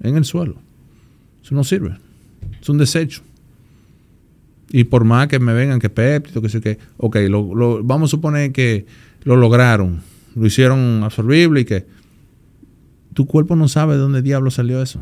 En 0.00 0.16
el 0.16 0.24
suelo. 0.24 0.56
Eso 1.42 1.54
no 1.54 1.62
sirve. 1.62 1.96
Es 2.60 2.68
un 2.68 2.78
desecho. 2.78 3.22
Y 4.70 4.84
por 4.84 5.04
más 5.04 5.28
que 5.28 5.38
me 5.38 5.52
vengan 5.52 5.78
que 5.78 5.88
péptido, 5.88 6.42
que 6.42 6.48
sé 6.48 6.60
que, 6.60 6.78
ok, 6.96 7.16
lo, 7.28 7.84
vamos 7.84 8.10
a 8.10 8.12
suponer 8.12 8.52
que 8.52 8.86
lo 9.22 9.36
lograron, 9.36 10.00
lo 10.34 10.46
hicieron 10.46 11.02
absorbible 11.04 11.60
y 11.60 11.64
que 11.64 11.86
tu 13.14 13.26
cuerpo 13.26 13.56
no 13.56 13.68
sabe 13.68 13.94
de 13.94 14.00
dónde 14.00 14.22
diablo 14.22 14.50
salió 14.50 14.82
eso. 14.82 15.00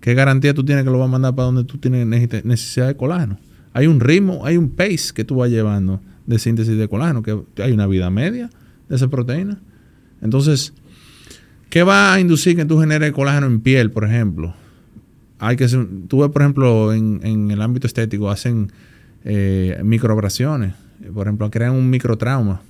¿Qué 0.00 0.14
garantía 0.14 0.54
tú 0.54 0.64
tienes 0.64 0.84
que 0.84 0.90
lo 0.90 0.98
va 0.98 1.06
a 1.06 1.08
mandar 1.08 1.34
para 1.34 1.46
donde 1.46 1.64
tú 1.64 1.78
tienes 1.78 2.06
necesidad 2.44 2.86
de 2.86 2.96
colágeno? 2.96 3.38
Hay 3.76 3.88
un 3.88 4.00
ritmo, 4.00 4.46
hay 4.46 4.56
un 4.56 4.70
pace 4.70 5.12
que 5.14 5.22
tú 5.22 5.34
vas 5.36 5.50
llevando 5.50 6.00
de 6.24 6.38
síntesis 6.38 6.78
de 6.78 6.88
colágeno, 6.88 7.22
que 7.22 7.38
hay 7.62 7.72
una 7.72 7.86
vida 7.86 8.08
media 8.08 8.48
de 8.88 8.96
esa 8.96 9.08
proteína. 9.08 9.58
Entonces, 10.22 10.72
¿qué 11.68 11.82
va 11.82 12.14
a 12.14 12.18
inducir 12.18 12.56
que 12.56 12.64
tú 12.64 12.80
generes 12.80 13.12
colágeno 13.12 13.46
en 13.46 13.60
piel, 13.60 13.90
por 13.90 14.04
ejemplo? 14.04 14.54
Hay 15.38 15.56
que 15.56 15.68
tú 16.08 16.20
ves, 16.20 16.30
por 16.30 16.40
ejemplo, 16.40 16.94
en, 16.94 17.50
el 17.50 17.60
ámbito 17.60 17.86
estético, 17.86 18.30
hacen 18.30 18.72
eh, 19.24 19.78
microabrasiones, 19.84 20.72
por 21.12 21.26
ejemplo, 21.26 21.50
crean 21.50 21.72
un 21.72 21.90
microtrauma 21.90 22.62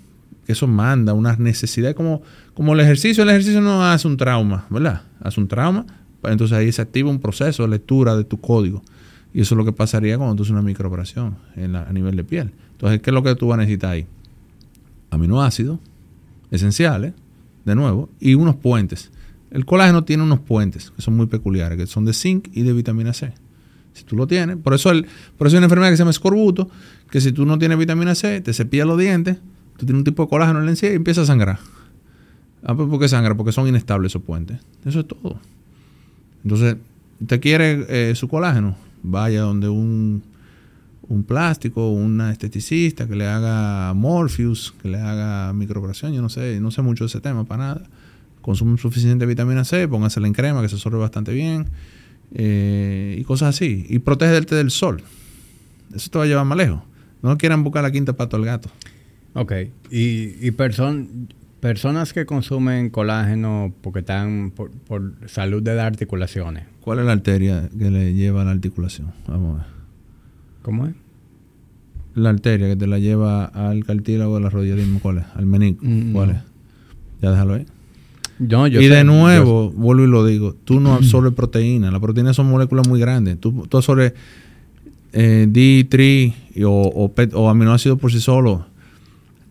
que 0.44 0.54
eso 0.54 0.66
manda 0.66 1.12
unas 1.12 1.38
necesidades 1.38 1.94
como, 1.94 2.22
como 2.52 2.74
el 2.74 2.80
ejercicio. 2.80 3.22
El 3.22 3.30
ejercicio 3.30 3.61
no 3.61 3.84
hace 3.84 4.09
un 4.09 4.16
trauma, 4.16 4.66
¿verdad? 4.70 5.02
Hace 5.20 5.38
un 5.38 5.46
trauma, 5.46 5.86
pues 6.20 6.32
entonces 6.32 6.59
ahí 6.59 6.72
se 6.72 6.82
activa 6.82 7.11
un 7.11 7.20
proceso 7.20 7.62
de 7.62 7.68
lectura 7.68 8.16
de 8.16 8.24
tu 8.24 8.40
código. 8.40 8.82
Y 9.37 9.43
eso 9.43 9.55
es 9.55 9.59
lo 9.59 9.66
que 9.66 9.72
pasaría 9.72 10.16
cuando 10.16 10.34
tú 10.34 10.45
haces 10.45 10.53
una 10.53 10.62
microoperación 10.62 11.37
a 11.74 11.93
nivel 11.93 12.16
de 12.16 12.24
piel. 12.24 12.53
Entonces, 12.72 13.03
¿qué 13.03 13.11
es 13.11 13.14
lo 13.14 13.22
que 13.22 13.34
tú 13.34 13.49
vas 13.49 13.59
a 13.59 13.61
necesitar 13.61 13.91
ahí? 13.91 14.07
Aminoácidos 15.11 15.78
esenciales, 16.51 17.12
de 17.66 17.74
nuevo, 17.74 18.09
y 18.18 18.32
unos 18.32 18.57
puentes. 18.57 19.11
El 19.51 19.66
colágeno 19.66 20.05
tiene 20.05 20.22
unos 20.22 20.41
puentes 20.41 20.91
que 20.91 21.03
son 21.03 21.16
muy 21.16 21.26
peculiares, 21.26 21.76
que 21.76 21.87
son 21.87 22.07
de 22.07 22.14
zinc 22.14 22.49
y 22.55 22.62
de 22.62 22.72
vitamina 22.72 23.12
C. 23.12 23.34
Si 23.93 24.05
tú 24.05 24.16
lo 24.16 24.26
tienes, 24.26 24.57
por 24.57 24.72
eso, 24.72 24.91
el, 24.91 25.07
por 25.37 25.49
eso 25.49 25.57
hay 25.57 25.59
una 25.59 25.66
enfermedad 25.66 25.91
que 25.91 25.97
se 25.97 26.01
llama 26.01 26.12
escorbuto, 26.12 26.70
que 27.11 27.20
si 27.20 27.32
tú 27.32 27.45
no 27.45 27.59
tienes 27.59 27.76
vitamina 27.76 28.14
C, 28.14 28.41
te 28.41 28.55
cepillas 28.55 28.87
los 28.87 28.97
dientes, 28.99 29.37
Tú 29.76 29.84
tienes 29.84 30.01
un 30.01 30.05
tipo 30.05 30.22
de 30.22 30.28
colágeno 30.28 30.61
en 30.61 30.64
la 30.64 30.70
encía 30.70 30.93
y 30.93 30.97
empieza 30.97 31.22
a 31.22 31.26
sangrar. 31.26 31.59
Ah, 32.64 32.74
pues, 32.74 32.89
¿Por 32.89 32.99
qué 32.99 33.09
sangra? 33.09 33.34
Porque 33.37 33.53
son 33.53 33.68
inestables 33.68 34.12
esos 34.12 34.22
puentes. 34.22 34.59
Eso 34.84 35.01
es 35.01 35.07
todo. 35.07 35.39
Entonces, 36.43 36.76
¿usted 37.20 37.41
quiere 37.41 37.87
eh, 37.89 38.14
su 38.14 38.28
colágeno? 38.28 38.76
Vaya 39.09 39.42
donde 39.42 39.68
un, 39.68 40.22
un 41.09 41.22
plástico, 41.22 41.90
una 41.90 42.32
esteticista 42.32 43.07
que 43.07 43.14
le 43.14 43.26
haga 43.26 43.94
Morpheus, 43.94 44.74
que 44.82 44.88
le 44.88 44.98
haga 44.98 45.52
microoperación, 45.52 46.12
yo 46.12 46.22
no 46.22 46.28
sé, 46.28 46.59
no 46.61 46.72
sé 46.72 46.82
mucho 46.82 47.04
de 47.04 47.09
ese 47.09 47.20
tema 47.20 47.44
para 47.44 47.62
nada. 47.62 47.82
Consume 48.42 48.78
suficiente 48.78 49.24
vitamina 49.26 49.64
C, 49.64 49.86
póngasela 49.88 50.26
en 50.26 50.32
crema 50.32 50.61
que 50.61 50.68
se 50.68 50.74
absorbe 50.74 50.98
bastante 50.98 51.32
bien 51.32 51.66
eh, 52.34 53.16
y 53.18 53.24
cosas 53.24 53.54
así. 53.54 53.86
Y 53.88 54.00
protégete 54.00 54.57
del 54.57 54.70
sol. 54.70 55.02
Eso 55.94 56.11
te 56.11 56.18
va 56.18 56.24
a 56.24 56.26
llevar 56.26 56.44
más 56.44 56.59
lejos. 56.59 56.80
No 57.22 57.38
quieran 57.38 57.64
buscar 57.64 57.82
la 57.82 57.90
quinta 57.90 58.12
pato 58.12 58.36
al 58.36 58.44
gato. 58.44 58.68
Ok. 59.34 59.52
Y, 59.90 60.46
y 60.46 60.50
personas 61.67 62.12
que 62.12 62.27
consumen 62.27 62.91
colágeno 62.91 63.73
porque 63.81 63.99
están 64.01 64.53
por, 64.53 65.12
salud 65.27 65.62
de 65.62 65.75
las 65.75 65.87
articulaciones. 65.87 66.64
¿Cuál 66.81 67.01
es 67.01 67.07
la 67.07 67.12
arteria 67.12 67.69
que 67.77 67.91
le 67.91 68.14
lleva 68.14 68.43
a 68.43 68.45
la 68.45 68.53
articulación? 68.53 69.12
Vamos 69.27 69.55
a 69.55 69.59
ver. 69.59 69.67
¿Cómo 70.62 70.87
es? 70.87 70.95
La 72.14 72.31
arteria 72.31 72.69
que 72.69 72.77
te 72.77 72.87
la 72.87 72.99
lleva 72.99 73.47
al 73.47 73.85
cartílago 73.85 74.37
de 74.37 74.43
la 74.43 74.51
rodilla, 74.51 74.77
¿cuál 75.03 75.19
es? 75.19 75.25
Al 75.35 75.47
menisco. 75.47 75.85
Mm, 75.85 76.12
¿Cuál 76.12 76.31
es? 76.31 76.37
Ya 77.21 77.31
déjalo 77.33 77.55
ahí. 77.55 77.67
y 78.39 78.87
de 78.87 79.05
nuevo, 79.05 79.71
vuelvo 79.71 80.05
y 80.05 80.09
lo 80.09 80.25
digo, 80.25 80.55
tú 80.64 80.79
no 80.79 80.95
absorbes 80.95 81.33
proteína. 81.33 81.91
Las 81.91 82.01
proteínas 82.01 82.37
son 82.37 82.49
moléculas 82.49 82.89
muy 82.89 83.01
grandes. 83.01 83.41
Tú, 83.41 83.67
tú 83.69 83.77
absorbes 83.77 84.14
eh, 85.12 85.49
D3 85.51 86.64
o, 86.64 86.71
o, 86.71 87.39
o 87.41 87.51
aminoácidos 87.51 87.99
por 87.99 88.12
sí 88.12 88.21
solos 88.21 88.61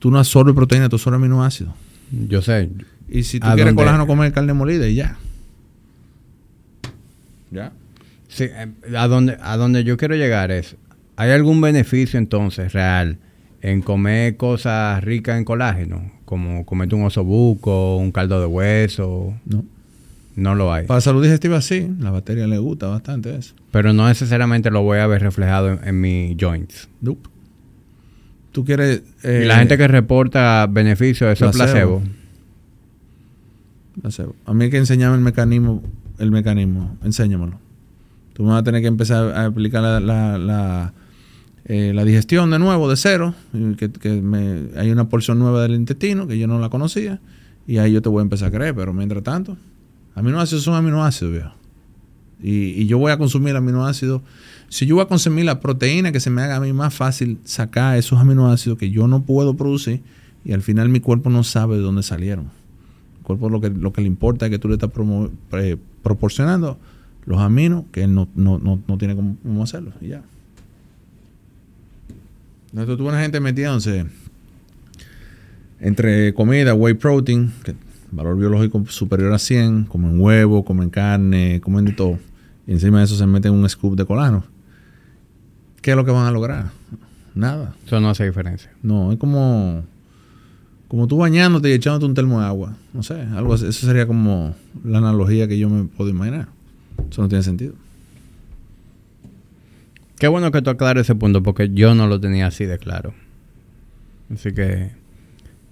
tú 0.06 0.12
no 0.12 0.20
absorbes 0.20 0.54
proteína, 0.54 0.88
tú 0.88 0.98
absorbes 0.98 1.20
aminoácidos. 1.20 1.74
Yo 2.12 2.42
sé. 2.42 2.70
Y 3.10 3.24
si 3.24 3.40
tú 3.40 3.48
quieres 3.54 3.74
colágeno, 3.74 4.08
comer 4.08 4.32
carne 4.34 4.54
molida 4.54 4.88
y 4.88 4.96
ya. 4.96 5.18
Ya. 7.52 7.72
Sí, 8.28 8.46
eh, 8.46 8.68
a 8.98 9.08
donde, 9.08 9.38
a 9.42 9.58
donde 9.58 9.84
yo 9.84 9.98
quiero 9.98 10.16
llegar 10.16 10.52
es, 10.52 10.76
¿hay 11.16 11.32
algún 11.32 11.62
beneficio 11.62 12.18
entonces 12.18 12.74
real 12.74 13.18
en 13.62 13.82
comer 13.82 14.38
cosas 14.38 15.04
ricas 15.04 15.38
en 15.38 15.46
colágeno? 15.46 16.12
Como 16.26 16.66
comerte 16.66 16.96
un 16.96 17.04
oso 17.04 17.24
buco, 17.24 17.98
un 17.98 18.12
caldo 18.12 18.40
de 18.40 18.48
hueso. 18.48 19.34
No. 19.46 19.64
No 20.36 20.54
lo 20.54 20.74
hay. 20.74 20.86
Para 20.86 21.00
salud 21.00 21.24
digestiva 21.24 21.62
sí, 21.62 21.90
la 22.00 22.12
bacteria 22.12 22.46
le 22.46 22.58
gusta 22.58 22.88
bastante 22.88 23.38
eso. 23.38 23.56
Pero 23.72 23.94
no 23.94 24.10
necesariamente 24.10 24.70
lo 24.70 24.82
voy 24.82 24.98
a 24.98 25.08
ver 25.08 25.22
reflejado 25.22 25.72
en, 25.72 25.88
en 25.88 26.02
mis 26.02 26.36
joints. 26.38 26.90
Nope 27.00 27.30
tú 28.56 28.64
quieres... 28.64 29.04
y 29.22 29.44
la 29.44 29.58
gente 29.58 29.78
que 29.78 29.86
reporta 29.86 30.66
beneficios, 30.72 31.30
eso 31.30 31.50
es 31.50 31.58
placebo. 31.58 32.02
placebo. 34.02 34.34
A 34.46 34.54
mí 34.54 34.64
hay 34.64 34.70
que 34.70 34.78
enseñarme 34.78 35.18
el 35.18 35.24
mecanismo, 35.24 35.84
el 36.20 36.32
mecanismo, 36.32 36.98
enséñamelo. 37.04 37.60
Tú 38.32 38.44
me 38.44 38.52
vas 38.52 38.62
a 38.62 38.64
tener 38.64 38.82
que 38.82 38.88
empezar 38.88 39.34
a 39.34 39.48
aplicar 39.48 39.84
la, 39.84 40.38
la, 40.38 40.94
eh, 41.66 42.02
digestión 42.06 42.50
de 42.50 42.58
nuevo, 42.58 42.90
de 42.90 42.96
cero, 42.96 43.36
que, 43.78 44.72
hay 44.78 44.90
una 44.90 45.10
porción 45.10 45.38
nueva 45.38 45.62
del 45.62 45.74
intestino 45.74 46.26
que 46.26 46.38
yo 46.38 46.48
no 46.48 46.58
la 46.58 46.70
conocía, 46.70 47.20
y 47.68 47.80
ahí 47.80 47.92
yo 47.92 48.02
te 48.02 48.08
voy 48.08 48.22
a 48.22 48.24
empezar 48.24 48.48
a 48.48 48.52
creer, 48.52 48.74
pero 48.74 48.94
mientras 48.94 49.22
tanto, 49.22 49.58
aminoácidos 50.16 50.64
son 50.64 50.76
aminoácidos, 50.76 51.34
viejo. 51.34 51.52
Y, 52.42 52.82
y 52.82 52.88
yo 52.88 53.00
voy 53.00 53.12
a 53.12 53.18
consumir 53.18 53.54
aminoácidos 53.58 54.22
si 54.70 54.86
yo 54.86 54.96
voy 54.96 55.04
a 55.04 55.08
consumir 55.08 55.46
la 55.46 55.60
proteína 55.60 56.12
que 56.12 56.20
se 56.20 56.30
me 56.30 56.42
haga 56.42 56.58
a 56.58 56.60
mí 56.60 56.74
más 56.74 56.94
fácil 56.94 57.40
sacar 57.44 57.98
esos 57.98 58.20
aminoácidos 58.20 58.78
que 58.78 58.90
yo 58.90 59.08
no 59.08 59.24
puedo 59.24 59.56
producir 59.56 60.02
y 60.44 60.54
al 60.54 60.62
final 60.62 60.90
mi 60.90 61.00
cuerpo 61.00 61.30
no 61.30 61.44
sabe 61.44 61.76
de 61.78 61.82
dónde 61.82 62.04
salieron. 62.04 62.46
El 63.18 63.24
cuerpo 63.24 63.50
lo 63.50 63.62
que, 63.62 63.70
lo 63.70 63.92
que 63.92 64.02
le 64.02 64.08
importa 64.08 64.46
es 64.46 64.52
que 64.52 64.60
tú 64.60 64.68
le 64.68 64.76
estás 64.76 64.92
proporcionando 66.04 66.78
los 67.26 67.40
aminos 67.40 67.86
que 67.92 68.04
él 68.04 68.14
no, 68.14 68.98
tiene 68.98 69.16
cómo, 69.16 69.64
hacerlo. 69.64 69.92
Y 70.02 70.10
ya. 70.10 70.24
Tú 72.74 73.08
una 73.08 73.22
gente 73.22 73.40
metiéndose 73.40 74.06
entre 75.80 76.34
comida, 76.34 76.74
whey 76.74 76.94
protein, 76.94 77.52
que 77.64 77.74
valor 78.12 78.38
biológico 78.38 78.86
superior 78.88 79.34
a 79.34 79.40
100, 79.40 79.86
comen 79.86 80.20
huevo, 80.20 80.64
comen 80.64 80.90
carne, 80.90 81.60
comen 81.62 81.86
de 81.86 81.94
todo. 81.94 82.20
Y 82.68 82.74
encima 82.74 83.00
de 83.00 83.06
eso 83.06 83.16
se 83.16 83.26
meten 83.26 83.54
un 83.54 83.68
scoop 83.70 83.96
de 83.96 84.06
colágeno. 84.06 84.44
¿Qué 85.86 85.92
es 85.92 85.98
lo 85.98 86.04
que 86.04 86.10
van 86.10 86.26
a 86.26 86.32
lograr? 86.32 86.72
Nada. 87.36 87.76
Eso 87.86 88.00
no 88.00 88.10
hace 88.10 88.26
diferencia. 88.26 88.72
No, 88.82 89.12
es 89.12 89.20
como, 89.20 89.84
como 90.88 91.06
tú 91.06 91.18
bañándote 91.18 91.70
y 91.70 91.74
echándote 91.74 92.08
un 92.08 92.16
termo 92.16 92.40
de 92.40 92.48
agua. 92.48 92.76
No 92.92 93.04
sé, 93.04 93.22
algo 93.22 93.54
Eso 93.54 93.72
sería 93.72 94.08
como 94.08 94.56
la 94.84 94.98
analogía 94.98 95.48
que 95.48 95.60
yo 95.60 95.70
me 95.70 95.84
puedo 95.84 96.10
imaginar. 96.10 96.48
Eso 97.12 97.22
no 97.22 97.28
tiene 97.28 97.44
sentido. 97.44 97.76
Qué 100.18 100.28
bueno 100.28 100.50
que 100.50 100.64
tú 100.64 100.72
aclares 100.72 101.02
ese 101.02 101.14
punto 101.14 101.44
porque 101.44 101.70
yo 101.70 101.94
no 101.94 102.08
lo 102.08 102.20
tenía 102.20 102.48
así 102.48 102.66
de 102.66 102.80
claro. 102.80 103.14
Así 104.34 104.54
que 104.54 104.90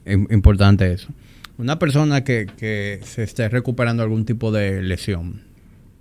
es 0.06 0.20
importante 0.30 0.94
eso. 0.94 1.08
Una 1.58 1.80
persona 1.80 2.24
que, 2.24 2.46
que 2.56 3.00
se 3.04 3.24
esté 3.24 3.50
recuperando 3.50 4.04
algún 4.04 4.26
tipo 4.26 4.52
de 4.52 4.84
lesión, 4.84 5.42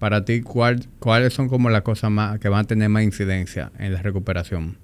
para 0.03 0.25
ti, 0.25 0.41
¿cuáles 0.41 1.33
son 1.33 1.49
como 1.49 1.71
las 1.71 1.83
cosas 1.83 2.11
más 2.11 2.41
que 2.41 2.49
van 2.49 2.63
a 2.63 2.65
tener 2.65 2.89
más 2.89 3.05
incidencia 3.05 3.71
en 3.79 3.93
la 3.93 4.03
recuperación 4.03 4.77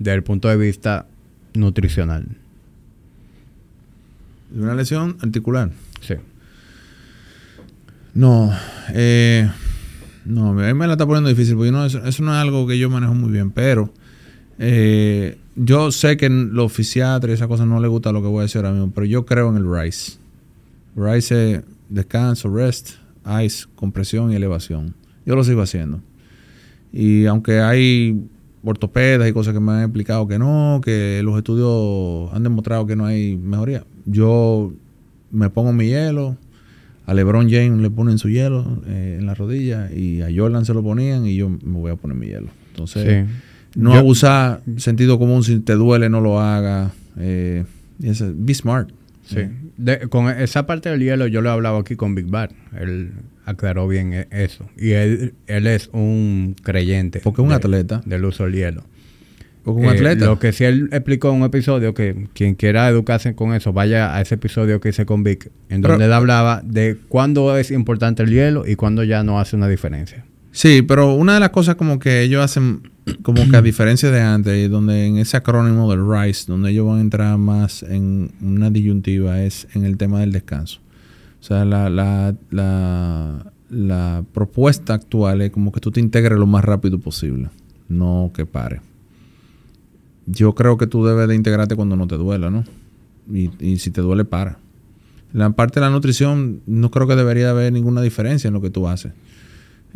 desde 0.00 0.16
el 0.16 0.24
punto 0.24 0.48
de 0.48 0.56
vista 0.56 1.06
nutricional? 1.52 2.26
¿De 4.50 4.60
una 4.60 4.74
lesión 4.74 5.16
articular? 5.22 5.70
Sí. 6.00 6.14
No, 8.14 8.52
eh, 8.92 9.48
no, 10.24 10.48
a 10.48 10.52
mí 10.54 10.74
me 10.74 10.88
la 10.88 10.94
está 10.94 11.06
poniendo 11.06 11.28
difícil 11.28 11.54
porque 11.54 11.70
no, 11.70 11.86
eso, 11.86 12.00
no 12.00 12.34
es 12.34 12.42
algo 12.42 12.66
que 12.66 12.76
yo 12.76 12.90
manejo 12.90 13.14
muy 13.14 13.30
bien, 13.30 13.52
pero 13.52 13.94
eh, 14.58 15.38
yo 15.54 15.92
sé 15.92 16.16
que 16.16 16.28
los 16.28 16.72
fisiatras 16.72 17.30
y 17.30 17.34
esas 17.34 17.46
cosas 17.46 17.68
no 17.68 17.78
les 17.78 17.90
gusta 17.90 18.10
lo 18.10 18.22
que 18.22 18.26
voy 18.26 18.40
a 18.40 18.42
decir 18.42 18.56
ahora 18.56 18.72
mismo, 18.72 18.90
pero 18.92 19.06
yo 19.06 19.24
creo 19.24 19.50
en 19.50 19.56
el 19.56 19.72
RICE. 19.72 20.14
RICE 20.96 21.52
es 21.52 21.62
descanso, 21.90 22.52
rest, 22.52 23.03
ice, 23.42 23.66
compresión 23.74 24.32
y 24.32 24.36
elevación. 24.36 24.94
Yo 25.26 25.36
lo 25.36 25.44
sigo 25.44 25.62
haciendo. 25.62 26.00
Y 26.92 27.26
aunque 27.26 27.60
hay 27.60 28.20
ortopedas 28.62 29.28
y 29.28 29.32
cosas 29.32 29.52
que 29.54 29.60
me 29.60 29.72
han 29.72 29.82
explicado 29.82 30.26
que 30.26 30.38
no, 30.38 30.80
que 30.82 31.20
los 31.22 31.36
estudios 31.36 32.32
han 32.34 32.42
demostrado 32.42 32.86
que 32.86 32.96
no 32.96 33.06
hay 33.06 33.36
mejoría. 33.36 33.84
Yo 34.06 34.72
me 35.30 35.50
pongo 35.50 35.72
mi 35.72 35.86
hielo, 35.86 36.36
a 37.06 37.12
LeBron 37.12 37.50
James 37.50 37.80
le 37.80 37.90
ponen 37.90 38.18
su 38.18 38.28
hielo 38.28 38.82
eh, 38.86 39.16
en 39.18 39.26
la 39.26 39.34
rodilla 39.34 39.90
y 39.92 40.22
a 40.22 40.28
Jordan 40.34 40.64
se 40.64 40.72
lo 40.72 40.82
ponían 40.82 41.26
y 41.26 41.36
yo 41.36 41.50
me 41.50 41.78
voy 41.78 41.90
a 41.90 41.96
poner 41.96 42.16
mi 42.16 42.26
hielo. 42.26 42.48
Entonces, 42.70 43.26
no 43.74 43.94
abusar, 43.94 44.62
sentido 44.76 45.18
común, 45.18 45.42
si 45.44 45.60
te 45.60 45.74
duele 45.74 46.08
no 46.08 46.20
lo 46.20 46.40
haga. 46.40 46.92
Eh, 47.18 47.64
be 47.98 48.54
smart. 48.54 48.90
Sí. 49.24 49.40
con 50.10 50.28
esa 50.28 50.66
parte 50.66 50.90
del 50.90 51.00
hielo 51.00 51.26
yo 51.26 51.40
lo 51.40 51.48
he 51.48 51.52
hablado 51.52 51.78
aquí 51.78 51.96
con 51.96 52.14
Big 52.14 52.26
Bad. 52.26 52.50
Él 52.78 53.12
aclaró 53.44 53.88
bien 53.88 54.12
e, 54.12 54.28
eso. 54.30 54.68
Y 54.76 54.92
él, 54.92 55.34
él 55.46 55.66
es 55.66 55.88
un 55.92 56.56
creyente. 56.62 57.20
Porque 57.20 57.42
es 57.42 57.46
un 57.46 57.52
atleta. 57.52 58.02
Del 58.04 58.24
uso 58.24 58.44
del 58.44 58.54
hielo. 58.54 58.84
Porque 59.62 59.80
un 59.80 59.88
atleta. 59.88 60.26
Lo 60.26 60.38
que 60.38 60.52
sí 60.52 60.64
él 60.64 60.88
explicó 60.92 61.30
en 61.30 61.36
un 61.36 61.44
episodio, 61.44 61.94
que 61.94 62.28
quien 62.34 62.54
quiera 62.54 62.86
educarse 62.88 63.34
con 63.34 63.54
eso, 63.54 63.72
vaya 63.72 64.14
a 64.14 64.20
ese 64.20 64.34
episodio 64.34 64.78
que 64.78 64.90
hice 64.90 65.06
con 65.06 65.24
Vic, 65.24 65.50
en 65.70 65.80
donde 65.80 66.04
él 66.04 66.12
hablaba 66.12 66.60
de 66.62 66.98
cuándo 67.08 67.56
es 67.56 67.70
importante 67.70 68.22
el 68.22 68.30
hielo 68.30 68.64
y 68.66 68.76
cuándo 68.76 69.04
ya 69.04 69.24
no 69.24 69.40
hace 69.40 69.56
una 69.56 69.68
diferencia. 69.68 70.26
Sí, 70.52 70.82
pero 70.82 71.14
una 71.14 71.34
de 71.34 71.40
las 71.40 71.50
cosas 71.50 71.76
como 71.76 71.98
que 71.98 72.20
ellos 72.20 72.44
hacen, 72.44 72.82
como 73.22 73.48
que 73.48 73.56
a 73.56 73.62
diferencia 73.62 74.10
de 74.10 74.20
antes, 74.20 74.70
donde 74.70 75.06
en 75.06 75.18
ese 75.18 75.36
acrónimo 75.36 75.90
del 75.90 76.06
RISE, 76.08 76.46
donde 76.46 76.70
ellos 76.70 76.86
van 76.86 76.98
a 76.98 77.00
entrar 77.00 77.38
más 77.38 77.82
en 77.82 78.30
una 78.40 78.70
disyuntiva, 78.70 79.42
es 79.42 79.66
en 79.74 79.84
el 79.84 79.96
tema 79.96 80.20
del 80.20 80.32
descanso. 80.32 80.80
O 81.40 81.42
sea, 81.42 81.64
la, 81.64 81.90
la, 81.90 82.34
la, 82.50 83.52
la 83.68 84.24
propuesta 84.32 84.94
actual 84.94 85.42
es 85.42 85.50
como 85.50 85.72
que 85.72 85.80
tú 85.80 85.90
te 85.90 86.00
integres 86.00 86.38
lo 86.38 86.46
más 86.46 86.64
rápido 86.64 86.98
posible, 86.98 87.50
no 87.88 88.30
que 88.34 88.46
pare. 88.46 88.80
Yo 90.26 90.54
creo 90.54 90.78
que 90.78 90.86
tú 90.86 91.04
debes 91.04 91.28
de 91.28 91.34
integrarte 91.34 91.76
cuando 91.76 91.96
no 91.96 92.06
te 92.06 92.16
duela, 92.16 92.50
¿no? 92.50 92.64
Y, 93.30 93.50
y 93.60 93.78
si 93.78 93.90
te 93.90 94.00
duele, 94.00 94.24
para. 94.24 94.58
La 95.34 95.50
parte 95.50 95.80
de 95.80 95.86
la 95.86 95.90
nutrición, 95.90 96.62
no 96.66 96.90
creo 96.90 97.06
que 97.06 97.16
debería 97.16 97.50
haber 97.50 97.72
ninguna 97.72 98.00
diferencia 98.00 98.48
en 98.48 98.54
lo 98.54 98.62
que 98.62 98.70
tú 98.70 98.88
haces. 98.88 99.12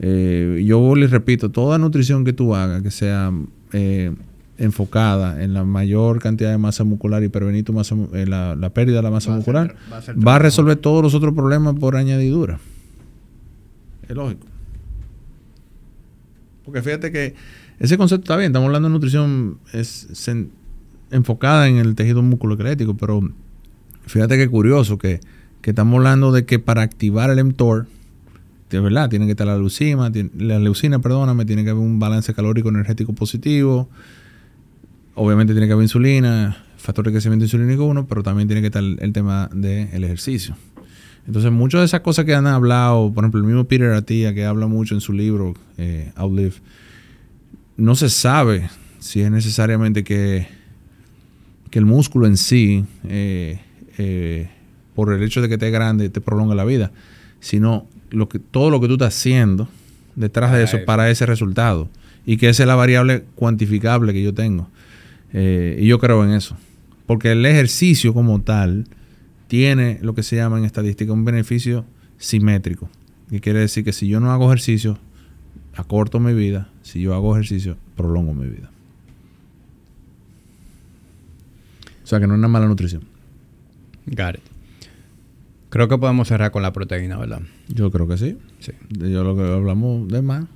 Eh, 0.01 0.63
yo 0.65 0.95
les 0.95 1.11
repito, 1.11 1.51
toda 1.51 1.79
nutrición 1.79 2.25
que 2.25 2.33
tú 2.33 2.55
hagas, 2.55 2.83
que 2.83 2.91
sea 2.91 3.33
eh, 3.73 4.15
enfocada 4.57 5.43
en 5.43 5.55
la 5.55 5.65
mayor 5.65 6.21
cantidad 6.21 6.51
de 6.51 6.59
masa 6.59 6.85
muscular 6.85 7.23
y 7.25 7.29
prevenir 7.29 7.65
tu 7.65 7.73
masa, 7.73 7.97
eh, 8.13 8.27
la, 8.27 8.71
pérdida 8.71 8.97
de 8.97 9.03
la 9.03 9.11
masa 9.11 9.33
muscular, 9.33 9.75
va 9.91 10.37
a, 10.37 10.39
resolver 10.39 10.77
todos 10.77 11.03
los 11.03 11.15
otros 11.15 11.35
problemas 11.35 11.75
por 11.75 11.97
añadidura. 11.97 12.61
Es 14.09 14.15
lógico. 14.15 14.47
Porque 16.65 16.83
fíjate 16.83 17.11
que 17.11 17.35
ese 17.79 17.97
concepto 17.97 18.25
está 18.25 18.37
bien, 18.37 18.51
estamos 18.51 18.67
hablando 18.67 18.89
de 18.89 18.93
nutrición 18.93 19.59
es, 19.73 20.31
enfocada 21.11 21.69
en 21.69 21.79
el 21.79 21.95
tejido 21.95 22.23
musculoesquelético, 22.23 22.97
pero 22.97 23.21
fíjate 24.07 24.37
que 24.37 24.49
curioso 24.49 24.99
que, 24.99 25.21
que, 25.61 25.71
estamos 25.71 25.97
hablando 25.97 26.31
de 26.31 26.45
que 26.45 26.59
para 26.59 26.83
activar 26.83 27.31
el 27.31 27.43
mTOR, 27.45 27.87
de 28.71 28.81
verdad, 28.81 29.09
tiene 29.09 29.25
que 29.27 29.33
estar 29.33 29.47
la 29.47 29.57
leucina, 29.57 30.11
la 30.37 30.59
leucina, 30.59 30.99
perdóname, 30.99 31.45
tiene 31.45 31.65
que 31.65 31.71
haber 31.71 31.83
un 31.83 31.99
balance 31.99 32.35
calórico 32.35 32.69
energético 32.69 33.15
positivo, 33.15 33.89
obviamente 35.15 35.55
tiene 35.55 35.67
que 35.67 35.73
haber 35.73 35.85
insulina, 35.85 36.65
factor 36.77 37.05
de 37.05 37.13
crecimiento 37.13 37.45
insulínico 37.45 37.85
uno, 37.85 38.07
pero 38.07 38.23
también 38.23 38.49
tiene 38.49 38.61
que 38.61 38.69
estar 38.69 38.83
el, 38.83 39.13
tema 39.13 39.49
del 39.53 40.05
ejercicio. 40.05 40.57
Entonces, 41.27 41.53
muchas 41.53 41.81
de 41.81 41.85
esas 41.87 42.01
cosas 42.01 42.25
que 42.25 42.35
han 42.35 42.47
hablado, 42.47 43.13
por 43.13 43.25
ejemplo, 43.25 43.41
el 43.41 43.47
mismo 43.47 43.65
Peter 43.65 43.93
Attia, 43.93 44.33
que 44.33 44.45
habla 44.47 44.67
mucho 44.67 44.95
en 44.95 45.01
su 45.01 45.13
libro, 45.13 45.55
eh, 45.77 46.13
Outlive, 46.17 46.55
no 47.77 47.95
se 47.95 48.09
sabe 48.09 48.71
si 48.99 49.21
es 49.21 49.31
necesariamente 49.31 50.05
que, 50.05 50.49
que 51.71 51.79
el 51.79 51.85
músculo 51.85 52.27
en 52.27 52.37
sí, 52.37 52.85
eh, 53.09 53.61
eh, 53.99 54.49
por 54.95 55.13
el 55.13 55.23
hecho 55.23 55.43
de 55.43 55.49
que 55.49 55.55
esté 55.55 55.71
grande, 55.71 56.09
te 56.09 56.21
prolonga 56.21 56.55
la 56.55 56.65
vida, 56.65 56.93
sino 57.41 57.87
lo 58.11 58.29
que, 58.29 58.39
todo 58.39 58.71
lo 58.71 58.81
que 58.81 58.87
tú 58.87 58.95
estás 58.95 59.17
haciendo 59.17 59.69
detrás 60.17 60.53
de 60.53 60.65
eso 60.65 60.79
para 60.85 61.11
ese 61.11 61.27
resultado. 61.27 61.89
Y 62.27 62.37
que 62.37 62.49
esa 62.49 62.65
es 62.65 62.67
la 62.67 62.75
variable 62.75 63.25
cuantificable 63.35 64.13
que 64.13 64.23
yo 64.23 64.35
tengo. 64.35 64.69
Eh, 65.33 65.79
y 65.81 65.87
yo 65.87 65.99
creo 65.99 66.25
en 66.25 66.33
eso. 66.33 66.57
Porque 67.07 67.33
el 67.33 67.45
ejercicio 67.47 68.13
como 68.13 68.41
tal 68.43 68.87
tiene 69.47 69.99
lo 70.03 70.15
que 70.15 70.23
se 70.23 70.37
llama 70.37 70.59
en 70.59 70.65
estadística 70.65 71.13
un 71.13 71.25
beneficio 71.25 71.85
simétrico. 72.19 72.91
Que 73.31 73.41
quiere 73.41 73.61
decir 73.61 73.85
que 73.85 73.93
si 73.93 74.09
yo 74.09 74.21
no 74.21 74.31
hago 74.31 74.47
ejercicio, 74.47 74.99
acorto 75.75 76.21
mi 76.21 76.35
vida. 76.35 76.69
Si 76.83 77.01
yo 77.01 77.15
hago 77.15 77.35
ejercicio, 77.35 77.77
prolongo 77.97 78.35
mi 78.35 78.47
vida. 78.47 78.71
O 82.03 82.07
sea 82.07 82.21
que 82.21 82.27
no 82.27 82.35
es 82.35 82.39
una 82.39 82.49
mala 82.49 82.67
nutrición. 82.67 83.03
Got 84.07 84.37
it. 84.37 84.58
Creo 85.71 85.89
que 85.89 85.99
podemos 85.99 86.29
cerrar 86.29 86.51
con 86.51 86.63
la 86.63 86.73
proteína, 86.73 87.19
¿verdad? 87.19 87.43
Yo 87.69 87.91
creo 87.91 88.09
que 88.09 88.17
sí. 88.17 88.39
Sí. 88.59 88.73
Yo 88.91 89.23
lo 89.23 89.37
que 89.37 89.43
hablamos 89.43 90.09
de 90.09 90.23
más. 90.23 90.47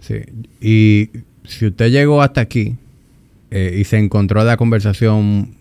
Sí. 0.00 0.16
Y 0.60 1.10
si 1.44 1.66
usted 1.66 1.90
llegó 1.90 2.22
hasta 2.22 2.42
aquí, 2.42 2.76
eh, 3.50 3.76
y 3.78 3.84
se 3.84 3.98
encontró 3.98 4.44
la 4.44 4.56
conversación 4.56 5.54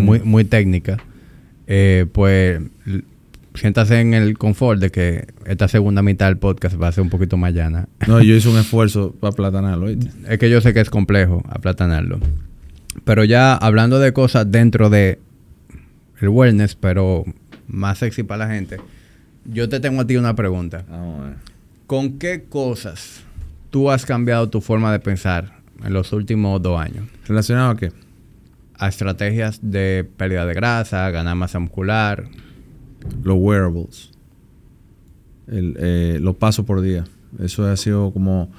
Muy, 0.00 0.20
muy 0.20 0.44
técnica, 0.44 0.98
eh, 1.66 2.06
pues 2.12 2.60
siéntase 3.54 4.00
en 4.00 4.14
el 4.14 4.38
confort 4.38 4.80
de 4.80 4.90
que 4.90 5.26
esta 5.46 5.68
segunda 5.68 6.02
mitad 6.02 6.26
del 6.26 6.38
podcast 6.38 6.80
va 6.80 6.88
a 6.88 6.92
ser 6.92 7.02
un 7.02 7.10
poquito 7.10 7.36
más 7.36 7.52
llana. 7.52 7.88
No, 8.06 8.22
yo 8.22 8.34
hice 8.34 8.48
un 8.48 8.58
esfuerzo 8.58 9.14
para 9.20 9.32
aplatanarlo. 9.32 9.88
Es 9.88 10.38
que 10.38 10.48
yo 10.48 10.60
sé 10.60 10.72
que 10.72 10.80
es 10.80 10.90
complejo 10.90 11.42
aplatanarlo. 11.48 12.20
Pero 13.04 13.24
ya 13.24 13.54
hablando 13.54 13.98
de 13.98 14.12
cosas 14.12 14.50
dentro 14.50 14.90
de 14.90 15.18
el 16.20 16.28
wellness, 16.28 16.76
pero 16.76 17.24
más 17.66 17.98
sexy 17.98 18.22
para 18.22 18.46
la 18.46 18.54
gente, 18.54 18.78
yo 19.44 19.68
te 19.68 19.80
tengo 19.80 20.02
a 20.02 20.06
ti 20.06 20.16
una 20.16 20.34
pregunta. 20.34 20.84
¿Con 21.86 22.18
qué 22.18 22.44
cosas 22.48 23.24
tú 23.72 23.90
has 23.90 24.04
cambiado 24.04 24.48
tu 24.50 24.60
forma 24.60 24.92
de 24.92 25.00
pensar 25.00 25.62
en 25.82 25.92
los 25.92 26.12
últimos 26.12 26.62
dos 26.62 26.80
años. 26.80 27.08
¿Relacionado 27.26 27.70
a 27.70 27.76
qué? 27.76 27.92
A 28.76 28.88
estrategias 28.88 29.58
de 29.62 30.08
pérdida 30.16 30.46
de 30.46 30.54
grasa, 30.54 31.10
ganar 31.10 31.34
masa 31.34 31.58
muscular. 31.58 32.28
Los 33.24 33.36
wearables. 33.38 34.10
El, 35.48 35.76
eh, 35.78 36.18
los 36.20 36.36
pasos 36.36 36.64
por 36.64 36.82
día. 36.82 37.04
Eso 37.40 37.64
ha 37.64 37.76
sido 37.76 38.12
como 38.12 38.52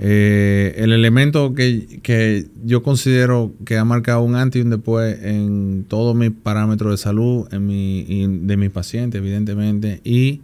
eh, 0.00 0.74
el 0.78 0.92
elemento 0.92 1.54
que, 1.54 2.00
que, 2.02 2.46
yo 2.64 2.82
considero 2.82 3.52
que 3.64 3.76
ha 3.76 3.84
marcado 3.84 4.22
un 4.22 4.34
antes 4.34 4.60
y 4.60 4.64
un 4.64 4.70
después 4.70 5.22
en 5.22 5.84
todos 5.86 6.16
mis 6.16 6.30
parámetros 6.30 6.92
de 6.92 6.96
salud, 6.96 7.46
en 7.52 7.66
mi, 7.66 8.26
de 8.46 8.56
mis 8.56 8.70
pacientes, 8.70 9.18
evidentemente, 9.20 10.00
y 10.04 10.40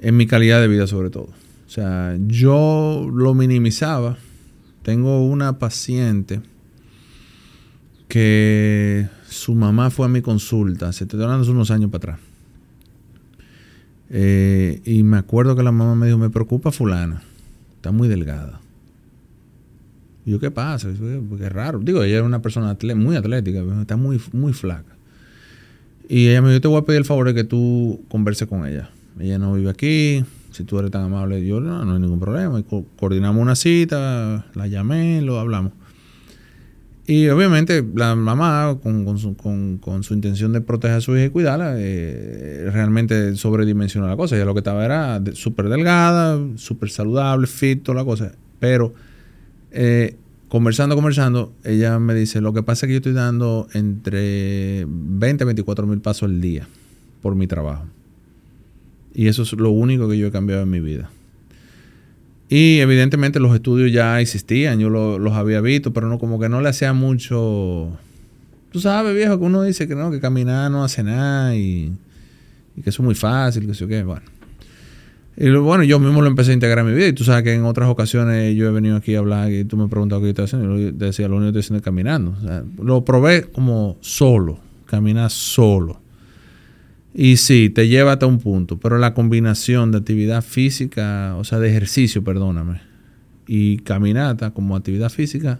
en 0.00 0.16
mi 0.16 0.26
calidad 0.26 0.60
de 0.60 0.68
vida 0.68 0.86
sobre 0.86 1.10
todo. 1.10 1.28
O 1.66 1.70
sea, 1.70 2.16
yo 2.26 3.08
lo 3.12 3.34
minimizaba 3.34 4.16
tengo 4.82 5.24
una 5.24 5.58
paciente 5.58 6.40
que 8.08 9.08
su 9.28 9.54
mamá 9.54 9.90
fue 9.90 10.06
a 10.06 10.08
mi 10.08 10.20
consulta, 10.20 10.92
se 10.92 11.06
te 11.06 11.16
hablando 11.16 11.50
unos 11.50 11.70
años 11.70 11.90
para 11.90 12.14
atrás. 12.14 12.28
Eh, 14.10 14.82
y 14.84 15.02
me 15.04 15.16
acuerdo 15.16 15.56
que 15.56 15.62
la 15.62 15.72
mamá 15.72 15.94
me 15.94 16.06
dijo, 16.06 16.18
me 16.18 16.30
preocupa 16.30 16.70
fulana, 16.72 17.22
está 17.76 17.92
muy 17.92 18.08
delgada. 18.08 18.60
Y 20.24 20.30
yo, 20.30 20.40
¿qué 20.40 20.50
pasa? 20.50 20.88
Es 20.90 21.52
raro. 21.52 21.80
Digo, 21.80 22.02
ella 22.02 22.16
era 22.16 22.24
una 22.24 22.42
persona 22.42 22.76
muy 22.94 23.16
atlética, 23.16 23.62
está 23.80 23.96
muy, 23.96 24.20
muy 24.32 24.52
flaca. 24.52 24.96
Y 26.08 26.28
ella 26.28 26.42
me 26.42 26.48
dijo, 26.48 26.58
yo 26.58 26.60
te 26.60 26.68
voy 26.68 26.78
a 26.78 26.84
pedir 26.84 26.98
el 26.98 27.04
favor 27.04 27.26
de 27.26 27.34
que 27.34 27.44
tú 27.44 28.02
converses 28.08 28.48
con 28.48 28.66
ella. 28.66 28.90
Ella 29.18 29.38
no 29.38 29.54
vive 29.54 29.70
aquí, 29.70 30.24
si 30.52 30.64
tú 30.64 30.78
eres 30.78 30.90
tan 30.90 31.04
amable, 31.04 31.44
yo 31.44 31.60
no, 31.60 31.84
no 31.84 31.94
hay 31.94 32.00
ningún 32.00 32.20
problema. 32.20 32.62
coordinamos 32.96 33.40
una 33.40 33.56
cita, 33.56 34.46
la 34.54 34.66
llamé, 34.66 35.22
lo 35.22 35.38
hablamos. 35.38 35.72
Y 37.04 37.28
obviamente 37.28 37.84
la 37.94 38.14
mamá, 38.14 38.78
con, 38.80 39.18
su, 39.18 40.14
intención 40.14 40.52
de 40.52 40.60
proteger 40.60 40.98
a 40.98 41.00
su 41.00 41.16
hija 41.16 41.26
y 41.26 41.30
cuidarla, 41.30 41.74
eh, 41.76 42.68
realmente 42.72 43.34
sobredimensionó 43.34 44.06
la 44.06 44.16
cosa. 44.16 44.36
Ella 44.36 44.44
lo 44.44 44.54
que 44.54 44.60
estaba 44.60 44.84
era 44.84 45.20
súper 45.34 45.68
delgada, 45.68 46.38
súper 46.56 46.90
saludable, 46.90 47.48
fit, 47.48 47.82
toda 47.82 47.98
la 47.98 48.04
cosa. 48.04 48.32
Pero 48.60 48.94
eh, 49.72 50.16
conversando, 50.48 50.94
conversando, 50.94 51.52
ella 51.64 51.98
me 51.98 52.14
dice, 52.14 52.40
lo 52.40 52.52
que 52.52 52.62
pasa 52.62 52.86
es 52.86 52.88
que 52.88 52.92
yo 52.92 52.98
estoy 52.98 53.14
dando 53.14 53.68
entre 53.72 54.84
20 54.86 55.44
a 55.44 55.46
24 55.46 55.86
mil 55.86 56.00
pasos 56.00 56.24
al 56.24 56.40
día 56.40 56.68
por 57.22 57.34
mi 57.34 57.46
trabajo. 57.46 57.86
Y 59.14 59.28
eso 59.28 59.42
es 59.42 59.52
lo 59.52 59.70
único 59.70 60.08
que 60.08 60.18
yo 60.18 60.26
he 60.26 60.30
cambiado 60.30 60.62
en 60.62 60.70
mi 60.70 60.80
vida. 60.80 61.10
Y 62.48 62.80
evidentemente 62.80 63.40
los 63.40 63.54
estudios 63.54 63.90
ya 63.92 64.20
existían, 64.20 64.78
yo 64.78 64.90
los 64.90 65.32
había 65.32 65.62
visto, 65.62 65.94
pero 65.94 66.08
no 66.08 66.18
como 66.18 66.38
que 66.38 66.50
no 66.50 66.60
le 66.60 66.68
hacía 66.68 66.92
mucho... 66.92 67.96
Tú 68.70 68.80
sabes, 68.80 69.14
viejo, 69.14 69.38
que 69.38 69.44
uno 69.44 69.62
dice 69.62 69.88
que 69.88 69.94
no, 69.94 70.10
que 70.10 70.20
caminar 70.20 70.70
no 70.70 70.84
hace 70.84 71.02
nada 71.02 71.56
y, 71.56 71.92
que 72.74 72.90
eso 72.90 73.02
es 73.02 73.06
muy 73.06 73.14
fácil, 73.14 73.66
que 73.66 73.72
sé 73.72 73.86
qué. 73.86 74.02
Bueno. 74.02 74.22
Y 75.36 75.50
bueno, 75.50 75.82
yo 75.82 75.98
mismo 75.98 76.20
lo 76.20 76.28
empecé 76.28 76.50
a 76.50 76.54
integrar 76.54 76.80
en 76.80 76.92
mi 76.92 76.96
vida. 76.96 77.08
Y 77.08 77.12
tú 77.12 77.24
sabes 77.24 77.42
que 77.42 77.54
en 77.54 77.64
otras 77.64 77.88
ocasiones 77.88 78.54
yo 78.54 78.68
he 78.68 78.70
venido 78.70 78.96
aquí 78.96 79.14
a 79.14 79.20
hablar 79.20 79.50
y 79.50 79.64
tú 79.64 79.76
me 79.76 79.88
preguntas 79.88 80.20
qué 80.20 80.30
estoy 80.30 80.44
haciendo. 80.44 80.78
Y 80.78 80.84
yo 80.84 80.92
decía, 80.92 81.28
lo 81.28 81.36
único 81.36 81.52
que 81.52 81.60
estoy 81.60 81.76
haciendo 81.76 81.78
es 81.78 81.84
caminando. 81.84 82.36
Lo 82.82 83.04
probé 83.04 83.44
como 83.44 83.96
solo, 84.00 84.58
caminar 84.86 85.30
solo. 85.30 86.00
Y 87.14 87.36
sí, 87.36 87.70
te 87.70 87.88
lleva 87.88 88.12
hasta 88.12 88.26
un 88.26 88.38
punto, 88.38 88.78
pero 88.78 88.98
la 88.98 89.12
combinación 89.12 89.92
de 89.92 89.98
actividad 89.98 90.42
física, 90.42 91.36
o 91.36 91.44
sea, 91.44 91.58
de 91.58 91.68
ejercicio, 91.68 92.24
perdóname, 92.24 92.80
y 93.46 93.78
caminata 93.78 94.52
como 94.52 94.76
actividad 94.76 95.10
física, 95.10 95.58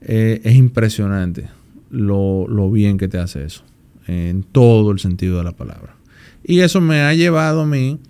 eh, 0.00 0.40
es 0.42 0.56
impresionante 0.56 1.48
lo, 1.90 2.48
lo 2.48 2.70
bien 2.70 2.98
que 2.98 3.06
te 3.06 3.18
hace 3.18 3.44
eso, 3.44 3.62
en 4.08 4.42
todo 4.42 4.90
el 4.90 4.98
sentido 4.98 5.38
de 5.38 5.44
la 5.44 5.52
palabra. 5.52 5.94
Y 6.42 6.60
eso 6.60 6.80
me 6.80 7.02
ha 7.02 7.14
llevado 7.14 7.60
a 7.60 7.66
mí 7.66 8.00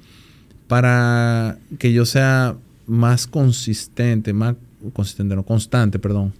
para 0.71 1.59
que 1.81 1.93
yo 1.93 2.05
sea 2.07 2.55
más 2.87 3.27
consistente, 3.27 4.33
más 4.33 4.55
consistente, 4.93 5.35
no 5.35 5.43
constante, 5.43 5.99
perdón, 5.99 6.33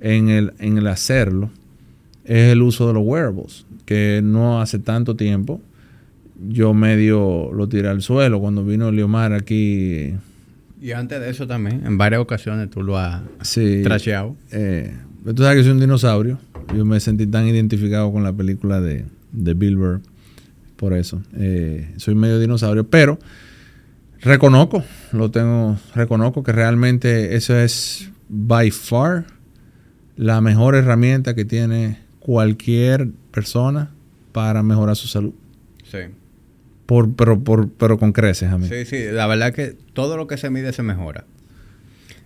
en 0.00 0.28
el, 0.28 0.52
en 0.58 0.76
el 0.76 0.86
hacerlo, 0.88 1.48
es 2.24 2.52
el 2.52 2.60
uso 2.60 2.86
de 2.86 2.92
los 2.92 3.02
wearables, 3.04 3.64
que 3.86 4.20
no 4.22 4.60
hace 4.60 4.78
tanto 4.78 5.16
tiempo 5.16 5.60
yo 6.50 6.72
medio 6.74 7.50
lo 7.52 7.66
tiré 7.68 7.88
al 7.88 8.00
suelo 8.02 8.38
cuando 8.40 8.62
vino 8.64 8.92
Leomar 8.92 9.32
aquí. 9.32 10.14
Y 10.80 10.92
antes 10.92 11.18
de 11.20 11.30
eso 11.30 11.46
también, 11.48 11.82
en 11.84 11.98
varias 11.98 12.20
ocasiones 12.20 12.70
tú 12.70 12.82
lo 12.82 12.96
has 12.98 13.22
Sí. 13.42 13.80
trasheado. 13.82 14.36
Eh, 14.52 14.94
tú 15.24 15.42
sabes 15.42 15.56
que 15.56 15.62
soy 15.64 15.72
un 15.72 15.80
dinosaurio. 15.80 16.38
Yo 16.76 16.84
me 16.84 17.00
sentí 17.00 17.26
tan 17.26 17.48
identificado 17.48 18.12
con 18.12 18.22
la 18.22 18.32
película 18.32 18.80
de, 18.80 19.04
de 19.32 19.54
Bill 19.54 19.76
Burr. 19.78 20.00
Por 20.76 20.92
eso. 20.92 21.20
Eh, 21.36 21.92
soy 21.96 22.14
medio 22.14 22.38
dinosaurio. 22.38 22.86
Pero 22.86 23.18
reconozco, 24.20 24.84
lo 25.12 25.30
tengo, 25.30 25.78
reconozco 25.94 26.42
que 26.42 26.52
realmente 26.52 27.36
eso 27.36 27.56
es 27.56 28.10
by 28.28 28.70
far 28.70 29.26
la 30.16 30.40
mejor 30.40 30.74
herramienta 30.74 31.34
que 31.34 31.44
tiene 31.44 31.98
cualquier 32.18 33.08
persona 33.30 33.90
para 34.32 34.62
mejorar 34.62 34.96
su 34.96 35.08
salud. 35.08 35.32
Sí. 35.84 35.98
Por, 36.86 37.14
pero, 37.14 37.42
por, 37.42 37.70
pero 37.70 37.98
con 37.98 38.12
creces, 38.12 38.50
a 38.50 38.58
mí. 38.58 38.68
Sí, 38.68 38.84
sí, 38.84 39.04
la 39.12 39.26
verdad 39.26 39.52
que 39.52 39.76
todo 39.92 40.16
lo 40.16 40.26
que 40.26 40.36
se 40.36 40.50
mide 40.50 40.72
se 40.72 40.82
mejora. 40.82 41.24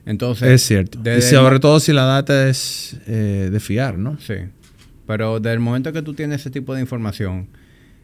Entonces, 0.05 0.49
Es 0.49 0.63
cierto. 0.63 0.99
Y 1.17 1.23
sobre 1.23 1.61
todo 1.61 1.79
si 1.79 1.93
la 1.93 2.05
data 2.05 2.49
es 2.49 2.97
eh, 3.07 3.51
de 3.53 3.61
fiar, 3.61 3.99
¿no? 3.99 4.19
Sí. 4.19 4.35
Pero 5.07 5.41
desde 5.41 5.55
el 5.55 5.61
momento 5.61 5.93
que 5.93 6.03
tú 6.03 6.15
tienes 6.15 6.41
ese 6.41 6.51
tipo 6.51 6.75
de 6.75 6.81
información, 6.81 7.49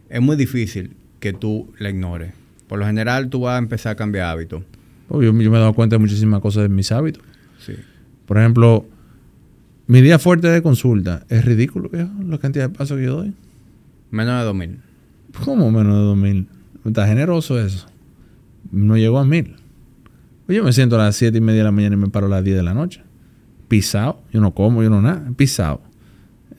es 0.08 0.20
muy 0.20 0.36
difícil 0.36 0.96
que 1.20 1.32
tú 1.32 1.72
la 1.78 1.90
ignores. 1.90 2.32
Por 2.68 2.78
lo 2.78 2.86
general, 2.86 3.30
tú 3.30 3.40
vas 3.40 3.56
a 3.56 3.58
empezar 3.58 3.92
a 3.92 3.96
cambiar 3.96 4.26
hábitos. 4.26 4.62
Oh, 5.08 5.22
yo, 5.22 5.32
yo 5.32 5.50
me 5.50 5.56
he 5.56 5.60
dado 5.60 5.72
cuenta 5.72 5.96
de 5.96 6.00
muchísimas 6.00 6.40
cosas 6.40 6.64
de 6.64 6.68
mis 6.68 6.92
hábitos. 6.92 7.22
Sí. 7.64 7.72
Por 8.26 8.38
ejemplo, 8.38 8.86
mi 9.86 10.02
día 10.02 10.18
fuerte 10.18 10.48
de 10.48 10.62
consulta 10.62 11.24
es 11.30 11.44
ridículo, 11.44 11.88
viejo, 11.88 12.10
la 12.26 12.36
cantidad 12.36 12.68
de 12.68 12.76
pasos 12.76 12.98
que 12.98 13.04
yo 13.04 13.16
doy. 13.16 13.32
Menos 14.10 14.38
de 14.38 14.44
2000. 14.44 14.78
¿Cómo 15.44 15.70
menos 15.70 15.94
de 15.94 16.02
2000? 16.02 16.48
Está 16.84 17.06
generoso 17.06 17.58
eso. 17.58 17.86
No 18.70 18.98
llegó 18.98 19.18
a 19.18 19.24
1000. 19.24 19.56
Pues 20.46 20.56
Yo 20.56 20.64
me 20.64 20.72
siento 20.74 20.96
a 20.96 21.04
las 21.04 21.16
7 21.16 21.38
y 21.38 21.40
media 21.40 21.58
de 21.60 21.64
la 21.64 21.72
mañana 21.72 21.94
y 21.94 21.98
me 21.98 22.08
paro 22.08 22.26
a 22.26 22.30
las 22.30 22.44
10 22.44 22.56
de 22.56 22.62
la 22.62 22.74
noche. 22.74 23.02
Pisado. 23.68 24.22
Yo 24.30 24.40
no 24.40 24.52
como, 24.52 24.82
yo 24.82 24.90
no 24.90 25.00
nada. 25.00 25.30
Pisado. 25.36 25.80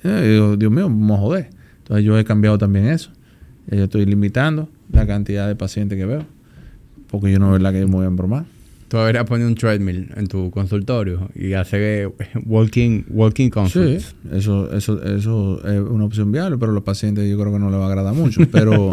Eh, 0.03 0.36
yo 0.38 0.56
digo, 0.56 0.57
Dios 0.57 0.72
mío, 0.72 1.15
a 1.15 1.18
joder. 1.18 1.49
Entonces 1.80 2.06
yo 2.06 2.18
he 2.18 2.26
cambiado 2.26 2.57
también 2.57 2.88
eso. 2.88 3.11
Yo 3.68 3.84
estoy 3.84 4.06
limitando 4.06 4.69
la 4.91 5.06
cantidad 5.07 5.48
de 5.48 5.56
pacientes 5.56 5.98
que 5.98 6.06
veo. 6.06 6.26
Porque 7.07 7.32
yo 7.32 7.40
no 7.40 7.56
es 7.56 7.61
la 7.61 7.72
que 7.72 7.80
me 7.80 7.91
voy 7.91 8.06
a 8.06 8.07
embromar. 8.07 8.45
Tú 8.88 8.98
deberías 8.98 9.26
poner 9.26 9.45
un 9.45 9.53
treadmill 9.56 10.10
en 10.16 10.26
tu 10.28 10.49
consultorio 10.49 11.30
y 11.36 11.53
hacer 11.53 11.82
eh, 11.82 12.10
walking, 12.45 13.03
walking 13.10 13.45
Sí, 13.45 13.52
consults. 13.52 14.16
eso, 14.32 14.74
eso, 14.74 15.03
eso 15.03 15.61
es 15.68 15.80
una 15.80 16.06
opción 16.06 16.32
viable, 16.32 16.57
pero 16.57 16.72
a 16.72 16.76
los 16.76 16.84
pacientes 16.84 17.30
yo 17.30 17.40
creo 17.40 17.53
que 17.53 17.60
no 17.60 17.70
les 17.70 17.80
va 17.80 17.86
a 17.86 17.88
agradar 17.88 18.16
mucho. 18.16 18.41
Pero, 18.52 18.90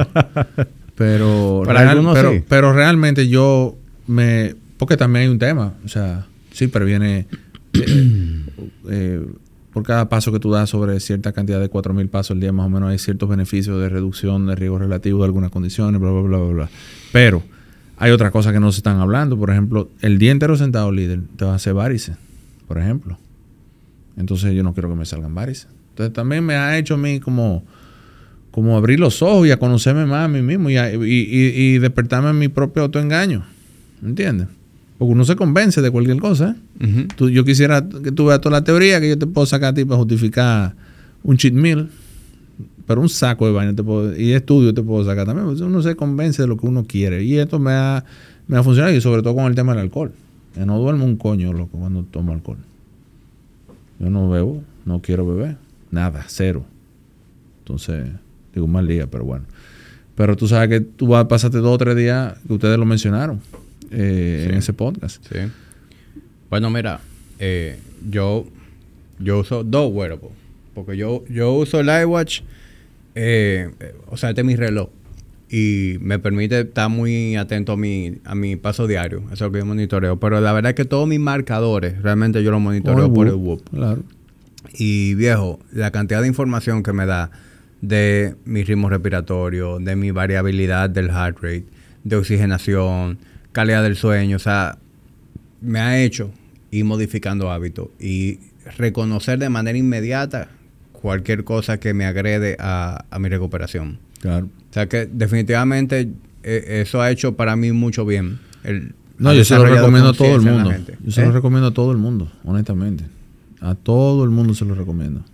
pero, 0.96 1.62
Para 1.64 1.90
algunos 1.90 2.14
pero, 2.14 2.32
sí. 2.32 2.42
pero 2.46 2.72
realmente 2.74 3.28
yo 3.28 3.76
me. 4.06 4.54
Porque 4.76 4.96
también 4.98 5.24
hay 5.24 5.28
un 5.30 5.38
tema. 5.38 5.74
O 5.84 5.88
sea, 5.88 6.26
sí 6.52 6.66
previene. 6.66 7.26
eh, 7.72 8.42
eh, 8.90 9.26
por 9.76 9.82
cada 9.82 10.08
paso 10.08 10.32
que 10.32 10.40
tú 10.40 10.50
das 10.50 10.70
sobre 10.70 10.98
cierta 11.00 11.32
cantidad 11.34 11.60
de 11.60 11.68
4.000 11.68 12.08
pasos 12.08 12.30
al 12.30 12.40
día, 12.40 12.50
más 12.50 12.64
o 12.64 12.70
menos 12.70 12.88
hay 12.88 12.98
ciertos 12.98 13.28
beneficios 13.28 13.78
de 13.78 13.90
reducción 13.90 14.46
de 14.46 14.54
riesgo 14.54 14.78
relativo 14.78 15.18
de 15.18 15.26
algunas 15.26 15.50
condiciones, 15.50 16.00
bla, 16.00 16.10
bla, 16.12 16.22
bla, 16.22 16.38
bla, 16.38 16.48
bla. 16.54 16.70
Pero 17.12 17.42
hay 17.98 18.10
otras 18.10 18.30
cosas 18.32 18.54
que 18.54 18.58
no 18.58 18.72
se 18.72 18.78
están 18.78 19.00
hablando. 19.00 19.36
Por 19.38 19.50
ejemplo, 19.50 19.90
el 20.00 20.16
día 20.16 20.32
entero 20.32 20.56
sentado 20.56 20.90
líder 20.92 21.20
te 21.36 21.44
va 21.44 21.52
a 21.52 21.56
hacer 21.56 21.74
varices, 21.74 22.16
por 22.66 22.78
ejemplo. 22.78 23.18
Entonces 24.16 24.54
yo 24.54 24.62
no 24.62 24.72
quiero 24.72 24.88
que 24.88 24.94
me 24.94 25.04
salgan 25.04 25.34
varices. 25.34 25.68
Entonces 25.90 26.14
también 26.14 26.42
me 26.42 26.54
ha 26.54 26.78
hecho 26.78 26.94
a 26.94 26.96
mí 26.96 27.20
como, 27.20 27.62
como 28.52 28.78
abrir 28.78 28.98
los 28.98 29.20
ojos 29.20 29.46
y 29.46 29.50
a 29.50 29.58
conocerme 29.58 30.06
más 30.06 30.24
a 30.24 30.28
mí 30.28 30.40
mismo 30.40 30.70
y, 30.70 30.78
a- 30.78 30.90
y, 30.90 31.76
despertarme 31.80 32.30
en 32.30 32.38
mi 32.38 32.48
propio 32.48 32.84
autoengaño. 32.84 33.44
¿Entiendes? 34.02 34.48
Porque 34.98 35.12
uno 35.12 35.24
se 35.24 35.36
convence 35.36 35.82
de 35.82 35.90
cualquier 35.90 36.18
cosa. 36.18 36.56
Tú- 37.16 37.28
yo 37.28 37.44
quisiera 37.44 37.86
que 38.02 38.12
tú 38.12 38.26
veas 38.26 38.40
toda 38.40 38.58
la 38.60 38.64
teoría 38.64 39.00
que 39.00 39.08
yo 39.10 39.18
te 39.18 39.26
puedo 39.26 39.46
sacar 39.46 39.70
a 39.70 39.74
ti 39.74 39.84
para 39.84 39.98
justificar 39.98 40.74
un 41.22 41.36
cheat 41.36 41.52
meal. 41.54 41.90
Pero 42.86 43.00
un 43.00 43.08
saco 43.08 43.46
de 43.46 43.52
vaina 43.52 43.74
te 43.74 43.82
puedo, 43.82 44.16
y 44.16 44.32
estudio 44.32 44.72
te 44.72 44.82
puedo 44.82 45.04
sacar 45.04 45.26
también. 45.26 45.46
Pues 45.48 45.60
uno 45.60 45.82
se 45.82 45.96
convence 45.96 46.40
de 46.42 46.48
lo 46.48 46.56
que 46.56 46.66
uno 46.66 46.84
quiere. 46.86 47.22
Y 47.24 47.36
esto 47.36 47.58
me 47.58 47.72
ha, 47.72 48.04
me 48.46 48.56
ha 48.56 48.62
funcionado. 48.62 48.94
Y 48.94 49.00
sobre 49.00 49.22
todo 49.22 49.34
con 49.34 49.46
el 49.46 49.54
tema 49.54 49.72
del 49.72 49.82
alcohol. 49.82 50.12
Que 50.54 50.64
no 50.64 50.78
duermo 50.78 51.04
un 51.04 51.16
coño, 51.16 51.52
loco, 51.52 51.78
cuando 51.78 52.04
tomo 52.04 52.32
alcohol. 52.32 52.58
Yo 53.98 54.08
no 54.08 54.30
bebo, 54.30 54.62
no 54.84 55.00
quiero 55.02 55.26
beber. 55.26 55.56
Nada, 55.90 56.24
cero. 56.28 56.64
Entonces, 57.58 58.06
digo, 58.54 58.66
mal 58.66 58.86
día, 58.86 59.06
pero 59.10 59.24
bueno. 59.24 59.44
Pero 60.14 60.36
tú 60.36 60.46
sabes 60.48 60.68
que 60.68 60.80
tú 60.80 61.08
vas, 61.08 61.26
pasaste 61.26 61.58
dos 61.58 61.74
o 61.74 61.78
tres 61.78 61.96
días 61.96 62.34
que 62.46 62.54
ustedes 62.54 62.78
lo 62.78 62.86
mencionaron 62.86 63.40
eh, 63.90 64.42
Sí. 64.44 64.50
en 64.52 64.58
ese 64.58 64.72
podcast. 64.72 65.24
Sí. 65.30 65.38
Bueno, 66.50 66.70
mira, 66.70 67.00
eh, 67.38 67.78
yo, 68.08 68.46
yo 69.18 69.40
uso 69.40 69.64
dos 69.64 69.92
wearables. 69.92 70.30
Porque 70.74 70.96
yo, 70.96 71.24
yo 71.28 71.52
uso 71.54 71.80
el 71.80 71.88
iWatch, 72.02 72.42
eh, 73.14 73.70
eh, 73.80 73.94
o 74.08 74.16
sea, 74.16 74.30
este 74.30 74.42
es 74.42 74.46
mi 74.46 74.56
reloj. 74.56 74.88
Y 75.48 75.96
me 76.00 76.18
permite 76.18 76.60
estar 76.60 76.90
muy 76.90 77.36
atento 77.36 77.72
a 77.72 77.76
mi, 77.76 78.18
a 78.24 78.34
mi 78.34 78.56
paso 78.56 78.86
diario. 78.86 79.22
Eso 79.26 79.32
es 79.34 79.40
lo 79.42 79.52
que 79.52 79.58
yo 79.60 79.64
monitoreo. 79.66 80.18
Pero 80.18 80.40
la 80.40 80.52
verdad 80.52 80.70
es 80.70 80.74
que 80.76 80.84
todos 80.84 81.06
mis 81.08 81.20
marcadores, 81.20 82.02
realmente 82.02 82.42
yo 82.42 82.50
los 82.50 82.60
monitoreo 82.60 83.12
por 83.12 83.28
el 83.28 83.34
Whoop. 83.34 83.62
Claro. 83.70 84.02
Y 84.74 85.14
viejo, 85.14 85.60
la 85.72 85.92
cantidad 85.92 86.20
de 86.20 86.26
información 86.28 86.82
que 86.82 86.92
me 86.92 87.06
da 87.06 87.30
de 87.80 88.34
mi 88.44 88.64
ritmo 88.64 88.90
respiratorio, 88.90 89.78
de 89.78 89.94
mi 89.96 90.10
variabilidad 90.10 90.90
del 90.90 91.08
heart 91.10 91.38
rate, 91.40 91.64
de 92.04 92.16
oxigenación, 92.16 93.18
calidad 93.56 93.82
del 93.82 93.96
sueño, 93.96 94.36
o 94.36 94.38
sea, 94.38 94.76
me 95.62 95.80
ha 95.80 95.98
hecho 95.98 96.30
ir 96.70 96.84
modificando 96.84 97.50
hábitos 97.50 97.88
y 97.98 98.38
reconocer 98.76 99.38
de 99.38 99.48
manera 99.48 99.78
inmediata 99.78 100.48
cualquier 100.92 101.42
cosa 101.44 101.80
que 101.80 101.94
me 101.94 102.04
agrede 102.04 102.58
a, 102.60 103.06
a 103.10 103.18
mi 103.18 103.30
recuperación. 103.30 103.98
Claro. 104.20 104.50
O 104.70 104.74
sea 104.74 104.90
que 104.90 105.06
definitivamente 105.06 106.10
eh, 106.42 106.82
eso 106.82 107.00
ha 107.00 107.10
hecho 107.10 107.34
para 107.34 107.56
mí 107.56 107.72
mucho 107.72 108.04
bien. 108.04 108.40
El, 108.62 108.92
No, 109.16 109.32
yo 109.32 109.42
se 109.42 109.54
lo 109.56 109.64
recomiendo 109.64 110.10
a 110.10 110.12
todo 110.12 110.36
el 110.36 110.42
mundo. 110.42 110.74
Yo 111.02 111.10
se 111.10 111.22
lo 111.22 111.30
¿Eh? 111.30 111.32
recomiendo 111.32 111.68
a 111.68 111.72
todo 111.72 111.92
el 111.92 111.98
mundo, 111.98 112.30
honestamente. 112.44 113.04
A 113.62 113.74
todo 113.74 114.22
el 114.24 114.28
mundo 114.28 114.52
se 114.52 114.66
lo 114.66 114.74
recomiendo. 114.74 115.24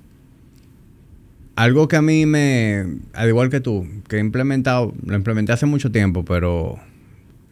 Algo 1.56 1.88
que 1.88 1.96
a 1.96 2.02
mí 2.02 2.24
me, 2.24 2.86
al 3.14 3.28
igual 3.28 3.50
que 3.50 3.60
tú, 3.60 3.84
que 4.08 4.18
he 4.18 4.20
implementado, 4.20 4.94
lo 5.04 5.16
implementé 5.16 5.50
hace 5.50 5.66
mucho 5.66 5.90
tiempo, 5.90 6.24
pero 6.24 6.78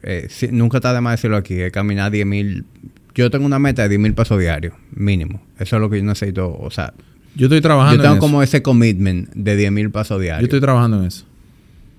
eh, 0.02 0.28
nunca 0.52 0.78
está 0.78 0.93
de 0.93 1.01
más 1.01 1.14
decirlo 1.14 1.36
aquí, 1.36 1.55
es 1.60 1.72
caminar 1.72 2.12
10.000, 2.12 2.64
yo 3.14 3.31
tengo 3.31 3.47
una 3.47 3.59
meta 3.59 3.89
de 3.89 3.98
10.000 3.98 4.14
pasos 4.14 4.39
diarios, 4.39 4.74
mínimo. 4.93 5.43
Eso 5.59 5.77
es 5.77 5.81
lo 5.82 5.90
que 5.90 5.98
yo 5.98 6.05
necesito, 6.05 6.56
o 6.59 6.70
sea, 6.70 6.93
Yo 7.36 7.47
estoy 7.47 7.60
trabajando 7.60 7.97
yo 7.97 8.02
tengo 8.02 8.14
en 8.14 8.20
como 8.20 8.43
eso. 8.43 8.56
ese 8.56 8.62
commitment 8.62 9.31
de 9.35 9.59
10.000 9.70 9.90
pasos 9.90 10.16
Yo 10.18 10.22
diarios. 10.22 10.44
estoy 10.44 10.60
trabajando 10.60 10.98
en 11.01 11.05
eso. 11.06 11.24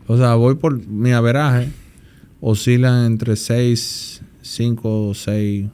O 0.07 0.17
sea, 0.17 0.35
voy 0.35 0.55
por 0.55 0.85
mi 0.87 1.11
averaje. 1.11 1.69
Oscilan 2.41 3.05
entre 3.05 3.35
6, 3.35 4.21
5, 4.41 5.13
6. 5.13 5.65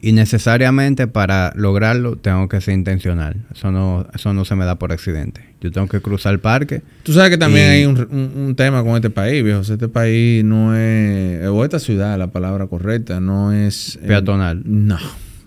Y 0.00 0.12
necesariamente 0.12 1.06
para 1.06 1.52
lograrlo 1.56 2.16
tengo 2.16 2.48
que 2.48 2.60
ser 2.60 2.74
intencional. 2.74 3.44
Eso 3.54 3.70
no, 3.70 4.06
eso 4.14 4.32
no 4.32 4.44
se 4.44 4.54
me 4.56 4.64
da 4.64 4.76
por 4.78 4.92
accidente. 4.92 5.45
Yo 5.66 5.72
tengo 5.72 5.88
que 5.88 6.00
cruzar 6.00 6.32
el 6.32 6.40
parque. 6.40 6.82
Tú 7.02 7.12
sabes 7.12 7.30
que 7.30 7.38
también 7.38 7.66
Y- 7.66 7.70
hay 7.70 7.84
un, 7.86 7.98
un- 8.10 8.32
un 8.46 8.54
tema 8.56 8.82
con 8.82 8.94
este 8.96 9.10
país, 9.10 9.42
viejo. 9.44 9.60
Este 9.60 9.88
país 9.88 10.44
no 10.44 10.74
es... 10.76 11.46
O 11.48 11.64
esta 11.64 11.78
ciudad, 11.78 12.18
la 12.18 12.28
palabra 12.28 12.66
correcta, 12.66 13.20
no 13.20 13.52
es... 13.52 13.96
eh, 14.02 14.06
Peatonal. 14.06 14.62
no, 14.64 14.98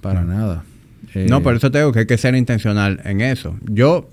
para 0.01 0.23
nada. 0.23 0.63
Eh, 1.15 1.25
No, 1.29 1.41
por 1.41 1.55
eso 1.55 1.71
te 1.71 1.79
digo 1.79 1.91
que 1.91 1.99
hay 1.99 2.05
que 2.05 2.17
ser 2.17 2.35
intencional 2.35 3.01
en 3.05 3.21
eso. 3.21 3.55
Yo 3.65 4.09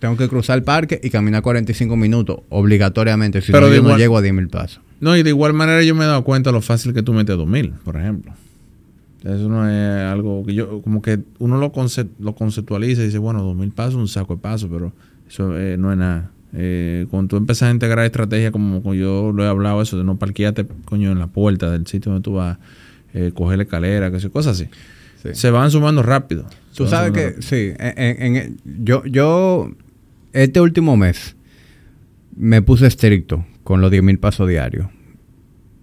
tengo 0.00 0.16
que 0.16 0.28
cruzar 0.28 0.56
el 0.58 0.64
parque 0.64 1.00
y 1.02 1.10
caminar 1.10 1.42
45 1.42 1.96
minutos 1.96 2.40
obligatoriamente, 2.48 3.40
si 3.42 3.52
Pero 3.52 3.68
no 3.68 3.74
yo 3.74 3.82
no 3.82 3.96
llego 3.98 4.16
a 4.16 4.22
10.000 4.22 4.48
pasos. 4.48 4.80
No, 5.00 5.16
y 5.16 5.22
de 5.22 5.30
igual 5.30 5.52
manera 5.52 5.82
yo 5.82 5.94
me 5.94 6.04
he 6.04 6.06
dado 6.06 6.24
cuenta 6.24 6.50
lo 6.52 6.60
fácil 6.60 6.94
que 6.94 7.02
tú 7.02 7.12
metes 7.12 7.36
2000, 7.36 7.70
por 7.84 7.96
ejemplo. 7.96 8.32
Eso 9.24 9.48
no 9.48 9.68
es 9.68 10.02
algo 10.04 10.44
que 10.46 10.54
yo, 10.54 10.80
como 10.82 11.02
que 11.02 11.18
uno 11.40 11.58
lo, 11.58 11.72
lo 12.20 12.34
conceptualiza 12.36 13.02
y 13.02 13.06
dice, 13.06 13.18
bueno, 13.18 13.42
2000 13.42 13.70
pasos, 13.72 13.94
un 13.96 14.06
saco 14.08 14.36
de 14.36 14.40
pasos, 14.40 14.70
pero 14.72 14.92
eso 15.28 15.58
eh, 15.58 15.76
no 15.78 15.92
es 15.92 15.98
nada. 15.98 16.30
Eh, 16.54 17.06
cuando 17.10 17.28
tú 17.28 17.36
empiezas 17.36 17.68
a 17.68 17.72
integrar 17.72 18.04
estrategias 18.04 18.50
como, 18.52 18.94
yo 18.94 19.32
lo 19.32 19.44
he 19.44 19.46
hablado, 19.46 19.82
eso 19.82 19.98
de 19.98 20.04
no 20.04 20.16
parquearte, 20.16 20.66
coño, 20.84 21.12
en 21.12 21.18
la 21.18 21.26
puerta 21.26 21.70
del 21.70 21.86
sitio 21.86 22.12
donde 22.12 22.24
tú 22.24 22.34
vas, 22.34 22.58
eh, 23.12 23.32
coger 23.34 23.58
la 23.58 23.64
escalera, 23.64 24.10
que 24.10 24.30
cosas 24.30 24.60
así. 24.60 24.68
Se 25.32 25.50
van 25.50 25.70
sumando 25.70 26.02
rápido. 26.02 26.46
Tú 26.74 26.86
sabes 26.86 27.12
que, 27.12 27.42
sí, 27.42 27.72
en, 27.78 28.56
yo, 28.64 29.04
yo, 29.04 29.70
este 30.32 30.60
último 30.60 30.96
mes 30.96 31.36
me 32.36 32.62
puse 32.62 32.86
estricto 32.86 33.44
con 33.64 33.80
los 33.80 33.90
10.000 33.90 34.18
pasos 34.20 34.48
diarios. 34.48 34.86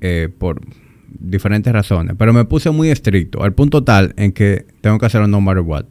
Eh, 0.01 0.29
por 0.37 0.61
diferentes 1.19 1.71
razones. 1.71 2.15
Pero 2.17 2.33
me 2.33 2.45
puse 2.45 2.69
muy 2.69 2.89
estricto, 2.89 3.41
al 3.41 3.53
punto 3.53 3.83
tal 3.83 4.13
en 4.17 4.33
que 4.33 4.65
tengo 4.81 4.99
que 4.99 5.05
hacerlo 5.07 5.27
no 5.27 5.41
matter 5.41 5.63
what. 5.63 5.85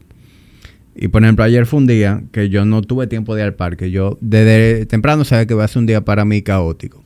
Y 0.96 1.08
por 1.08 1.22
ejemplo, 1.22 1.44
ayer 1.44 1.66
fue 1.66 1.78
un 1.78 1.86
día 1.86 2.22
que 2.30 2.48
yo 2.48 2.64
no 2.64 2.82
tuve 2.82 3.06
tiempo 3.06 3.34
de 3.34 3.42
ir 3.42 3.46
al 3.46 3.54
parque. 3.54 3.90
Yo 3.90 4.16
desde 4.20 4.86
temprano 4.86 5.24
sabía 5.24 5.46
que 5.46 5.54
va 5.54 5.64
a 5.64 5.68
ser 5.68 5.80
un 5.80 5.86
día 5.86 6.04
para 6.04 6.24
mí 6.24 6.42
caótico. 6.42 7.04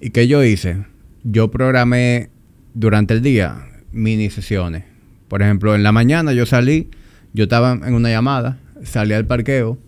¿Y 0.00 0.10
qué 0.10 0.28
yo 0.28 0.44
hice? 0.44 0.84
Yo 1.24 1.50
programé 1.50 2.30
durante 2.74 3.14
el 3.14 3.22
día 3.22 3.66
mini 3.92 4.30
sesiones. 4.30 4.84
Por 5.28 5.42
ejemplo, 5.42 5.74
en 5.74 5.82
la 5.82 5.90
mañana 5.90 6.32
yo 6.32 6.46
salí, 6.46 6.88
yo 7.32 7.44
estaba 7.44 7.72
en 7.72 7.94
una 7.94 8.10
llamada, 8.10 8.58
salí 8.84 9.12
al 9.12 9.26
parqueo 9.26 9.78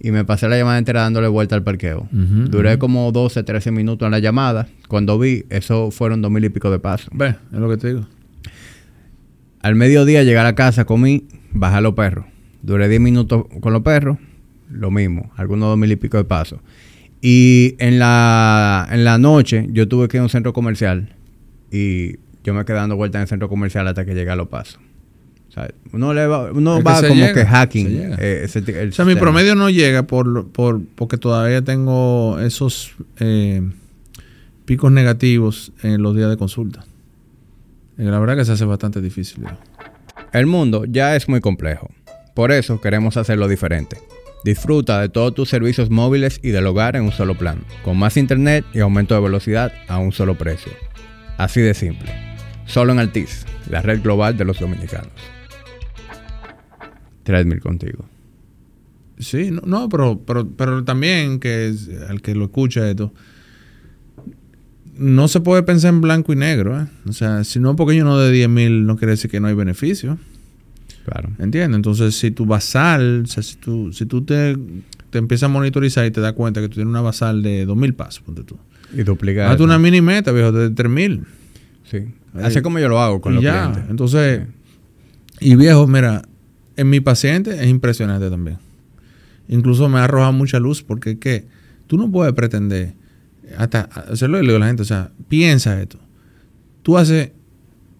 y 0.00 0.10
me 0.10 0.24
pasé 0.24 0.48
la 0.48 0.56
llamada 0.56 0.78
entera 0.78 1.02
dándole 1.02 1.28
vuelta 1.28 1.54
al 1.54 1.62
parqueo. 1.62 2.08
Duré 2.10 2.78
como 2.78 3.12
12, 3.12 3.44
13 3.44 3.70
minutos 3.70 4.04
en 4.06 4.10
la 4.10 4.18
llamada. 4.18 4.66
Cuando 4.88 5.16
vi, 5.18 5.44
eso 5.50 5.92
fueron 5.92 6.20
dos 6.20 6.32
mil 6.32 6.44
y 6.44 6.48
pico 6.48 6.70
de 6.72 6.80
pasos. 6.80 7.10
Ve, 7.12 7.36
es 7.52 7.58
lo 7.58 7.68
que 7.68 7.76
te 7.76 7.88
digo. 7.88 8.06
Al 9.60 9.76
mediodía 9.76 10.24
llegué 10.24 10.38
a 10.38 10.42
la 10.42 10.56
casa, 10.56 10.84
comí, 10.84 11.28
bajé 11.52 11.76
a 11.76 11.80
los 11.80 11.94
perros. 11.94 12.26
Duré 12.62 12.88
10 12.88 13.00
minutos 13.00 13.44
con 13.60 13.72
los 13.72 13.82
perros, 13.82 14.18
lo 14.70 14.90
mismo, 14.90 15.30
algunos 15.36 15.68
dos 15.68 15.78
mil 15.78 15.92
y 15.92 15.96
pico 15.96 16.16
de 16.16 16.24
pasos. 16.24 16.60
Y 17.20 17.74
en 17.78 17.98
la, 17.98 18.88
en 18.90 19.04
la 19.04 19.18
noche 19.18 19.66
yo 19.70 19.88
tuve 19.88 20.08
que 20.08 20.16
ir 20.16 20.20
a 20.20 20.24
un 20.24 20.30
centro 20.30 20.52
comercial 20.52 21.14
y 21.70 22.16
yo 22.44 22.54
me 22.54 22.64
quedé 22.64 22.76
dando 22.76 22.96
vueltas 22.96 23.18
en 23.18 23.22
el 23.22 23.28
centro 23.28 23.48
comercial 23.48 23.86
hasta 23.86 24.04
que 24.04 24.14
llegué 24.14 24.30
a 24.30 24.36
los 24.36 24.48
pasos 24.48 24.80
uno, 25.92 26.14
le 26.14 26.26
va, 26.26 26.50
uno 26.50 26.82
va 26.82 27.02
como 27.06 27.32
que 27.34 27.44
hacking. 27.44 28.14
Eh, 28.18 28.46
o 28.88 28.92
sea, 28.92 29.04
mi 29.04 29.16
promedio 29.16 29.54
no 29.54 29.68
llega 29.68 30.04
por, 30.04 30.48
por 30.48 30.82
porque 30.94 31.18
todavía 31.18 31.62
tengo 31.62 32.38
esos 32.40 32.92
eh, 33.18 33.62
picos 34.64 34.90
negativos 34.92 35.72
en 35.82 36.02
los 36.02 36.16
días 36.16 36.30
de 36.30 36.36
consulta. 36.36 36.84
Y 37.98 38.04
la 38.04 38.18
verdad 38.18 38.36
que 38.36 38.44
se 38.44 38.52
hace 38.52 38.64
bastante 38.64 39.00
difícil. 39.02 39.44
El 40.32 40.46
mundo 40.46 40.84
ya 40.86 41.14
es 41.16 41.28
muy 41.28 41.40
complejo. 41.40 41.90
Por 42.34 42.52
eso 42.52 42.80
queremos 42.80 43.16
hacerlo 43.16 43.48
diferente. 43.48 43.98
Disfruta 44.44 45.00
de 45.00 45.08
todos 45.08 45.34
tus 45.34 45.48
servicios 45.48 45.90
móviles 45.90 46.40
y 46.42 46.50
del 46.50 46.66
hogar 46.66 46.96
en 46.96 47.04
un 47.04 47.12
solo 47.12 47.36
plan, 47.36 47.64
con 47.84 47.96
más 47.98 48.16
internet 48.16 48.64
y 48.72 48.80
aumento 48.80 49.14
de 49.14 49.20
velocidad 49.20 49.72
a 49.88 49.98
un 49.98 50.12
solo 50.12 50.36
precio. 50.36 50.72
Así 51.38 51.60
de 51.60 51.74
simple. 51.74 52.12
Solo 52.66 52.92
en 52.92 52.98
Altis, 52.98 53.46
la 53.68 53.82
red 53.82 54.02
global 54.02 54.36
de 54.36 54.44
los 54.44 54.58
dominicanos. 54.58 55.12
Treadmill 57.22 57.60
contigo. 57.60 58.04
Sí, 59.18 59.50
no, 59.64 59.88
pero, 59.88 60.20
pero, 60.26 60.48
pero 60.48 60.82
también 60.84 61.38
que 61.38 61.72
al 62.08 62.22
que 62.22 62.34
lo 62.34 62.46
escucha 62.46 62.90
esto, 62.90 63.12
no 64.96 65.28
se 65.28 65.40
puede 65.40 65.62
pensar 65.62 65.90
en 65.90 66.00
blanco 66.00 66.32
y 66.32 66.36
negro. 66.36 66.80
¿eh? 66.80 66.86
O 67.08 67.12
sea, 67.12 67.44
si 67.44 67.60
no 67.60 67.76
porque 67.76 67.96
yo 67.96 68.04
no 68.04 68.18
de 68.18 68.32
10 68.32 68.48
mil, 68.48 68.86
no 68.86 68.96
quiere 68.96 69.12
decir 69.12 69.30
que 69.30 69.40
no 69.40 69.48
hay 69.48 69.54
beneficio. 69.54 70.18
Claro. 71.04 71.30
¿Entiendes? 71.38 71.76
Entonces, 71.76 72.14
si 72.14 72.30
tu 72.30 72.46
basal, 72.46 73.22
o 73.24 73.26
sea, 73.26 73.42
si 73.42 73.56
tú, 73.56 73.92
si 73.92 74.06
tú 74.06 74.22
te, 74.22 74.56
te 75.10 75.18
empiezas 75.18 75.44
a 75.44 75.52
monitorizar 75.52 76.06
y 76.06 76.10
te 76.10 76.20
das 76.20 76.32
cuenta 76.32 76.60
que 76.60 76.68
tú 76.68 76.74
tienes 76.74 76.90
una 76.90 77.00
basal 77.00 77.42
de 77.42 77.66
2 77.66 77.76
mil 77.76 77.94
pasos, 77.94 78.22
ponte 78.22 78.44
tú. 78.44 78.56
Y 78.94 79.02
duplicar. 79.02 79.50
Hazte 79.50 79.62
una 79.62 79.78
mini 79.78 80.00
meta, 80.00 80.32
viejo, 80.32 80.52
de 80.52 80.70
3 80.70 80.90
mil. 80.90 81.24
Sí. 81.90 82.04
Así 82.34 82.62
como 82.62 82.78
yo 82.78 82.88
lo 82.88 83.00
hago 83.00 83.20
con 83.20 83.34
los 83.34 83.42
ya. 83.42 83.70
clientes. 83.70 83.90
Entonces, 83.90 84.42
y 85.40 85.56
viejo, 85.56 85.86
mira, 85.86 86.22
en 86.76 86.88
mi 86.88 87.00
paciente 87.00 87.62
es 87.62 87.66
impresionante 87.66 88.30
también. 88.30 88.58
Incluso 89.48 89.88
me 89.88 89.98
ha 89.98 90.04
arrojado 90.04 90.32
mucha 90.32 90.58
luz 90.60 90.82
porque 90.82 91.18
que 91.18 91.46
tú 91.86 91.98
no 91.98 92.10
puedes 92.10 92.32
pretender 92.32 92.94
hasta 93.58 93.82
hacerlo 93.82 94.38
y 94.38 94.42
le 94.42 94.48
digo 94.48 94.56
a 94.56 94.60
la 94.60 94.66
gente, 94.66 94.82
o 94.82 94.86
sea, 94.86 95.10
piensa 95.28 95.80
esto. 95.80 95.98
Tú 96.82 96.96
haces 96.96 97.32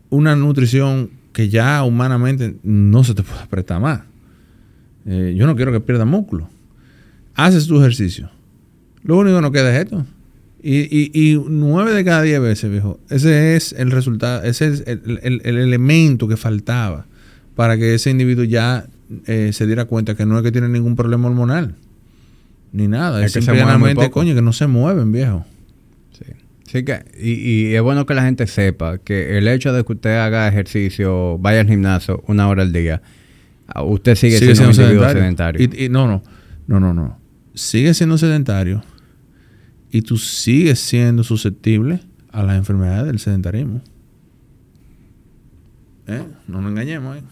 una 0.08 0.36
nutrición 0.36 1.10
que 1.32 1.48
ya 1.48 1.82
humanamente 1.84 2.56
no 2.62 3.04
se 3.04 3.14
te 3.14 3.22
puede 3.22 3.46
prestar 3.46 3.80
más. 3.80 4.02
Eh, 5.06 5.34
yo 5.36 5.46
no 5.46 5.56
quiero 5.56 5.72
que 5.72 5.80
pierda 5.80 6.04
músculo. 6.04 6.48
Haces 7.34 7.66
tu 7.66 7.78
ejercicio. 7.80 8.30
Lo 9.02 9.18
único 9.18 9.36
que 9.36 9.42
no 9.42 9.52
queda 9.52 9.74
es 9.74 9.84
esto. 9.84 10.06
Y, 10.62 11.10
y, 11.12 11.42
nueve 11.48 11.92
de 11.92 12.04
cada 12.04 12.22
diez 12.22 12.40
veces, 12.40 12.70
viejo, 12.70 13.00
ese 13.10 13.56
es 13.56 13.72
el 13.72 13.90
resultado, 13.90 14.44
ese 14.44 14.68
es 14.68 14.84
el 14.86 15.40
elemento 15.44 16.28
que 16.28 16.36
faltaba 16.36 17.06
para 17.56 17.76
que 17.76 17.94
ese 17.94 18.10
individuo 18.10 18.44
ya 18.44 18.86
eh, 19.26 19.50
se 19.52 19.66
diera 19.66 19.84
cuenta 19.84 20.14
que 20.14 20.26
no 20.26 20.38
es 20.38 20.42
que 20.42 20.52
tiene 20.52 20.68
ningún 20.68 20.96
problema 20.96 21.28
hormonal, 21.28 21.74
ni 22.72 22.88
nada. 22.88 23.24
Es, 23.24 23.34
que 23.34 23.42
simplemente, 23.42 24.10
coño, 24.10 24.34
que 24.34 24.42
no 24.42 24.52
se 24.52 24.66
mueven, 24.66 25.12
viejo. 25.12 25.44
Sí. 26.72 26.84
Que, 26.84 27.04
y, 27.20 27.74
es 27.74 27.82
bueno 27.82 28.06
que 28.06 28.14
la 28.14 28.22
gente 28.22 28.46
sepa 28.46 28.96
que 28.96 29.36
el 29.36 29.46
hecho 29.46 29.74
de 29.74 29.84
que 29.84 29.92
usted 29.92 30.16
haga 30.16 30.48
ejercicio, 30.48 31.36
vaya 31.38 31.60
al 31.60 31.68
gimnasio 31.68 32.24
una 32.26 32.48
hora 32.48 32.62
al 32.62 32.72
día, 32.72 33.02
usted 33.84 34.14
sigue, 34.14 34.38
siendo, 34.38 34.68
un 34.68 34.74
sedentario. 34.74 35.68
Y, 35.70 35.90
no, 35.90 36.06
no, 36.06 36.22
no, 36.66 36.80
no, 36.80 36.94
no. 36.94 37.18
Sigue 37.52 37.92
siendo 37.92 38.16
sedentario 38.16 38.82
y 39.90 40.00
tú 40.00 40.16
sigues 40.16 40.80
siendo 40.80 41.24
susceptible 41.24 42.00
a 42.30 42.42
las 42.42 42.56
enfermedades 42.56 43.04
del 43.04 43.18
sedentarismo. 43.18 43.82
¿Eh? 46.06 46.24
No 46.48 46.62
nos 46.62 46.70
engañemos. 46.70 47.18
¿eh? 47.18 47.22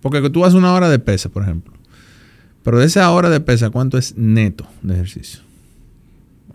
Porque 0.00 0.30
tú 0.30 0.44
haces 0.44 0.54
una 0.54 0.72
hora 0.72 0.88
de 0.88 1.00
pesa, 1.00 1.28
por 1.30 1.42
ejemplo. 1.42 1.74
Pero 2.62 2.78
de 2.78 2.86
esa 2.86 3.10
hora 3.10 3.28
de 3.28 3.40
pesa, 3.40 3.70
¿cuánto 3.70 3.98
es 3.98 4.16
neto 4.16 4.68
de 4.82 4.94
ejercicio? 4.94 5.40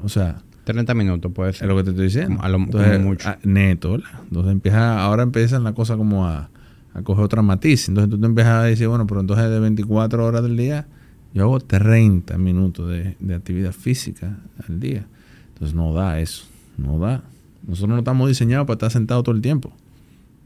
O 0.01 0.07
sea... 0.07 0.41
30 0.73 0.93
minutos 0.93 1.31
puede 1.33 1.53
ser. 1.53 1.63
Es 1.63 1.69
lo 1.69 1.77
que 1.77 1.83
te 1.83 1.89
estoy 1.91 2.05
diciendo. 2.05 2.41
A 2.41 2.49
lo 2.49 2.59
mucho. 2.59 3.29
Ah, 3.29 3.37
neto, 3.43 3.95
Entonces 3.95 4.51
empieza, 4.51 5.01
ahora 5.01 5.23
empiezan 5.23 5.63
la 5.63 5.73
cosa 5.73 5.97
como 5.97 6.27
a, 6.27 6.49
a 6.93 7.01
coger 7.01 7.23
otra 7.25 7.41
matiz. 7.41 7.87
Entonces 7.89 8.09
tú 8.09 8.19
te 8.19 8.25
empiezas 8.25 8.53
a 8.53 8.63
decir, 8.63 8.87
bueno, 8.87 9.07
pero 9.07 9.21
entonces 9.21 9.49
de 9.49 9.59
24 9.59 10.25
horas 10.25 10.43
del 10.43 10.57
día, 10.57 10.87
yo 11.33 11.43
hago 11.43 11.59
30 11.59 12.37
minutos 12.37 12.89
de, 12.89 13.15
de 13.19 13.35
actividad 13.35 13.71
física 13.71 14.37
al 14.67 14.79
día. 14.79 15.05
Entonces 15.53 15.75
no 15.75 15.93
da 15.93 16.19
eso. 16.19 16.45
No 16.77 16.99
da. 16.99 17.21
Nosotros 17.67 17.89
no 17.89 17.99
estamos 17.99 18.27
diseñados 18.27 18.65
para 18.65 18.75
estar 18.75 18.91
sentados 18.91 19.23
todo 19.23 19.35
el 19.35 19.41
tiempo. 19.41 19.71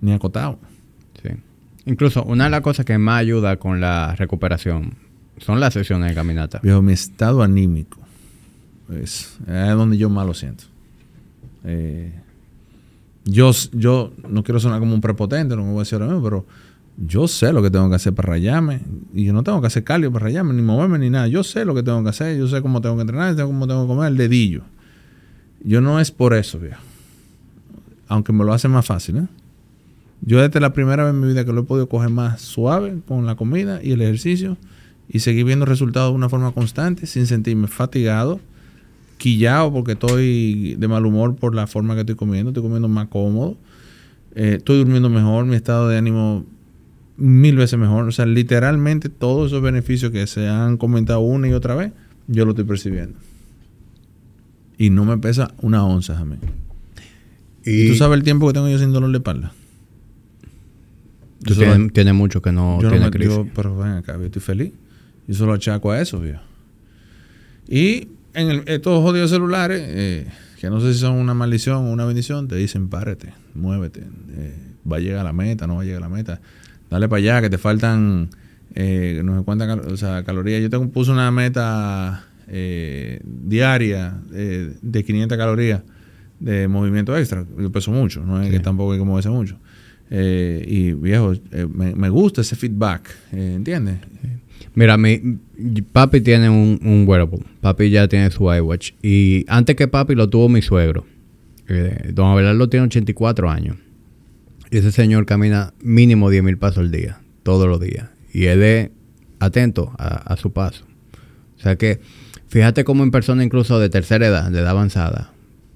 Ni 0.01 0.11
acotado. 0.13 0.59
Sí. 1.21 1.29
Incluso 1.85 2.23
una 2.23 2.45
de 2.45 2.49
las 2.49 2.61
cosas 2.61 2.85
que 2.85 2.97
más 2.97 3.21
ayuda 3.21 3.57
con 3.57 3.79
la 3.79 4.15
recuperación 4.15 4.93
son 5.37 5.59
las 5.59 5.73
sesiones 5.73 6.09
de 6.09 6.15
caminata. 6.15 6.59
Viejo, 6.63 6.81
mi 6.81 6.93
estado 6.93 7.43
anímico 7.43 8.04
es, 8.93 9.37
donde 9.47 9.97
yo 9.97 10.09
más 10.09 10.25
lo 10.25 10.33
siento. 10.33 10.65
Eh, 11.63 12.13
yo, 13.25 13.51
yo 13.71 14.11
no 14.29 14.43
quiero 14.43 14.59
sonar 14.59 14.79
como 14.79 14.93
un 14.93 15.01
prepotente, 15.01 15.55
no 15.55 15.63
me 15.63 15.69
voy 15.69 15.79
a 15.79 15.81
decir 15.81 15.95
ahora 15.95 16.13
mismo, 16.13 16.23
pero 16.23 16.45
yo 16.97 17.27
sé 17.27 17.51
lo 17.51 17.61
que 17.61 17.71
tengo 17.71 17.89
que 17.89 17.95
hacer 17.95 18.13
para 18.13 18.29
rayarme. 18.29 18.81
Y 19.13 19.25
yo 19.25 19.33
no 19.33 19.43
tengo 19.43 19.59
que 19.61 19.67
hacer 19.67 19.83
cardio 19.83 20.11
para 20.11 20.25
rayarme, 20.25 20.53
ni 20.53 20.61
moverme, 20.61 20.99
ni 20.99 21.09
nada. 21.09 21.27
Yo 21.27 21.43
sé 21.43 21.65
lo 21.65 21.73
que 21.73 21.83
tengo 21.83 22.03
que 22.03 22.09
hacer, 22.09 22.37
yo 22.37 22.47
sé 22.47 22.61
cómo 22.61 22.81
tengo 22.81 22.95
que 22.95 23.01
entrenar, 23.01 23.35
sé 23.35 23.43
cómo 23.43 23.67
tengo 23.67 23.83
que 23.83 23.87
comer 23.87 24.11
el 24.11 24.17
dedillo. 24.17 24.63
Yo 25.63 25.81
no 25.81 25.99
es 25.99 26.11
por 26.11 26.33
eso, 26.33 26.59
viejo. 26.59 26.81
Aunque 28.07 28.31
me 28.31 28.45
lo 28.45 28.53
hace 28.53 28.67
más 28.67 28.85
fácil, 28.85 29.17
¿eh? 29.17 29.27
Yo 30.21 30.41
desde 30.41 30.59
la 30.59 30.73
primera 30.73 31.03
vez 31.03 31.13
en 31.13 31.19
mi 31.19 31.27
vida 31.27 31.45
que 31.45 31.51
lo 31.51 31.61
he 31.61 31.63
podido 31.65 31.89
coger 31.89 32.09
más 32.09 32.41
suave 32.41 32.99
con 33.07 33.25
la 33.25 33.35
comida 33.35 33.83
y 33.83 33.91
el 33.91 34.01
ejercicio 34.01 34.57
y 35.09 35.19
seguir 35.19 35.45
viendo 35.45 35.65
resultados 35.65 36.11
de 36.11 36.15
una 36.15 36.29
forma 36.29 36.51
constante 36.51 37.05
sin 37.05 37.27
sentirme 37.27 37.67
fatigado, 37.67 38.39
quillado 39.17 39.71
porque 39.71 39.93
estoy 39.93 40.75
de 40.77 40.87
mal 40.87 41.05
humor 41.05 41.35
por 41.35 41.55
la 41.55 41.67
forma 41.67 41.93
que 41.93 42.01
estoy 42.01 42.15
comiendo, 42.15 42.51
estoy 42.51 42.63
comiendo 42.63 42.87
más 42.87 43.07
cómodo, 43.07 43.57
eh, 44.35 44.55
estoy 44.57 44.77
durmiendo 44.77 45.09
mejor, 45.09 45.45
mi 45.45 45.55
estado 45.55 45.87
de 45.87 45.97
ánimo 45.97 46.45
mil 47.17 47.55
veces 47.55 47.79
mejor. 47.79 48.07
O 48.07 48.11
sea, 48.11 48.25
literalmente 48.25 49.09
todos 49.09 49.47
esos 49.47 49.61
beneficios 49.61 50.11
que 50.11 50.27
se 50.27 50.47
han 50.47 50.77
comentado 50.77 51.19
una 51.19 51.47
y 51.47 51.53
otra 51.53 51.75
vez, 51.75 51.91
yo 52.27 52.45
lo 52.45 52.51
estoy 52.51 52.65
percibiendo. 52.65 53.17
Y 54.77 54.89
no 54.89 55.05
me 55.05 55.17
pesa 55.17 55.53
una 55.61 55.85
onza 55.85 56.19
a 56.19 56.25
mí. 56.25 56.35
¿Y, 57.63 57.89
tú 57.89 57.95
sabes 57.95 58.17
el 58.17 58.23
tiempo 58.23 58.47
que 58.47 58.53
tengo 58.53 58.69
yo 58.69 58.77
sin 58.77 58.91
dolor 58.91 59.11
de 59.11 59.17
espalda? 59.17 59.53
tiene, 61.93 62.13
mucho 62.13 62.41
que 62.41 62.51
no 62.51 62.79
tiene 62.79 63.11
crisis. 63.11 63.39
pero 63.55 63.77
ven 63.77 63.91
acá, 63.91 64.17
yo 64.17 64.25
estoy 64.25 64.41
feliz. 64.41 64.73
Yo 65.27 65.33
solo 65.35 65.53
achaco 65.53 65.91
a 65.91 66.01
eso, 66.01 66.19
viejo. 66.19 66.41
Y 67.67 68.09
en 68.35 68.63
estos 68.67 69.01
jodidos 69.01 69.29
celulares, 69.31 69.81
eh, 69.83 70.27
que 70.59 70.69
no 70.69 70.79
sé 70.81 70.93
si 70.93 70.99
son 70.99 71.15
una 71.15 71.33
maldición 71.33 71.85
o 71.85 71.91
una 71.91 72.05
bendición, 72.05 72.47
te 72.47 72.55
dicen 72.55 72.89
párate, 72.89 73.33
muévete, 73.53 74.01
eh, 74.37 74.55
va 74.89 74.97
a 74.97 74.99
llegar 74.99 75.21
a 75.21 75.23
la 75.23 75.33
meta, 75.33 75.67
no 75.67 75.75
va 75.75 75.81
a 75.81 75.85
llegar 75.85 76.03
a 76.03 76.09
la 76.09 76.15
meta, 76.15 76.41
dale 76.89 77.07
para 77.07 77.17
allá, 77.17 77.41
que 77.41 77.49
te 77.49 77.57
faltan 77.57 78.29
eh, 78.75 79.21
no 79.23 79.37
sé 79.37 79.45
cuántas 79.45 79.77
o 79.87 79.97
sea, 79.97 80.23
calorías. 80.23 80.61
Yo 80.61 80.69
tengo, 80.69 80.89
puse 80.89 81.11
una 81.11 81.31
meta 81.31 82.25
eh, 82.47 83.21
diaria 83.23 84.19
eh, 84.33 84.73
de 84.81 85.03
500 85.03 85.37
calorías 85.37 85.81
de 86.39 86.67
movimiento 86.67 87.17
extra. 87.17 87.45
Yo 87.57 87.71
peso 87.71 87.91
mucho, 87.91 88.23
no 88.25 88.41
es 88.41 88.51
que 88.51 88.59
tampoco 88.59 88.91
hay 88.91 88.99
que 88.99 89.05
moverse 89.05 89.29
mucho. 89.29 89.57
Y 90.11 90.91
viejo, 90.91 91.33
me, 91.73 91.95
me, 91.95 92.09
gusta 92.09 92.41
ese 92.41 92.55
feedback, 92.55 93.09
¿entiendes? 93.31 93.97
Mira, 94.75 94.97
mi, 94.97 95.21
papi 95.91 96.21
tiene 96.21 96.49
un, 96.49 96.79
un 96.83 97.05
wearable. 97.07 97.39
Papi 97.61 97.89
ya 97.89 98.07
tiene 98.07 98.29
su 98.31 98.43
iWatch. 98.53 98.91
Y 99.01 99.45
antes 99.47 99.75
que 99.75 99.87
papi 99.87 100.15
lo 100.15 100.29
tuvo 100.29 100.49
mi 100.49 100.61
suegro. 100.61 101.05
don 102.13 102.27
Abelardo 102.27 102.69
tiene 102.69 102.85
84 102.85 103.49
años. 103.49 103.77
Y 104.71 104.77
ese 104.77 104.91
señor 104.91 105.25
camina 105.25 105.73
mínimo 105.81 106.29
10 106.29 106.43
mil 106.43 106.57
pasos 106.57 106.79
al 106.79 106.91
día, 106.91 107.19
todos 107.43 107.67
los 107.67 107.79
días. 107.79 108.09
Y 108.33 108.45
él 108.45 108.63
es 108.63 108.89
atento 109.39 109.93
a, 109.97 110.35
su 110.37 110.51
paso. 110.51 110.85
O 111.57 111.61
sea 111.61 111.77
que, 111.77 111.99
fíjate 112.47 112.83
cómo 112.83 113.03
en 113.03 113.11
personas 113.11 113.45
incluso 113.45 113.79
de 113.79 113.89
tercera 113.89 114.27
edad, 114.27 114.51
de 114.51 114.59
edad 114.59 114.71
avanzada, 114.71 115.31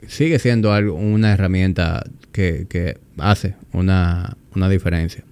sigue 0.08 0.40
siendo 0.40 0.74
algo, 0.74 0.96
una 0.96 1.32
herramienta 1.32 2.04
que, 2.32 2.98
hace 3.18 3.56
una, 3.74 4.38
diferencia. 4.70 5.24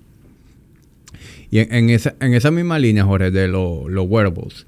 Y 1.50 1.60
en, 1.60 1.90
esa, 1.90 2.16
en 2.20 2.34
esa 2.34 2.52
misma 2.52 2.78
línea, 2.78 3.06
Jorge, 3.06 3.32
de 3.32 3.48
los 3.48 3.86
wearables, 4.08 4.66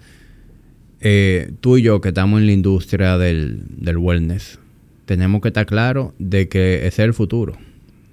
eh, 1.02 1.52
tú 1.62 1.78
y 1.78 1.82
yo 1.82 2.02
que 2.02 2.10
estamos 2.10 2.40
en 2.40 2.48
la 2.48 2.54
industria 2.54 3.18
del, 3.18 3.64
wellness, 3.98 4.60
tenemos 5.06 5.42
que 5.42 5.50
estar 5.50 5.66
claros 5.66 6.14
de 6.20 6.48
que 6.48 6.88
ese 6.88 6.88
es 6.88 7.00
el 7.00 7.14
futuro. 7.14 7.58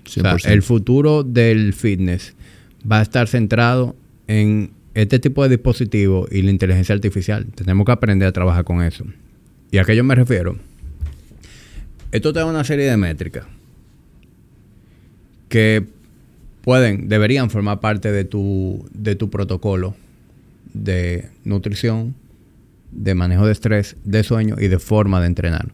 O 0.05 0.39
sea, 0.39 0.53
el 0.53 0.63
futuro 0.63 1.25
del 1.25 1.73
fitness 1.73 2.35
va 2.91 3.01
a 3.01 3.03
estar 3.03 3.27
centrado 3.29 3.97
en 4.29 4.71
este 4.95 5.19
tipo 5.19 5.43
de 5.43 5.51
dispositivos 5.51 6.31
y 6.33 6.43
la 6.43 6.51
inteligencia 6.51 6.95
artificial. 6.95 7.47
Tenemos 7.55 7.85
que 7.85 7.93
aprender 7.93 8.29
a 8.29 8.33
trabajar 8.33 8.65
con 8.65 8.83
eso. 8.83 9.05
¿Y 9.71 9.79
a 9.79 9.85
qué 9.85 9.95
yo 9.97 10.05
me 10.05 10.15
refiero? 10.15 10.57
Esto 12.13 12.33
te 12.33 12.39
da 12.39 12.47
una 12.47 12.65
serie 12.65 12.89
de 12.89 12.97
métricas 12.97 13.47
que 15.49 15.85
pueden, 16.67 17.09
deberían 17.09 17.49
formar 17.49 17.79
parte 17.79 18.11
de 18.11 18.25
tu, 18.25 18.85
de 18.93 19.15
tu 19.15 19.31
protocolo 19.31 19.95
de 20.75 21.31
nutrición, 21.45 22.17
de 22.91 23.15
manejo 23.15 23.47
de 23.47 23.53
estrés, 23.53 23.95
de 24.03 24.25
sueño 24.25 24.57
y 24.59 24.67
de 24.67 24.81
forma 24.81 25.21
de 25.21 25.29
entrenar. 25.29 25.69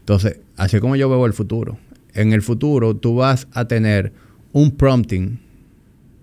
Entonces, 0.00 0.40
así 0.56 0.80
como 0.80 0.96
yo 0.96 1.08
veo 1.08 1.24
el 1.24 1.34
futuro. 1.34 1.78
En 2.14 2.32
el 2.32 2.42
futuro 2.42 2.96
tú 2.96 3.14
vas 3.14 3.46
a 3.52 3.68
tener 3.68 4.12
un 4.52 4.72
prompting, 4.72 5.38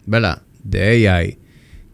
¿verdad? 0.05 0.41
De 0.65 1.07
AI 1.07 1.38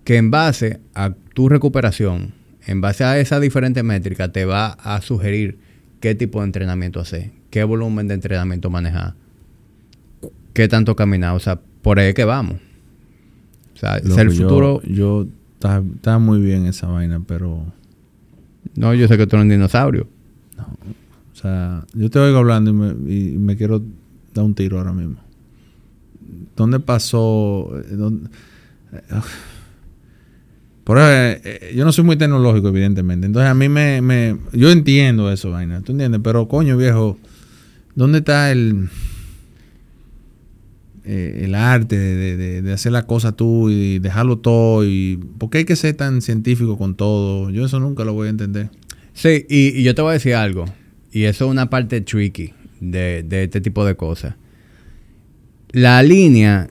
que 0.03 0.18
en 0.18 0.32
base 0.32 0.80
a 0.95 1.14
tu 1.36 1.49
recuperación, 1.49 2.34
en 2.65 2.82
base 2.82 3.03
a 3.03 3.19
esa 3.19 3.40
diferente 3.40 3.84
métrica, 3.84 4.32
te 4.32 4.45
va 4.45 4.69
a 4.72 5.02
sugerir 5.02 5.60
qué 5.99 6.15
tipo 6.15 6.40
de 6.40 6.45
entrenamiento 6.45 6.99
hacer, 6.99 7.30
qué 7.52 7.64
volumen 7.64 8.07
de 8.07 8.15
entrenamiento 8.15 8.72
manejar, 8.72 9.14
qué 10.56 10.68
tanto 10.68 10.95
caminar. 10.95 11.36
O 11.36 11.40
sea, 11.40 11.61
por 11.82 11.99
ahí 11.99 12.14
que 12.14 12.26
vamos. 12.26 12.58
O 13.74 13.78
sea, 13.78 13.98
es 13.98 14.18
el 14.18 14.32
futuro. 14.32 14.82
Yo, 14.84 15.28
está, 15.53 16.20
muy 16.20 16.40
bien 16.40 16.66
esa 16.66 16.88
vaina, 16.88 17.22
pero. 17.26 17.66
No, 18.76 18.94
yo 18.94 19.08
sé 19.08 19.18
que 19.18 19.28
tú 19.28 19.36
eres 19.36 19.44
un 19.44 19.49
dinosaurio. 19.49 20.08
No. 20.58 20.64
O 20.64 21.36
sea, 21.36 21.86
yo 21.94 22.10
te 22.10 22.20
oigo 22.20 22.38
hablando 22.38 22.72
y 22.72 22.74
me, 22.74 23.12
y 23.12 23.38
me 23.38 23.58
quiero 23.58 23.82
dar 24.34 24.45
un 24.45 24.53
tiro 24.53 24.78
ahora 24.78 24.94
mismo. 24.94 25.18
¿Dónde 26.56 26.80
pasó? 26.80 27.72
¿Dónde? 27.91 28.30
Por 30.84 30.98
eh, 30.99 31.41
eh, 31.44 31.74
yo 31.76 31.86
no 31.86 31.91
soy 31.91 32.03
muy 32.03 32.18
tecnológico, 32.18 32.70
evidentemente. 32.70 33.28
Entonces 33.28 33.49
a 33.49 33.53
mí 33.53 33.70
me, 33.70 34.02
me, 34.02 34.38
Yo 34.53 34.72
entiendo 34.72 35.32
eso, 35.32 35.52
vaina. 35.52 35.82
¿Tú 35.82 35.91
entiendes? 35.91 36.22
Pero 36.24 36.48
coño, 36.48 36.76
viejo, 36.78 37.18
¿dónde 37.95 38.20
está 38.20 38.52
el... 38.52 38.90
Eh, 41.03 41.41
el 41.45 41.56
arte 41.56 41.98
de, 41.98 42.61
de, 42.61 42.73
hacer 42.73 42.91
la 42.91 43.07
cosa 43.07 43.32
tú 43.32 43.72
y 43.72 43.98
dejarlo 43.98 44.38
todo 44.38 44.86
y 44.86 45.19
por 45.40 45.49
qué 45.49 45.60
hay 45.60 45.65
que 45.65 45.76
ser 45.76 45.95
tan 45.95 46.22
científico 46.22 46.78
con 46.78 46.94
todo 46.94 47.49
yo 47.49 47.65
eso 47.65 47.80
nunca 47.80 48.03
lo 48.03 48.14
voy 48.14 48.28
a 48.28 48.30
entender 48.30 48.69
sí 49.14 49.44
y, 49.49 49.82
yo 49.82 49.95
te 49.95 50.03
voy 50.03 50.11
a 50.11 50.14
decir 50.14 50.36
algo 50.36 50.65
y 51.11 51.23
eso 51.23 51.45
es 51.45 51.52
una 51.52 51.72
parte 51.72 52.02
tricky 52.02 52.53
de, 52.80 53.23
de 53.23 53.45
este 53.45 53.61
tipo 53.61 53.84
de 53.84 53.95
cosas 53.95 54.36
la 55.72 56.03
línea 56.03 56.69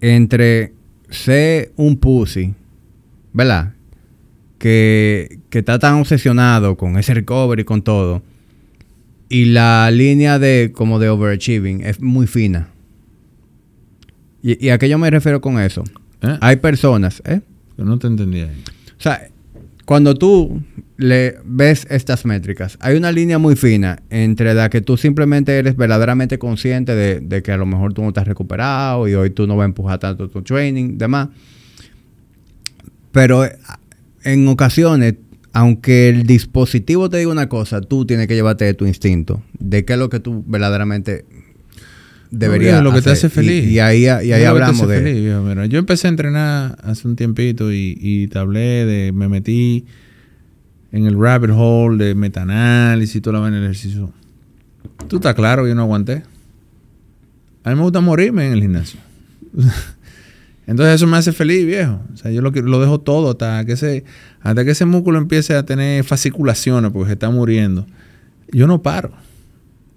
entre 0.00 0.72
ser 1.08 1.70
un 1.76 1.98
pussy 1.98 2.56
¿verdad? 3.32 3.74
Que, 4.58 5.38
está 5.50 5.78
tan 5.78 5.94
obsesionado 5.94 6.76
con 6.76 6.96
ese 6.98 7.14
recovery, 7.14 7.64
con 7.64 7.82
todo. 7.82 8.22
Y 9.28 9.46
la 9.46 9.90
línea 9.90 10.38
de 10.38 10.72
como 10.74 10.98
de 10.98 11.08
overachieving 11.08 11.82
es 11.82 12.00
muy 12.00 12.26
fina. 12.26 12.68
¿Y, 14.42 14.70
a 14.70 14.78
qué 14.78 14.88
yo 14.88 14.98
me 14.98 15.08
refiero 15.10 15.40
con 15.40 15.60
eso? 15.60 15.84
¿Eh? 16.20 16.36
Hay 16.40 16.56
personas, 16.56 17.22
¿eh? 17.24 17.40
Yo 17.78 17.84
no 17.84 17.98
te 17.98 18.08
entendía. 18.08 18.46
O 18.98 19.02
sea, 19.02 19.28
cuando 19.84 20.14
tú 20.14 20.62
le 20.96 21.36
ves 21.44 21.86
estas 21.90 22.24
métricas, 22.24 22.76
hay 22.80 22.96
una 22.96 23.12
línea 23.12 23.38
muy 23.38 23.56
fina 23.56 24.02
entre 24.10 24.54
la 24.54 24.68
que 24.68 24.80
tú 24.80 24.96
simplemente 24.96 25.56
eres 25.58 25.76
verdaderamente 25.76 26.38
consciente 26.38 26.94
de, 26.94 27.20
de 27.20 27.42
que 27.42 27.52
a 27.52 27.56
lo 27.56 27.66
mejor 27.66 27.94
tú 27.94 28.02
no 28.02 28.08
estás 28.08 28.26
recuperado 28.26 29.06
y 29.08 29.14
hoy 29.14 29.30
tú 29.30 29.46
no 29.46 29.56
vas 29.56 29.64
a 29.64 29.66
empujar 29.66 29.98
tanto 29.98 30.28
tu 30.28 30.42
training, 30.42 30.98
demás. 30.98 31.28
Pero 33.12 33.44
eh, 33.44 33.56
en 34.24 34.48
ocasiones, 34.48 35.14
aunque 35.52 36.08
el 36.08 36.24
dispositivo 36.24 37.10
te 37.10 37.18
diga 37.18 37.30
una 37.30 37.48
cosa, 37.48 37.80
tú 37.80 38.06
tienes 38.06 38.26
que 38.26 38.34
llevarte 38.34 38.64
de 38.64 38.74
tu 38.74 38.86
instinto, 38.86 39.42
de 39.58 39.84
qué 39.84 39.92
es 39.92 39.98
lo 39.98 40.08
que 40.08 40.18
tú 40.18 40.42
verdaderamente 40.46 41.24
deberías 42.32 42.82
lo 42.82 42.92
que 42.92 43.02
te 43.02 43.10
hace 43.10 43.28
feliz. 43.28 43.66
Y, 43.70 43.78
ahí, 43.78 44.02
y 44.02 44.08
ahí 44.08 44.44
hablamos 44.44 44.88
de... 44.88 45.00
Feliz, 45.00 45.70
yo 45.70 45.78
empecé 45.78 46.08
a 46.08 46.10
entrenar 46.10 46.78
hace 46.82 47.06
un 47.06 47.14
tiempito 47.14 47.70
y, 47.72 47.96
y 48.00 48.26
te 48.26 48.38
hablé 48.38 48.84
de... 48.86 49.12
Me 49.12 49.28
metí 49.28 49.84
en 50.90 51.06
el 51.06 51.18
rabbit 51.18 51.50
hole 51.54 52.04
de 52.04 52.14
metaanálisis 52.14 53.16
y 53.16 53.20
todo 53.20 53.34
lo 53.34 53.46
en 53.46 53.54
el 53.54 53.62
ejercicio. 53.64 54.12
Tú 55.08 55.16
estás 55.16 55.34
claro, 55.34 55.68
yo 55.68 55.74
no 55.74 55.82
aguanté. 55.82 56.22
A 57.64 57.70
mí 57.70 57.76
me 57.76 57.82
gusta 57.82 58.00
morirme 58.00 58.46
en 58.46 58.52
el 58.54 58.60
gimnasio. 58.60 58.98
Entonces 60.66 60.94
eso 60.94 61.06
me 61.06 61.16
hace 61.16 61.32
feliz, 61.32 61.66
viejo. 61.66 62.00
O 62.12 62.16
sea, 62.16 62.30
yo 62.30 62.40
lo, 62.40 62.50
lo 62.50 62.80
dejo 62.80 63.00
todo 63.00 63.30
hasta 63.30 63.64
que, 63.64 63.72
ese, 63.72 64.04
hasta 64.40 64.64
que 64.64 64.70
ese 64.70 64.86
músculo 64.86 65.18
empiece 65.18 65.54
a 65.54 65.64
tener 65.64 66.02
fasciculaciones 66.04 66.90
porque 66.92 67.08
se 67.08 67.12
está 67.14 67.30
muriendo. 67.30 67.86
Yo 68.50 68.66
no 68.66 68.80
paro. 68.80 69.12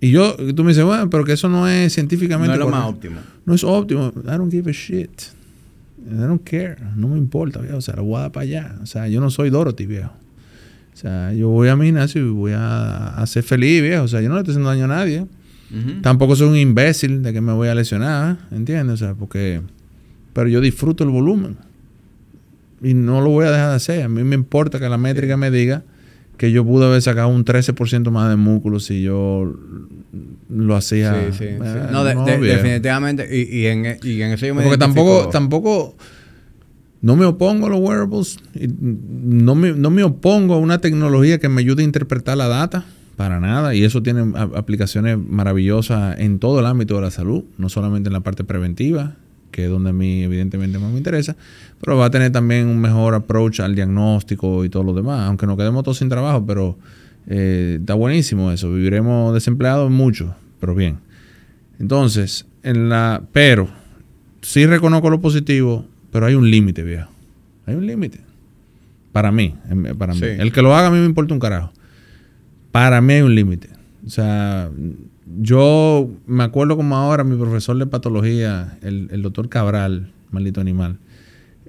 Y 0.05 0.11
yo, 0.11 0.35
tú 0.53 0.63
me 0.63 0.69
dices, 0.69 0.83
bueno, 0.83 1.09
pero 1.09 1.23
que 1.25 1.33
eso 1.33 1.49
no 1.49 1.67
es 1.67 1.91
científicamente. 1.91 2.49
No 2.49 2.53
es 2.53 2.59
lo 2.59 2.69
más 2.69 2.85
óptimo. 2.85 3.19
No 3.43 3.55
es 3.55 3.63
óptimo. 3.63 4.13
I 4.15 4.37
don't 4.37 4.51
give 4.51 4.69
a 4.69 4.71
shit. 4.71 5.09
I 6.07 6.13
don't 6.13 6.43
care. 6.43 6.77
No 6.95 7.07
me 7.07 7.17
importa, 7.17 7.59
viejo. 7.59 7.77
O 7.77 7.81
sea, 7.81 7.95
lo 7.95 8.03
voy 8.03 8.17
a 8.17 8.19
dar 8.21 8.31
para 8.31 8.43
allá. 8.43 8.75
O 8.83 8.85
sea, 8.85 9.07
yo 9.07 9.19
no 9.19 9.31
soy 9.31 9.49
Dorothy, 9.49 9.87
viejo. 9.87 10.11
O 10.93 10.95
sea, 10.95 11.33
yo 11.33 11.49
voy 11.49 11.69
a 11.69 11.75
mi 11.75 11.87
gimnasio 11.87 12.23
y 12.23 12.29
voy 12.29 12.51
a, 12.51 13.15
a 13.15 13.25
ser 13.25 13.41
feliz, 13.41 13.81
viejo. 13.81 14.03
O 14.03 14.07
sea, 14.07 14.21
yo 14.21 14.29
no 14.29 14.35
le 14.35 14.41
estoy 14.41 14.51
haciendo 14.51 14.69
daño 14.69 14.85
a 14.85 14.89
nadie. 14.89 15.25
Tampoco 16.03 16.35
soy 16.35 16.49
un 16.49 16.57
imbécil 16.57 17.23
de 17.23 17.33
que 17.33 17.41
me 17.41 17.51
voy 17.53 17.69
a 17.69 17.73
lesionar, 17.73 18.37
¿entiendes? 18.51 18.93
O 18.93 18.97
sea, 18.97 19.15
porque 19.15 19.59
pero 20.33 20.47
yo 20.47 20.61
disfruto 20.61 21.03
el 21.03 21.09
volumen. 21.09 21.57
Y 22.79 22.93
no 22.93 23.21
lo 23.21 23.31
voy 23.31 23.47
a 23.47 23.51
dejar 23.51 23.69
de 23.69 23.75
hacer. 23.75 24.03
A 24.03 24.07
mí 24.07 24.23
me 24.23 24.35
importa 24.35 24.77
que 24.79 24.87
la 24.87 24.99
métrica 24.99 25.35
me 25.35 25.49
diga 25.49 25.81
que 26.37 26.51
yo 26.51 26.65
pude 26.65 26.85
haber 26.85 27.01
sacado 27.01 27.29
un 27.29 27.45
13% 27.45 28.11
más 28.11 28.29
de 28.29 28.35
músculo 28.35 28.79
si 28.79 29.01
yo 29.01 29.53
lo 30.49 30.75
hacía. 30.75 31.31
Sí, 31.31 31.37
sí, 31.37 31.45
eh, 31.45 31.87
No, 31.91 32.03
definitivamente. 32.03 33.27
Y, 33.31 33.65
en, 33.67 33.97
y 34.03 34.21
en 34.21 34.31
eso 34.31 34.45
yo 34.45 34.55
me 34.55 34.63
Porque 34.63 34.77
tampoco, 34.77 35.29
tampoco 35.29 35.95
no 37.01 37.15
me 37.15 37.25
opongo 37.25 37.67
a 37.67 37.69
los 37.69 37.79
wearables. 37.79 38.39
No 38.69 39.55
me, 39.55 39.73
no 39.73 39.89
me 39.89 40.03
opongo 40.03 40.55
a 40.55 40.57
una 40.57 40.79
tecnología 40.79 41.39
que 41.39 41.49
me 41.49 41.61
ayude 41.61 41.83
a 41.83 41.85
interpretar 41.85 42.37
la 42.37 42.47
data. 42.47 42.85
Para 43.15 43.39
nada. 43.39 43.73
Y 43.75 43.83
eso 43.83 44.03
tiene 44.03 44.33
aplicaciones 44.55 45.17
maravillosas 45.17 46.19
en 46.19 46.39
todo 46.39 46.59
el 46.59 46.65
ámbito 46.65 46.95
de 46.95 47.01
la 47.01 47.11
salud. 47.11 47.45
No 47.57 47.69
solamente 47.69 48.09
en 48.09 48.13
la 48.13 48.21
parte 48.21 48.43
preventiva 48.43 49.15
que 49.55 49.63
es 49.63 49.69
donde 49.69 49.91
a 49.91 49.93
mí 49.93 50.21
evidentemente 50.21 50.77
más 50.79 50.91
me 50.91 50.97
interesa, 50.97 51.37
pero 51.79 51.95
va 51.95 52.07
a 52.07 52.11
tener 52.11 52.29
también 52.29 52.67
un 52.67 52.77
mejor 52.77 53.13
approach 53.13 53.61
al 53.61 53.73
diagnóstico 53.73 54.65
y 54.65 54.69
todo 54.69 54.83
lo 54.83 54.93
demás, 54.93 55.29
aunque 55.29 55.47
nos 55.47 55.55
quedemos 55.55 55.81
todos 55.85 55.99
sin 55.99 56.09
trabajo, 56.09 56.45
pero 56.45 56.77
eh, 57.27 57.77
está 57.79 57.93
buenísimo 57.93 58.51
eso, 58.51 58.69
viviremos 58.69 59.33
desempleados 59.33 59.89
mucho, 59.89 60.35
pero 60.59 60.75
bien. 60.75 60.97
Entonces, 61.79 62.45
en 62.63 62.89
la, 62.89 63.23
pero, 63.31 63.69
sí 64.41 64.65
reconozco 64.65 65.09
lo 65.09 65.21
positivo, 65.21 65.85
pero 66.11 66.25
hay 66.25 66.35
un 66.35 66.51
límite, 66.51 66.83
viejo. 66.83 67.09
Hay 67.65 67.75
un 67.75 67.87
límite. 67.87 68.19
Para 69.13 69.31
mí, 69.31 69.55
para 69.97 70.13
mí. 70.13 70.19
El 70.21 70.51
que 70.51 70.61
lo 70.61 70.75
haga 70.75 70.87
a 70.87 70.91
mí 70.91 70.99
me 70.99 71.05
importa 71.05 71.33
un 71.33 71.39
carajo. 71.39 71.71
Para 72.73 72.99
mí 72.99 73.13
hay 73.13 73.21
un 73.21 73.33
límite. 73.33 73.69
O 74.05 74.09
sea, 74.09 74.69
yo 75.25 76.09
me 76.27 76.43
acuerdo 76.43 76.77
como 76.77 76.95
ahora 76.95 77.23
mi 77.23 77.35
profesor 77.35 77.77
de 77.77 77.87
patología, 77.87 78.77
el, 78.81 79.21
doctor 79.21 79.49
Cabral, 79.49 80.11
maldito 80.31 80.61
animal, 80.61 80.97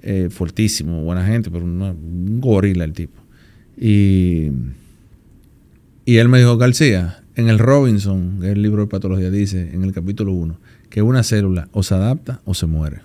eh, 0.01 0.29
fuertísimo, 0.29 1.03
buena 1.03 1.25
gente, 1.25 1.49
pero 1.49 1.65
un 1.65 2.39
gorila 2.39 2.83
el 2.83 2.93
tipo. 2.93 3.19
Y, 3.77 4.51
y 6.05 6.17
él 6.17 6.29
me 6.29 6.39
dijo, 6.39 6.57
García, 6.57 7.23
en 7.35 7.49
el 7.49 7.59
Robinson, 7.59 8.39
el 8.43 8.61
libro 8.61 8.83
de 8.83 8.87
patología, 8.87 9.29
dice 9.29 9.71
en 9.73 9.83
el 9.83 9.91
capítulo 9.91 10.33
1 10.33 10.57
que 10.89 11.01
una 11.01 11.23
célula 11.23 11.67
o 11.71 11.83
se 11.83 11.95
adapta 11.95 12.41
o 12.45 12.53
se 12.53 12.65
muere. 12.65 13.01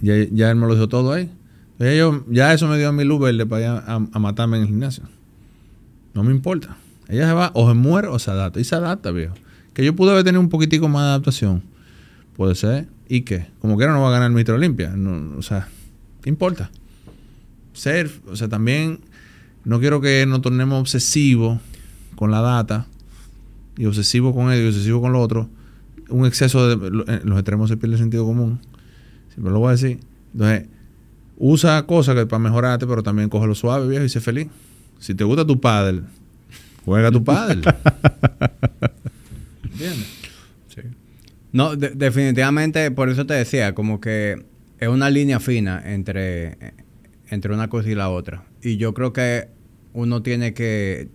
Ya, 0.00 0.14
ya 0.30 0.50
él 0.50 0.56
me 0.56 0.66
lo 0.66 0.74
dijo 0.74 0.88
todo 0.88 1.12
ahí. 1.12 1.30
Ya, 1.78 1.94
yo, 1.94 2.24
ya 2.28 2.52
eso 2.52 2.66
me 2.68 2.76
dio 2.76 2.88
a 2.88 2.92
mi 2.92 3.04
luz 3.04 3.20
verde 3.20 3.46
para 3.46 3.62
ir 3.62 3.68
a, 3.68 3.94
a, 3.94 4.18
matarme 4.18 4.56
en 4.56 4.62
el 4.62 4.68
gimnasio. 4.68 5.04
No 6.14 6.22
me 6.22 6.32
importa. 6.32 6.76
Ella 7.08 7.26
se 7.26 7.32
va 7.32 7.50
o 7.54 7.68
se 7.68 7.74
muere 7.74 8.08
o 8.08 8.18
se 8.18 8.30
adapta. 8.30 8.60
Y 8.60 8.64
se 8.64 8.74
adapta, 8.74 9.10
viejo. 9.10 9.34
Que 9.80 9.86
yo 9.86 9.96
pude 9.96 10.10
haber 10.10 10.24
tenido 10.24 10.42
un 10.42 10.50
poquitico 10.50 10.90
más 10.90 11.04
de 11.04 11.08
adaptación. 11.08 11.62
Puede 12.36 12.54
ser. 12.54 12.86
¿Y 13.08 13.22
qué? 13.22 13.46
Como 13.60 13.78
quiera 13.78 13.94
no 13.94 14.02
va 14.02 14.08
a 14.08 14.10
ganar 14.10 14.28
el 14.28 14.34
Mister 14.34 14.54
Olimpia. 14.54 14.90
No, 14.90 15.38
o 15.38 15.40
sea, 15.40 15.68
¿qué 16.20 16.28
importa? 16.28 16.70
Ser, 17.72 18.10
o 18.30 18.36
sea, 18.36 18.46
también 18.46 19.00
no 19.64 19.80
quiero 19.80 20.02
que 20.02 20.26
nos 20.26 20.42
tornemos 20.42 20.78
obsesivos 20.78 21.60
con 22.14 22.30
la 22.30 22.42
data 22.42 22.88
y 23.78 23.86
obsesivos 23.86 24.34
con 24.34 24.52
ello 24.52 24.64
y 24.64 24.68
obsesivos 24.68 25.00
con 25.00 25.14
lo 25.14 25.20
otro. 25.22 25.48
Un 26.10 26.26
exceso 26.26 26.68
de 26.68 26.74
eh, 27.14 27.20
los 27.24 27.38
extremos 27.38 27.70
se 27.70 27.78
pierde 27.78 27.94
el 27.94 28.00
sentido 28.02 28.26
común. 28.26 28.60
Siempre 29.32 29.50
lo 29.50 29.60
voy 29.60 29.68
a 29.68 29.72
decir. 29.72 29.98
Entonces, 30.34 30.68
usa 31.38 31.86
cosas 31.86 32.16
que 32.16 32.26
para 32.26 32.38
mejorarte, 32.38 32.86
pero 32.86 33.02
también 33.02 33.30
cógelo 33.30 33.54
suave, 33.54 33.88
viejo, 33.88 34.04
y 34.04 34.10
sé 34.10 34.20
feliz. 34.20 34.48
Si 34.98 35.14
te 35.14 35.24
gusta 35.24 35.46
tu 35.46 35.58
padre, 35.58 36.02
juega 36.84 37.10
tu 37.10 37.24
padre. 37.24 37.62
¿Entiendes? 39.72 40.20
No, 41.52 41.74
definitivamente, 41.74 42.90
por 42.92 43.08
eso 43.08 43.26
te 43.26 43.34
decía, 43.34 43.74
como 43.74 44.00
que 44.00 44.44
es 44.78 44.88
una 44.88 45.10
línea 45.10 45.40
fina 45.40 45.82
entre, 45.84 46.56
entre 47.28 47.52
una 47.52 47.68
cosa 47.68 47.90
y 47.90 47.94
la 47.94 48.08
otra. 48.08 48.44
Y 48.62 48.76
yo 48.76 48.94
creo 48.94 49.12
que 49.12 49.48
uno 49.92 50.22
tiene 50.22 50.54
que 50.54 51.08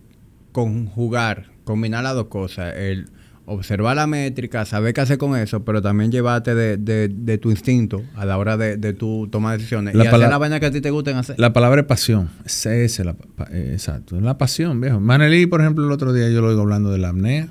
conjugar, 0.51 1.51
combinar 1.63 2.03
las 2.03 2.15
dos 2.15 2.27
cosas. 2.27 2.75
El 2.75 3.07
observar 3.47 3.95
la 3.95 4.07
métrica, 4.07 4.65
saber 4.65 4.93
qué 4.93 5.01
hacer 5.01 5.17
con 5.17 5.37
eso, 5.37 5.63
pero 5.63 5.81
también 5.81 6.11
llevarte 6.11 6.55
de, 6.55 7.37
tu 7.37 7.51
instinto 7.51 8.03
a 8.15 8.25
la 8.25 8.37
hora 8.37 8.57
de, 8.57 8.93
tu 8.93 9.27
toma 9.31 9.51
de 9.51 9.59
decisiones. 9.59 9.95
y 9.95 9.99
hacer 9.99 10.19
la 10.19 10.37
vaina 10.37 10.59
que 10.59 10.65
a 10.65 10.71
ti 10.71 10.81
te 10.81 10.89
gusten 10.89 11.15
hacer. 11.15 11.39
La 11.39 11.53
palabra 11.53 11.81
es 11.81 11.87
pasión. 11.87 12.29
Es 12.43 12.65
esa, 12.65 13.03
la, 13.03 13.15
eh, 13.51 13.69
exacto. 13.73 14.17
Es 14.17 14.23
la 14.23 14.37
pasión, 14.37 14.81
viejo. 14.81 14.99
Manelí, 14.99 15.45
por 15.45 15.61
ejemplo, 15.61 15.85
el 15.85 15.91
otro 15.91 16.11
día 16.11 16.29
yo 16.29 16.41
lo 16.41 16.49
oigo 16.49 16.61
hablando 16.61 16.91
de 16.91 16.97
la 16.97 17.09
apnea 17.09 17.49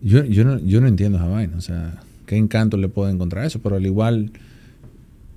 yo, 0.00 0.24
yo, 0.24 0.44
no, 0.44 0.58
yo 0.58 0.80
no 0.80 0.86
entiendo 0.86 1.18
esa 1.18 1.26
vaina. 1.26 1.56
O 1.56 1.60
sea, 1.60 2.00
qué 2.26 2.36
encanto 2.36 2.76
le 2.76 2.88
puede 2.88 3.12
encontrar 3.12 3.44
eso. 3.44 3.60
Pero 3.60 3.76
al 3.76 3.86
igual, 3.86 4.32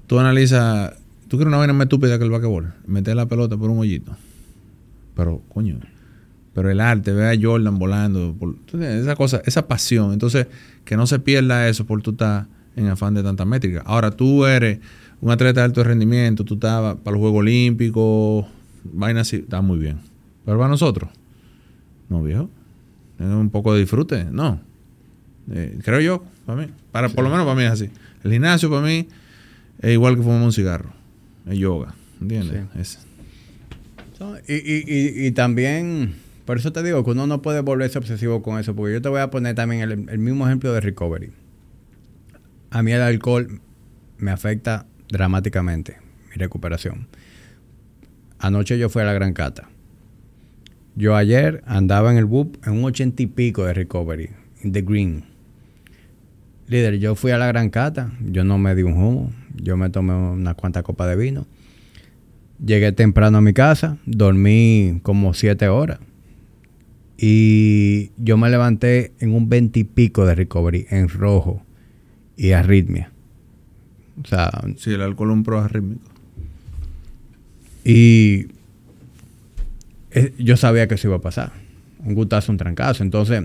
tú 0.07 0.19
analizas. 0.19 0.93
Tú 1.27 1.38
quieres 1.38 1.47
una 1.47 1.57
vaina 1.57 1.73
más 1.73 1.85
estúpida 1.85 2.17
que 2.17 2.25
el 2.25 2.31
basquetbol. 2.31 2.73
Meter 2.85 3.15
la 3.15 3.25
pelota 3.25 3.57
por 3.57 3.69
un 3.69 3.79
hoyito. 3.79 4.15
Pero, 5.15 5.41
coño. 5.49 5.79
Pero 6.53 6.69
el 6.69 6.81
arte, 6.81 7.13
ve 7.13 7.29
a 7.29 7.39
Jordan 7.41 7.79
volando. 7.79 8.35
esa 8.73 9.15
cosa, 9.15 9.41
esa 9.45 9.67
pasión. 9.67 10.11
Entonces, 10.11 10.47
que 10.83 10.97
no 10.97 11.07
se 11.07 11.19
pierda 11.19 11.69
eso 11.69 11.85
por 11.85 12.01
tú 12.01 12.11
estás 12.11 12.47
en 12.75 12.88
afán 12.88 13.13
de 13.13 13.23
tanta 13.23 13.45
métrica. 13.45 13.83
Ahora, 13.85 14.11
tú 14.11 14.45
eres 14.45 14.79
un 15.21 15.31
atleta 15.31 15.61
de 15.61 15.65
alto 15.65 15.83
rendimiento. 15.83 16.43
Tú 16.43 16.55
estás 16.55 16.97
para 16.97 17.13
los 17.13 17.21
Juegos 17.21 17.39
Olímpicos. 17.39 18.45
Vaina 18.83 19.21
así. 19.21 19.38
Está 19.38 19.61
muy 19.61 19.79
bien. 19.79 19.99
Pero 20.43 20.57
para 20.57 20.69
nosotros. 20.69 21.09
No, 22.09 22.21
viejo 22.21 22.49
un 23.26 23.49
poco 23.49 23.73
de 23.73 23.81
disfrute, 23.81 24.26
no. 24.26 24.61
Eh, 25.52 25.80
creo 25.84 25.99
yo, 25.99 26.23
para 26.45 26.61
mí. 26.61 26.68
Para, 26.91 27.10
Por 27.10 27.23
lo 27.23 27.30
menos 27.30 27.45
para 27.45 27.56
mí 27.56 27.64
es 27.64 27.72
así. 27.72 27.89
El 28.23 28.31
gimnasio 28.31 28.69
para 28.69 28.81
mí 28.81 29.07
es 29.80 29.91
igual 29.91 30.15
que 30.15 30.23
fumar 30.23 30.41
un 30.41 30.53
cigarro. 30.53 30.91
Es 31.48 31.57
yoga. 31.57 31.93
¿Entiendes? 32.22 32.99
y, 34.48 34.53
y, 34.53 35.26
y, 35.26 35.31
también, 35.31 36.14
por 36.45 36.57
eso 36.57 36.72
te 36.72 36.84
digo 36.84 37.03
que 37.03 37.11
uno 37.11 37.26
no 37.26 37.41
puede 37.41 37.61
volverse 37.61 37.98
obsesivo 37.98 38.43
con 38.43 38.60
eso, 38.60 38.76
porque 38.76 38.93
yo 38.93 39.02
te 39.02 39.10
voy 39.10 39.19
a 39.19 39.31
poner 39.31 39.56
también 39.56 39.81
el, 39.81 39.91
el 40.10 40.19
mismo 40.19 40.45
ejemplo 40.45 40.72
de 40.73 40.81
recovery. 40.81 41.31
A 42.69 42.84
mí 42.84 42.91
el 42.91 43.02
alcohol 43.02 43.60
me 44.19 44.30
afecta 44.30 44.85
dramáticamente 45.10 45.98
mi 46.30 46.35
recuperación. 46.35 47.07
Anoche 48.38 48.77
yo 48.77 48.89
fui 48.89 49.02
a 49.02 49.06
la 49.06 49.14
Gran 49.14 49.34
Cata. 49.34 49.69
Yo 50.95 51.15
ayer 51.15 51.63
andaba 51.65 52.11
en 52.11 52.18
el 52.18 52.26
BUP 52.26 52.65
en 52.68 52.73
un 52.73 52.84
ochenta 52.84 53.23
y 53.23 53.27
pico 53.27 53.65
de 53.65 53.73
recovery, 53.73 54.30
in 54.63 54.72
the 54.72 54.81
green. 54.81 55.23
Líder, 56.68 56.99
yo 56.99 57.15
fui 57.15 57.31
a 57.31 57.38
la 57.38 57.47
Gran 57.47 57.69
Cata, 57.69 58.11
yo 58.26 58.43
no 58.43 58.57
me 58.57 58.76
di 58.76 58.84
un 58.84 58.93
humo, 58.93 59.31
yo 59.55 59.77
me 59.77 59.89
tomé 59.89 60.13
unas 60.13 60.55
cuantas 60.55 60.84
copas 60.84 61.09
de 61.09 61.15
vino. 61.15 61.45
Llegué 62.63 62.91
temprano 62.91 63.39
a 63.39 63.41
mi 63.41 63.53
casa, 63.53 63.97
dormí 64.05 64.99
como 65.03 65.34
siete 65.34 65.68
horas. 65.68 65.99
Y 67.18 68.11
yo 68.18 68.38
me 68.38 68.49
levanté 68.49 69.13
en 69.19 69.34
un 69.34 69.49
veintipico 69.49 70.26
de 70.26 70.35
recovery, 70.35 70.88
en 70.89 71.09
rojo 71.09 71.63
y 72.38 72.51
arritmia. 72.51 73.11
O 74.23 74.27
sea. 74.27 74.49
Sí, 74.77 74.91
el 74.91 75.01
alcohol 75.01 75.31
es 75.31 75.35
un. 75.35 75.99
Y 77.84 78.47
yo 80.38 80.57
sabía 80.57 80.88
que 80.88 80.95
eso 80.95 81.07
iba 81.07 81.17
a 81.17 81.21
pasar. 81.21 81.51
Un 82.03 82.15
gustazo, 82.15 82.51
un 82.51 82.57
trancazo. 82.57 83.03
Entonces, 83.03 83.43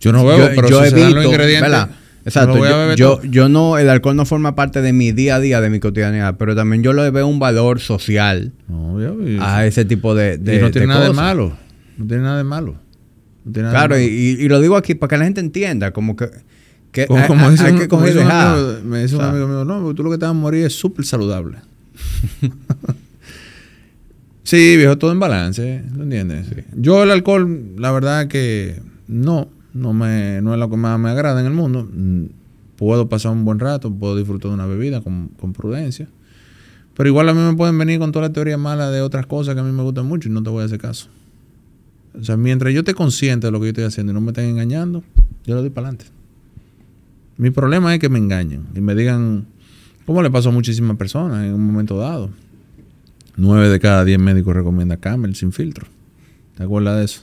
yo 0.00 0.12
no 0.12 0.24
veo, 0.24 0.50
pero 0.54 0.68
yo 0.68 0.84
si 0.84 0.94
evito, 0.94 1.14
los 1.14 1.24
ingredientes. 1.24 1.88
Exacto. 2.24 2.94
yo, 2.96 3.22
yo, 3.22 3.48
no, 3.48 3.76
el 3.76 3.88
alcohol 3.90 4.16
no 4.16 4.24
forma 4.24 4.54
parte 4.54 4.80
de 4.80 4.92
mi 4.94 5.12
día 5.12 5.36
a 5.36 5.40
día, 5.40 5.60
de 5.60 5.68
mi 5.68 5.78
cotidianidad, 5.78 6.36
pero 6.38 6.54
también 6.54 6.82
yo 6.82 6.92
le 6.94 7.10
veo 7.10 7.26
un 7.26 7.38
valor 7.38 7.80
social 7.80 8.52
a 9.40 9.66
ese 9.66 9.84
tipo 9.84 10.14
de, 10.14 10.38
de 10.38 10.56
y 10.56 10.60
no 10.60 10.70
tiene 10.70 10.86
nada 10.86 11.06
de 11.06 11.12
malo. 11.12 11.56
No 11.98 12.06
tiene 12.06 12.22
nada 12.22 12.38
de 12.38 12.44
malo. 12.44 12.76
claro, 13.52 13.98
Y, 13.98 14.04
y, 14.04 14.48
lo 14.48 14.60
digo 14.60 14.76
aquí 14.76 14.94
para 14.94 15.10
que 15.10 15.18
la 15.18 15.24
gente 15.24 15.40
entienda, 15.40 15.92
como 15.92 16.16
que, 16.16 16.30
que 16.92 17.06
como, 17.06 17.26
como 17.26 17.48
hay, 17.48 17.74
que 17.74 17.88
coger 17.88 18.14
Me 18.84 19.02
dice 19.02 19.16
un 19.16 19.22
amigo 19.22 19.46
mío, 19.46 19.64
no, 19.64 19.94
tú 19.94 20.02
lo 20.02 20.10
que 20.10 20.16
te 20.16 20.24
vas 20.24 20.30
a 20.30 20.34
morir 20.34 20.64
es 20.64 20.74
súper 20.74 21.04
saludable. 21.04 21.58
Sí, 24.44 24.76
viejo, 24.76 24.98
todo 24.98 25.10
en 25.10 25.18
balance, 25.18 25.82
¿lo 25.96 26.02
entiendes? 26.02 26.46
Yo 26.76 27.02
el 27.02 27.10
alcohol, 27.10 27.72
la 27.78 27.90
verdad 27.92 28.28
que 28.28 28.78
no, 29.08 29.48
no, 29.72 29.94
me, 29.94 30.42
no 30.42 30.52
es 30.52 30.60
lo 30.60 30.68
que 30.68 30.76
más 30.76 31.00
me 31.00 31.08
agrada 31.08 31.40
en 31.40 31.46
el 31.46 31.52
mundo. 31.54 31.88
Mm, 31.90 32.26
puedo 32.76 33.08
pasar 33.08 33.32
un 33.32 33.46
buen 33.46 33.58
rato, 33.58 33.90
puedo 33.90 34.14
disfrutar 34.14 34.50
de 34.50 34.54
una 34.54 34.66
bebida 34.66 35.00
con, 35.00 35.30
prudencia. 35.54 36.08
Pero 36.94 37.08
igual 37.08 37.30
a 37.30 37.34
mí 37.34 37.40
me 37.40 37.54
pueden 37.54 37.78
venir 37.78 37.98
con 37.98 38.12
toda 38.12 38.28
la 38.28 38.34
teoría 38.34 38.58
mala 38.58 38.90
de 38.90 39.00
otras 39.00 39.24
cosas 39.24 39.54
que 39.54 39.62
a 39.62 39.64
mí 39.64 39.72
me 39.72 39.82
gustan 39.82 40.06
mucho 40.06 40.28
y 40.28 40.32
no 40.32 40.42
te 40.42 40.50
voy 40.50 40.60
a 40.60 40.66
hacer 40.66 40.78
caso. 40.78 41.08
O 42.20 42.22
sea, 42.22 42.36
mientras 42.36 42.72
yo 42.74 42.80
esté 42.80 42.92
consciente 42.92 43.46
de 43.46 43.50
lo 43.50 43.60
que 43.60 43.64
yo 43.64 43.70
estoy 43.70 43.84
haciendo 43.84 44.12
y 44.12 44.14
no 44.14 44.20
me 44.20 44.28
estén 44.28 44.44
engañando, 44.44 45.02
yo 45.46 45.54
lo 45.54 45.62
doy 45.62 45.70
para 45.70 45.88
adelante. 45.88 46.12
Mi 47.38 47.50
problema 47.50 47.94
es 47.94 47.98
que 47.98 48.10
me 48.10 48.18
engañen 48.18 48.66
y 48.74 48.82
me 48.82 48.94
digan, 48.94 49.46
como 50.04 50.22
le 50.22 50.30
pasó 50.30 50.50
a 50.50 50.52
muchísimas 50.52 50.98
personas 50.98 51.46
en 51.46 51.54
un 51.54 51.66
momento 51.66 51.96
dado 51.96 52.28
9 53.36 53.68
de 53.68 53.80
cada 53.80 54.04
10 54.04 54.18
médicos 54.18 54.54
recomienda 54.54 54.96
Camel 54.96 55.34
sin 55.34 55.52
filtro. 55.52 55.86
¿Te 56.56 56.62
acuerdas 56.62 56.98
de 56.98 57.04
eso? 57.04 57.22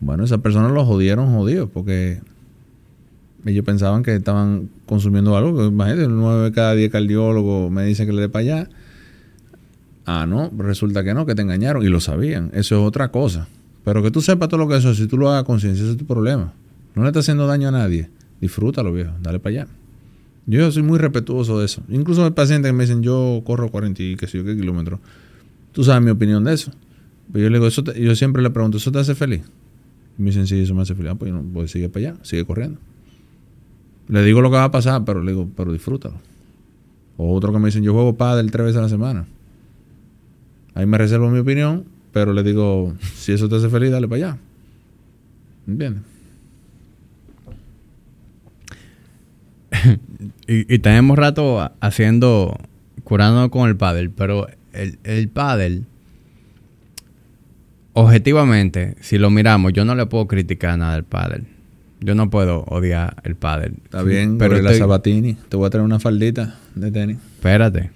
Bueno, 0.00 0.24
esas 0.24 0.40
personas 0.40 0.72
lo 0.72 0.84
jodieron 0.84 1.32
jodidos 1.32 1.70
porque 1.72 2.20
ellos 3.44 3.64
pensaban 3.64 4.02
que 4.02 4.16
estaban 4.16 4.68
consumiendo 4.86 5.36
algo. 5.36 5.66
Imagínate, 5.66 6.08
9 6.08 6.44
de 6.44 6.52
cada 6.52 6.74
10 6.74 6.90
cardiólogos 6.90 7.70
me 7.70 7.84
dicen 7.84 8.06
que 8.06 8.12
le 8.12 8.22
dé 8.22 8.28
para 8.28 8.40
allá. 8.42 8.68
Ah, 10.04 10.26
no, 10.26 10.50
resulta 10.56 11.04
que 11.04 11.14
no, 11.14 11.26
que 11.26 11.34
te 11.34 11.42
engañaron 11.42 11.84
y 11.84 11.88
lo 11.88 12.00
sabían. 12.00 12.50
Eso 12.54 12.76
es 12.76 12.86
otra 12.86 13.08
cosa. 13.10 13.48
Pero 13.84 14.02
que 14.02 14.10
tú 14.10 14.20
sepas 14.20 14.48
todo 14.48 14.58
lo 14.58 14.68
que 14.68 14.76
eso, 14.76 14.94
si 14.94 15.06
tú 15.06 15.16
lo 15.16 15.30
hagas 15.30 15.44
conciencia, 15.44 15.84
ese 15.84 15.92
es 15.92 15.98
tu 15.98 16.06
problema. 16.06 16.52
No 16.94 17.02
le 17.02 17.08
estás 17.08 17.24
haciendo 17.24 17.46
daño 17.46 17.68
a 17.68 17.70
nadie. 17.72 18.10
Disfrútalo, 18.40 18.92
viejo. 18.92 19.12
Dale 19.22 19.38
para 19.38 19.62
allá. 19.62 19.66
Yo 20.46 20.70
soy 20.72 20.82
muy 20.82 20.98
respetuoso 20.98 21.58
de 21.58 21.66
eso. 21.66 21.82
Incluso 21.88 22.24
hay 22.24 22.30
pacientes 22.30 22.70
que 22.70 22.72
me 22.76 22.84
dicen, 22.84 23.02
yo 23.02 23.42
corro 23.44 23.68
40 23.70 24.02
y 24.02 24.16
qué 24.16 24.26
sé 24.26 24.38
yo 24.38 24.44
qué 24.44 24.56
kilómetros. 24.56 25.00
Tú 25.76 25.84
sabes 25.84 26.02
mi 26.02 26.10
opinión 26.10 26.42
de 26.42 26.54
eso. 26.54 26.72
Pero 27.30 27.44
yo 27.44 27.50
le 27.50 27.58
digo, 27.58 27.66
eso 27.66 27.84
yo 27.92 28.16
siempre 28.16 28.42
le 28.42 28.48
pregunto, 28.48 28.78
¿eso 28.78 28.90
te 28.90 28.98
hace 28.98 29.14
feliz? 29.14 29.42
Y 30.18 30.22
me 30.22 30.30
dicen, 30.30 30.46
sí, 30.46 30.58
eso 30.58 30.74
me 30.74 30.80
hace 30.80 30.94
feliz. 30.94 31.10
Ah, 31.12 31.16
pues, 31.16 31.30
no, 31.30 31.42
pues 31.42 31.70
sigue 31.70 31.90
para 31.90 32.12
allá, 32.12 32.18
sigue 32.22 32.46
corriendo. 32.46 32.78
Le 34.08 34.22
digo 34.22 34.40
lo 34.40 34.50
que 34.50 34.56
va 34.56 34.64
a 34.64 34.70
pasar, 34.70 35.04
pero 35.04 35.22
le 35.22 35.32
digo, 35.32 35.50
pero 35.54 35.74
disfrútalo. 35.74 36.14
O 37.18 37.34
otro 37.34 37.52
que 37.52 37.58
me 37.58 37.66
dicen, 37.66 37.82
yo 37.82 37.92
juego 37.92 38.16
pádel 38.16 38.50
tres 38.50 38.64
veces 38.64 38.78
a 38.78 38.82
la 38.84 38.88
semana. 38.88 39.26
Ahí 40.72 40.86
me 40.86 40.96
reservo 40.96 41.28
mi 41.28 41.40
opinión, 41.40 41.84
pero 42.10 42.32
le 42.32 42.42
digo, 42.42 42.94
si 43.14 43.32
eso 43.32 43.46
te 43.46 43.56
hace 43.56 43.68
feliz, 43.68 43.90
dale 43.90 44.08
para 44.08 44.28
allá. 44.28 44.38
¿Entiendes? 45.66 46.04
y, 50.46 50.78
tenemos 50.78 51.18
rato 51.18 51.70
haciendo, 51.80 52.56
curando 53.04 53.50
con 53.50 53.68
el 53.68 53.76
pádel, 53.76 54.08
pero 54.08 54.46
el, 54.76 54.98
el 55.04 55.28
pádel, 55.28 55.84
objetivamente, 57.92 58.96
si 59.00 59.18
lo 59.18 59.30
miramos, 59.30 59.72
yo 59.72 59.84
no 59.84 59.94
le 59.94 60.06
puedo 60.06 60.26
criticar 60.26 60.78
nada 60.78 60.94
al 60.94 61.04
pádel. 61.04 61.46
Yo 62.00 62.14
no 62.14 62.28
puedo 62.28 62.64
odiar 62.64 63.16
el 63.24 63.36
pádel. 63.36 63.76
Está 63.84 64.02
bien, 64.02 64.36
pero 64.38 64.60
la 64.60 64.74
Sabatini. 64.74 65.34
Te 65.48 65.56
voy 65.56 65.66
a 65.66 65.70
traer 65.70 65.84
una 65.84 65.98
faldita 65.98 66.58
de 66.74 66.90
tenis. 66.90 67.16
Espérate. 67.36 67.90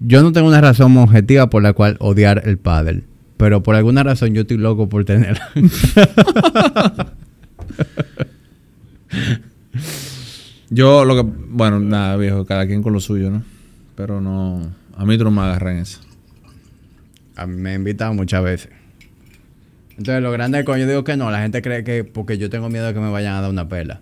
Yo 0.00 0.22
no 0.22 0.32
tengo 0.32 0.48
una 0.48 0.60
razón 0.60 0.96
objetiva 0.98 1.48
por 1.48 1.62
la 1.62 1.72
cual 1.72 1.96
odiar 2.00 2.42
el 2.44 2.58
pádel. 2.58 3.04
Pero 3.38 3.62
por 3.62 3.74
alguna 3.74 4.02
razón 4.02 4.34
yo 4.34 4.42
estoy 4.42 4.58
loco 4.58 4.88
por 4.88 5.04
tenerla. 5.04 5.50
Yo 10.70 11.04
lo 11.04 11.14
que... 11.14 11.30
Bueno, 11.50 11.78
nada, 11.78 12.16
viejo. 12.16 12.44
Cada 12.46 12.66
quien 12.66 12.82
con 12.82 12.92
lo 12.92 13.00
suyo, 13.00 13.30
¿no? 13.30 13.44
Pero 13.96 14.20
no... 14.20 14.60
A 14.96 15.04
mí 15.04 15.18
tú 15.18 15.24
no 15.24 15.30
me 15.30 15.42
agarras 15.42 15.72
en 15.74 15.78
eso. 15.80 16.00
A 17.36 17.46
mí 17.46 17.56
me 17.56 17.70
han 17.70 17.76
invitado 17.76 18.14
muchas 18.14 18.42
veces. 18.44 18.70
Entonces, 19.96 20.22
lo 20.22 20.32
grande 20.32 20.58
es 20.60 20.64
cuando 20.64 20.84
yo 20.84 20.88
digo 20.90 21.04
que 21.04 21.16
no, 21.16 21.30
la 21.30 21.40
gente 21.42 21.62
cree 21.62 21.84
que 21.84 22.04
porque 22.04 22.38
yo 22.38 22.50
tengo 22.50 22.68
miedo 22.68 22.86
de 22.86 22.94
que 22.94 23.00
me 23.00 23.10
vayan 23.10 23.34
a 23.34 23.40
dar 23.40 23.50
una 23.50 23.68
pela. 23.68 24.00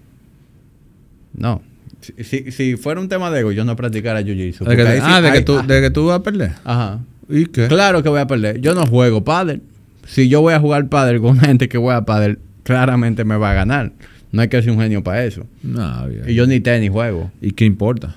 No. 1.35 1.62
Si, 2.01 2.24
si, 2.24 2.51
si 2.51 2.77
fuera 2.77 3.01
un 3.01 3.09
tema 3.09 3.31
de 3.31 3.40
ego, 3.40 3.52
yo 3.52 3.64
no 3.64 3.77
practicara 3.77 4.20
jiu-jitsu. 4.23 4.64
Que- 4.66 5.01
ah, 5.02 5.20
de 5.20 5.32
que, 5.32 5.40
tú, 5.43 5.59
ah, 5.59 5.62
de 5.62 5.81
que 5.81 5.90
tú 5.90 6.06
vas 6.06 6.19
a 6.19 6.23
perder. 6.23 6.52
Ajá. 6.64 7.01
¿Y 7.28 7.47
qué? 7.47 7.69
Claro 7.69 8.02
que 8.02 8.09
voy 8.09 8.20
a 8.20 8.27
perder. 8.27 8.60
Yo 8.60 8.74
no 8.74 8.86
juego 8.86 9.23
pádel. 9.24 9.62
Si 10.06 10.28
yo 10.28 10.40
voy 10.40 10.55
a 10.55 10.60
jugar 10.60 10.89
pádel 10.89 11.20
con 11.20 11.39
gente 11.40 11.69
que 11.69 11.78
juega 11.78 12.05
pádel, 12.05 12.39
claramente 12.64 13.24
me 13.24 13.36
va 13.36 13.52
a 13.52 13.55
ganar. 13.55 13.93
No 14.32 14.40
hay 14.43 14.48
que 14.48 14.60
ser 14.62 14.73
un 14.73 14.81
genio 14.81 15.02
para 15.05 15.24
eso. 15.24 15.47
No, 15.62 16.09
viejo. 16.09 16.28
Y 16.28 16.35
yo 16.35 16.47
ni 16.47 16.60
tenis 16.60 16.90
juego. 16.90 17.31
¿Y 17.40 17.52
qué 17.52 17.66
importa? 17.66 18.16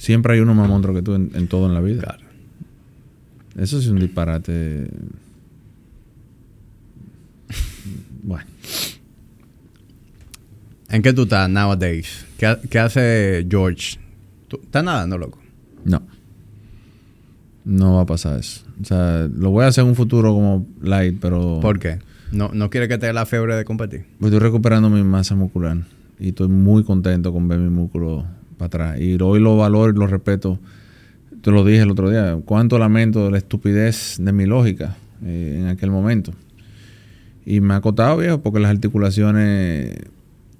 Siempre 0.00 0.32
hay 0.32 0.40
uno 0.40 0.54
más 0.54 0.66
monstruo 0.66 0.94
que 0.94 1.02
tú 1.02 1.12
en, 1.12 1.30
en 1.34 1.46
todo 1.46 1.66
en 1.66 1.74
la 1.74 1.82
vida. 1.82 2.00
Claro. 2.00 2.24
Eso 3.58 3.78
es 3.78 3.86
un 3.88 3.98
disparate. 3.98 4.88
Bueno, 8.22 8.46
¿En 10.88 11.02
qué 11.02 11.12
tú 11.12 11.24
estás 11.24 11.50
nowadays? 11.50 12.24
¿Qué, 12.38 12.56
qué 12.70 12.78
hace 12.78 13.46
George? 13.48 13.98
¿Tú 14.48 14.58
estás 14.62 14.82
nadando, 14.82 15.18
loco? 15.18 15.38
no. 15.84 16.02
No 17.62 17.96
va 17.96 18.02
a 18.02 18.06
pasar 18.06 18.40
eso. 18.40 18.64
O 18.80 18.84
sea, 18.86 19.28
lo 19.30 19.50
voy 19.50 19.64
a 19.64 19.68
hacer 19.68 19.84
en 19.84 19.90
un 19.90 19.94
futuro 19.94 20.32
como 20.32 20.66
light, 20.80 21.18
pero. 21.20 21.60
¿Por 21.60 21.78
qué? 21.78 21.98
No, 22.32 22.50
no 22.54 22.70
quiere 22.70 22.88
que 22.88 22.96
te 22.96 23.04
dé 23.06 23.12
la 23.12 23.26
fiebre 23.26 23.54
de 23.54 23.66
competir. 23.66 24.06
Pues 24.18 24.32
estoy 24.32 24.46
recuperando 24.46 24.88
mi 24.88 25.02
masa 25.04 25.34
muscular. 25.34 25.76
Y 26.18 26.30
estoy 26.30 26.48
muy 26.48 26.84
contento 26.84 27.34
con 27.34 27.48
ver 27.48 27.58
mi 27.58 27.68
músculo 27.68 28.24
para 28.60 28.66
atrás. 28.66 29.00
Y 29.00 29.20
hoy 29.20 29.40
lo 29.40 29.56
valoro 29.56 29.92
y 29.92 29.98
lo 29.98 30.06
respeto. 30.06 30.58
Te 31.42 31.50
lo 31.50 31.64
dije 31.64 31.82
el 31.82 31.90
otro 31.90 32.10
día. 32.10 32.38
Cuánto 32.44 32.78
lamento 32.78 33.30
la 33.30 33.38
estupidez 33.38 34.16
de 34.20 34.32
mi 34.32 34.44
lógica 34.44 34.96
eh, 35.24 35.56
en 35.60 35.66
aquel 35.68 35.90
momento. 35.90 36.32
Y 37.46 37.60
me 37.60 37.74
ha 37.74 37.80
costado, 37.80 38.18
viejo, 38.18 38.42
porque 38.42 38.60
las 38.60 38.70
articulaciones 38.70 39.96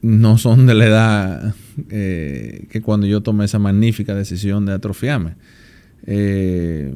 no 0.00 0.38
son 0.38 0.66
de 0.66 0.74
la 0.74 0.86
edad 0.86 1.54
eh, 1.90 2.66
que 2.70 2.80
cuando 2.80 3.06
yo 3.06 3.20
tomé 3.20 3.44
esa 3.44 3.58
magnífica 3.58 4.14
decisión 4.14 4.64
de 4.64 4.72
atrofiarme. 4.72 5.34
Eh, 6.06 6.94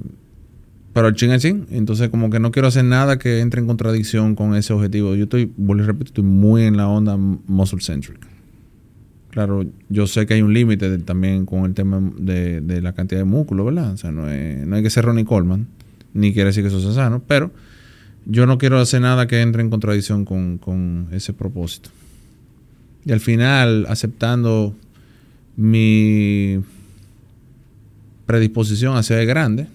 pero 0.95 1.09
el 1.09 1.15
chin 1.15 1.33
es 1.33 1.43
chin. 1.43 1.67
Entonces, 1.71 2.09
como 2.09 2.31
que 2.31 2.41
no 2.41 2.51
quiero 2.51 2.69
hacer 2.69 2.87
nada 2.87 3.19
que 3.19 3.41
entre 3.41 3.61
en 3.61 3.67
contradicción 3.67 4.35
con 4.35 4.55
ese 4.55 4.73
objetivo. 4.73 5.15
Yo 5.15 5.25
estoy, 5.25 5.53
vuelvo 5.57 5.83
y 5.83 5.87
repito, 5.87 6.09
estoy 6.09 6.25
muy 6.25 6.63
en 6.63 6.79
la 6.79 6.89
onda 6.89 7.17
muscle 7.19 7.81
centric. 7.81 8.34
Claro, 9.35 9.67
yo 9.89 10.07
sé 10.07 10.27
que 10.27 10.35
hay 10.35 10.43
un 10.43 10.55
límite 10.55 10.97
también 10.99 11.45
con 11.45 11.65
el 11.65 11.75
tema 11.75 12.01
de, 12.17 12.81
la 12.81 12.93
cantidad 12.93 13.21
de 13.21 13.25
músculo, 13.25 13.65
¿verdad? 13.65 13.95
O 13.95 13.97
sea, 13.97 14.13
no, 14.13 14.27
hay 14.27 14.83
que 14.85 14.91
ser 14.91 15.05
Ronnie 15.05 15.25
Coleman, 15.25 15.67
ni 16.13 16.33
quiere 16.33 16.51
decir 16.51 16.63
que 16.63 16.69
eso 16.69 16.81
sea 16.81 16.93
sano, 16.93 17.21
pero 17.27 17.51
yo 18.27 18.47
no 18.47 18.59
quiero 18.59 18.79
hacer 18.79 19.01
nada 19.01 19.27
que 19.27 19.41
entre 19.41 19.63
en 19.63 19.71
contradicción 19.71 20.25
con, 20.25 21.09
ese 21.11 21.33
propósito. 21.33 21.91
Y 23.05 23.11
al 23.11 23.19
final, 23.19 23.87
aceptando 23.89 24.73
mi 25.57 26.61
predisposición 28.27 28.97
hacia 28.97 29.21
el 29.21 29.27
grande, 29.27 29.67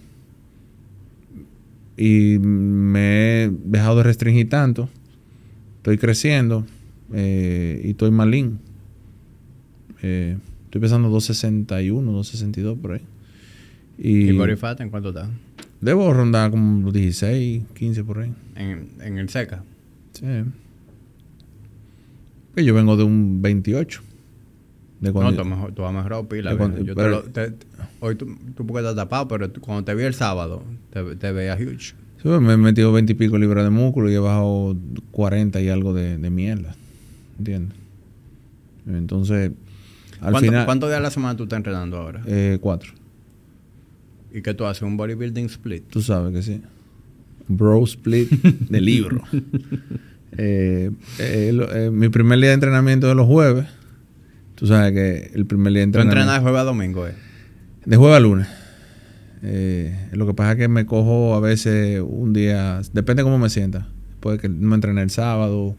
y 1.97 2.37
me 2.39 3.43
he 3.43 3.51
dejado 3.65 3.97
de 3.97 4.03
restringir 4.03 4.47
tanto, 4.47 4.87
estoy 5.79 5.97
creciendo 5.97 6.65
eh, 7.11 7.81
y 7.83 7.89
estoy 7.89 8.09
lean. 8.25 8.68
Eh, 10.01 10.37
estoy 10.65 10.81
pesando 10.81 11.09
261, 11.09 12.11
262 12.11 12.77
por 12.79 12.93
ahí. 12.93 13.01
¿Y, 13.97 14.29
Y, 14.29 14.37
body 14.37 14.55
fat 14.55 14.79
en 14.81 14.89
cuánto 14.89 15.09
está? 15.09 15.29
debo 15.81 16.13
rondar 16.13 16.51
como 16.51 16.81
los 16.83 16.93
16, 16.93 17.63
15 17.73 18.03
por 18.03 18.19
ahí. 18.19 18.31
En, 18.55 18.89
en 19.01 19.17
el 19.17 19.29
seca. 19.29 19.63
Sí. 20.13 20.25
Que 22.55 22.63
yo 22.65 22.73
vengo 22.73 22.97
de 22.97 23.03
un 23.03 23.41
28. 23.41 24.01
De 25.01 25.07
No, 25.09 25.13
cuando 25.13 25.41
tú, 25.43 25.47
mejor, 25.47 25.71
tú 25.73 25.85
has 25.85 25.93
mejorado 25.93 26.27
pila. 26.27 26.57
cuando- 26.57 26.79
Yo 26.79 26.93
te 26.93 26.95
pero- 26.95 27.09
lo- 27.09 27.23
te- 27.23 27.53
hoy 28.01 28.15
tú, 28.15 28.27
tú 28.55 28.65
porque 28.65 28.79
estás 28.81 28.95
tapado, 28.95 29.27
pero 29.29 29.49
tú- 29.49 29.61
cuando 29.61 29.83
te 29.85 29.95
vi 29.95 30.03
el 30.03 30.13
sábado, 30.13 30.63
te, 30.91 31.15
te 31.15 31.31
veía 31.31 31.55
huge. 31.55 31.93
Sí, 32.21 32.27
me 32.27 32.53
he 32.53 32.57
metido 32.57 32.91
20 32.91 33.13
y 33.13 33.15
pico 33.15 33.37
libras 33.37 33.63
de 33.63 33.69
músculo 33.69 34.11
y 34.11 34.15
he 34.15 34.19
bajado 34.19 34.75
40 35.11 35.61
y 35.61 35.69
algo 35.69 35.93
de, 35.93 36.17
de 36.17 36.29
mierda. 36.29 36.75
¿Entiendes? 37.37 37.77
Entonces, 38.87 39.51
al 40.21 40.31
¿Cuánto- 40.31 40.39
final... 40.39 40.65
¿Cuántos 40.65 40.89
días 40.89 40.99
a 40.99 41.03
la 41.03 41.11
semana 41.11 41.35
tú 41.37 41.43
estás 41.43 41.57
entrenando 41.57 41.97
ahora? 41.97 42.21
Eh, 42.27 42.57
cuatro. 42.61 42.91
¿Y 44.33 44.41
qué 44.41 44.53
tú 44.53 44.65
haces? 44.65 44.83
¿Un 44.83 44.95
bodybuilding 44.97 45.45
split? 45.45 45.83
Tú 45.89 46.01
sabes 46.01 46.33
que 46.33 46.41
sí. 46.43 46.61
Bro 47.47 47.83
split 47.85 48.29
de 48.31 48.81
libro. 48.91 49.21
Eh, 50.37 50.91
eh, 51.19 51.67
eh, 51.73 51.89
mi 51.91 52.09
primer 52.09 52.39
día 52.39 52.49
de 52.49 52.53
entrenamiento 52.55 53.07
de 53.07 53.15
los 53.15 53.25
jueves. 53.25 53.65
Tú 54.55 54.67
sabes 54.67 54.91
que 54.93 55.31
el 55.33 55.45
primer 55.45 55.73
día 55.73 55.81
de 55.81 55.85
Tú 55.85 55.99
entrenamiento... 55.99 56.19
entrenas 56.21 56.35
de 56.35 56.41
jueves 56.41 56.59
a 56.61 56.63
domingo, 56.63 57.07
¿eh? 57.07 57.13
De 57.85 57.97
jueves 57.97 58.17
a 58.17 58.19
lunes. 58.19 58.47
Eh, 59.41 60.09
lo 60.11 60.27
que 60.27 60.33
pasa 60.33 60.51
es 60.51 60.57
que 60.57 60.67
me 60.67 60.85
cojo 60.85 61.33
a 61.33 61.39
veces 61.39 62.03
un 62.05 62.33
día... 62.33 62.81
Depende 62.93 63.23
cómo 63.23 63.39
me 63.39 63.49
sienta. 63.49 63.87
Puede 64.19 64.37
que 64.37 64.49
no 64.49 64.75
entrene 64.75 65.01
el 65.01 65.09
sábado. 65.09 65.75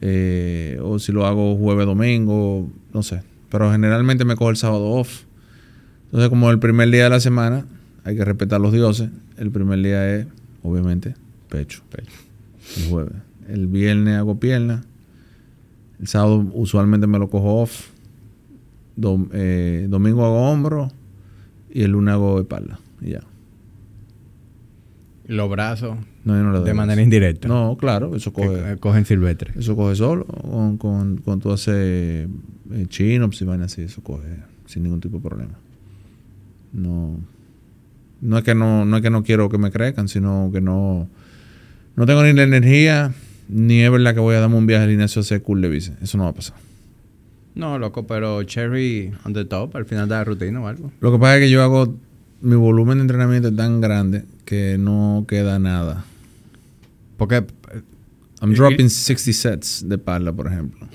eh, 0.00 0.78
o 0.82 0.98
si 0.98 1.12
lo 1.12 1.24
hago 1.26 1.56
jueves, 1.56 1.86
domingo. 1.86 2.70
No 2.92 3.02
sé. 3.02 3.22
Pero 3.52 3.70
generalmente 3.70 4.24
me 4.24 4.34
cojo 4.34 4.50
el 4.50 4.56
sábado 4.56 4.84
off. 4.90 5.22
Entonces, 6.06 6.28
como 6.30 6.50
el 6.50 6.58
primer 6.58 6.90
día 6.90 7.04
de 7.04 7.10
la 7.10 7.20
semana, 7.20 7.64
hay 8.02 8.16
que 8.16 8.24
respetar 8.24 8.60
los 8.60 8.72
dioses. 8.72 9.10
El 9.36 9.50
primer 9.52 9.80
día 9.82 10.16
es, 10.16 10.26
obviamente, 10.64 11.14
pecho. 11.48 11.82
El 12.78 12.88
jueves. 12.90 13.12
El 13.48 13.66
viernes 13.68 14.16
hago 14.16 14.40
pierna. 14.40 14.82
El 16.00 16.08
sábado 16.08 16.44
usualmente 16.54 17.06
me 17.06 17.18
lo 17.18 17.28
cojo 17.30 17.60
off. 17.60 17.88
Dom- 18.96 19.28
eh, 19.32 19.86
domingo 19.88 20.24
hago 20.24 20.50
hombro. 20.50 20.90
Y 21.72 21.82
el 21.82 21.92
lunes 21.92 22.12
hago 22.14 22.40
espalda. 22.40 22.78
Y 23.00 23.10
ya. 23.10 23.20
Los 25.26 25.48
brazos, 25.48 25.96
No, 26.24 26.36
yo 26.36 26.42
no 26.42 26.52
le 26.52 26.58
doy 26.58 26.66
de 26.66 26.74
más. 26.74 26.86
manera 26.86 27.00
indirecta. 27.02 27.48
No, 27.48 27.76
claro, 27.78 28.16
eso 28.16 28.32
coge. 28.32 28.76
cogen 28.80 29.04
silvestre. 29.06 29.52
Eso 29.58 29.76
coge 29.76 29.94
solo. 29.94 30.24
Con, 30.26 30.76
con, 30.78 31.16
con 31.18 31.40
tú 31.40 31.52
haces 31.52 32.28
eh, 32.74 32.86
chin-ups 32.88 33.40
y 33.42 33.44
vainas 33.44 33.72
así, 33.72 33.82
eso 33.82 34.02
coge 34.02 34.28
sin 34.66 34.82
ningún 34.84 35.00
tipo 35.00 35.18
de 35.18 35.22
problema. 35.28 35.54
No. 36.72 37.18
No 38.20 38.38
es 38.38 38.44
que 38.44 38.54
no, 38.54 38.84
no 38.84 38.96
es 38.96 39.02
que 39.02 39.10
no 39.10 39.22
quiero 39.24 39.48
que 39.48 39.58
me 39.58 39.70
crezcan, 39.70 40.08
sino 40.08 40.50
que 40.52 40.60
no. 40.60 41.08
No 41.96 42.06
tengo 42.06 42.22
ni 42.22 42.32
la 42.32 42.44
energía, 42.44 43.12
ni 43.48 43.80
es 43.80 43.90
verdad 43.90 44.14
que 44.14 44.20
voy 44.20 44.36
a 44.36 44.40
darme 44.40 44.56
un 44.56 44.66
viaje 44.66 44.84
al 44.84 44.90
gimnasio 44.90 45.20
a 45.20 45.22
hacer 45.22 45.42
cool 45.42 45.60
de 45.60 45.68
bici. 45.68 45.92
Eso 46.00 46.16
no 46.18 46.24
va 46.24 46.30
a 46.30 46.34
pasar. 46.34 46.56
No, 47.54 47.78
loco, 47.78 48.06
pero 48.06 48.42
cherry 48.44 49.12
on 49.24 49.34
the 49.34 49.44
top 49.44 49.76
al 49.76 49.84
final 49.84 50.08
de 50.08 50.14
la 50.14 50.24
rutina 50.24 50.60
o 50.60 50.68
algo. 50.68 50.90
Lo 51.00 51.12
que 51.12 51.18
pasa 51.18 51.36
es 51.36 51.42
que 51.42 51.50
yo 51.50 51.62
hago. 51.62 51.94
Mi 52.40 52.56
volumen 52.56 52.98
de 52.98 53.02
entrenamiento 53.02 53.48
es 53.48 53.56
tan 53.56 53.80
grande 53.80 54.24
que 54.44 54.76
no 54.78 55.24
queda 55.28 55.58
nada. 55.60 56.04
Porque, 57.16 57.36
eh, 57.36 57.44
I'm 58.40 58.52
Y- 58.52 58.54
dropping 58.56 58.88
60 58.90 59.32
sets 59.32 59.84
de 59.88 59.96
pala, 59.98 60.32
por 60.32 60.48
ejemplo. 60.48 60.88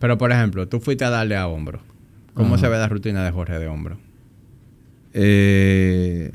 Pero 0.00 0.18
por 0.18 0.32
ejemplo, 0.32 0.66
tú 0.66 0.80
fuiste 0.80 1.04
a 1.04 1.10
darle 1.10 1.36
a 1.36 1.46
hombro. 1.46 1.80
¿Cómo 2.34 2.54
Ajá. 2.54 2.64
se 2.64 2.68
ve 2.70 2.78
la 2.78 2.88
rutina 2.88 3.24
de 3.24 3.30
Jorge 3.30 3.58
de 3.58 3.68
hombro? 3.68 3.98
Eh, 5.12 6.32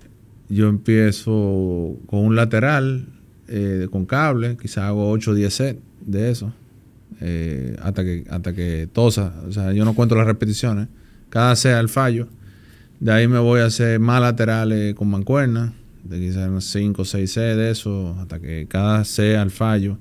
yo 0.49 0.69
empiezo 0.69 1.97
con 2.05 2.19
un 2.19 2.35
lateral, 2.35 3.07
eh, 3.47 3.87
con 3.91 4.05
cable, 4.05 4.55
quizás 4.61 4.85
hago 4.85 5.09
8 5.09 5.31
o 5.31 5.33
10 5.33 5.53
sets 5.53 5.79
de 6.01 6.29
eso, 6.29 6.53
eh, 7.21 7.75
hasta, 7.81 8.03
que, 8.03 8.25
hasta 8.29 8.53
que 8.53 8.87
tosa. 8.91 9.33
O 9.47 9.51
sea, 9.51 9.73
yo 9.73 9.83
no 9.83 9.95
cuento 9.95 10.15
las 10.15 10.27
repeticiones, 10.27 10.87
cada 11.29 11.55
set 11.55 11.73
al 11.73 11.89
fallo. 11.89 12.27
De 12.99 13.11
ahí 13.11 13.27
me 13.27 13.39
voy 13.39 13.61
a 13.61 13.65
hacer 13.65 13.99
más 13.99 14.21
laterales 14.21 14.93
con 14.93 15.09
mancuerna, 15.09 15.73
de 16.03 16.19
quizás 16.19 16.47
unos 16.47 16.65
5 16.65 17.01
o 17.01 17.05
6 17.05 17.31
sets 17.31 17.57
de 17.57 17.71
eso, 17.71 18.15
hasta 18.19 18.39
que 18.39 18.67
cada 18.69 19.03
set 19.05 19.37
al 19.37 19.49
fallo. 19.49 19.97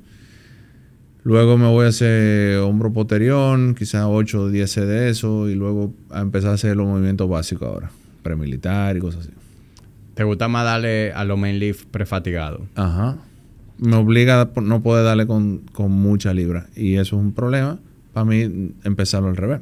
Luego 1.25 1.57
me 1.57 1.67
voy 1.67 1.87
a 1.87 1.89
hacer 1.89 2.59
hombro 2.59 2.93
posterior, 2.93 3.75
quizás 3.75 4.05
8 4.07 4.43
o 4.43 4.49
10 4.51 4.71
sets 4.71 4.87
de 4.87 5.09
eso, 5.09 5.49
y 5.49 5.55
luego 5.55 5.93
a 6.11 6.21
empezar 6.21 6.51
a 6.51 6.55
hacer 6.55 6.77
los 6.77 6.87
movimientos 6.87 7.29
básicos 7.29 7.67
ahora, 7.67 7.91
premilitar 8.23 8.97
y 8.97 9.01
cosas 9.01 9.23
así. 9.23 9.31
¿Te 10.15 10.23
gusta 10.23 10.49
más 10.49 10.65
darle 10.65 11.13
a 11.13 11.25
los 11.25 11.39
main 11.39 11.59
lift 11.59 11.87
prefatigados? 11.87 12.61
Ajá. 12.75 13.17
Me 13.79 13.97
obliga 13.97 14.43
a 14.43 14.61
no 14.61 14.83
poder 14.83 15.05
darle 15.05 15.27
con, 15.27 15.63
con 15.73 15.91
mucha 15.91 16.33
libra. 16.33 16.67
Y 16.77 16.95
eso 16.95 17.17
es 17.17 17.23
un 17.23 17.33
problema 17.33 17.81
para 18.13 18.25
mí 18.25 18.73
empezarlo 18.85 19.29
al 19.29 19.37
revés. 19.37 19.61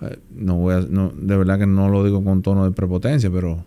Eh, 0.00 0.18
no 0.34 0.56
voy 0.56 0.74
a, 0.74 0.80
no, 0.80 1.12
de 1.16 1.36
verdad 1.36 1.58
que 1.58 1.66
no 1.66 1.88
lo 1.88 2.02
digo 2.02 2.24
con 2.24 2.42
tono 2.42 2.64
de 2.64 2.70
prepotencia, 2.70 3.30
pero 3.30 3.64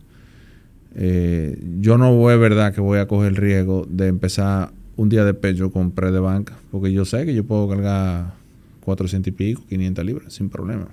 eh, 0.95 1.57
yo 1.79 1.97
no 1.97 2.15
voy, 2.15 2.37
verdad, 2.37 2.73
que 2.73 2.81
voy 2.81 2.99
a 2.99 3.07
coger 3.07 3.29
el 3.29 3.35
riesgo 3.35 3.85
de 3.87 4.07
empezar 4.07 4.71
un 4.97 5.09
día 5.09 5.23
de 5.23 5.33
pecho 5.33 5.71
con 5.71 5.91
pre 5.91 6.11
de 6.11 6.19
banca, 6.19 6.57
porque 6.71 6.91
yo 6.91 7.05
sé 7.05 7.25
que 7.25 7.33
yo 7.33 7.45
puedo 7.45 7.69
cargar 7.69 8.33
400 8.81 9.27
y 9.27 9.31
pico, 9.31 9.63
500 9.69 10.05
libras, 10.05 10.33
sin 10.33 10.49
problema. 10.49 10.87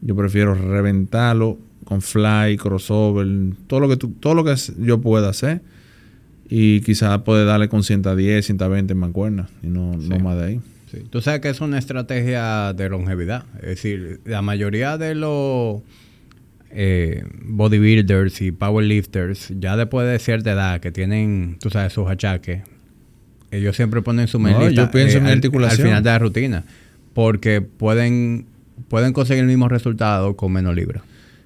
Yo 0.00 0.14
prefiero 0.14 0.54
reventarlo 0.54 1.58
con 1.84 2.02
fly, 2.02 2.56
crossover, 2.58 3.26
todo 3.66 3.80
lo 3.80 3.88
que 3.88 3.96
todo 3.96 4.34
lo 4.34 4.44
que 4.44 4.54
yo 4.78 5.00
pueda 5.00 5.30
hacer 5.30 5.62
y 6.48 6.82
quizás 6.82 7.22
puede 7.22 7.44
darle 7.44 7.68
con 7.68 7.82
110, 7.82 8.44
120 8.44 8.92
en 8.92 8.98
mancuerna 8.98 9.48
y 9.62 9.68
no, 9.68 9.96
no 9.96 10.18
más 10.18 10.36
de 10.36 10.44
ahí. 10.44 10.60
Sí. 10.90 10.98
Tú 11.10 11.20
sabes 11.20 11.40
que 11.40 11.50
es 11.50 11.60
una 11.60 11.78
estrategia 11.78 12.72
de 12.72 12.88
longevidad. 12.88 13.44
Es 13.56 13.68
decir, 13.68 14.20
la 14.24 14.40
mayoría 14.40 14.96
de 14.96 15.14
los 15.14 15.82
eh, 16.70 17.24
bodybuilders 17.44 18.40
y 18.40 18.52
powerlifters, 18.52 19.52
ya 19.58 19.76
después 19.76 20.08
de 20.08 20.18
cierta 20.18 20.52
edad 20.52 20.80
que 20.80 20.90
tienen, 20.90 21.56
tú 21.60 21.70
sabes, 21.70 21.92
sus 21.92 22.08
achaques, 22.08 22.62
ellos 23.50 23.76
siempre 23.76 24.02
ponen 24.02 24.28
su 24.28 24.38
no, 24.38 24.68
yo 24.68 24.90
pienso 24.90 25.18
en 25.18 25.24
eh, 25.24 25.30
al, 25.30 25.34
articulación. 25.36 25.80
al 25.80 25.86
final 25.86 26.02
de 26.02 26.10
la 26.10 26.18
rutina. 26.18 26.64
Porque 27.14 27.60
pueden, 27.60 28.46
pueden 28.88 29.12
conseguir 29.12 29.42
el 29.42 29.48
mismo 29.48 29.68
resultado 29.68 30.36
con 30.36 30.52
menos 30.52 30.74
libras. 30.74 31.02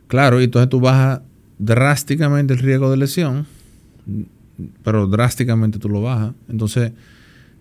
Claro, 0.08 0.40
y 0.40 0.44
entonces 0.44 0.68
tú 0.68 0.80
bajas 0.80 1.20
drásticamente 1.58 2.52
el 2.52 2.58
riesgo 2.58 2.90
de 2.90 2.96
lesión, 2.96 3.46
pero 4.82 5.06
drásticamente 5.06 5.78
tú 5.78 5.88
lo 5.88 6.02
bajas. 6.02 6.32
Entonces, 6.48 6.92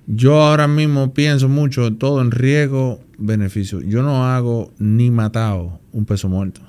yo 0.07 0.41
ahora 0.41 0.67
mismo 0.67 1.13
pienso 1.13 1.47
mucho 1.47 1.93
todo 1.93 2.21
en 2.21 2.31
riesgo-beneficio. 2.31 3.81
Yo 3.81 4.01
no 4.01 4.25
hago 4.25 4.73
ni 4.79 5.11
matado 5.11 5.79
un 5.93 6.05
peso 6.05 6.27
muerto. 6.27 6.61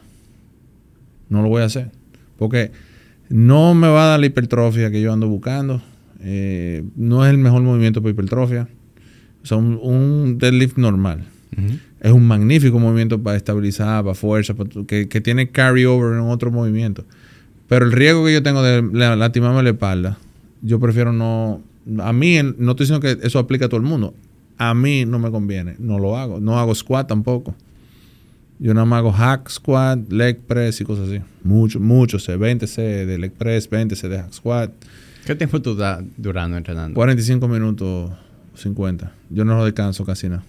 No 1.29 1.43
lo 1.43 1.49
voy 1.49 1.63
a 1.63 1.67
hacer. 1.67 1.91
Porque 2.39 2.71
no 3.29 3.75
me 3.75 3.89
va 3.89 4.05
a 4.05 4.09
dar 4.09 4.21
la 4.21 4.27
hipertrofia 4.27 4.91
que 4.91 5.01
yo 5.01 5.13
ando 5.13 5.27
buscando. 5.27 5.83
Eh, 6.23 6.85
no 6.97 7.25
es 7.25 7.31
el 7.31 7.39
mejor 7.39 7.63
movimiento 7.63 8.01
para 8.01 8.13
hipertrofia. 8.13 8.69
O 9.43 9.47
sea, 9.47 9.57
un, 9.57 9.79
un 9.83 10.39
deadlift 10.39 10.79
normal. 10.79 11.25
Es 12.01 12.11
un 12.13 12.27
magnífico 12.27 12.79
movimiento 12.79 13.23
para 13.23 13.37
estabilizar, 13.37 14.03
para 14.03 14.15
fuerza, 14.15 14.55
para, 14.55 14.71
que, 14.87 15.09
que, 15.09 15.21
tiene 15.21 15.51
carryover 15.51 16.15
en 16.15 16.21
otro 16.21 16.51
movimiento. 16.51 17.05
Pero 17.69 17.85
el 17.85 17.93
riesgo 17.93 18.25
que 18.25 18.33
yo 18.33 18.43
tengo 18.43 18.63
de 18.63 18.83
lastimarme 19.17 19.63
la 19.63 19.71
espalda, 19.71 20.19
yo 20.63 20.81
prefiero 20.81 21.13
no. 21.13 21.61
A 21.99 22.13
mí, 22.13 22.39
no 22.59 22.73
estoy 22.73 22.87
diciendo 22.87 23.01
que 23.01 23.27
eso 23.27 23.39
aplica 23.39 23.67
a 23.67 23.69
todo 23.69 23.79
el 23.81 23.87
mundo. 23.87 24.15
A 24.57 24.73
mí 24.75 25.05
no 25.05 25.19
me 25.19 25.31
conviene. 25.31 25.75
No 25.79 25.99
lo 25.99 26.17
hago. 26.17 26.41
No 26.41 26.59
hago 26.59 26.75
squat 26.75 27.09
tampoco. 27.09 27.55
Yo 28.59 28.73
nada 28.75 28.87
más 28.87 28.99
hago 28.99 29.11
hack 29.11 29.51
squat, 29.51 30.11
leg 30.11 30.39
press 30.41 30.81
y 30.81 30.85
cosas 30.85 31.09
así. 31.09 31.21
Mucho, 31.43 31.81
mucho 31.81 32.19
C. 32.19 32.37
20 32.37 32.67
C 32.67 32.83
de 33.07 33.19
leg 33.19 33.33
press, 33.33 33.69
20 33.69 33.97
C 33.97 34.09
de 34.09 34.19
hack 34.19 34.33
squat. 34.33 34.71
¿Qué 35.25 35.35
tiempo 35.35 35.61
tú 35.63 35.73
estás 35.73 36.03
durando 36.17 36.57
entrenando? 36.57 36.95
45 36.95 37.47
minutos, 37.49 38.11
50. 38.57 39.13
Yo 39.31 39.45
no 39.45 39.57
lo 39.57 39.65
descanso 39.65 40.05
casi 40.05 40.29
nada. 40.29 40.43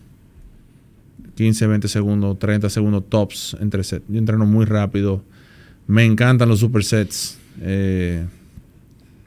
15, 1.35 1.67
20 1.67 1.87
segundos, 1.87 2.39
30 2.39 2.69
segundos 2.69 3.03
tops 3.09 3.57
entre 3.59 3.83
sets. 3.83 4.05
Yo 4.07 4.17
entreno 4.19 4.45
muy 4.45 4.65
rápido. 4.65 5.23
Me 5.87 6.05
encantan 6.05 6.49
los 6.49 6.59
supersets. 6.59 7.37
Eh, 7.61 8.25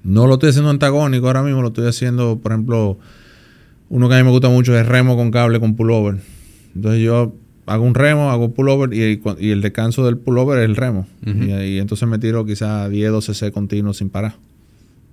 no 0.03 0.27
lo 0.27 0.35
estoy 0.35 0.51
haciendo 0.51 0.71
antagónico 0.71 1.27
ahora 1.27 1.43
mismo, 1.43 1.63
lo 1.63 1.69
estoy 1.69 1.87
haciendo, 1.89 2.39
por 2.39 2.53
ejemplo, 2.53 2.99
uno 3.89 4.09
que 4.09 4.15
a 4.15 4.19
mí 4.19 4.25
me 4.25 4.31
gusta 4.31 4.49
mucho 4.49 4.77
es 4.79 4.87
remo 4.87 5.17
con 5.17 5.31
cable 5.31 5.59
con 5.61 5.75
pullover. 5.75 6.17
Entonces 6.75 7.03
yo 7.03 7.35
hago 7.67 7.85
un 7.85 7.95
remo, 7.95 8.31
hago 8.31 8.53
pullover 8.55 8.95
y, 8.95 9.21
y 9.41 9.51
el 9.51 9.63
descanso 9.63 10.05
del 10.05 10.17
pullover 10.17 10.59
es 10.61 10.65
el 10.65 10.77
remo. 10.77 11.07
Uh 11.25 11.31
-huh. 11.31 11.67
y, 11.67 11.75
y, 11.75 11.79
entonces 11.79 12.09
me 12.09 12.19
tiro 12.19 12.45
quizás 12.47 12.89
10, 12.91 13.11
12 13.11 13.35
C 13.35 13.51
continuos 13.53 13.97
sin 13.97 14.09
parar. 14.11 14.37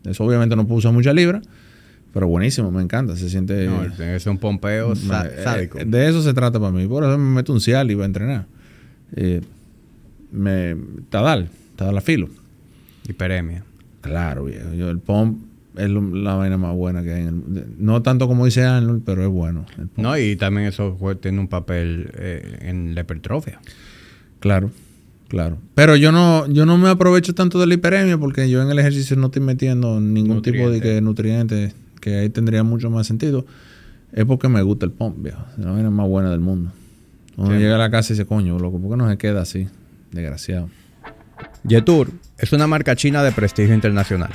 Eso 0.06 0.24
obviamente 0.24 0.56
no 0.56 0.66
puedo 0.66 0.80
usar 0.80 0.92
mucha 0.92 1.14
libra, 1.14 1.42
pero 2.14 2.28
buenísimo, 2.28 2.72
me 2.72 2.82
encanta. 2.82 3.16
Se 3.16 3.30
siente. 3.30 3.68
No, 3.68 3.80
tiene 3.96 4.14
que 4.14 4.20
ser 4.20 4.32
un 4.32 4.38
pompeo 4.38 4.96
sádico. 4.96 5.80
Eh, 5.80 5.86
de 5.86 6.10
eso 6.10 6.22
se 6.22 6.34
trata 6.34 6.60
para 6.60 6.72
mí. 6.72 6.88
Por 6.88 7.04
eso 7.04 7.18
me 7.18 7.36
meto 7.36 7.54
un 7.54 7.62
cial 7.62 7.90
y 7.90 7.96
voy 7.96 8.04
a 8.04 8.06
entrenar. 8.06 8.46
Eh, 9.16 9.42
me, 10.32 10.76
Tadal, 11.10 11.50
Tadal 11.76 11.98
a 11.98 12.02
filo. 12.02 12.30
Hiperemia. 13.08 13.64
Claro, 14.02 14.46
viejo. 14.46 14.74
Yo, 14.74 14.90
el 14.90 15.00
pump 15.00 15.42
es 15.78 15.90
la 15.90 16.36
vaina 16.36 16.58
más 16.58 16.76
buena 16.76 17.02
que 17.04 17.14
hay 17.14 17.22
en 17.22 17.28
el 17.28 17.66
No 17.80 18.02
tanto 18.02 18.28
como 18.28 18.46
dice 18.46 18.64
Arnold, 18.64 19.04
pero 19.06 19.24
es 19.24 19.30
bueno. 19.30 19.66
No, 19.96 20.18
y 20.18 20.36
también 20.36 20.68
eso 20.68 20.98
tiene 21.20 21.40
un 21.40 21.48
papel 21.48 22.12
eh, 22.16 22.60
en 22.62 22.94
la 22.96 23.02
hipertrofia. 23.02 23.60
Claro, 24.40 24.72
claro. 25.28 25.58
Pero 25.76 25.96
yo 25.96 26.12
no, 26.12 26.48
yo 26.48 26.66
no 26.66 26.78
me 26.78 26.90
aprovecho 26.90 27.34
tanto 27.34 27.60
de 27.60 27.68
la 27.68 27.74
hiperemia 27.74 28.18
porque 28.18 28.50
yo 28.50 28.62
en 28.62 28.70
el 28.70 28.80
ejercicio 28.80 29.16
no 29.16 29.28
estoy 29.28 29.42
metiendo 29.42 30.00
ningún 30.00 30.38
Nutriente. 30.38 30.52
tipo 30.60 30.70
de 30.70 30.82
que, 30.82 31.02
nutrientes 31.02 31.76
que 32.02 32.16
ahí 32.18 32.30
tendría 32.30 32.64
mucho 32.64 32.90
más 32.90 33.08
sentido. 33.08 33.46
Es 34.12 34.26
porque 34.26 34.48
me 34.48 34.62
gusta 34.62 34.86
el 34.86 34.92
pump, 34.92 35.24
viejo. 35.24 35.44
Es 35.58 35.64
la 35.64 35.72
vaina 35.72 35.90
más 35.90 36.08
buena 36.08 36.30
del 36.30 36.40
mundo. 36.40 36.72
Uno 37.36 37.50
sí. 37.52 37.58
llega 37.58 37.76
a 37.76 37.80
la 37.80 37.90
casa 37.90 38.14
y 38.14 38.16
dice, 38.16 38.28
coño, 38.28 38.60
loco, 38.60 38.80
¿por 38.80 38.92
qué 38.92 38.98
no 38.98 39.10
se 39.10 39.18
queda 39.18 39.42
así? 39.42 39.68
Desgraciado. 40.12 40.70
Yetur 41.64 42.12
es 42.38 42.54
una 42.54 42.68
marca 42.68 42.96
china 42.96 43.24
de 43.24 43.32
prestigio 43.32 43.74
internacional, 43.74 44.30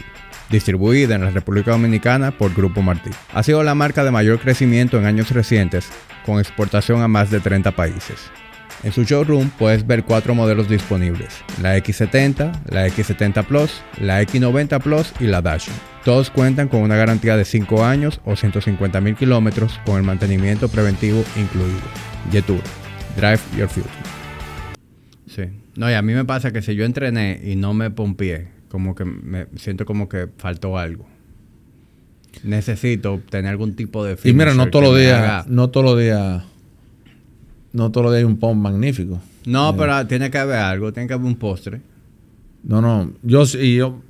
distribuida 0.50 1.14
en 1.14 1.22
la 1.22 1.30
República 1.30 1.70
Dominicana 1.70 2.32
por 2.32 2.54
Grupo 2.54 2.82
Martí. 2.82 3.10
Ha 3.32 3.42
sido 3.42 3.62
la 3.62 3.74
marca 3.74 4.02
de 4.02 4.10
mayor 4.10 4.40
crecimiento 4.40 4.98
en 4.98 5.04
años 5.04 5.30
recientes, 5.30 5.88
con 6.26 6.40
exportación 6.40 7.02
a 7.02 7.08
más 7.08 7.30
de 7.30 7.38
30 7.40 7.70
países. 7.72 8.16
En 8.84 8.92
su 8.92 9.02
showroom 9.02 9.50
puedes 9.58 9.84
ver 9.84 10.04
cuatro 10.04 10.36
modelos 10.36 10.68
disponibles, 10.68 11.34
la 11.60 11.76
X70, 11.76 12.52
la 12.70 12.86
X70 12.86 13.44
Plus, 13.44 13.82
la 14.00 14.22
X90 14.22 14.80
Plus 14.80 15.12
y 15.18 15.26
la 15.26 15.42
Dash. 15.42 15.68
Todos 16.04 16.30
cuentan 16.30 16.68
con 16.68 16.82
una 16.82 16.94
garantía 16.94 17.36
de 17.36 17.44
5 17.44 17.84
años 17.84 18.20
o 18.24 18.36
150 18.36 19.00
mil 19.00 19.16
kilómetros 19.16 19.80
con 19.84 19.96
el 19.96 20.04
mantenimiento 20.04 20.68
preventivo 20.68 21.24
incluido. 21.36 21.80
Yetur, 22.30 22.60
Drive 23.16 23.40
Your 23.56 23.68
Future. 23.68 23.90
Sí. 25.26 25.42
No, 25.74 25.90
y 25.90 25.94
a 25.94 26.02
mí 26.02 26.14
me 26.14 26.24
pasa 26.24 26.52
que 26.52 26.62
si 26.62 26.76
yo 26.76 26.84
entrené 26.84 27.40
y 27.42 27.56
no 27.56 27.74
me 27.74 27.90
pompié, 27.90 28.46
como 28.68 28.94
que 28.94 29.04
me 29.04 29.46
siento 29.56 29.86
como 29.86 30.08
que 30.08 30.28
faltó 30.38 30.78
algo. 30.78 31.06
Necesito 32.44 33.20
tener 33.28 33.50
algún 33.50 33.74
tipo 33.74 34.04
de 34.04 34.16
Y 34.22 34.32
mira, 34.32 34.54
no 34.54 34.70
todos 34.70 34.84
los 34.84 34.96
días, 34.96 35.48
no 35.48 35.68
todos 35.70 35.84
los 35.84 35.98
días, 35.98 36.44
no 37.72 37.90
todos 37.90 38.06
los 38.06 38.12
días 38.12 38.20
hay 38.20 38.24
un 38.24 38.38
pump 38.38 38.60
magnífico. 38.60 39.20
No, 39.46 39.70
eh. 39.70 39.74
pero 39.78 40.06
tiene 40.06 40.30
que 40.30 40.38
haber 40.38 40.58
algo, 40.58 40.92
tiene 40.92 41.06
que 41.06 41.14
haber 41.14 41.26
un 41.26 41.36
postre. 41.36 41.80
No, 42.62 42.80
no, 42.80 43.10
yo 43.22 43.44
y 43.60 43.76
yo 43.76 44.00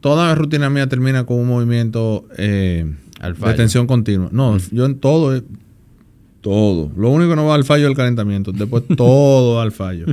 toda 0.00 0.28
la 0.28 0.34
rutina 0.34 0.68
mía 0.68 0.88
termina 0.88 1.24
con 1.24 1.38
un 1.38 1.48
movimiento 1.48 2.26
eh, 2.36 2.92
de 3.20 3.54
tensión 3.54 3.86
continua. 3.86 4.28
No, 4.32 4.58
yo 4.70 4.84
en 4.84 4.98
todo 4.98 5.40
todo. 6.42 6.90
Lo 6.96 7.08
único 7.10 7.30
que 7.30 7.36
no 7.36 7.46
va 7.46 7.54
al 7.54 7.64
fallo 7.64 7.84
es 7.84 7.90
el 7.90 7.96
calentamiento. 7.96 8.52
Después 8.52 8.82
todo 8.96 9.60
al 9.60 9.72
fallo. 9.72 10.06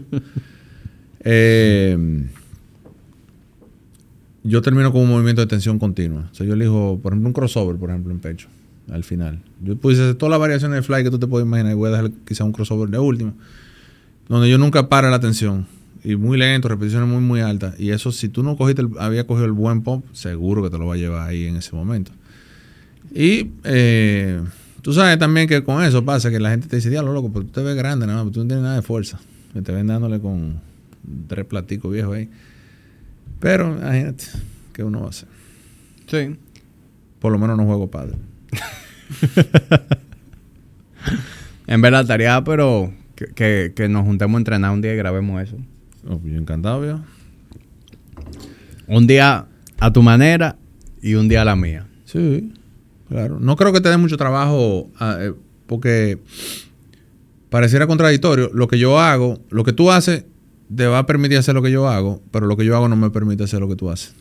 Eh, 1.21 2.25
yo 4.43 4.61
termino 4.61 4.93
con 4.93 5.01
un 5.01 5.09
movimiento 5.09 5.41
de 5.41 5.47
tensión 5.47 5.79
continua. 5.79 6.29
O 6.31 6.35
sea, 6.35 6.47
yo 6.47 6.53
elijo, 6.53 6.99
por 7.03 7.11
ejemplo, 7.11 7.27
un 7.27 7.33
crossover, 7.33 7.75
por 7.75 7.89
ejemplo, 7.89 8.13
en 8.13 8.19
pecho, 8.19 8.47
al 8.91 9.03
final. 9.03 9.41
Yo 9.61 9.75
puse 9.75 10.13
todas 10.15 10.31
las 10.31 10.39
variaciones 10.39 10.77
de 10.77 10.81
fly 10.83 11.03
que 11.03 11.11
tú 11.11 11.19
te 11.19 11.27
puedes 11.27 11.45
imaginar 11.45 11.71
y 11.71 11.75
voy 11.75 11.89
a 11.89 11.91
dejar 11.91 12.11
quizá 12.25 12.43
un 12.43 12.51
crossover 12.51 12.89
de 12.89 12.99
último, 12.99 13.33
donde 14.27 14.49
yo 14.49 14.57
nunca 14.57 14.89
para 14.89 15.09
la 15.09 15.19
tensión. 15.19 15.67
Y 16.03 16.15
muy 16.15 16.37
lento, 16.37 16.69
repeticiones 16.69 17.09
muy, 17.09 17.21
muy 17.21 17.41
altas. 17.41 17.77
Y 17.79 17.91
eso, 17.91 18.11
si 18.11 18.29
tú 18.29 18.41
no 18.41 18.55
cogiste 18.55 18.81
el, 18.81 18.89
había 18.99 19.27
cogido 19.27 19.45
el 19.45 19.51
buen 19.51 19.81
pump, 19.81 20.05
seguro 20.13 20.63
que 20.63 20.69
te 20.69 20.77
lo 20.77 20.87
va 20.87 20.93
a 20.93 20.97
llevar 20.97 21.27
ahí 21.27 21.45
en 21.45 21.57
ese 21.57 21.75
momento. 21.75 22.11
Y 23.13 23.51
eh, 23.63 24.41
tú 24.81 24.93
sabes 24.93 25.17
también 25.19 25.47
que 25.47 25.63
con 25.63 25.83
eso 25.83 26.05
pasa 26.05 26.29
que 26.29 26.39
la 26.39 26.51
gente 26.51 26.67
te 26.67 26.77
dice, 26.77 26.89
diablo, 26.89 27.11
loco, 27.11 27.31
pero 27.33 27.45
tú 27.45 27.51
te 27.51 27.61
ves 27.61 27.75
grande, 27.75 28.07
nada 28.07 28.23
más, 28.23 28.31
tú 28.31 28.39
no 28.39 28.47
tienes 28.47 28.63
nada 28.63 28.75
de 28.75 28.81
fuerza. 28.81 29.19
Me 29.53 29.61
te 29.61 29.71
ven 29.71 29.87
dándole 29.87 30.19
con 30.19 30.61
tres 31.27 31.45
platicos 31.45 31.91
viejos 31.91 32.15
ahí. 32.15 32.29
Pero, 33.39 33.77
imagínate, 33.77 34.25
¿qué 34.73 34.83
uno 34.83 35.01
va 35.01 35.07
a 35.07 35.09
hacer? 35.09 35.27
Sí. 36.07 36.35
Por 37.19 37.31
lo 37.31 37.39
menos 37.39 37.57
no 37.57 37.65
juego 37.65 37.89
padre. 37.89 38.15
en 41.67 41.81
verdad, 41.81 42.01
estaría, 42.01 42.43
pero 42.43 42.93
que, 43.15 43.27
que, 43.27 43.73
que, 43.75 43.89
nos 43.89 44.05
juntemos 44.05 44.35
a 44.35 44.39
entrenar 44.39 44.71
un 44.71 44.81
día 44.81 44.93
y 44.93 44.97
grabemos 44.97 45.41
eso. 45.41 45.57
Oh, 46.07 46.19
yo 46.23 46.37
encantado. 46.37 47.01
Un 48.87 49.07
día 49.07 49.45
a 49.79 49.93
tu 49.93 50.01
manera 50.01 50.57
y 51.01 51.15
un 51.15 51.27
día 51.27 51.41
a 51.41 51.45
la 51.45 51.55
mía. 51.55 51.87
Sí, 52.05 52.53
claro. 53.07 53.39
No 53.39 53.55
creo 53.55 53.73
que 53.73 53.81
te 53.81 53.89
dé 53.89 53.97
mucho 53.97 54.17
trabajo 54.17 54.89
eh, 55.01 55.33
porque 55.67 56.19
pareciera 57.49 57.87
contradictorio. 57.87 58.49
Lo 58.53 58.67
que 58.67 58.79
yo 58.79 58.99
hago, 58.99 59.39
lo 59.49 59.63
que 59.63 59.73
tú 59.73 59.91
haces 59.91 60.25
te 60.75 60.87
va 60.87 60.99
a 60.99 61.05
permitir 61.05 61.37
hacer 61.37 61.55
lo 61.55 61.61
que 61.61 61.71
yo 61.71 61.87
hago, 61.87 62.21
pero 62.31 62.47
lo 62.47 62.57
que 62.57 62.65
yo 62.65 62.75
hago 62.75 62.87
no 62.87 62.95
me 62.95 63.09
permite 63.09 63.43
hacer 63.43 63.59
lo 63.59 63.67
que 63.67 63.75
tú 63.75 63.89
haces. 63.89 64.13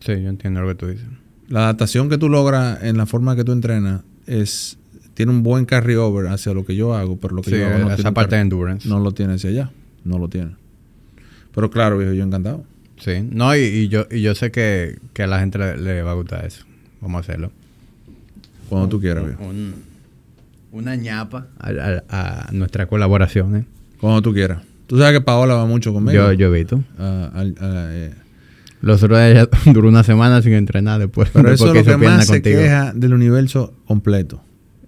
Sí, 0.00 0.12
yo 0.22 0.28
entiendo 0.28 0.60
lo 0.60 0.68
que 0.68 0.74
tú 0.74 0.86
dices. 0.86 1.06
La 1.48 1.64
adaptación 1.64 2.08
que 2.08 2.18
tú 2.18 2.28
logras 2.28 2.82
en 2.82 2.96
la 2.96 3.06
forma 3.06 3.36
que 3.36 3.44
tú 3.44 3.52
entrenas 3.52 4.02
es 4.26 4.78
tiene 5.14 5.30
un 5.30 5.42
buen 5.42 5.64
carry 5.64 5.94
over 5.94 6.26
hacia 6.28 6.52
lo 6.54 6.64
que 6.64 6.74
yo 6.74 6.94
hago, 6.94 7.16
pero 7.18 7.34
lo 7.36 7.42
que 7.42 7.50
Sí, 7.50 7.56
yo 7.58 7.66
hago 7.66 7.78
no 7.78 7.86
esa 7.86 7.96
tiene 7.96 8.08
un 8.10 8.14
parte 8.14 8.34
de 8.36 8.42
endurance. 8.42 8.88
no 8.88 8.98
lo 8.98 9.12
tiene 9.12 9.34
hacia 9.34 9.50
allá, 9.50 9.70
no 10.04 10.18
lo 10.18 10.28
tiene. 10.28 10.56
Pero 11.54 11.70
claro, 11.70 11.98
viejo, 11.98 12.12
yo 12.14 12.24
encantado. 12.24 12.64
Sí, 12.98 13.12
no, 13.30 13.54
y, 13.54 13.60
y 13.60 13.88
yo, 13.88 14.06
y 14.10 14.22
yo 14.22 14.34
sé 14.34 14.50
que, 14.50 14.98
que 15.12 15.22
a 15.22 15.26
la 15.26 15.38
gente 15.40 15.58
le, 15.58 15.76
le 15.76 16.02
va 16.02 16.12
a 16.12 16.14
gustar 16.14 16.44
eso. 16.44 16.64
Vamos 17.00 17.18
a 17.18 17.20
hacerlo. 17.20 17.52
Cuando 18.68 18.88
tú 18.88 19.00
quieras, 19.00 19.24
viejo. 19.26 19.44
Un- 19.44 19.74
una 20.72 20.96
ñapa 20.96 21.46
a, 21.58 21.68
a- 22.08 22.48
a 22.48 22.52
nuestra 22.52 22.86
colaboración. 22.86 23.56
¿eh? 23.56 23.64
Cuando 24.00 24.22
tú 24.22 24.32
quieras. 24.32 24.62
Tú 24.88 24.98
sabes 24.98 25.12
que 25.12 25.20
Paola 25.20 25.54
va 25.54 25.66
mucho 25.66 25.92
conmigo. 25.92 26.12
Yo, 26.12 26.32
yo 26.32 26.52
he 26.54 26.58
visto. 26.58 26.82
Ah, 26.98 27.30
ah, 27.34 27.44
eh, 27.92 28.12
Los 28.84 29.02
ella 29.02 29.48
duró 29.72 29.88
una 29.88 30.02
semana 30.04 30.42
sin 30.42 30.52
entrenar 30.52 31.00
después. 31.00 31.30
Pero 31.32 31.48
después 31.50 31.70
eso 31.70 31.78
es 31.80 31.86
lo 31.86 31.92
que 31.92 31.98
pierna 31.98 32.16
más 32.18 32.26
se 32.26 32.32
contigo. 32.34 32.60
queja 32.60 32.92
del 32.94 33.14
universo 33.14 33.72
completo. 33.86 34.42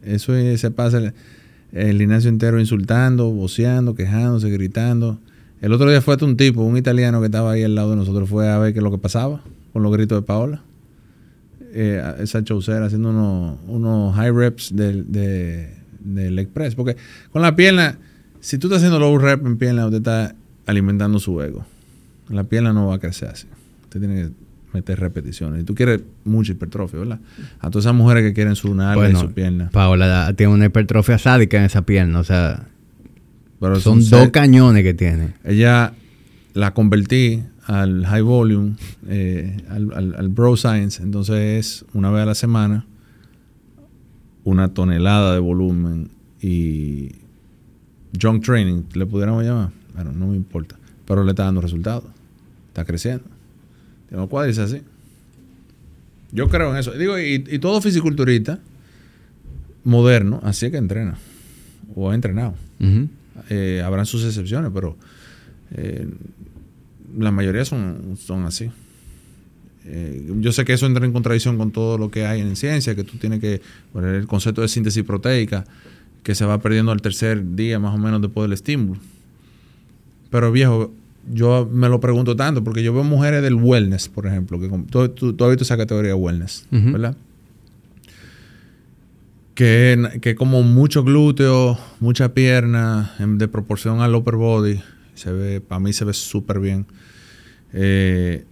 Eso 0.05 0.35
es- 0.35 0.61
se 0.61 0.71
pasa 0.71 0.99
el, 0.99 1.13
el 1.73 1.99
gimnasio 1.99 2.29
entero 2.29 2.61
insultando, 2.61 3.31
voceando, 3.31 3.95
quejándose, 3.95 4.51
gritando. 4.51 5.19
El 5.63 5.73
otro 5.73 5.89
día 5.91 6.03
fue 6.03 6.15
hasta 6.15 6.27
un 6.27 6.37
tipo, 6.37 6.63
un 6.63 6.77
italiano 6.77 7.21
que 7.21 7.27
estaba 7.27 7.53
ahí 7.53 7.63
al 7.63 7.75
lado 7.75 7.91
de 7.91 7.97
nosotros, 7.97 8.29
fue 8.29 8.49
a 8.51 8.59
ver 8.59 8.73
qué 8.73 8.79
es 8.81 8.83
lo 8.85 8.91
que 8.91 8.99
pasaba 8.99 9.41
con 9.73 9.83
los 9.83 9.91
gritos 9.93 10.21
de 10.21 10.27
Paola. 10.27 10.63
Eh, 11.73 12.03
esa 12.21 12.43
chaucera 12.45 12.87
haciendo 12.87 13.11
unos, 13.11 13.59
unos 13.67 14.15
high 14.15 14.31
reps 14.33 14.75
del, 14.75 15.11
de, 15.11 15.71
del 16.01 16.35
leg 16.37 16.49
press. 16.49 16.75
Porque 16.75 16.97
con 17.33 17.43
la 17.43 17.57
pierna, 17.57 17.99
si 18.41 18.59
tú 18.59 18.67
estás 18.69 18.79
haciendo 18.79 18.99
low 18.99 19.17
rep 19.19 19.45
en 19.47 19.57
pierna, 19.59 19.85
usted 19.87 19.99
está 19.99 20.35
alimentando 20.67 21.19
su 21.19 21.41
ego. 21.43 21.65
La 22.29 22.45
pierna 22.45 22.73
no 22.73 22.87
va 22.89 22.97
a 22.97 22.99
crecer 22.99 23.29
así. 23.29 23.47
Usted 23.97 24.09
tiene 24.09 24.29
que 24.29 24.35
meter 24.75 25.01
repeticiones. 25.01 25.63
Y 25.63 25.65
tú 25.65 25.75
quieres 25.75 26.01
mucha 26.25 26.53
hipertrofia, 26.53 26.99
¿verdad? 26.99 27.21
A 27.61 27.71
todas 27.71 27.87
esas 27.87 27.95
mujeres 27.95 28.23
que 28.25 28.33
quieren 28.35 28.57
su 28.57 28.75
nalga 28.75 28.95
Bueno, 28.97 29.19
y 29.19 29.23
su 29.23 29.33
pierna. 29.33 29.71
Paola 29.71 30.33
tiene 30.37 30.53
una 30.53 30.67
hipertrofia 30.67 31.19
sádica 31.19 31.57
en 31.59 31.65
esa 31.65 31.83
pierna. 31.83 32.19
O 32.21 32.25
sea, 32.25 32.67
Pero 33.61 33.81
son 33.81 34.03
son 34.03 34.21
dos 34.21 34.29
cañones 34.31 34.83
que 34.83 34.93
tiene. 34.95 35.35
Ella 35.45 35.95
la 36.53 36.75
convertí 36.75 37.43
al 37.67 38.05
high 38.07 38.23
volume, 38.23 38.75
eh, 39.09 39.57
al, 39.71 39.93
al- 39.95 40.15
al 40.17 40.29
bro 40.29 40.57
science. 40.57 41.03
Entonces 41.03 41.37
es 41.59 41.85
una 41.95 42.11
vez 42.11 42.23
a 42.23 42.27
la 42.27 42.35
semana 42.35 42.85
una 44.45 44.69
tonelada 44.75 45.33
de 45.35 45.41
volumen 45.41 46.11
y 46.41 47.11
junk 48.21 48.45
training, 48.45 48.83
le 48.95 49.07
pudiéramos 49.07 49.43
llamar. 49.45 49.71
Bueno, 49.95 50.13
no 50.13 50.29
me 50.29 50.37
importa. 50.37 50.77
Pero 51.07 51.25
le 51.25 51.31
está 51.31 51.45
dando 51.45 51.61
resultados. 51.61 52.05
Está 52.69 52.85
creciendo. 52.85 53.25
Tiene 54.09 54.21
los 54.23 54.31
cuadris 54.31 54.59
así. 54.59 54.83
Yo 56.33 56.49
creo 56.49 56.73
en 56.73 56.79
eso. 56.79 56.93
Digo, 56.93 57.19
y, 57.19 57.45
y 57.49 57.59
todo 57.59 57.81
fisiculturista 57.81 58.59
moderno, 59.85 60.41
así 60.43 60.67
es 60.67 60.73
que 60.73 60.79
entrena. 60.79 61.17
O 61.95 62.11
ha 62.11 62.15
entrenado. 62.15 62.55
Eh, 63.49 63.83
habrán 63.85 64.05
sus 64.05 64.25
excepciones, 64.25 64.71
pero 64.75 64.97
eh, 65.77 66.07
la 67.19 67.31
mayoría 67.31 67.65
son, 67.65 68.17
son 68.19 68.45
así. 68.45 68.71
Eh, 69.85 70.29
yo 70.41 70.51
sé 70.53 70.65
que 70.65 70.73
eso 70.73 70.87
entra 70.87 71.07
en 71.07 71.13
contradicción 71.13 71.57
con 71.57 71.71
todo 71.71 71.97
lo 71.97 72.11
que 72.11 72.27
hay 72.27 72.41
en 72.41 72.57
ciencia, 72.57 72.95
que 72.97 73.05
tú 73.05 73.17
tienes 73.19 73.41
que, 73.41 73.63
bueno, 73.93 74.11
el 74.11 74.27
concepto 74.27 74.61
de 74.61 74.69
síntesis 74.69 75.05
proteica, 75.05 75.65
que 76.25 76.35
se 76.35 76.45
va 76.45 76.61
perdiendo 76.61 76.91
al 76.91 77.01
tercer 77.01 77.55
día 77.55 77.79
más 77.79 77.95
o 77.95 77.99
menos 77.99 78.21
después 78.21 78.45
del 78.45 78.53
estímulo. 78.53 79.01
Pero 80.31 80.51
viejo, 80.51 80.93
yo 81.33 81.69
me 81.71 81.89
lo 81.89 81.99
pregunto 82.01 82.37
tanto, 82.37 82.63
porque 82.65 82.83
yo 82.83 82.93
veo 82.95 83.05
mujeres 83.05 83.43
del 83.43 83.55
wellness, 83.55 84.09
por 84.09 84.27
ejemplo, 84.27 84.59
que 84.61 84.69
tú, 84.91 85.09
tú- 85.11 85.33
tú 85.33 85.45
has 85.45 85.51
visto 85.51 85.65
esa 85.65 85.77
categoría 85.77 86.11
de 86.11 86.15
wellness. 86.15 86.67
¿verdad? 86.93 87.17
que, 89.55 90.19
que 90.21 90.35
como 90.35 90.63
mucho 90.63 91.03
glúteo, 91.03 91.79
mucha 92.01 92.35
pierna, 92.35 93.13
en- 93.19 93.39
de 93.39 93.49
proporción 93.49 94.01
al 94.01 94.15
upper 94.15 94.37
body, 94.37 94.81
se 95.15 95.33
ve, 95.33 95.61
para 95.61 95.81
mí 95.81 95.93
se 95.93 96.05
ve 96.05 96.13
súper 96.13 96.61
bien. 96.61 96.87
Eh, 97.73 98.45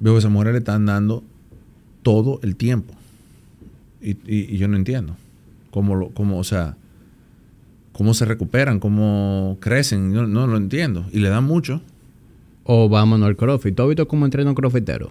veo 0.00 0.14
que 0.14 0.18
esas 0.18 0.30
mujeres 0.32 0.54
le 0.54 0.58
están 0.58 0.84
dando 0.86 1.22
todo 2.02 2.40
el 2.42 2.56
tiempo. 2.56 2.94
Y, 4.02 4.10
y- 4.26 4.54
y 4.54 4.58
yo 4.58 4.66
no 4.68 4.76
entiendo. 4.76 5.16
Cómo, 5.70 5.94
lo, 5.94 6.08
cómo, 6.10 6.38
o 6.38 6.44
sea, 6.44 6.76
cómo 7.92 8.14
se 8.14 8.24
recuperan, 8.24 8.80
cómo 8.80 9.58
crecen, 9.60 10.12
yo 10.12 10.26
no 10.26 10.46
lo 10.48 10.56
entiendo. 10.56 11.06
Y 11.12 11.20
le 11.20 11.28
dan 11.28 11.44
mucho. 11.44 11.82
O 12.70 12.88
vámonos 12.90 13.26
al 13.26 13.36
CrossFit. 13.36 13.74
¿Tú 13.74 13.82
has 13.84 13.88
visto 13.88 14.06
cómo 14.06 14.26
entrena 14.26 14.50
un 14.50 14.54
crossfitero? 14.54 15.10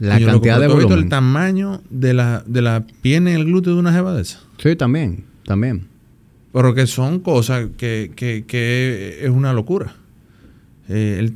La 0.00 0.18
loco, 0.18 0.32
cantidad 0.32 0.58
de 0.60 0.66
¿tú 0.66 0.72
has 0.72 0.78
visto 0.78 0.88
volumen. 0.88 1.04
el 1.04 1.08
tamaño 1.10 1.82
de 1.90 2.14
la, 2.14 2.42
de 2.46 2.62
la 2.62 2.86
pierna 3.02 3.30
y 3.32 3.34
el 3.34 3.44
glúteo 3.44 3.74
de 3.74 3.80
una 3.80 3.92
jeva 3.92 4.14
de 4.14 4.22
esa? 4.22 4.40
Sí, 4.58 4.74
también. 4.74 5.24
También. 5.44 5.86
Pero 6.52 6.74
que 6.74 6.86
son 6.86 7.20
cosas 7.20 7.68
que, 7.76 8.12
que- 8.16 8.44
que 8.46 9.18
es 9.22 9.28
una 9.30 9.52
locura. 9.52 9.94
Eh, 10.88 11.16
el- 11.20 11.34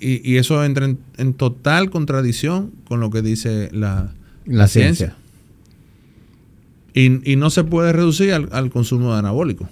y, 0.00 0.28
y 0.32 0.36
eso 0.38 0.62
entra 0.64 0.86
en, 0.86 0.98
en 1.18 1.32
total 1.34 1.88
contradicción 1.90 2.72
con 2.88 2.98
lo 3.00 3.10
que 3.10 3.22
dice 3.22 3.70
la, 3.72 4.12
La 4.44 4.66
ciencia. 4.68 5.16
Y, 6.94 7.30
y 7.30 7.36
no 7.36 7.50
se 7.50 7.62
puede 7.62 7.92
reducir 7.92 8.32
al, 8.32 8.48
al 8.52 8.70
consumo 8.70 9.12
de 9.12 9.18
anabólico. 9.20 9.68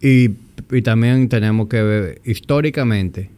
Y, 0.00 0.30
y 0.72 0.82
también 0.82 1.28
tenemos 1.28 1.68
que 1.68 1.82
ver, 1.82 2.20
históricamente, 2.24 3.30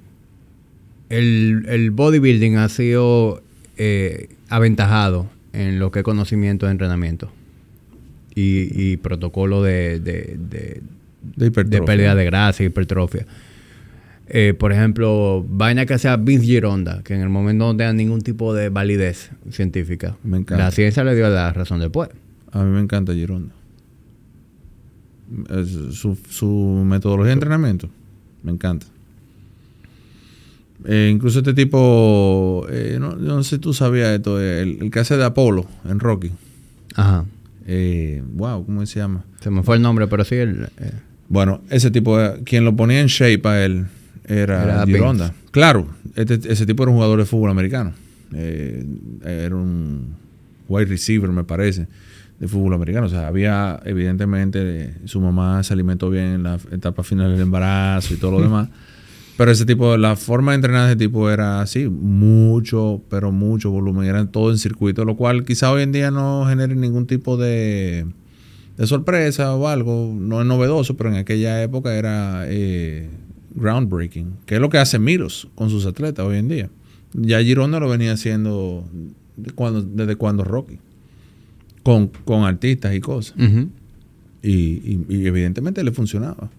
el, 1.09 1.66
el 1.69 1.90
bodybuilding 1.90 2.56
ha 2.56 2.69
sido 2.69 3.43
eh, 3.77 4.28
aventajado 4.48 5.28
en 5.52 5.78
lo 5.78 5.90
que 5.90 6.01
es 6.01 6.05
conocimiento 6.05 6.66
de 6.66 6.73
entrenamiento 6.73 7.31
y, 8.35 8.69
y 8.93 8.97
protocolo 8.97 9.62
de, 9.62 10.01
de, 10.01 10.36
de- 10.39 10.81
De 11.36 11.47
hipertrofia. 11.47 11.81
de 11.81 11.86
pérdida 11.86 12.15
de 12.15 12.24
grasa 12.24 12.62
y 12.62 12.66
hipertrofia. 12.66 13.27
Eh, 14.28 14.55
por 14.59 14.73
ejemplo, 14.73 15.44
vaina 15.48 15.85
que 15.86 15.98
sea 15.98 16.16
Vince 16.16 16.47
Gironda, 16.47 17.02
que 17.05 17.15
en 17.15 17.20
el 17.20 17.28
momento 17.28 17.66
no 17.66 17.77
tenga 17.77 17.93
ningún 17.93 18.23
tipo 18.23 18.55
de 18.55 18.70
validez 18.70 19.31
científica. 19.51 20.16
Me 20.24 20.39
encanta. 20.39 20.65
La 20.65 20.70
ciencia 20.70 21.05
le 21.05 21.15
dio 21.15 21.28
la 21.28 21.52
razón 21.52 21.78
después. 21.81 22.09
A 22.51 22.62
mí 22.65 22.70
me 22.70 22.81
encanta 22.81 23.12
Gironda. 23.12 23.55
Su, 25.93 26.16
su 26.28 26.82
metodología 26.86 27.28
de 27.28 27.32
entrenamiento 27.35 27.89
me 28.43 28.52
encanta. 28.52 28.86
Eh, 30.86 31.11
incluso 31.12 31.39
este 31.39 31.55
tipo, 31.55 32.66
eh, 32.70 32.98
no, 33.01 33.12
yo 33.12 33.36
no 33.36 33.43
sé 33.43 33.56
si 33.56 33.59
tú 33.59 33.73
sabías 33.73 34.11
esto, 34.11 34.40
eh, 34.40 34.62
el, 34.62 34.78
el 34.82 34.90
que 34.90 34.98
hace 35.01 35.16
de 35.16 35.24
Apolo 35.24 35.66
en 35.89 35.98
Rocky. 35.98 36.31
Ajá. 36.94 37.24
Eh, 37.66 38.23
wow, 38.35 38.65
¿cómo 38.66 38.85
se 38.85 38.98
llama? 39.01 39.24
Se 39.40 39.51
me 39.51 39.62
fue 39.62 39.77
el 39.77 39.82
nombre, 39.82 40.06
pero 40.09 40.24
sí 40.24 40.35
el... 40.35 40.69
eh, 40.78 40.93
Bueno, 41.28 41.62
ese 41.70 41.90
tipo, 41.90 42.19
quien 42.44 42.65
lo 42.65 42.77
ponía 42.77 43.01
en 43.01 43.06
shape 43.06 43.48
a 43.48 43.65
él 43.65 43.86
era, 44.27 44.85
Gironda. 44.86 45.32
Claro, 45.52 45.89
este- 46.16 46.52
ese 46.52 46.66
tipo 46.66 46.82
era 46.82 46.90
un 46.90 46.97
jugador 46.97 47.19
de 47.19 47.24
fútbol 47.24 47.51
americano. 47.51 47.93
Era 48.32 49.55
un 49.55 50.09
wide 50.69 50.86
receiver, 50.86 51.31
me 51.31 51.44
parece, 51.44 51.86
de 52.45 52.49
fútbol 52.49 52.75
americano. 52.75 53.07
O 53.07 53.09
sea, 53.09 53.27
había, 53.27 53.81
evidentemente, 53.87 54.95
su 55.07 55.19
mamá 55.19 55.62
se 55.62 55.73
alimentó 55.73 56.11
bien 56.11 56.25
en 56.25 56.43
la 56.43 56.59
etapa 56.71 57.03
final 57.03 57.33
del 57.33 57.41
embarazo 57.41 58.12
y 58.12 58.19
todo 58.19 58.33
lo 58.33 58.41
demás. 58.43 58.69
Pero 59.39 59.51
ese 59.51 59.65
tipo, 59.65 59.97
la 59.97 60.15
forma 60.15 60.53
de 60.53 60.57
entrenar 60.57 60.87
de 60.87 60.93
ese 60.93 60.99
tipo 60.99 61.31
era 61.31 61.62
así, 61.62 61.89
mucho, 61.89 63.03
pero 63.09 63.33
mucho 63.33 63.71
volumen, 63.71 64.07
eran 64.07 64.31
todo 64.31 64.51
en 64.51 64.59
circuito, 64.59 65.05
lo 65.05 65.16
cual 65.16 65.45
quizá 65.45 65.73
hoy 65.73 65.83
en 65.83 65.91
día 65.91 66.11
no 66.11 66.45
genere 66.47 66.77
ningún 66.77 67.07
tipo 67.07 67.37
de, 67.37 68.07
de 68.77 68.87
sorpresa 68.87 69.55
o 69.55 69.66
algo, 69.66 70.15
no 70.16 70.41
es 70.41 70.47
novedoso, 70.47 70.97
pero 70.97 71.11
en 71.11 71.16
aquella 71.16 71.62
época 71.62 71.97
era 71.97 72.45
eh, 72.47 73.11
groundbreaking, 73.55 74.37
que 74.47 74.57
es 74.57 74.61
lo 74.61 74.69
que 74.69 74.79
hace 74.79 75.01
Miros 75.01 75.49
con 75.57 75.69
sus 75.69 75.85
atletas 75.87 76.25
hoy 76.25 76.37
en 76.37 76.49
día. 76.49 76.71
Ya 77.15 77.43
Gironda 77.43 77.81
lo 77.81 77.89
venía 77.89 78.12
haciendo 78.12 78.85
de 79.37 79.51
cuando, 79.51 79.83
desde 79.83 80.15
cuando 80.15 80.45
Rocky, 80.45 80.79
con, 81.85 82.09
con 82.09 82.43
artistas 82.44 82.93
y 82.94 83.01
cosas. 83.01 83.36
Y, 84.43 84.51
y- 84.52 85.06
y 85.09 85.27
evidentemente 85.27 85.85
le 85.85 85.93
funcionaba. 85.93 86.51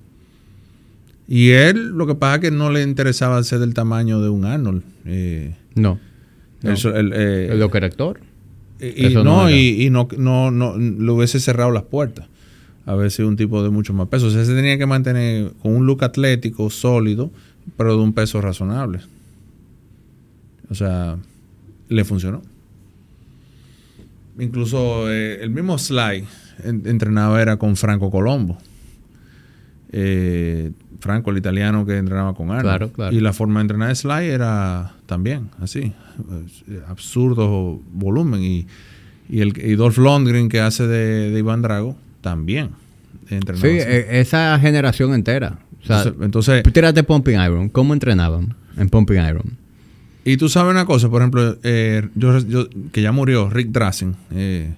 Y 1.28 1.50
él, 1.50 1.90
lo 1.90 2.06
que 2.08 2.16
pasa 2.16 2.36
es 2.36 2.42
que 2.42 2.52
no 2.52 2.70
le 2.72 2.82
interesaba 2.84 3.44
ser 3.44 3.60
del 3.60 3.74
tamaño 3.74 4.22
de 4.22 4.30
un 4.30 4.46
Arnold. 4.46 4.84
Eh, 5.06 5.56
No. 5.76 6.00
so- 6.76 6.96
él, 6.96 7.12
eh, 7.14 7.50
¿El 7.52 7.60
lo 7.60 7.70
que 7.70 7.78
era 7.80 7.88
actor? 7.88 8.20
y, 8.80 9.06
eso 9.08 9.24
no, 9.24 9.50
y, 9.50 9.84
y 9.86 9.90
no, 9.90 10.08
no, 10.18 10.52
no, 10.52 10.78
le 10.78 11.12
hubiese 11.12 11.40
cerrado 11.40 11.72
las 11.72 11.84
puertas. 11.84 12.28
A 12.86 12.94
veces 12.94 13.26
un 13.26 13.36
tipo 13.36 13.64
de 13.64 13.70
mucho 13.72 13.94
más 13.94 14.08
peso. 14.10 14.28
O 14.28 14.30
sea, 14.30 14.46
se 14.46 14.54
tenía 14.54 14.78
que 14.78 14.86
mantener 14.86 15.52
con 15.62 15.76
un 15.76 15.88
look 15.88 16.04
atlético, 16.04 16.70
sólido, 16.70 17.32
pero 17.78 17.98
de 17.98 18.04
un 18.04 18.14
peso 18.14 18.42
razonable. 18.42 19.00
O 20.70 20.76
sea, 20.76 21.18
le 21.90 22.04
funcionó. 22.06 22.42
Incluso 24.40 25.10
eh, 25.12 25.40
el 25.42 25.50
mismo 25.50 25.78
Sly 25.78 26.26
en- 26.64 26.84
entrenaba 26.86 27.42
era 27.42 27.58
con 27.58 27.76
Franco 27.76 28.10
Colombo. 28.12 28.58
eh, 29.92 30.72
Franco, 31.00 31.30
el 31.32 31.38
italiano 31.38 31.86
que 31.86 31.98
entrenaba 31.98 32.34
con 32.34 32.48
Arnold. 32.50 32.64
Claro, 32.64 32.92
claro. 32.92 33.16
Y 33.16 33.20
la 33.20 33.32
forma 33.34 33.60
de 33.60 33.62
entrenar 33.62 33.90
de 33.90 33.96
Sly 33.96 34.26
era 34.28 34.94
también 35.06 35.50
así, 35.62 35.80
eh, 36.70 36.82
absurdo 36.88 37.80
volumen. 37.94 38.42
Y, 38.44 38.68
y, 39.30 39.42
el, 39.42 39.54
y 39.58 39.76
Dolph 39.76 39.98
Lundgren 39.98 40.50
que 40.50 40.60
hace 40.62 40.88
de, 40.88 41.30
de 41.32 41.40
Iván 41.40 41.62
Drago 41.62 41.96
también. 42.22 42.70
entrenaba 43.30 43.68
Sí, 43.68 43.80
así. 43.80 43.88
e- 43.90 44.20
esa 44.20 44.58
generación 44.60 45.14
entera. 45.14 45.60
O 45.84 45.86
sea, 45.86 45.98
entonces, 46.04 46.24
entonces, 46.26 46.64
tírate 46.74 47.04
Pumping 47.04 47.36
Iron. 47.40 47.70
¿Cómo 47.70 47.94
entrenaban 47.94 48.56
en 48.78 48.90
Pumping 48.90 49.20
Iron? 49.20 49.58
Y 50.26 50.38
tú 50.38 50.50
sabes 50.50 50.72
una 50.72 50.86
cosa, 50.86 51.08
por 51.10 51.22
ejemplo, 51.22 51.58
eh, 51.64 52.08
yo, 52.16 52.40
yo- 52.40 52.68
que 52.92 53.02
ya 53.02 53.12
murió, 53.12 53.50
Rick 53.50 53.70
Drassen. 53.70 54.16
eh, 54.32 54.74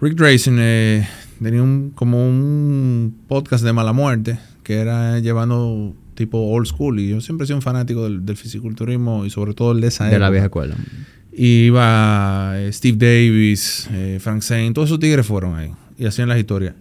Rick 0.00 0.14
Drassen 0.14 0.56
eh, 0.58 1.06
tenía 1.42 1.62
un, 1.62 1.92
como 1.94 2.26
un 2.26 3.14
podcast 3.28 3.62
de 3.64 3.72
mala 3.72 3.92
muerte 3.92 4.38
que 4.62 4.76
era 4.78 5.18
llevando 5.18 5.94
tipo 6.14 6.38
old 6.38 6.66
school. 6.66 6.98
Y 7.00 7.08
yo 7.10 7.20
siempre 7.20 7.44
he 7.44 7.46
sido 7.46 7.56
un 7.58 7.62
fanático 7.62 8.04
del, 8.04 8.24
del 8.24 8.36
fisiculturismo 8.36 9.26
y 9.26 9.30
sobre 9.30 9.52
todo 9.54 9.72
el 9.72 9.80
de 9.82 9.88
esa 9.88 10.04
De 10.04 10.12
la 10.12 10.16
época. 10.26 10.30
vieja 10.30 10.46
escuela. 10.46 10.74
Y 11.32 11.66
iba 11.66 12.54
Steve 12.70 12.96
Davis, 12.98 13.88
Frank 14.20 14.42
Zane, 14.42 14.72
todos 14.72 14.88
esos 14.88 14.98
tigres 14.98 15.26
fueron 15.26 15.54
ahí 15.56 15.70
y 15.98 16.06
hacían 16.06 16.28
las 16.28 16.38
historias. 16.38 16.74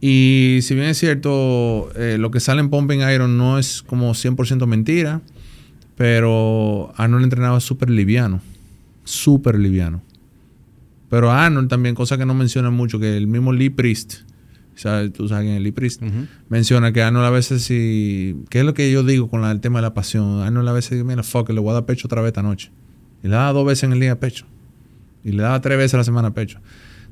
Y 0.00 0.58
si 0.62 0.74
bien 0.74 0.86
es 0.88 0.98
cierto, 0.98 1.90
lo 2.18 2.30
que 2.30 2.40
sale 2.40 2.60
en 2.60 2.68
Pumping 2.70 3.00
Iron 3.00 3.36
no 3.38 3.58
es 3.58 3.82
como 3.82 4.12
100% 4.14 4.66
mentira, 4.66 5.20
pero 6.00 6.94
Arnold 6.96 7.24
entrenaba 7.24 7.60
súper 7.60 7.90
liviano, 7.90 8.40
súper 9.04 9.58
liviano. 9.58 10.00
Pero 11.10 11.30
Arnold 11.30 11.68
también, 11.68 11.94
cosa 11.94 12.16
que 12.16 12.24
no 12.24 12.32
mencionan 12.32 12.72
mucho, 12.72 12.98
que 12.98 13.18
el 13.18 13.26
mismo 13.26 13.52
Lee 13.52 13.68
Priest, 13.68 14.20
¿sabes? 14.76 15.12
tú 15.12 15.28
sabes 15.28 15.44
quién 15.44 15.56
es 15.58 15.62
Lee 15.62 15.72
Priest, 15.72 16.00
menciona 16.48 16.90
que 16.94 17.02
Arnold 17.02 17.26
a 17.26 17.30
veces 17.30 17.64
si... 17.64 18.34
¿Qué 18.48 18.60
es 18.60 18.64
lo 18.64 18.72
que 18.72 18.90
yo 18.90 19.02
digo 19.04 19.28
con 19.28 19.42
la- 19.42 19.50
el 19.50 19.60
tema 19.60 19.80
de 19.80 19.82
la 19.82 19.92
pasión? 19.92 20.40
Arnold 20.40 20.70
a 20.70 20.72
veces 20.72 20.92
dice, 20.92 21.04
mira, 21.04 21.22
fuck, 21.22 21.50
le 21.50 21.60
voy 21.60 21.68
a 21.72 21.74
dar 21.74 21.84
pecho 21.84 22.06
otra 22.08 22.22
vez 22.22 22.28
esta 22.28 22.42
noche. 22.42 22.70
Y 23.22 23.28
le 23.28 23.34
daba 23.34 23.52
dos 23.52 23.66
veces 23.66 23.84
en 23.84 23.92
el 23.92 24.00
día 24.00 24.18
pecho. 24.18 24.46
Y 25.22 25.32
le 25.32 25.42
daba 25.42 25.60
tres 25.60 25.76
veces 25.76 25.92
a 25.92 25.98
la 25.98 26.04
semana 26.04 26.30
pecho. 26.32 26.60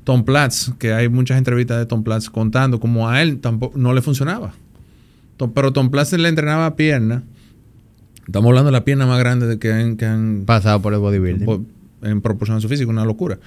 Tom 0.03 0.23
Platz, 0.25 0.71
que 0.79 0.93
hay 0.93 1.09
muchas 1.09 1.37
entrevistas 1.37 1.77
de 1.77 1.85
Tom 1.85 2.01
Platz 2.03 2.27
contando 2.27 2.79
como 2.79 3.07
a 3.07 3.21
él 3.21 3.37
tampoco 3.39 3.77
no 3.77 3.93
le 3.93 4.01
funcionaba. 4.01 4.51
Tom- 5.37 5.51
pero 5.53 5.71
Tom 5.73 5.91
Platz 5.91 6.11
le 6.13 6.27
entrenaba 6.27 6.75
pierna. 6.75 7.21
Estamos 8.29 8.49
hablando 8.49 8.67
de 8.67 8.73
la 8.73 8.85
pierna 8.85 9.07
más 9.07 9.17
grande 9.17 9.47
de 9.47 9.57
que 9.57 9.73
han, 9.73 9.97
que 9.97 10.05
han 10.05 10.43
Pasado 10.45 10.83
por 10.83 10.93
el 10.93 10.99
bodybuilding. 10.99 11.65
en 12.03 12.21
proporción 12.21 12.59
a 12.59 12.61
su 12.61 12.69
físico, 12.69 12.91
una 12.91 13.03
locura. 13.03 13.39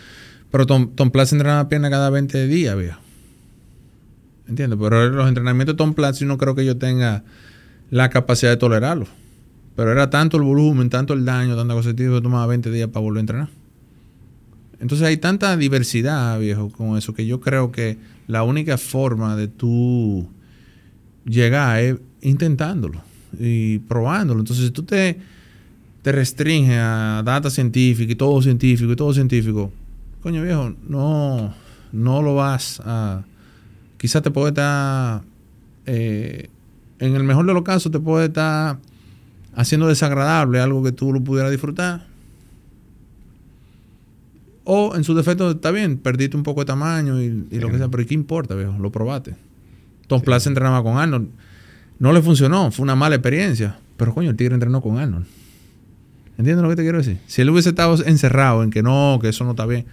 Pero 0.50 0.66
Tom, 0.66 0.90
Tom 0.96 1.12
Platz 1.12 1.30
entrenaba 1.30 1.68
pierna 1.68 1.88
cada 1.88 2.10
20 2.10 2.48
días, 2.48 2.76
viejo. 2.76 2.98
¿Entiendes? 4.48 4.76
Pero 4.82 5.08
los 5.08 5.28
entrenamientos 5.28 5.76
de 5.76 5.78
Tom 5.78 5.94
Platz 5.94 6.18
yo 6.18 6.26
no 6.26 6.36
creo 6.36 6.56
que 6.56 6.64
yo 6.64 6.78
tenga 6.78 7.22
la 7.90 8.10
capacidad 8.10 8.50
de 8.50 8.56
tolerarlo. 8.56 9.06
Pero 9.76 9.92
era 9.92 10.10
tanto 10.10 10.36
el 10.36 10.42
volumen, 10.42 10.90
tanto 10.90 11.14
el 11.14 11.24
daño, 11.24 11.54
tanta 11.54 11.74
cosa, 11.74 11.94
que 11.94 12.20
tomaba 12.20 12.48
20 12.48 12.72
días 12.72 12.88
para 12.88 13.04
volver 13.04 13.18
a 13.18 13.20
entrenar. 13.20 13.48
Entonces 14.80 15.06
hay 15.06 15.16
tanta 15.16 15.56
diversidad, 15.56 16.40
viejo, 16.40 16.70
con 16.70 16.98
eso, 16.98 17.14
que 17.14 17.24
yo 17.24 17.40
creo 17.40 17.70
que 17.70 17.98
la 18.26 18.42
única 18.42 18.76
forma 18.78 19.36
de 19.36 19.46
tú 19.46 20.28
llegar 21.24 21.78
es 21.78 21.98
intentándolo 22.20 23.11
y 23.38 23.78
probándolo. 23.80 24.40
Entonces, 24.40 24.66
si 24.66 24.70
tú 24.70 24.82
te, 24.82 25.18
te 26.02 26.12
restringes 26.12 26.78
a 26.78 27.22
data 27.24 27.50
científica 27.50 28.12
y 28.12 28.16
todo 28.16 28.40
científico 28.42 28.92
y 28.92 28.96
todo 28.96 29.12
científico, 29.12 29.72
coño 30.22 30.42
viejo, 30.42 30.74
no, 30.88 31.54
no 31.92 32.22
lo 32.22 32.34
vas 32.34 32.80
a... 32.84 33.24
Quizás 33.98 34.22
te 34.22 34.30
puede 34.30 34.48
estar... 34.48 35.22
eh, 35.86 36.48
en 36.98 37.16
el 37.16 37.24
mejor 37.24 37.46
de 37.46 37.52
los 37.52 37.62
casos 37.62 37.90
te 37.90 37.98
puede 37.98 38.26
estar 38.26 38.78
haciendo 39.54 39.88
desagradable 39.88 40.60
algo 40.60 40.82
que 40.82 40.92
tú 40.92 41.12
lo 41.12 41.20
pudieras 41.20 41.50
disfrutar. 41.50 42.06
O 44.64 44.94
en 44.94 45.02
su 45.02 45.14
defecto 45.14 45.50
está 45.50 45.72
bien, 45.72 45.98
perdiste 45.98 46.36
un 46.36 46.44
poco 46.44 46.60
de 46.60 46.66
tamaño 46.66 47.20
y, 47.20 47.46
y 47.50 47.58
lo 47.58 47.68
que 47.68 47.78
sea, 47.78 47.88
pero 47.88 48.04
¿y 48.04 48.06
¿qué 48.06 48.14
importa, 48.14 48.54
viejo? 48.54 48.74
Lo 48.78 48.92
probaste. 48.92 49.34
Tom 50.06 50.22
Platz 50.22 50.46
entrenaba 50.46 50.82
con 50.82 50.98
Arnold. 50.98 51.28
No 52.02 52.12
le 52.12 52.20
funcionó, 52.20 52.70
fue 52.72 52.82
una 52.82 52.96
mala 52.96 53.14
experiencia. 53.14 53.76
Pero 53.96 54.12
coño, 54.12 54.30
el 54.30 54.36
tigre 54.36 54.54
entrenó 54.54 54.80
con 54.80 54.98
Arnold. 54.98 55.24
¿Entiendes 56.36 56.62
lo 56.62 56.68
que 56.68 56.74
te 56.76 56.82
quiero 56.82 56.98
decir? 56.98 57.18
Si 57.26 57.42
él 57.42 57.50
hubiese 57.50 57.68
estado 57.68 57.94
encerrado 58.04 58.62
en 58.64 58.70
que 58.70 58.82
no, 58.82 59.18
que 59.22 59.28
eso 59.28 59.44
no 59.44 59.50
está 59.50 59.66
bien, 59.66 59.86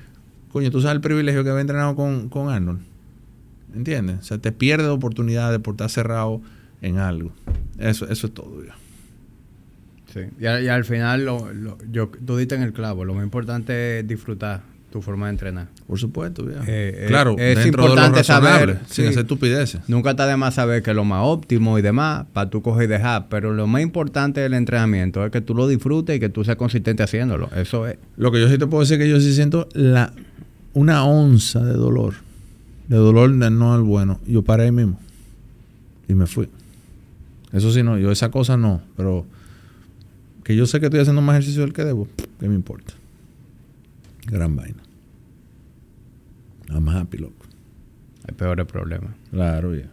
coño, 0.52 0.72
tú 0.72 0.82
sabes 0.82 0.96
el 0.96 1.02
privilegio 1.02 1.44
que 1.44 1.52
había 1.52 1.62
entrenado 1.62 1.96
con, 1.96 2.30
con 2.30 2.50
Arnold. 2.50 2.80
¿Entiendes? 3.76 4.18
O 4.22 4.24
sea, 4.24 4.38
te 4.40 4.52
pierdes 4.52 4.88
oportunidades 4.88 5.60
por 5.60 5.76
estar 5.76 5.90
cerrado 5.92 6.42
en 6.82 6.98
algo. 6.98 7.32
Eso, 7.78 8.10
eso 8.10 8.26
es 8.28 8.34
todo. 8.34 8.60
Sí. 10.12 10.22
Y, 10.40 10.46
al, 10.48 10.64
y 10.64 10.68
al 10.70 10.86
final, 10.86 11.26
lo, 11.26 11.54
lo- 11.54 11.78
yo, 11.92 12.10
tú 12.26 12.38
diste 12.38 12.56
en 12.56 12.64
el 12.64 12.74
clavo. 12.74 13.06
Lo 13.06 13.14
más 13.14 13.24
importante 13.24 14.00
es 14.00 14.08
disfrutar 14.08 14.64
tu 14.92 15.02
forma 15.02 15.28
de 15.28 15.32
entrenar. 15.32 15.68
Por 15.88 16.00
supuesto, 16.00 16.44
viejo. 16.44 16.64
Eh, 16.68 17.06
claro, 17.08 17.36
es- 17.38 17.58
de 17.58 17.62
lo 17.64 17.68
importante 17.68 18.24
saber, 18.24 18.80
sin 18.88 19.06
sí. 19.06 19.10
hacer 19.10 19.20
estupideces. 19.22 19.82
Nunca 19.88 20.12
está 20.12 20.26
de 20.26 20.36
más 20.36 20.56
saber 20.56 20.82
que 20.82 20.94
lo 20.94 21.04
más 21.06 21.22
óptimo 21.24 21.78
y 21.78 21.82
demás 21.82 22.26
para 22.34 22.50
tú 22.50 22.62
coger 22.62 22.86
y 22.86 22.88
dejar. 22.88 23.28
Pero 23.30 23.54
lo 23.54 23.68
más 23.68 23.82
importante 23.82 24.42
del 24.42 24.54
entrenamiento 24.56 25.24
es 25.26 25.32
que 25.32 25.42
tú 25.42 25.54
lo 25.54 25.68
disfrutes 25.68 26.16
y 26.16 26.20
que 26.20 26.30
tú 26.30 26.44
seas 26.44 26.58
consistente 26.58 27.04
haciéndolo. 27.04 27.50
Eso 27.56 27.88
es. 27.88 27.98
Lo 28.18 28.32
que 28.32 28.40
yo 28.40 28.50
sí 28.50 28.58
te 28.58 28.66
puedo 28.68 28.82
decir 28.82 29.00
es 29.00 29.06
que 29.06 29.10
yo 29.10 29.20
sí 29.20 29.34
siento 29.34 29.70
la, 29.74 30.12
una 30.74 31.04
onza 31.06 31.64
de 31.64 31.74
dolor. 31.74 32.16
De 32.88 32.98
dolor 32.98 33.32
de 33.32 33.52
no 33.52 33.74
al 33.76 33.84
bueno. 33.84 34.20
Yo 34.26 34.42
paré 34.42 34.64
ahí 34.64 34.72
mismo. 34.72 35.00
Y 36.08 36.16
me 36.16 36.26
fui. 36.26 36.50
Eso 37.54 37.72
sí, 37.72 37.84
no. 37.84 37.98
Yo 38.00 38.12
esa 38.12 38.32
cosa 38.32 38.58
no. 38.58 38.82
Pero 38.98 39.26
que 40.44 40.56
yo 40.56 40.66
sé 40.66 40.80
que 40.80 40.88
estoy 40.88 41.00
haciendo 41.02 41.22
más 41.22 41.36
ejercicio 41.36 41.62
del 41.62 41.74
que 41.74 41.84
debo. 41.86 42.08
¿Qué 42.40 42.50
me 42.50 42.56
importa? 42.56 42.94
Gran 44.30 44.56
vaina. 44.56 44.82
I'm 46.70 46.88
happy, 46.90 47.18
loco. 47.18 47.46
Hay 48.28 48.36
peores 48.36 48.66
problemas. 48.66 49.12
Claro, 49.32 49.76
ya. 49.76 49.88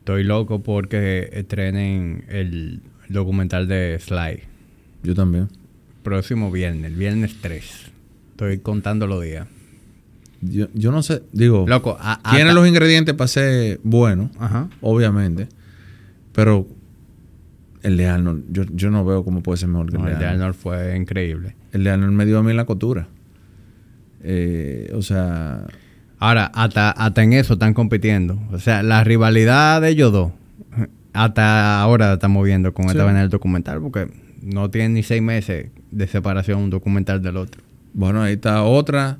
Estoy 0.00 0.24
loco 0.24 0.62
porque 0.62 1.30
estrenen 1.32 2.24
el 2.28 2.80
documental 3.08 3.68
de 3.68 3.98
Sly. 4.00 4.40
Yo 5.02 5.14
también. 5.14 5.48
Próximo 6.02 6.50
viernes, 6.50 6.84
el 6.92 6.96
viernes 6.96 7.36
3. 7.40 7.64
Estoy 8.32 8.58
contando 8.58 9.06
los 9.06 9.22
días. 9.22 9.46
Yo, 10.42 10.66
yo 10.74 10.92
no 10.92 11.02
sé. 11.02 11.22
Digo, 11.32 11.64
Loco, 11.66 11.96
a- 11.98 12.20
a- 12.22 12.34
tiene 12.34 12.52
los 12.52 12.66
ingredientes 12.68 13.14
para 13.14 13.28
ser 13.28 13.80
bueno. 13.82 14.30
Ajá. 14.38 14.68
obviamente. 14.82 15.48
Pero 16.32 16.66
el 17.82 17.96
de 17.96 18.06
Arnold, 18.08 18.44
yo, 18.50 18.64
yo 18.74 18.90
no 18.90 19.04
veo 19.04 19.24
cómo 19.24 19.42
puede 19.42 19.56
ser 19.58 19.68
mejor 19.68 19.90
que 19.90 19.96
No, 19.98 20.06
el, 20.06 20.12
el 20.12 20.18
de 20.18 20.24
de 20.24 20.26
Arnold. 20.30 20.42
Arnold 20.42 20.60
fue 20.60 20.96
increíble. 20.96 21.54
El 21.74 21.84
de 21.84 21.96
me 21.98 22.24
dio 22.24 22.38
a 22.38 22.42
mí 22.42 22.52
la 22.54 22.64
costura. 22.64 23.08
Eh, 24.22 24.90
o 24.94 25.02
sea, 25.02 25.66
Ahora, 26.18 26.46
hasta, 26.54 26.90
hasta 26.90 27.22
en 27.22 27.34
eso 27.34 27.54
están 27.54 27.74
compitiendo. 27.74 28.40
O 28.50 28.58
sea, 28.58 28.82
la 28.82 29.04
rivalidad 29.04 29.82
de 29.82 29.90
ellos 29.90 30.10
dos, 30.12 30.32
hasta 31.12 31.80
ahora 31.82 32.06
la 32.08 32.12
estamos 32.14 32.46
viendo 32.46 32.72
con 32.72 32.86
Sí. 32.86 32.92
esta 32.92 33.04
vaina 33.04 33.20
del 33.20 33.28
documental, 33.28 33.80
porque 33.82 34.08
no 34.40 34.70
tienen 34.70 34.94
ni 34.94 35.02
seis 35.02 35.20
meses 35.20 35.66
de 35.90 36.06
separación 36.06 36.60
un 36.60 36.70
documental 36.70 37.20
del 37.20 37.36
otro. 37.36 37.62
bueno, 37.92 38.22
ahí 38.22 38.34
está 38.34 38.62
otra 38.62 39.18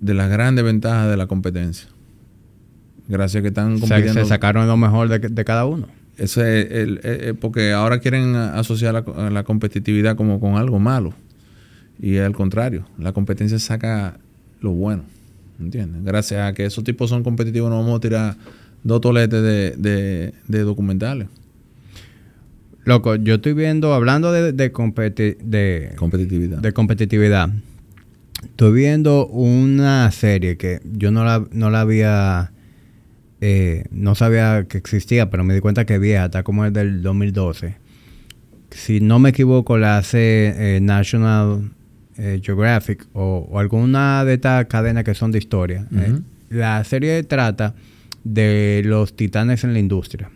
de 0.00 0.14
las 0.14 0.30
grandes 0.30 0.64
ventajas 0.64 1.08
de 1.10 1.16
la 1.16 1.26
competencia. 1.26 1.88
Gracias 3.08 3.42
que 3.42 3.48
están 3.48 3.74
O 3.74 3.78
sea, 3.78 3.96
que 3.96 4.04
compitiendo. 4.04 4.20
se 4.22 4.28
sacaron 4.28 4.66
lo 4.66 4.76
mejor 4.76 5.08
de, 5.08 5.18
de 5.18 5.44
cada 5.44 5.64
uno. 5.66 5.88
Ese 6.16 6.60
es 6.62 6.70
el- 6.70 7.00
el- 7.02 7.20
el- 7.20 7.34
porque 7.34 7.72
ahora 7.72 7.98
quieren 7.98 8.34
asociar 8.36 8.94
la, 8.94 9.30
la 9.30 9.42
competitividad 9.44 10.16
como 10.16 10.38
con 10.40 10.56
algo 10.56 10.78
malo. 10.78 11.12
Y 12.00 12.18
al 12.18 12.34
contrario, 12.34 12.86
la 12.98 13.12
competencia 13.12 13.58
saca 13.58 14.18
lo 14.60 14.72
bueno. 14.72 15.04
¿Entiendes? 15.58 16.04
Gracias 16.04 16.40
a 16.48 16.52
que 16.52 16.66
esos 16.66 16.84
tipos 16.84 17.08
son 17.08 17.22
competitivos, 17.22 17.70
no 17.70 17.78
vamos 17.80 17.96
a 17.96 18.00
tirar 18.00 18.36
dos 18.82 19.00
toletes 19.00 19.42
de, 19.42 19.74
de- 19.78 20.34
de 20.46 20.58
documentales. 20.60 21.28
Loco, 22.84 23.16
yo 23.16 23.36
estoy 23.36 23.54
viendo, 23.54 23.94
hablando 23.94 24.30
de, 24.32 24.52
de, 24.52 24.72
competi- 24.72 25.36
de, 25.38 25.92
Competitividad. 25.96 26.58
de 26.58 26.72
competitividad, 26.72 27.48
estoy 28.44 28.72
viendo 28.74 29.26
una 29.26 30.08
serie 30.12 30.56
que 30.56 30.80
yo 30.84 31.10
no 31.10 31.24
la, 31.24 31.44
no 31.50 31.70
la 31.70 31.80
había, 31.80 32.52
eh, 33.40 33.84
no 33.90 34.14
sabía 34.14 34.66
que 34.68 34.78
existía, 34.78 35.30
pero 35.30 35.42
me 35.42 35.54
di 35.54 35.60
cuenta 35.60 35.84
que 35.84 35.94
es 35.94 36.00
vieja, 36.00 36.26
está 36.26 36.42
como 36.44 36.64
es 36.64 36.72
del 36.72 37.02
2012. 37.02 37.74
Si 38.70 39.00
no 39.00 39.18
me 39.18 39.30
equivoco, 39.30 39.78
la 39.78 39.96
hace 39.98 40.76
eh, 40.76 40.80
National 40.80 41.70
eh, 42.18 42.40
Geographic 42.42 43.06
o, 43.12 43.46
o 43.50 43.58
alguna 43.58 44.24
de 44.24 44.34
estas 44.34 44.66
cadenas 44.66 45.04
que 45.04 45.14
son 45.14 45.32
de 45.32 45.38
historia. 45.38 45.86
Eh, 45.94 46.18
la 46.50 46.82
serie 46.84 47.22
trata 47.24 47.74
de 48.24 48.82
los 48.84 49.14
titanes 49.16 49.64
en 49.64 49.72
la 49.72 49.78
industria. 49.78 50.30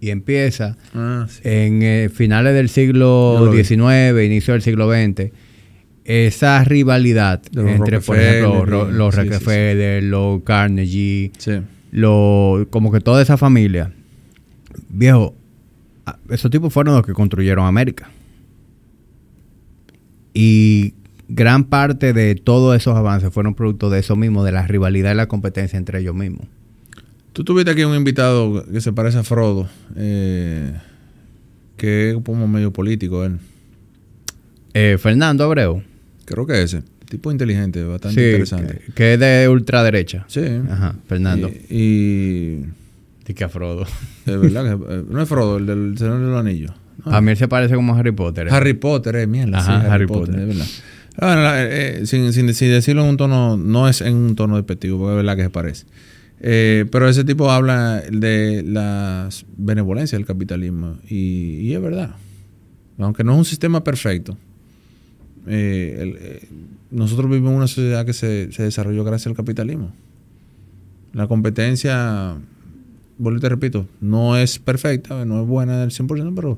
Y 0.00 0.10
empieza 0.10 0.76
Ah, 0.94 1.26
sí. 1.28 1.40
en 1.44 1.82
eh, 1.82 2.08
finales 2.12 2.54
del 2.54 2.68
siglo. 2.68 3.50
XIX, 3.52 4.22
inicio 4.24 4.52
del 4.52 4.62
siglo 4.62 4.90
XX, 4.92 5.30
esa 6.04 6.62
rivalidad 6.64 7.40
los 7.52 7.66
entre, 7.70 8.00
por 8.00 8.18
ejemplo, 8.18 8.86
los 8.90 9.14
sí, 9.14 9.20
sí. 9.22 9.26
Rockefeller, 9.28 10.02
los 10.02 10.42
Carnegie, 10.42 11.32
Sí. 11.38 11.52
lo, 11.92 12.66
como 12.70 12.92
que 12.92 13.00
toda 13.00 13.22
esa 13.22 13.38
familia, 13.38 13.92
viejo, 14.90 15.34
esos 16.28 16.50
tipos 16.50 16.70
fueron 16.72 16.96
los 16.96 17.06
que 17.06 17.14
construyeron 17.14 17.64
América. 17.66 18.10
Y 20.34 20.94
gran 21.28 21.64
parte 21.64 22.12
de 22.12 22.34
todos 22.34 22.76
esos 22.76 22.96
avances 22.96 23.32
fueron 23.32 23.54
producto 23.54 23.88
de 23.88 24.00
eso 24.00 24.16
mismo, 24.16 24.44
de 24.44 24.52
la 24.52 24.66
rivalidad 24.66 25.12
y 25.12 25.16
la 25.16 25.28
competencia 25.28 25.78
entre 25.78 26.00
ellos 26.00 26.14
mismos. 26.14 26.46
Tú 27.32 27.44
tuviste 27.44 27.70
aquí 27.70 27.82
un 27.84 27.96
invitado 27.96 28.64
que 28.70 28.80
se 28.80 28.92
parece 28.92 29.18
a 29.18 29.22
Frodo, 29.24 29.68
eh, 29.96 30.72
que 31.76 32.10
es 32.10 32.16
como 32.22 32.46
medio 32.46 32.72
político 32.72 33.24
él. 33.24 33.38
Eh, 34.74 34.98
Fernando 34.98 35.44
Abreu, 35.44 35.82
Creo 36.26 36.46
que 36.46 36.62
ese. 36.62 36.82
Tipo 37.08 37.30
inteligente, 37.30 37.84
bastante 37.84 38.20
sí, 38.20 38.26
interesante. 38.30 38.78
que, 38.86 38.92
que 38.92 39.14
es 39.14 39.20
de 39.20 39.48
ultraderecha. 39.48 40.24
Sí. 40.26 40.40
Ajá, 40.70 40.96
Fernando. 41.06 41.48
Y, 41.68 41.76
y 41.76 42.64
Y 43.28 43.34
que 43.34 43.44
a 43.44 43.48
Frodo. 43.48 43.82
es 44.26 44.40
verdad 44.40 44.64
que 44.78 44.94
eh, 44.94 45.04
no 45.08 45.22
es 45.22 45.28
Frodo, 45.28 45.58
el 45.58 45.66
del 45.66 45.98
Señor 45.98 46.20
de 46.20 46.26
los 46.26 46.38
A 47.04 47.20
mí 47.20 47.34
se 47.36 47.48
parece 47.48 47.74
como 47.74 47.94
Harry 47.94 48.12
Potter. 48.12 48.48
¿eh? 48.48 48.50
Harry 48.52 48.74
Potter, 48.74 49.16
eh, 49.16 49.26
mierda. 49.26 49.58
Ajá, 49.58 49.80
sí, 49.82 49.86
Harry 49.90 50.06
Potter. 50.06 50.38
es 50.38 50.46
verdad. 50.48 50.66
Ah, 51.16 51.26
bueno, 51.26 51.42
la- 51.42 51.64
eh, 51.64 52.06
sin, 52.06 52.32
sin- 52.32 52.52
sin 52.54 52.68
decirlo 52.70 53.02
en 53.04 53.10
un 53.10 53.16
tono, 53.16 53.56
no 53.56 53.88
es 53.88 54.00
en 54.00 54.14
un 54.16 54.34
tono 54.36 54.56
despectivo, 54.56 54.98
porque 54.98 55.12
es 55.12 55.16
verdad 55.16 55.36
que 55.36 55.42
se 55.44 55.50
parece. 55.50 55.86
Eh, 56.40 56.86
pero 56.90 57.08
ese 57.08 57.24
tipo 57.24 57.50
habla 57.50 58.00
de 58.10 58.62
la 58.66 59.28
benevolencia 59.56 60.18
del 60.18 60.26
capitalismo 60.26 60.96
y, 61.08 61.60
y 61.60 61.74
es 61.74 61.80
verdad. 61.80 62.16
Aunque 62.98 63.22
no 63.24 63.32
es 63.32 63.38
un 63.38 63.44
sistema 63.44 63.82
perfecto, 63.84 64.36
eh, 65.46 65.98
el- 66.00 66.16
eh, 66.20 66.48
nosotros 66.90 67.28
vivimos 67.30 67.50
en 67.52 67.56
una 67.58 67.66
sociedad 67.68 68.04
que 68.06 68.12
se, 68.12 68.50
se 68.52 68.62
desarrolló 68.62 69.04
gracias 69.04 69.26
al 69.28 69.36
capitalismo. 69.36 69.92
La 71.12 71.26
competencia, 71.28 72.34
vuelvo 73.18 73.38
y 73.38 73.40
te 73.40 73.48
repito, 73.48 73.86
no 74.00 74.36
es 74.36 74.58
perfecta, 74.58 75.24
no 75.24 75.40
es 75.42 75.46
buena 75.46 75.78
del 75.80 75.90
100%, 75.90 76.32
pero 76.34 76.52
eh, 76.52 76.56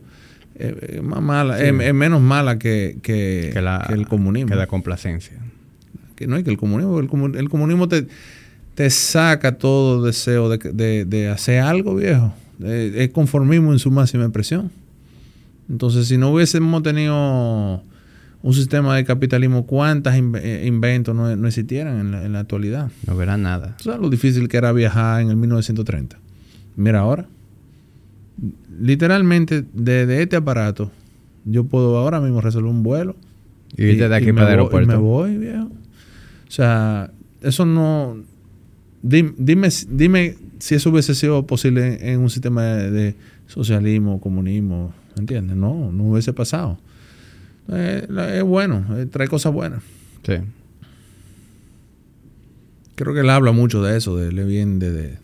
es 0.59 1.03
más 1.03 1.23
mala, 1.23 1.59
es, 1.61 1.73
es 1.81 1.95
menos 1.95 2.21
mala 2.21 2.59
que, 2.59 2.99
que- 3.03 3.51
que, 3.53 3.61
la, 3.63 3.85
que 3.89 3.95
el 3.95 4.07
comunismo. 4.09 4.49
Que 4.51 4.57
la 4.57 4.67
complacencia. 4.67 5.37
Que 6.15 6.27
no 6.27 6.37
hay 6.37 6.45
que 6.45 6.51
el 6.51 6.57
comunismo, 6.57 6.99
el, 7.01 7.09
comu- 7.09 7.37
el 7.37 7.49
comunismo 7.49 7.89
te, 7.89 8.07
te 8.75 8.89
saca 8.91 9.59
todo 9.59 10.03
deseo 10.03 10.49
de, 10.49 10.59
de- 10.59 11.05
de 11.05 11.29
hacer 11.29 11.61
algo 11.61 11.95
viejo. 11.95 12.33
Eh, 12.63 12.93
Es 12.97 13.11
conformismo 13.11 13.73
en 13.73 13.79
su 13.79 13.91
máxima 13.91 14.25
expresión. 14.25 14.71
Entonces, 15.69 16.07
si 16.09 16.17
no 16.17 16.31
hubiésemos 16.31 16.83
tenido 16.83 17.83
un 18.43 18.55
sistema 18.55 18.95
de 18.97 19.05
capitalismo, 19.05 19.67
¿cuántas 19.67 20.15
eh, 20.17 20.65
inventos 20.67 21.15
no, 21.15 21.35
no 21.35 21.49
existieran 21.49 21.99
en 21.99 22.11
la, 22.13 22.25
en 22.25 22.33
la 22.33 22.41
actualidad? 22.41 22.91
No 23.07 23.17
verá 23.17 23.37
nada. 23.37 23.75
¿Tú 23.79 23.85
sabes 23.85 24.01
lo 24.01 24.09
difícil 24.09 24.49
que 24.49 24.57
era 24.57 24.73
viajar 24.73 25.21
en 25.23 25.31
el 25.31 25.37
1930? 25.37 26.19
Mira 26.77 27.01
ahora. 27.01 27.27
Literalmente, 28.81 29.65
desde 29.73 30.23
este 30.23 30.37
aparato, 30.37 30.91
yo 31.45 31.65
puedo 31.65 31.97
ahora 31.99 32.21
mismo 32.21 32.41
resolver 32.41 32.71
un 32.71 32.83
vuelo 32.83 33.17
Y 33.77 33.85
irte 33.85 34.09
de 34.09 34.15
aquí 34.17 34.27
me 34.27 34.35
para 34.43 34.49
el 34.49 34.55
y 34.55 34.57
me 34.57 34.61
aeropuerto. 34.63 35.01
voy, 35.01 35.37
viejo. 35.39 35.65
O 35.67 36.51
sea, 36.51 37.11
eso 37.43 37.65
no. 37.67 38.17
Dime, 39.03 39.33
dime, 39.39 39.69
dime 39.91 40.37
si 40.59 40.75
eso 40.75 40.91
hubiese 40.91 41.15
sido 41.15 41.47
posible 41.47 41.97
en, 42.03 42.09
en 42.15 42.21
un 42.21 42.31
sistema 42.31 42.63
de, 42.65 42.91
de 42.91 43.15
socialismo, 43.47 44.21
comunismo, 44.21 44.93
¿entiendes? 45.17 45.57
No, 45.57 45.91
no 45.93 46.05
hubiese 46.05 46.33
pasado. 46.33 46.79
Eh, 47.69 48.07
es 48.35 48.43
bueno, 48.43 48.85
eh, 48.97 49.07
trae 49.07 49.29
cosas 49.29 49.53
buenas. 49.53 49.83
Sí. 50.25 50.35
Creo 52.95 53.13
que 53.15 53.21
él 53.21 53.31
habla 53.31 53.53
mucho 53.53 53.83
de 53.83 53.97
eso, 53.97 54.17
de 54.17 54.31
de, 54.79 54.91
de- 54.93 55.19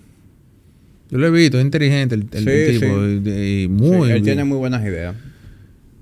yo 1.13 1.19
lo 1.19 1.27
he 1.27 1.31
visto, 1.31 1.59
es 1.59 1.65
inteligente 1.65 2.15
el, 2.17 2.27
el 2.33 2.39
Sí, 2.73 2.79
tipo, 2.81 2.87
sí. 3.31 3.63
y, 3.65 3.69
muy 3.69 4.09
Sí, 4.09 4.13
él 4.15 4.23
tiene 4.23 4.43
muy 4.45 4.59
buenas 4.59 4.83
ideas. 4.85 5.15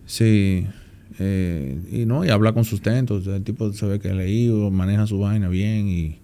Sí, 0.07 0.67
eh, 1.19 1.79
y 1.93 2.07
no, 2.07 2.25
y 2.25 2.31
habla 2.31 2.53
con 2.53 2.65
sustento. 2.65 3.15
o 3.17 3.21
sea, 3.21 3.37
el 3.37 3.43
tipo 3.43 3.71
se 3.73 3.85
ve 3.87 3.99
que 4.01 4.09
ha 4.11 4.15
leído, 4.15 4.71
maneja 4.71 5.07
su 5.07 5.19
vaina 5.19 5.49
bien 5.49 5.89
y, 5.89 6.19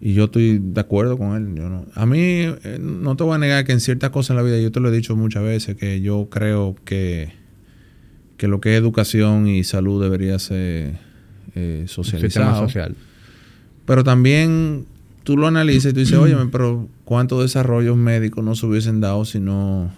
y 0.00 0.12
yo 0.14 0.24
estoy 0.24 0.58
de 0.62 0.80
acuerdo 0.80 1.16
con 1.16 1.34
él. 1.36 1.54
Yo 1.56 1.68
no, 1.68 1.86
a 1.94 2.04
mí 2.06 2.18
eh, 2.20 2.78
no 2.80 3.16
te 3.16 3.24
voy 3.24 3.34
a 3.36 3.38
negar 3.38 3.64
que 3.64 3.72
en 3.72 3.80
ciertas 3.80 4.10
cosas 4.10 4.30
en 4.30 4.36
la 4.36 4.42
vida, 4.42 4.58
yo 4.60 4.70
te 4.72 4.80
lo 4.80 4.88
he 4.88 4.92
dicho 4.96 5.16
muchas 5.16 5.42
veces, 5.44 5.76
que 5.76 6.00
yo 6.00 6.28
creo 6.30 6.76
que, 6.84 7.30
que 8.36 8.48
lo 8.48 8.60
que 8.60 8.74
es 8.74 8.78
educación 8.80 9.46
y 9.48 9.64
salud 9.64 10.02
debería 10.02 10.38
ser 10.38 10.94
eh, 11.54 11.80
Un 11.82 11.88
sistema 11.88 12.04
socializado. 12.04 12.66
social. 12.66 12.94
Pero 13.86 14.04
también 14.04 14.84
tú 15.26 15.36
lo 15.36 15.48
analizas 15.48 15.90
y 15.90 15.92
tú 15.92 16.00
dices, 16.00 16.18
oye, 16.18 16.36
pero 16.52 16.88
¿cuántos 17.04 17.42
desarrollos 17.42 17.96
médicos 17.96 18.44
no 18.44 18.54
se 18.54 18.64
hubiesen 18.64 19.00
dado 19.00 19.24
si 19.24 19.40
no, 19.40 19.90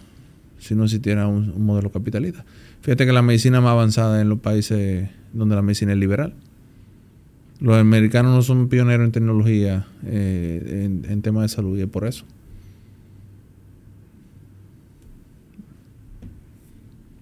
si 0.58 0.74
no 0.74 0.84
existiera 0.84 1.28
un, 1.28 1.50
un 1.50 1.66
modelo 1.66 1.92
capitalista? 1.92 2.44
Fíjate 2.80 3.04
que 3.04 3.12
la 3.12 3.22
medicina 3.22 3.60
más 3.60 3.72
avanzada 3.72 4.20
en 4.22 4.30
los 4.30 4.40
países 4.40 5.10
donde 5.34 5.54
la 5.54 5.62
medicina 5.62 5.92
es 5.92 5.98
liberal. 5.98 6.32
Los 7.60 7.76
americanos 7.76 8.34
no 8.34 8.42
son 8.42 8.68
pioneros 8.68 9.04
en 9.04 9.12
tecnología, 9.12 9.86
eh, 10.06 10.84
en, 10.86 11.10
en 11.10 11.22
temas 11.22 11.42
de 11.42 11.48
salud, 11.48 11.76
y 11.76 11.82
es 11.82 11.88
por 11.88 12.06
eso. 12.06 12.24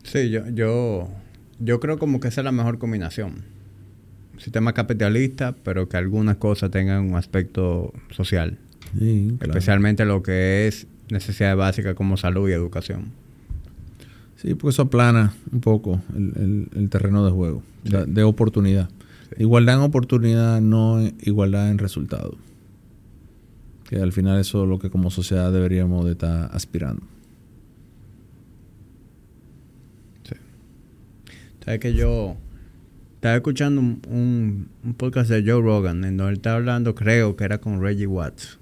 Sí, 0.05 0.31
yo, 0.31 0.49
yo, 0.51 1.09
yo 1.59 1.81
creo 1.81 1.99
como 1.99 2.21
que 2.21 2.29
esa 2.29 2.43
es 2.43 2.45
la 2.45 2.53
mejor 2.53 2.79
combinación. 2.79 3.56
Sistema 4.39 4.73
capitalista, 4.73 5.55
pero 5.65 5.89
que 5.89 5.97
algunas 5.97 6.37
cosas 6.37 6.71
tengan 6.71 7.05
un 7.11 7.17
aspecto 7.17 7.93
social. 8.11 8.59
Sí, 8.99 9.35
claro. 9.39 9.53
Especialmente 9.53 10.05
lo 10.05 10.23
que 10.23 10.67
es 10.69 10.87
necesidades 11.11 11.57
básicas 11.57 11.95
como 11.95 12.17
salud 12.17 12.49
y 12.49 12.53
educación. 12.53 13.07
Sí, 14.37 14.55
porque 14.55 14.71
eso 14.71 14.83
aplana 14.83 15.33
un 15.51 15.61
poco 15.61 16.01
el, 16.15 16.33
el- 16.37 16.69
el 16.79 16.91
terreno 16.91 17.25
de 17.25 17.33
juego, 17.33 17.63
de, 17.85 18.05
de 18.07 18.23
oportunidad. 18.23 18.91
Igualdad 19.39 19.77
en 19.77 19.81
oportunidad, 19.83 20.61
no 20.61 21.01
igualdad 21.23 21.71
en 21.71 21.79
resultado. 21.79 22.37
Que 23.89 23.97
al 23.97 24.13
final 24.13 24.39
eso 24.41 24.65
es 24.65 24.69
lo 24.69 24.79
que 24.79 24.91
como 24.91 25.11
sociedad 25.11 25.51
deberíamos 25.53 26.05
de 26.05 26.13
estar 26.13 26.51
aspirando. 26.53 27.03
Sabes 31.65 31.81
que 31.81 31.95
yo 31.95 32.37
estaba 33.17 33.35
escuchando 33.37 33.81
un, 33.81 34.01
un- 34.09 34.69
un 34.85 34.95
podcast 34.95 35.29
de 35.31 35.43
Joe 35.43 35.61
Rogan 35.61 36.05
en 36.05 36.17
donde 36.17 36.31
él 36.33 36.37
estaba 36.37 36.57
hablando, 36.57 36.95
creo 36.95 37.35
que 37.37 37.45
era 37.45 37.59
con 37.59 37.81
Reggie 37.83 38.07
Watts. 38.07 38.59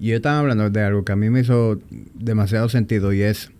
Y 0.00 0.06
ellos 0.08 0.16
estaban 0.18 0.40
hablando 0.40 0.70
de 0.70 0.80
algo 0.82 1.04
que 1.04 1.12
a 1.12 1.16
mí 1.16 1.28
me 1.28 1.40
hizo 1.40 1.80
demasiado 2.14 2.68
sentido 2.68 3.12
y 3.12 3.22
es 3.22 3.50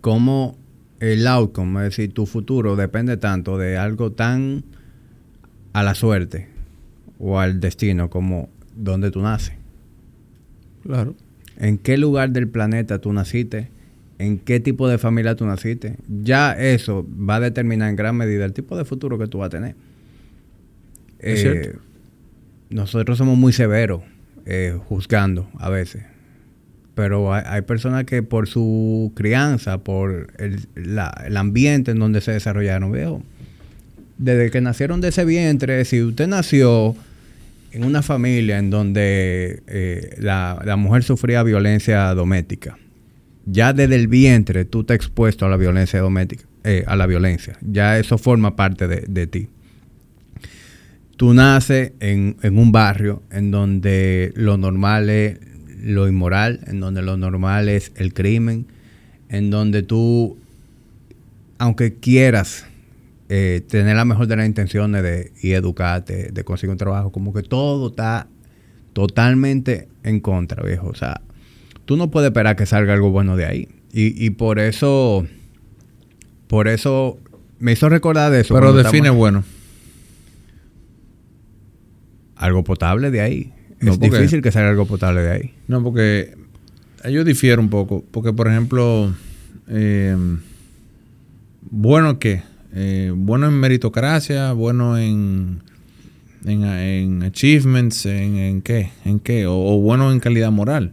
cómo 0.00 0.56
el 1.00 1.26
outcome, 1.26 1.80
es 1.80 1.96
decir, 1.96 2.12
tu 2.12 2.26
futuro 2.26 2.76
depende 2.76 3.16
tanto 3.16 3.58
de 3.58 3.76
algo 3.78 4.12
tan 4.12 4.64
a 5.72 5.82
la 5.82 5.94
suerte 5.94 6.48
o 7.18 7.38
al 7.40 7.60
destino 7.60 8.08
como 8.10 8.48
donde 8.76 9.10
tú 9.10 9.20
naces. 9.22 9.54
Claro. 10.82 11.16
en 11.58 11.78
qué 11.78 11.96
lugar 11.96 12.30
del 12.30 12.46
planeta 12.48 13.00
tú 13.00 13.12
naciste, 13.12 13.70
en 14.18 14.38
qué 14.38 14.60
tipo 14.60 14.88
de 14.88 14.98
familia 14.98 15.34
tú 15.36 15.44
naciste. 15.46 15.96
Ya 16.22 16.52
eso 16.52 17.06
va 17.08 17.36
a 17.36 17.40
determinar 17.40 17.90
en 17.90 17.96
gran 17.96 18.16
medida 18.16 18.44
el 18.44 18.52
tipo 18.52 18.76
de 18.76 18.84
futuro 18.84 19.18
que 19.18 19.26
tú 19.26 19.38
vas 19.38 19.46
a 19.48 19.50
tener. 19.50 19.74
Es 21.18 21.40
Eh, 21.40 21.42
cierto. 21.62 21.78
nosotros 22.70 23.18
somos 23.18 23.36
muy 23.38 23.52
severos 23.52 24.02
eh, 24.46 24.78
juzgando 24.88 25.48
a 25.58 25.70
veces. 25.70 26.04
Pero 26.94 27.34
hay, 27.34 27.42
hay 27.46 27.62
personas 27.62 28.04
que 28.04 28.22
por 28.22 28.48
su 28.48 29.12
crianza, 29.14 29.78
por 29.78 30.28
el, 30.38 30.60
la- 30.74 31.24
el 31.26 31.36
ambiente 31.36 31.90
en 31.90 31.98
donde 31.98 32.20
se 32.20 32.32
desarrollaron, 32.32 32.90
veo, 32.92 33.22
desde 34.18 34.50
que 34.50 34.60
nacieron 34.62 35.00
de 35.02 35.08
ese 35.08 35.24
vientre, 35.26 35.84
si 35.84 36.02
usted 36.02 36.26
nació 36.26 36.96
en 37.72 37.84
una 37.84 38.00
familia 38.02 38.58
en 38.58 38.70
donde 38.70 39.62
eh, 39.66 40.14
la, 40.18 40.62
la 40.64 40.76
mujer 40.76 41.02
sufría 41.02 41.42
violencia 41.42 42.14
doméstica, 42.14 42.78
ya 43.46 43.72
desde 43.72 43.94
el 43.94 44.08
vientre 44.08 44.64
tú 44.64 44.80
estás 44.80 44.96
expuesto 44.96 45.46
a 45.46 45.48
la 45.48 45.56
violencia 45.56 46.00
doméstica, 46.00 46.44
eh, 46.64 46.84
a 46.86 46.96
la 46.96 47.06
violencia. 47.06 47.56
Ya 47.62 47.98
eso 47.98 48.18
forma 48.18 48.56
parte 48.56 48.86
de, 48.86 49.26
ti. 49.26 49.48
Tú 51.16 51.32
naces 51.32 51.92
en, 52.00 52.36
en 52.42 52.58
un 52.58 52.72
barrio 52.72 53.22
en 53.30 53.50
donde 53.50 54.32
lo 54.34 54.58
normal 54.58 55.08
es 55.08 55.38
lo 55.82 56.08
inmoral, 56.08 56.60
en 56.66 56.80
donde 56.80 57.00
lo 57.02 57.16
normal 57.16 57.68
es 57.68 57.92
el 57.94 58.12
crimen, 58.12 58.66
en 59.28 59.50
donde 59.50 59.82
tú, 59.82 60.36
aunque 61.58 61.94
quieras 61.94 62.66
eh, 63.28 63.62
tener 63.68 63.96
la 63.96 64.04
mejor 64.04 64.26
de 64.26 64.36
las 64.36 64.46
intenciones 64.46 65.02
de 65.02 65.32
y 65.40 65.52
educarte, 65.52 66.30
de 66.32 66.44
conseguir 66.44 66.72
un 66.72 66.78
trabajo, 66.78 67.10
como 67.12 67.32
que 67.32 67.42
todo 67.42 67.88
está 67.88 68.28
totalmente 68.92 69.88
en 70.02 70.20
contra, 70.20 70.62
viejo. 70.62 70.88
O 70.88 70.94
sea, 70.94 71.20
tú 71.86 71.96
no 71.96 72.10
puedes 72.10 72.28
esperar 72.28 72.56
que 72.56 72.66
salga 72.66 72.92
algo 72.92 73.10
bueno 73.10 73.36
de 73.36 73.46
ahí. 73.46 73.68
Y, 73.92 74.22
y 74.22 74.30
por 74.30 74.58
eso, 74.58 75.26
por 76.48 76.68
eso 76.68 77.18
me 77.58 77.72
hizo 77.72 77.88
recordar 77.88 78.30
de 78.30 78.40
eso. 78.40 78.54
Pero 78.54 78.74
define 78.74 78.98
estamos- 79.08 79.18
bueno. 79.18 79.44
algo 82.36 82.62
potable 82.64 83.10
de 83.10 83.20
ahí. 83.20 83.52
es 83.80 83.98
difícil 83.98 84.42
que 84.42 84.52
salga 84.52 84.70
algo 84.70 84.86
potable 84.86 85.22
de 85.22 85.30
ahí. 85.32 85.54
No, 85.68 85.82
porque 85.82 86.34
yo 87.10 87.24
difiero 87.24 87.60
un 87.62 87.70
poco. 87.70 88.04
Porque, 88.10 88.32
por 88.32 88.48
ejemplo, 88.48 89.14
eh, 89.68 90.16
bueno 91.70 92.18
que 92.18 92.42
eh, 92.74 93.12
bueno 93.14 93.46
en 93.46 93.54
meritocracia, 93.54 94.52
bueno 94.52 94.98
en, 94.98 95.62
en, 96.44 97.22
achievements, 97.22 98.04
en, 98.06 98.60
qué, 98.62 98.90
en 99.04 99.18
qué, 99.20 99.46
o, 99.46 99.78
bueno 99.80 100.12
en 100.12 100.20
calidad 100.20 100.50
moral. 100.52 100.92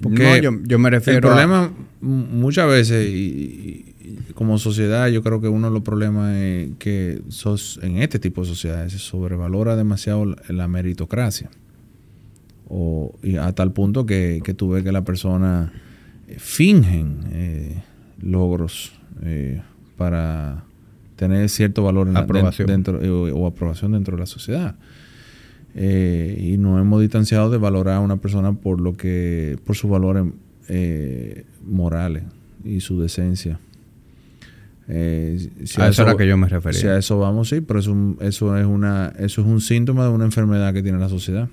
Porque 0.00 0.42
yo, 0.42 0.78
me 0.78 0.90
refiero. 0.90 1.18
El 1.18 1.22
problema 1.22 1.72
muchas 2.00 2.68
veces 2.68 3.08
y, 3.08 3.94
como 4.34 4.58
sociedad, 4.58 5.08
yo 5.08 5.22
creo 5.22 5.40
que 5.40 5.48
uno 5.48 5.68
de 5.68 5.72
los 5.72 5.82
problemas 5.82 6.36
es 6.36 6.70
que 6.78 7.22
sos, 7.28 7.80
en 7.82 7.98
este 7.98 8.18
tipo 8.18 8.42
de 8.42 8.48
sociedades 8.48 8.92
se 8.92 8.98
sobrevalora 8.98 9.76
demasiado 9.76 10.36
la, 10.48 10.68
meritocracia. 10.68 11.50
O, 12.68 13.14
y 13.22 13.36
a 13.36 13.52
tal 13.52 13.72
punto 13.72 14.06
que, 14.06 14.40
que 14.44 14.52
tú 14.52 14.70
ves 14.70 14.82
que 14.84 14.92
la 14.92 15.04
persona 15.04 15.72
eh, 16.28 16.36
fingen 16.38 17.20
eh, 17.32 17.82
logros 18.20 18.92
eh, 19.22 19.62
para 19.96 20.64
tener 21.14 21.48
cierto 21.48 21.84
valor 21.84 22.08
en 22.08 22.16
aprobación. 22.16 22.66
dentro, 22.66 22.98
o 22.98 23.46
aprobación 23.46 23.92
dentro 23.92 24.16
de 24.16 24.20
la 24.20 24.26
sociedad. 24.26 24.74
Y 25.78 26.56
nos 26.58 26.80
hemos 26.80 27.02
distanciado 27.02 27.50
de 27.50 27.58
valorar 27.58 27.96
a 27.96 28.00
una 28.00 28.16
persona 28.16 28.54
por 28.54 28.80
lo 28.80 28.96
que 28.96 29.58
por 29.64 29.76
sus 29.76 29.90
valores 29.90 30.24
morales 31.64 32.22
y 32.64 32.80
su 32.80 33.00
decencia. 33.00 33.58
Eh, 34.88 35.50
a, 35.78 35.88
eso 35.88 36.02
era 36.02 36.16
que 36.16 36.26
yo 36.26 36.36
me 36.36 36.48
refería. 36.48 36.80
Si 36.80 36.86
a 36.86 36.96
eso 36.96 37.18
vamos, 37.18 37.48
sí, 37.48 37.60
pero 37.60 37.80
eso, 37.80 38.16
eso, 38.20 38.56
es 38.56 38.66
una, 38.66 39.12
eso 39.18 39.40
es 39.40 39.46
un 39.46 39.60
síntoma 39.60 40.04
de 40.04 40.10
una 40.10 40.24
enfermedad 40.24 40.72
que 40.72 40.82
tiene 40.82 40.98
la 40.98 41.08
sociedad. 41.08 41.48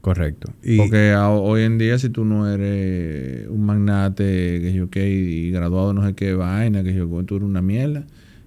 Correcto. 0.00 0.52
Porque 0.76 1.16
hoy 1.16 1.62
en 1.62 1.78
día, 1.78 1.98
si 1.98 2.10
tú 2.10 2.24
no 2.24 2.48
eres 2.48 3.48
un 3.48 3.66
magnate, 3.66 4.60
que 4.60 4.72
yo 4.72 4.88
qué, 4.88 5.10
y 5.10 5.50
graduado 5.50 5.92
no 5.92 6.06
sé 6.06 6.14
qué 6.14 6.34
vaina, 6.34 6.84
que 6.84 6.94
yo 6.94 7.08
tú 7.24 7.36
eres 7.36 7.48
una 7.48 7.62
mierda, 7.62 8.04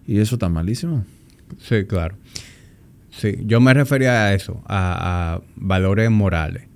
y 0.08 0.20
eso 0.20 0.36
está 0.36 0.48
malísimo. 0.48 1.04
Sí, 1.58 1.84
claro. 1.84 2.16
Sí, 3.12 3.38
yo 3.46 3.60
me 3.60 3.74
refería 3.74 4.26
a 4.26 4.34
eso, 4.34 4.64
a 4.68 5.42
valores 5.56 6.10
morales. 6.10 6.70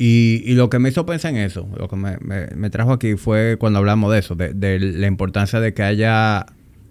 Y, 0.00 0.54
lo 0.54 0.70
que 0.70 0.78
me 0.78 0.90
hizo 0.90 1.04
pensar 1.04 1.32
en 1.32 1.38
eso, 1.38 1.68
lo 1.76 1.88
que 1.88 1.96
me, 1.96 2.70
trajo 2.70 2.92
aquí 2.92 3.16
fue 3.16 3.56
cuando 3.58 3.80
hablamos 3.80 4.12
de 4.12 4.20
eso, 4.20 4.36
de, 4.36 4.78
la 4.78 5.08
importancia 5.08 5.58
de 5.58 5.74
que 5.74 5.82
haya 5.82 6.46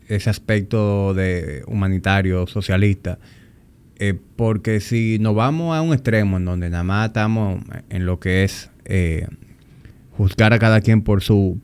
ese 0.09 0.29
aspecto 0.29 1.13
de 1.13 1.63
humanitario, 1.67 2.47
socialista. 2.47 3.17
Eh, 3.99 4.13
porque 4.35 4.81
si 4.81 5.19
nos 5.19 5.35
vamos 5.35 5.75
a 5.75 5.81
un 5.81 5.93
extremo 5.93 6.35
en 6.35 6.45
donde 6.45 6.69
nada 6.69 6.83
más 6.83 7.07
estamos 7.07 7.63
en 7.89 8.05
lo 8.05 8.19
que 8.19 8.43
es 8.43 8.69
eh, 8.83 9.25
juzgar 10.11 10.51
a 10.51 10.59
cada 10.59 10.81
quien 10.81 11.01
por 11.01 11.23
su 11.23 11.59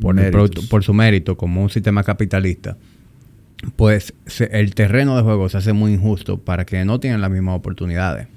por, 0.00 0.16
por, 0.68 0.84
su 0.84 0.92
mérito 0.92 1.36
como 1.36 1.62
un 1.62 1.70
sistema 1.70 2.02
capitalista, 2.02 2.76
pues 3.74 4.14
el 4.50 4.74
terreno 4.74 5.16
de 5.16 5.22
juego 5.22 5.48
se 5.48 5.58
hace 5.58 5.72
muy 5.72 5.94
injusto 5.94 6.38
para 6.38 6.64
que 6.64 6.84
no 6.84 7.00
tienen 7.00 7.20
las 7.20 7.30
mismas 7.30 7.56
oportunidades. 7.56 8.28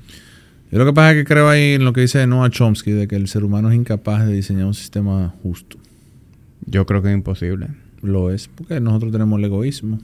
Yo 0.72 0.78
lo 0.78 0.86
que 0.86 0.94
pasa 0.94 1.12
es 1.12 1.18
que 1.18 1.26
creo 1.26 1.50
ahí 1.50 1.74
en 1.74 1.86
lo 1.86 1.94
que 1.94 2.02
dice 2.02 2.26
Noah 2.28 2.50
Chomsky, 2.50 2.92
de 2.92 3.08
que 3.08 3.16
el 3.16 3.28
ser 3.28 3.44
humano 3.44 3.70
es 3.70 3.76
incapaz 3.76 4.26
de 4.26 4.34
diseñar 4.34 4.66
un 4.66 4.74
sistema 4.74 5.34
justo. 5.42 5.78
Yo 6.66 6.86
creo 6.86 7.02
que 7.02 7.10
es 7.10 7.16
imposible. 7.16 7.68
Lo 8.02 8.32
es, 8.32 8.48
porque 8.48 8.80
nosotros 8.80 9.12
tenemos 9.12 9.40
el 9.40 9.46
egoísmo. 9.46 10.00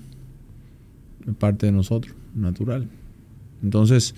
Es 1.28 1.36
parte 1.36 1.68
de 1.68 1.72
nosotros, 1.72 2.16
natural. 2.34 2.88
Entonces, 3.64 4.16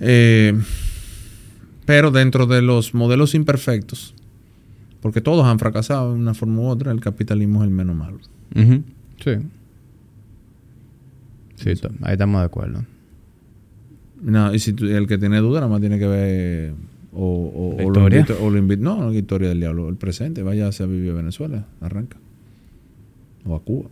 eh, 0.00 0.58
pero 1.86 2.10
dentro 2.10 2.46
de 2.46 2.62
los 2.62 2.94
modelos 2.94 3.34
imperfectos, 3.34 4.14
porque 5.00 5.20
todos 5.20 5.46
han 5.46 5.58
fracasado 5.58 6.12
de 6.12 6.20
una 6.20 6.34
forma 6.34 6.60
u 6.62 6.66
otra, 6.66 6.92
el 6.92 7.00
capitalismo 7.00 7.62
es 7.62 7.68
el 7.68 7.74
menos 7.74 7.96
malo. 7.96 8.18
Sí. 9.22 9.32
Sí, 11.56 11.70
ahí 12.02 12.12
estamos 12.12 12.40
de 12.40 12.46
acuerdo. 12.46 12.84
No, 14.22 14.54
y 14.54 14.58
si 14.58 14.74
el 14.80 15.06
que 15.06 15.18
tiene 15.18 15.38
duda, 15.38 15.60
nada 15.60 15.70
más 15.70 15.80
tiene 15.80 15.98
que 15.98 16.06
ver. 16.06 16.74
O, 17.12 17.76
o, 17.78 17.90
lo 17.90 18.02
invita, 18.02 18.34
o 18.40 18.50
lo 18.50 18.58
invita, 18.58 18.82
no, 18.82 19.10
la 19.10 19.16
historia 19.16 19.48
del 19.48 19.60
diablo, 19.60 19.88
el 19.88 19.96
presente. 19.96 20.42
Vaya 20.42 20.68
a 20.68 20.86
vivir 20.86 21.12
a 21.12 21.14
Venezuela, 21.14 21.66
arranca. 21.80 22.18
O 23.46 23.54
a 23.54 23.60
Cuba. 23.60 23.88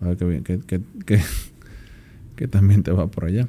A 0.00 0.08
ver 0.08 0.16
qué 0.16 0.24
bien, 0.24 0.42
que, 0.42 0.58
que, 0.60 0.80
que, 1.04 1.20
que 2.36 2.48
también 2.48 2.82
te 2.82 2.92
va 2.92 3.06
por 3.08 3.26
allá. 3.26 3.46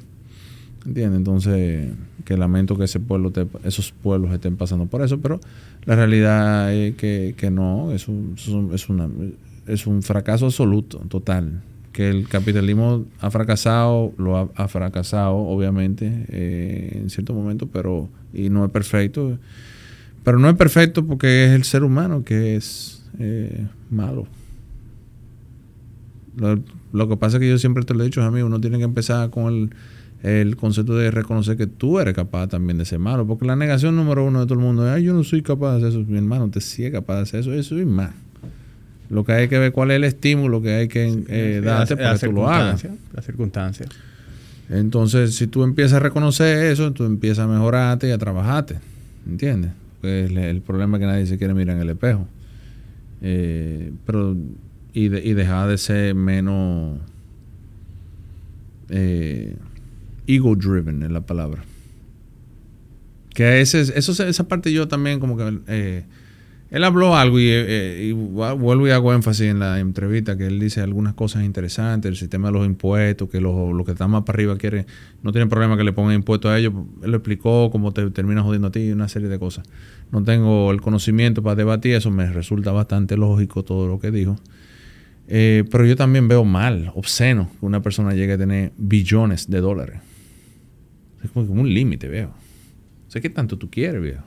¿Entiendes? 0.86 1.18
Entonces, 1.18 1.90
que 2.24 2.36
lamento 2.36 2.76
que 2.76 2.84
ese 2.84 3.00
pueblo 3.00 3.32
esos 3.64 3.92
pueblos 3.92 4.32
estén 4.32 4.56
pasando 4.56 4.86
por 4.86 5.02
eso, 5.02 5.18
pero 5.20 5.40
la 5.84 5.96
realidad 5.96 6.72
es 6.72 6.94
que, 6.96 7.34
que 7.36 7.50
no, 7.50 7.92
es 7.92 8.08
un, 8.08 8.36
es, 8.72 8.88
una, 8.88 9.08
es 9.66 9.86
un 9.86 10.02
fracaso 10.02 10.46
absoluto, 10.46 10.98
total 11.08 11.62
que 11.98 12.08
el 12.08 12.28
capitalismo 12.28 13.06
ha 13.20 13.28
fracasado, 13.28 14.12
lo 14.18 14.52
ha, 14.54 14.68
fracasado, 14.68 15.34
obviamente, 15.34 16.26
eh, 16.28 16.92
en 16.94 17.10
cierto 17.10 17.34
momento, 17.34 17.66
pero 17.66 18.08
y 18.32 18.50
no 18.50 18.64
es 18.64 18.70
perfecto. 18.70 19.36
Pero 20.22 20.38
no 20.38 20.48
es 20.48 20.54
perfecto 20.54 21.04
porque 21.04 21.46
es 21.46 21.50
el 21.50 21.64
ser 21.64 21.82
humano 21.82 22.22
que 22.22 22.54
es 22.54 23.02
eh, 23.18 23.66
malo. 23.90 24.28
Lo, 26.36 27.08
que 27.08 27.16
pasa 27.16 27.38
es 27.38 27.40
que 27.40 27.48
yo 27.48 27.58
siempre 27.58 27.82
te 27.82 27.94
lo 27.94 28.02
he 28.02 28.04
dicho, 28.04 28.22
amigo, 28.22 28.46
uno 28.46 28.60
tiene 28.60 28.78
que 28.78 28.84
empezar 28.84 29.30
con 29.30 29.52
el, 29.52 29.70
el 30.22 30.54
concepto 30.54 30.94
de 30.94 31.10
reconocer 31.10 31.56
que 31.56 31.66
tú 31.66 31.98
eres 31.98 32.14
capaz 32.14 32.46
también 32.46 32.78
de 32.78 32.84
ser 32.84 33.00
malo. 33.00 33.26
Porque 33.26 33.44
la 33.44 33.56
negación 33.56 33.96
número 33.96 34.24
uno 34.24 34.38
de 34.38 34.46
todo 34.46 34.54
el 34.56 34.64
mundo 34.64 34.94
es, 34.94 35.02
yo 35.02 35.14
no 35.14 35.24
soy 35.24 35.42
capaz 35.42 35.72
de 35.72 35.78
hacer 35.78 36.00
eso. 36.00 36.08
Mi 36.08 36.18
hermano, 36.18 36.48
te 36.48 36.60
sí 36.60 36.84
es 36.84 36.92
capaz 36.92 37.16
de 37.16 37.22
hacer 37.22 37.40
eso, 37.40 37.52
eso 37.52 37.76
y 37.76 37.84
más. 37.84 38.12
Lo 39.10 39.24
que 39.24 39.32
hay 39.32 39.48
que 39.48 39.58
ver 39.58 39.72
cuál 39.72 39.90
es 39.90 39.96
el 39.96 40.04
estímulo 40.04 40.60
que 40.60 40.74
hay 40.74 40.88
que 40.88 41.24
eh, 41.28 41.60
darte 41.64 41.96
para 41.96 42.18
que 42.18 42.26
tú 42.26 42.32
lo 42.32 42.48
hagas. 42.48 42.86
Las 43.14 43.24
circunstancias. 43.24 43.88
Entonces, 44.68 45.34
si 45.34 45.46
tú 45.46 45.62
empiezas 45.64 45.94
a 45.94 46.00
reconocer 46.00 46.66
eso, 46.66 46.92
tú 46.92 47.04
empiezas 47.04 47.46
a 47.46 47.48
mejorarte 47.48 48.08
y 48.08 48.10
a 48.10 48.18
trabajarte. 48.18 48.76
¿Entiendes? 49.26 49.70
Pues 50.00 50.30
el, 50.30 50.60
problema 50.60 50.98
es 50.98 51.00
que 51.00 51.06
nadie 51.06 51.26
se 51.26 51.38
quiere 51.38 51.54
mirar 51.54 51.76
en 51.76 51.82
el 51.82 51.90
espejo. 51.90 52.26
Eh, 53.22 53.92
pero, 54.06 54.36
y, 54.92 55.08
de, 55.08 55.24
y 55.24 55.32
dejar 55.32 55.68
de 55.68 55.78
ser 55.78 56.14
menos 56.14 56.98
eh, 58.90 59.56
ego 60.26 60.54
driven 60.54 61.02
en 61.02 61.12
la 61.12 61.22
palabra. 61.22 61.64
Que 63.34 63.60
ese, 63.60 63.80
eso, 63.80 64.24
esa 64.24 64.48
parte 64.48 64.72
yo 64.72 64.88
también 64.88 65.20
como 65.20 65.36
que 65.36 65.58
eh, 65.68 66.04
él 66.70 66.84
habló 66.84 67.16
algo 67.16 67.40
y, 67.40 67.48
eh, 67.50 68.12
vuelvo 68.12 68.86
y 68.86 68.90
hago 68.90 69.14
énfasis 69.14 69.46
en 69.46 69.58
la 69.58 69.80
entrevista 69.80 70.36
que 70.36 70.46
él 70.46 70.60
dice 70.60 70.82
algunas 70.82 71.14
cosas 71.14 71.44
interesantes, 71.44 72.10
el 72.10 72.16
sistema 72.16 72.48
de 72.48 72.52
los 72.52 72.66
impuestos, 72.66 73.30
que 73.30 73.40
los, 73.40 73.84
que 73.86 73.92
están 73.92 74.10
más 74.10 74.24
para 74.24 74.36
arriba 74.36 74.58
quieren, 74.58 74.86
no 75.22 75.32
tienen 75.32 75.48
problema 75.48 75.78
que 75.78 75.84
le 75.84 75.94
pongan 75.94 76.14
impuestos 76.14 76.50
a 76.50 76.58
ellos. 76.58 76.74
Él 77.02 77.10
lo 77.10 77.16
explicó 77.16 77.70
cómo 77.70 77.92
te 77.92 78.10
termina 78.10 78.42
jodiendo 78.42 78.68
a 78.68 78.70
ti 78.70 78.80
y 78.80 78.92
una 78.92 79.08
serie 79.08 79.28
de 79.28 79.38
cosas. 79.38 79.66
No 80.12 80.22
tengo 80.24 80.70
el 80.70 80.82
conocimiento 80.82 81.42
para 81.42 81.56
debatir 81.56 81.94
eso, 81.94 82.10
me 82.10 82.30
resulta 82.30 82.70
bastante 82.70 83.16
lógico 83.16 83.64
todo 83.64 83.88
lo 83.88 83.98
que 83.98 84.10
dijo. 84.10 84.36
Eh, 85.26 85.64
pero 85.70 85.86
yo 85.86 85.96
también 85.96 86.28
veo 86.28 86.44
mal, 86.44 86.92
obsceno, 86.94 87.50
que 87.60 87.66
una 87.66 87.80
persona 87.80 88.12
llegue 88.12 88.34
a 88.34 88.38
tener 88.38 88.72
billones 88.76 89.48
de 89.48 89.60
dólares. 89.60 90.00
Es 91.24 91.30
como 91.30 91.50
un 91.50 91.72
límite, 91.72 92.08
veo. 92.08 92.34
sé 93.08 93.22
qué 93.22 93.30
tanto 93.30 93.56
tú 93.56 93.70
quieres, 93.70 94.02
viejo. 94.02 94.22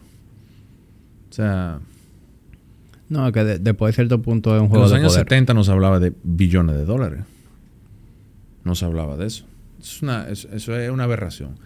O 1.29 1.33
sea, 1.33 1.79
no, 3.11 3.29
que 3.33 3.43
después 3.43 3.91
de 3.91 3.95
cierto 3.95 4.21
punto 4.21 4.55
es 4.55 4.61
un 4.61 4.69
juego 4.69 4.87
de 4.87 4.95
En 4.95 5.03
los 5.03 5.13
años 5.13 5.29
70 5.29 5.53
no 5.53 5.65
se 5.65 5.71
hablaba 5.71 5.99
de 5.99 6.13
billones 6.23 6.77
de 6.77 6.85
dólares. 6.85 7.19
No 8.63 8.73
se 8.73 8.85
hablaba 8.85 9.17
de 9.17 9.27
eso. 9.27 9.45
Es 9.81 10.01
una, 10.01 10.29
eso 10.29 10.77
es 10.77 10.89
una 10.89 11.03
aberración. 11.03 11.57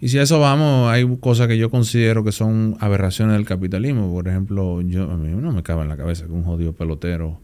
Y 0.00 0.08
si 0.08 0.18
a 0.18 0.22
eso 0.22 0.40
vamos, 0.40 0.90
hay 0.90 1.06
cosas 1.18 1.46
que 1.46 1.56
yo 1.56 1.70
considero 1.70 2.24
que 2.24 2.32
son 2.32 2.76
aberraciones 2.80 3.36
del 3.36 3.46
capitalismo. 3.46 4.12
Por 4.12 4.26
ejemplo, 4.26 4.80
yo 4.80 5.08
a 5.08 5.16
mí 5.16 5.28
no 5.28 5.52
me 5.52 5.62
cabe 5.62 5.82
en 5.82 5.88
la 5.88 5.96
cabeza 5.96 6.26
que 6.26 6.32
un 6.32 6.42
jodido 6.42 6.72
pelotero 6.72 7.38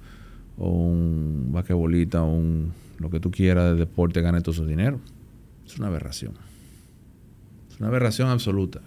o 0.57 0.69
un 0.69 1.51
vaquebolita 1.53 2.25
o 2.25 2.33
un 2.33 2.73
lo 2.99 3.09
que 3.09 3.21
tú 3.21 3.31
quieras 3.31 3.71
de 3.71 3.77
deporte 3.77 4.21
gane 4.21 4.41
todo 4.41 4.53
su 4.53 4.67
dinero. 4.67 4.99
Es 5.65 5.79
una 5.79 5.87
aberración. 5.87 6.33
Es 7.71 7.79
una 7.79 7.87
aberración 7.87 8.31
absoluta. 8.31 8.81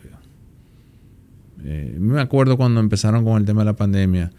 Eh, 1.63 1.95
me 1.99 2.19
acuerdo 2.19 2.57
cuando 2.57 2.79
empezaron 2.79 3.23
con 3.23 3.37
el 3.37 3.45
tema 3.45 3.61
de 3.61 3.65
la 3.65 3.75
pandemia, 3.75 4.31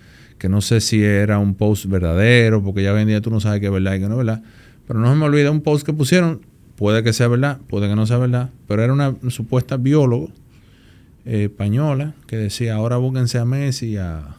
que 0.43 0.48
no 0.48 0.60
sé 0.60 0.81
si 0.81 1.05
era 1.05 1.39
un 1.39 1.55
post 1.55 1.86
verdadero, 1.86 2.64
porque 2.64 2.82
ya 2.82 2.93
hoy 2.93 3.02
en 3.02 3.06
día 3.06 3.20
tú 3.20 3.31
no 3.31 3.39
sabes 3.39 3.60
qué 3.60 3.66
es 3.66 3.73
verdad 3.73 3.94
y 3.94 4.01
qué 4.01 4.09
no 4.09 4.14
es 4.14 4.27
verdad, 4.27 4.43
pero 4.89 4.98
no 4.98 5.09
se 5.09 5.14
me 5.14 5.24
olvida 5.24 5.52
un 5.52 5.60
post 5.60 5.86
que 5.86 5.93
pusieron, 5.93 6.40
puede 6.74 7.05
que 7.05 7.12
sea 7.12 7.28
verdad, 7.28 7.60
puede 7.69 7.89
que 7.89 7.94
no 7.94 8.09
sea 8.09 8.19
verdad, 8.19 8.51
pero 8.66 8.82
era 8.82 8.93
una 8.93 9.14
supuesta 9.28 9.77
bióloga 9.77 10.32
eh, 11.27 11.44
española 11.44 12.14
que 12.27 12.39
decía, 12.39 12.74
ahora 12.74 12.97
búsquense 12.97 13.39
a 13.39 13.44
Messi 13.44 13.90
y 13.90 13.97
a 13.98 14.35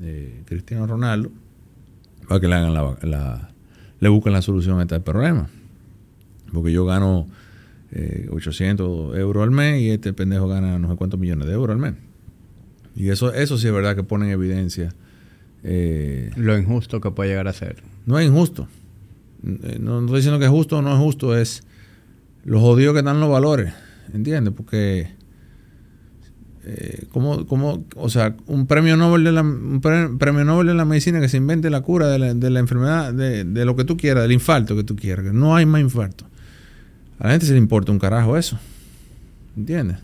eh, 0.00 0.42
Cristiano 0.44 0.88
Ronaldo 0.88 1.30
para 2.26 2.40
que 2.40 2.48
le 2.48 2.56
hagan 2.56 2.74
la, 2.74 3.50
le 4.00 4.08
busquen 4.08 4.32
la 4.32 4.42
solución 4.42 4.80
a 4.80 4.82
este 4.82 4.98
problema. 4.98 5.48
Porque 6.52 6.72
yo 6.72 6.84
gano 6.84 7.28
eh, 7.92 8.26
800 8.28 9.16
euros 9.18 9.44
al 9.44 9.52
mes 9.52 9.82
y 9.82 9.90
este 9.90 10.12
pendejo 10.12 10.48
gana 10.48 10.80
no 10.80 10.90
sé 10.90 10.96
cuántos 10.96 11.20
millones 11.20 11.46
de 11.46 11.54
euros 11.54 11.74
al 11.74 11.80
mes. 11.80 11.94
Y 12.96 13.10
eso, 13.10 13.32
eso 13.32 13.56
sí 13.56 13.68
es 13.68 13.72
verdad 13.72 13.94
que 13.94 14.02
pone 14.02 14.26
en 14.26 14.32
evidencia. 14.32 14.92
Eh, 15.64 16.30
Lo 16.36 16.56
injusto 16.58 17.00
que 17.00 17.10
puede 17.10 17.30
llegar 17.30 17.48
a 17.48 17.52
ser. 17.52 17.82
no 18.06 18.18
es 18.18 18.26
injusto. 18.26 18.68
Eh, 19.44 19.78
No, 19.80 20.00
no 20.00 20.06
estoy 20.06 20.16
diciendo 20.18 20.38
que 20.38 20.44
es 20.46 20.50
justo 20.50 20.78
o 20.78 20.82
no 20.82 20.92
es 20.92 20.98
justo, 20.98 21.36
es 21.36 21.62
los 22.44 22.60
jodidos 22.60 22.94
que 22.94 23.02
dan 23.02 23.20
los 23.20 23.30
valores. 23.30 23.72
¿Entiendes? 24.12 24.52
Porque. 24.56 25.08
Eh, 26.64 27.06
como, 27.10 27.44
como, 27.46 27.84
o 27.96 28.08
sea, 28.08 28.36
un 28.46 28.68
premio 28.68 28.96
Nobel 28.96 29.24
de 29.24 29.32
la 29.32 29.42
un 29.42 29.80
pre- 29.80 30.10
premio 30.16 30.44
Nobel 30.44 30.68
de 30.68 30.74
la 30.74 30.84
medicina 30.84 31.20
que 31.20 31.28
se 31.28 31.36
invente 31.36 31.70
la 31.70 31.80
cura 31.80 32.06
de 32.06 32.20
la, 32.20 32.34
de 32.34 32.50
la 32.50 32.60
enfermedad, 32.60 33.12
de, 33.12 33.42
de 33.42 33.64
lo 33.64 33.74
que 33.74 33.82
tú 33.84 33.96
quieras, 33.96 34.22
del 34.22 34.30
infarto 34.32 34.76
que 34.76 34.84
tú 34.84 34.94
quieras, 34.94 35.24
que 35.24 35.32
no 35.32 35.56
hay 35.56 35.66
más 35.66 35.80
infarto. 35.80 36.24
A 37.18 37.24
la 37.26 37.30
gente 37.32 37.46
se 37.46 37.52
le 37.52 37.58
importa 37.58 37.90
un 37.90 37.98
carajo 37.98 38.36
eso. 38.36 38.60
¿Entiendes? 39.56 39.98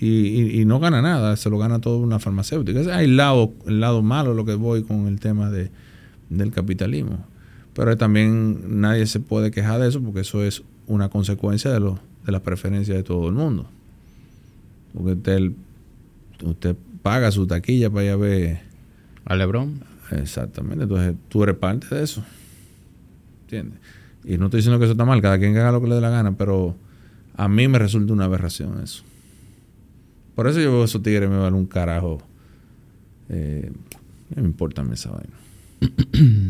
Y, 0.00 0.06
y- 0.08 0.60
y 0.60 0.64
no 0.64 0.80
gana 0.80 1.00
nada, 1.02 1.36
se 1.36 1.48
lo 1.50 1.58
gana 1.58 1.80
todo 1.80 1.98
una 1.98 2.18
farmacéutica. 2.18 2.80
Ese 2.80 2.90
es 2.90 2.98
el 2.98 3.16
lado, 3.16 3.52
el 3.66 3.80
lado 3.80 4.02
malo 4.02 4.34
lo 4.34 4.44
que 4.44 4.54
voy 4.54 4.82
con 4.82 5.06
el 5.06 5.20
tema 5.20 5.50
de, 5.50 5.70
del 6.30 6.50
capitalismo. 6.50 7.24
Pero 7.74 7.96
también 7.96 8.80
nadie 8.80 9.06
se 9.06 9.20
puede 9.20 9.50
quejar 9.50 9.80
de 9.80 9.88
eso 9.88 10.00
porque 10.00 10.20
eso 10.20 10.42
es 10.44 10.62
una 10.86 11.08
consecuencia 11.08 11.70
de, 11.72 11.80
lo, 11.80 11.98
de 12.26 12.32
las 12.32 12.40
preferencias 12.42 12.96
de 12.96 13.02
todo 13.02 13.28
el 13.28 13.34
mundo. 13.34 13.66
Porque 14.92 15.12
usted, 15.12 15.50
usted 16.44 16.76
paga 17.02 17.30
su 17.30 17.46
taquilla 17.46 17.90
para 17.90 18.04
ir 18.04 18.10
a 18.10 18.16
ver. 18.16 18.60
A 19.24 19.34
LeBron. 19.36 19.80
Exactamente, 20.10 20.82
entonces 20.84 21.14
tú 21.28 21.42
eres 21.42 21.56
parte 21.56 21.92
de 21.94 22.02
eso. 22.04 22.22
¿Entiendes? 23.44 23.78
Y 24.24 24.38
no 24.38 24.46
estoy 24.46 24.58
diciendo 24.58 24.78
que 24.78 24.84
eso 24.84 24.92
está 24.92 25.04
mal, 25.04 25.20
cada 25.22 25.38
quien 25.38 25.56
haga 25.56 25.72
lo 25.72 25.80
que 25.80 25.88
le 25.88 25.94
dé 25.96 26.00
la 26.00 26.10
gana, 26.10 26.32
pero 26.36 26.76
a 27.36 27.48
mí 27.48 27.66
me 27.68 27.78
resulta 27.78 28.12
una 28.12 28.24
aberración 28.26 28.80
eso. 28.82 29.02
Por 30.34 30.46
eso 30.48 30.60
yo 30.60 30.72
veo 30.72 30.82
a 30.82 30.84
esos 30.86 31.02
tigres 31.02 31.28
me 31.30 31.36
vale 31.38 31.56
un 31.56 31.66
carajo. 31.66 32.20
Eh, 33.28 33.70
¿Qué 34.34 34.40
me 34.40 34.46
importa 34.46 34.84
esa 34.92 35.10
vaina? 35.10 35.34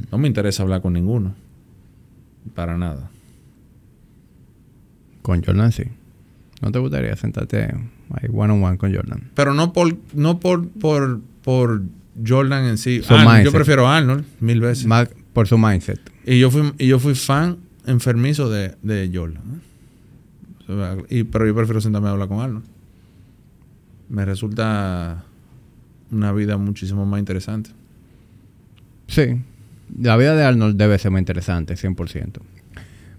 no 0.10 0.18
me 0.18 0.28
interesa 0.28 0.62
hablar 0.62 0.80
con 0.82 0.92
ninguno. 0.94 1.34
Para 2.54 2.76
nada. 2.78 3.10
Con 5.22 5.42
Jordan 5.42 5.72
sí. 5.72 5.84
¿No 6.60 6.70
te 6.72 6.78
gustaría 6.78 7.14
sentarte 7.16 7.64
ahí 7.64 8.28
one 8.32 8.52
on 8.52 8.62
one 8.62 8.78
con 8.78 8.94
Jordan? 8.94 9.30
Pero 9.34 9.54
no 9.54 9.72
por, 9.72 9.96
no 10.14 10.40
por, 10.40 10.68
por, 10.68 11.20
por 11.42 11.82
Jordan 12.26 12.64
en 12.66 12.78
sí. 12.78 13.02
Arnold, 13.08 13.44
yo 13.44 13.52
prefiero 13.52 13.86
a 13.88 13.96
Arnold 13.98 14.24
mil 14.40 14.60
veces. 14.60 14.86
Más 14.86 15.08
por 15.32 15.48
su 15.48 15.58
mindset. 15.58 16.00
Y 16.26 16.38
yo 16.38 16.50
fui, 16.50 16.72
y 16.78 16.86
yo 16.86 16.98
fui 16.98 17.14
fan 17.14 17.58
enfermizo 17.86 18.48
de, 18.50 18.76
de 18.82 19.10
Jordan. 19.12 19.42
¿eh? 19.42 20.72
O 20.72 20.76
sea, 20.76 20.96
y- 21.10 21.24
pero 21.24 21.46
yo 21.46 21.54
prefiero 21.54 21.80
sentarme 21.80 22.08
a 22.08 22.12
hablar 22.12 22.28
con 22.28 22.40
Arnold. 22.40 22.64
Me 24.08 24.24
resulta 24.24 25.24
una 26.10 26.32
vida 26.32 26.56
muchísimo 26.56 27.06
más 27.06 27.18
interesante. 27.18 27.70
Sí. 29.08 29.40
La 30.00 30.16
vida 30.16 30.34
de 30.34 30.44
Arnold 30.44 30.76
debe 30.76 30.98
ser 30.98 31.10
más 31.10 31.20
interesante, 31.20 31.74
100%. 31.74 32.40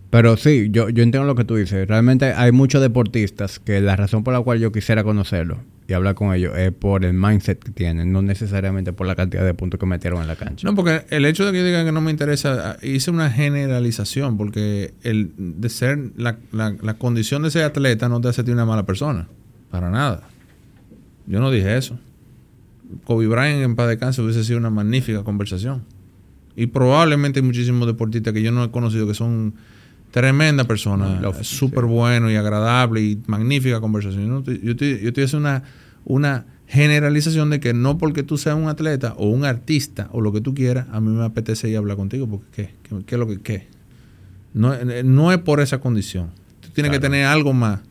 Pero 0.09 0.37
sí, 0.37 0.69
yo, 0.71 0.89
yo 0.89 1.03
entiendo 1.03 1.25
lo 1.25 1.35
que 1.35 1.43
tú 1.43 1.55
dices. 1.55 1.87
Realmente 1.87 2.33
hay 2.33 2.51
muchos 2.51 2.81
deportistas 2.81 3.59
que 3.59 3.81
la 3.81 3.95
razón 3.95 4.23
por 4.23 4.33
la 4.33 4.41
cual 4.41 4.59
yo 4.59 4.71
quisiera 4.71 5.03
conocerlos 5.03 5.57
y 5.87 5.93
hablar 5.93 6.15
con 6.15 6.33
ellos 6.33 6.57
es 6.57 6.71
por 6.71 7.03
el 7.05 7.13
mindset 7.13 7.59
que 7.61 7.71
tienen, 7.71 8.11
no 8.11 8.21
necesariamente 8.21 8.93
por 8.93 9.05
la 9.07 9.15
cantidad 9.15 9.43
de 9.45 9.53
puntos 9.53 9.79
que 9.79 9.85
metieron 9.85 10.21
en 10.21 10.27
la 10.27 10.35
cancha. 10.35 10.67
No, 10.67 10.73
porque 10.73 11.05
el 11.09 11.25
hecho 11.25 11.45
de 11.45 11.51
que 11.51 11.59
yo 11.59 11.65
diga 11.65 11.83
que 11.83 11.91
no 11.91 12.01
me 12.01 12.11
interesa, 12.11 12.77
hice 12.81 13.11
una 13.11 13.29
generalización, 13.29 14.37
porque 14.37 14.93
el 15.03 15.31
de 15.37 15.69
ser 15.69 15.99
la, 16.15 16.37
la- 16.51 16.75
la 16.81 16.93
condición 16.95 17.43
de 17.43 17.51
ser 17.51 17.63
atleta 17.63 18.07
no 18.09 18.21
te 18.21 18.29
hace 18.29 18.43
ti 18.43 18.51
una 18.51 18.65
mala 18.65 18.85
persona. 18.85 19.27
Para 19.69 19.89
nada. 19.91 20.23
Yo 21.27 21.39
no 21.39 21.51
dije 21.51 21.77
eso. 21.77 21.97
Kobe 23.05 23.27
Bryant 23.27 23.63
en 23.63 23.75
paz 23.75 23.87
de 23.89 23.97
cáncer 23.97 24.23
hubiese 24.23 24.43
sido 24.43 24.59
una 24.59 24.69
magnífica 24.69 25.23
conversación. 25.23 25.83
Y 26.55 26.67
probablemente 26.67 27.39
hay 27.39 27.45
muchísimos 27.45 27.87
deportistas 27.87 28.33
que 28.33 28.41
yo 28.41 28.51
no 28.51 28.63
he 28.63 28.71
conocido 28.71 29.07
que 29.07 29.13
son 29.13 29.53
tremendas 30.11 30.65
personas, 30.67 31.21
súper 31.43 31.85
buenos 31.85 32.31
y 32.31 32.35
agradables 32.35 33.03
y 33.03 33.19
magnífica 33.27 33.81
conversación. 33.81 34.27
Yo, 34.27 34.37
estoy- 34.39 34.61
yo 34.63 34.71
estoy, 34.71 34.99
yo 35.01 35.07
estoy 35.09 35.23
haciendo 35.25 35.49
una, 35.49 35.63
una 36.05 36.45
generalización 36.67 37.49
de 37.49 37.59
que 37.59 37.73
no 37.73 37.97
porque 37.97 38.23
tú 38.23 38.37
seas 38.37 38.55
un 38.55 38.67
atleta 38.69 39.13
o 39.17 39.27
un 39.29 39.43
artista 39.45 40.07
o 40.13 40.21
lo 40.21 40.31
que 40.31 40.39
tú 40.41 40.53
quieras, 40.55 40.87
a 40.91 41.01
mí 41.01 41.09
me 41.09 41.23
apetece 41.25 41.69
ir 41.69 41.75
a 41.75 41.79
hablar 41.79 41.97
contigo 41.97 42.27
porque 42.27 42.45
¿qué? 42.55 42.73
¿Qué, 42.83 43.03
qué 43.05 43.15
es 43.15 43.19
lo 43.19 43.27
que 43.27 43.41
qué? 43.41 43.67
No, 44.53 44.73
eh, 44.73 45.03
no 45.03 45.31
es 45.33 45.39
por 45.39 45.59
esa 45.59 45.79
condición. 45.79 46.29
Tú 46.61 46.69
tienes 46.69 46.91
que 46.91 46.99
tener 46.99 47.25
algo 47.25 47.51
más 47.51 47.81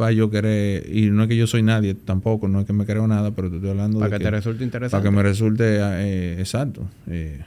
para 0.00 0.12
yo 0.12 0.30
querer, 0.30 0.84
y 0.92 1.10
no 1.10 1.22
es 1.22 1.28
que 1.28 1.36
yo 1.36 1.46
soy 1.46 1.62
nadie 1.62 1.94
tampoco, 1.94 2.48
no 2.48 2.60
es 2.60 2.66
que 2.66 2.72
me 2.72 2.84
creo 2.86 3.06
nada, 3.06 3.30
pero 3.30 3.48
te 3.50 3.56
estoy 3.56 3.70
hablando 3.70 3.98
para 4.00 4.10
de 4.10 4.18
que, 4.18 4.18
que- 4.18 4.24
te 4.24 4.30
resulte 4.36 4.64
interesante. 4.64 4.90
para 4.90 5.02
que 5.10 5.16
me 5.16 5.22
resulte 5.22 5.64
eh, 5.78 6.36
exacto, 6.40 6.88
eh, 7.08 7.40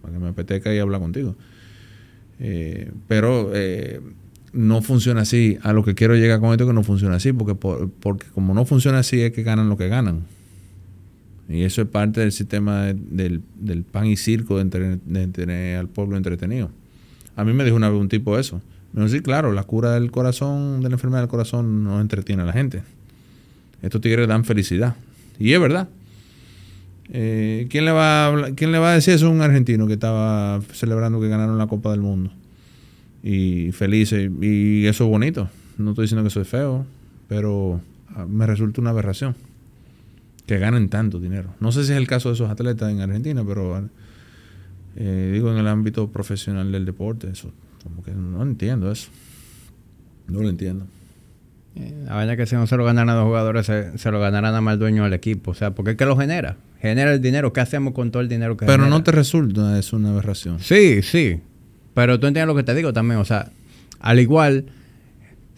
para 0.00 0.14
que 0.14 0.20
me 0.20 0.28
apetezca 0.28 0.70
a 0.70 0.80
hablar 0.82 1.00
contigo. 1.00 1.34
Eh, 2.38 2.90
pero 3.08 3.50
no 4.52 4.82
funciona 4.82 5.22
así. 5.22 5.58
A 5.62 5.72
lo 5.72 5.84
que 5.84 5.94
quiero 5.94 6.14
llegar 6.14 6.40
con 6.40 6.50
esto 6.52 6.64
es 6.64 6.68
que 6.70 6.74
no 6.74 6.82
funciona 6.82 7.16
así, 7.16 7.32
porque, 7.32 7.54
por- 7.54 7.90
porque 7.90 8.26
como 8.32 8.54
no 8.54 8.64
funciona 8.64 8.98
así 9.00 9.20
es 9.20 9.32
que 9.32 9.42
ganan 9.42 9.68
lo 9.68 9.76
que 9.76 9.88
ganan. 9.88 10.22
Y 11.48 11.62
eso 11.62 11.82
es 11.82 11.88
parte 11.88 12.20
del 12.20 12.32
sistema 12.32 12.82
de- 12.86 12.94
del, 12.94 13.40
del 13.60 13.82
pan 13.84 14.06
y 14.06 14.16
circo 14.16 14.56
de, 14.56 14.62
entre- 14.62 14.98
de 15.04 15.26
tener 15.28 15.78
al 15.78 15.88
pueblo 15.88 16.16
entretenido. 16.16 16.70
A 17.36 17.44
mí 17.44 17.52
me 17.52 17.64
dijo 17.64 17.76
una 17.76 17.88
vez 17.90 18.00
un 18.00 18.08
tipo 18.08 18.38
eso. 18.38 18.60
Dijo, 18.92 19.08
sí, 19.08 19.20
claro, 19.20 19.52
la 19.52 19.64
cura 19.64 19.92
del 19.92 20.10
corazón, 20.10 20.80
de 20.80 20.88
la 20.88 20.94
enfermedad 20.94 21.20
del 21.20 21.28
corazón 21.28 21.84
no 21.84 22.00
entretiene 22.00 22.42
a 22.42 22.46
la 22.46 22.52
gente. 22.52 22.82
Estos 23.82 24.00
tigres 24.00 24.26
dan 24.26 24.44
felicidad. 24.44 24.96
Y 25.38 25.52
es 25.52 25.60
verdad. 25.60 25.88
Eh, 27.10 27.68
¿quién, 27.70 27.84
le 27.84 27.92
va 27.92 28.26
a 28.26 28.52
¿Quién 28.54 28.72
le 28.72 28.78
va 28.78 28.92
a 28.92 28.94
decir 28.94 29.14
eso 29.14 29.26
a 29.26 29.30
un 29.30 29.40
argentino 29.40 29.86
que 29.86 29.92
estaba 29.92 30.60
celebrando 30.72 31.20
que 31.20 31.28
ganaron 31.28 31.58
la 31.58 31.66
Copa 31.66 31.90
del 31.90 32.00
Mundo? 32.00 32.32
Y 33.22 33.72
felices. 33.72 34.30
Y 34.40 34.86
eso 34.86 35.04
es 35.04 35.10
bonito. 35.10 35.48
No 35.78 35.90
estoy 35.90 36.04
diciendo 36.04 36.22
que 36.22 36.28
eso 36.28 36.40
es 36.40 36.48
feo, 36.48 36.86
pero 37.28 37.80
ah, 38.14 38.26
me 38.26 38.46
resulta 38.46 38.80
una 38.80 38.90
aberración. 38.90 39.36
Que 40.46 40.58
ganen 40.58 40.88
tanto 40.88 41.18
dinero. 41.18 41.54
No 41.60 41.72
sé 41.72 41.84
si 41.84 41.92
es 41.92 41.98
el 41.98 42.06
caso 42.06 42.28
de 42.28 42.36
esos 42.36 42.48
atletas 42.48 42.90
en 42.90 43.00
Argentina, 43.00 43.44
pero 43.46 43.88
eh, 44.96 45.30
digo 45.34 45.50
en 45.52 45.58
el 45.58 45.66
ámbito 45.66 46.08
profesional 46.08 46.72
del 46.72 46.84
deporte, 46.84 47.28
eso 47.30 47.50
como 47.88 48.02
que 48.02 48.12
no 48.12 48.42
entiendo 48.42 48.90
eso. 48.90 49.08
No 50.28 50.40
lo 50.42 50.48
entiendo. 50.48 50.86
Eh, 51.76 51.92
La 52.06 52.14
vaina 52.14 52.32
es 52.32 52.38
que 52.38 52.46
si 52.46 52.54
no 52.56 52.66
se 52.66 52.76
lo 52.76 52.84
ganan 52.84 53.08
a 53.10 53.14
los 53.14 53.24
jugadores, 53.24 53.66
se, 53.66 53.96
se 53.98 54.10
lo 54.10 54.18
ganará 54.20 54.48
nada 54.48 54.60
más 54.60 54.74
el 54.74 54.80
dueño 54.80 55.04
del 55.04 55.12
equipo. 55.12 55.52
O 55.52 55.54
sea, 55.54 55.72
porque 55.74 55.92
es 55.92 55.96
que 55.96 56.04
lo 56.06 56.16
genera. 56.16 56.56
Genera 56.80 57.12
el 57.12 57.20
dinero. 57.20 57.52
¿Qué 57.52 57.60
hacemos 57.60 57.92
con 57.94 58.10
todo 58.10 58.22
el 58.22 58.28
dinero 58.28 58.56
que 58.56 58.66
Pero 58.66 58.84
genera? 58.84 58.90
no 58.90 59.02
te 59.02 59.12
resulta 59.12 59.78
es 59.78 59.92
una 59.92 60.10
aberración. 60.10 60.58
Sí, 60.60 61.02
sí. 61.02 61.40
Pero 61.94 62.18
tú 62.20 62.26
entiendes 62.26 62.48
lo 62.48 62.54
que 62.56 62.62
te 62.64 62.74
digo 62.74 62.92
también. 62.92 63.20
O 63.20 63.24
sea, 63.24 63.50
al 64.00 64.20
igual, 64.20 64.66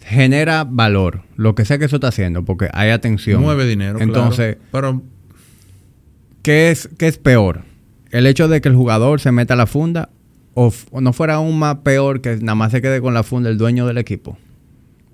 genera 0.01 0.63
valor. 0.63 1.23
Lo 1.35 1.55
que 1.55 1.65
sea 1.65 1.77
que 1.77 1.85
eso 1.85 1.97
está 1.97 2.07
haciendo, 2.09 2.45
porque 2.45 2.69
hay 2.73 2.89
atención. 2.91 3.41
Mueve 3.41 3.65
dinero. 3.67 3.97
claro. 3.97 4.03
Entonces, 4.11 4.57
pero 4.71 5.01
¿qué, 6.41 6.71
es, 6.71 6.89
¿qué 6.97 7.07
es 7.07 7.17
peor? 7.17 7.61
¿El 8.11 8.25
hecho 8.25 8.47
de 8.47 8.61
que 8.61 8.69
el 8.69 8.75
jugador 8.75 9.19
se 9.19 9.31
meta 9.31 9.53
a 9.53 9.57
la 9.57 9.67
funda? 9.67 10.09
¿O, 10.61 10.99
no 10.99 11.13
fuera 11.13 11.35
aún 11.35 11.57
más 11.57 11.77
peor 11.77 12.19
que 12.21 12.35
nada 12.37 12.55
más 12.55 12.71
se 12.71 12.81
quede 12.81 12.99
con 13.01 13.13
la 13.13 13.23
funda 13.23 13.49
el 13.49 13.57
dueño 13.57 13.87
del 13.87 13.97
equipo? 13.97 14.37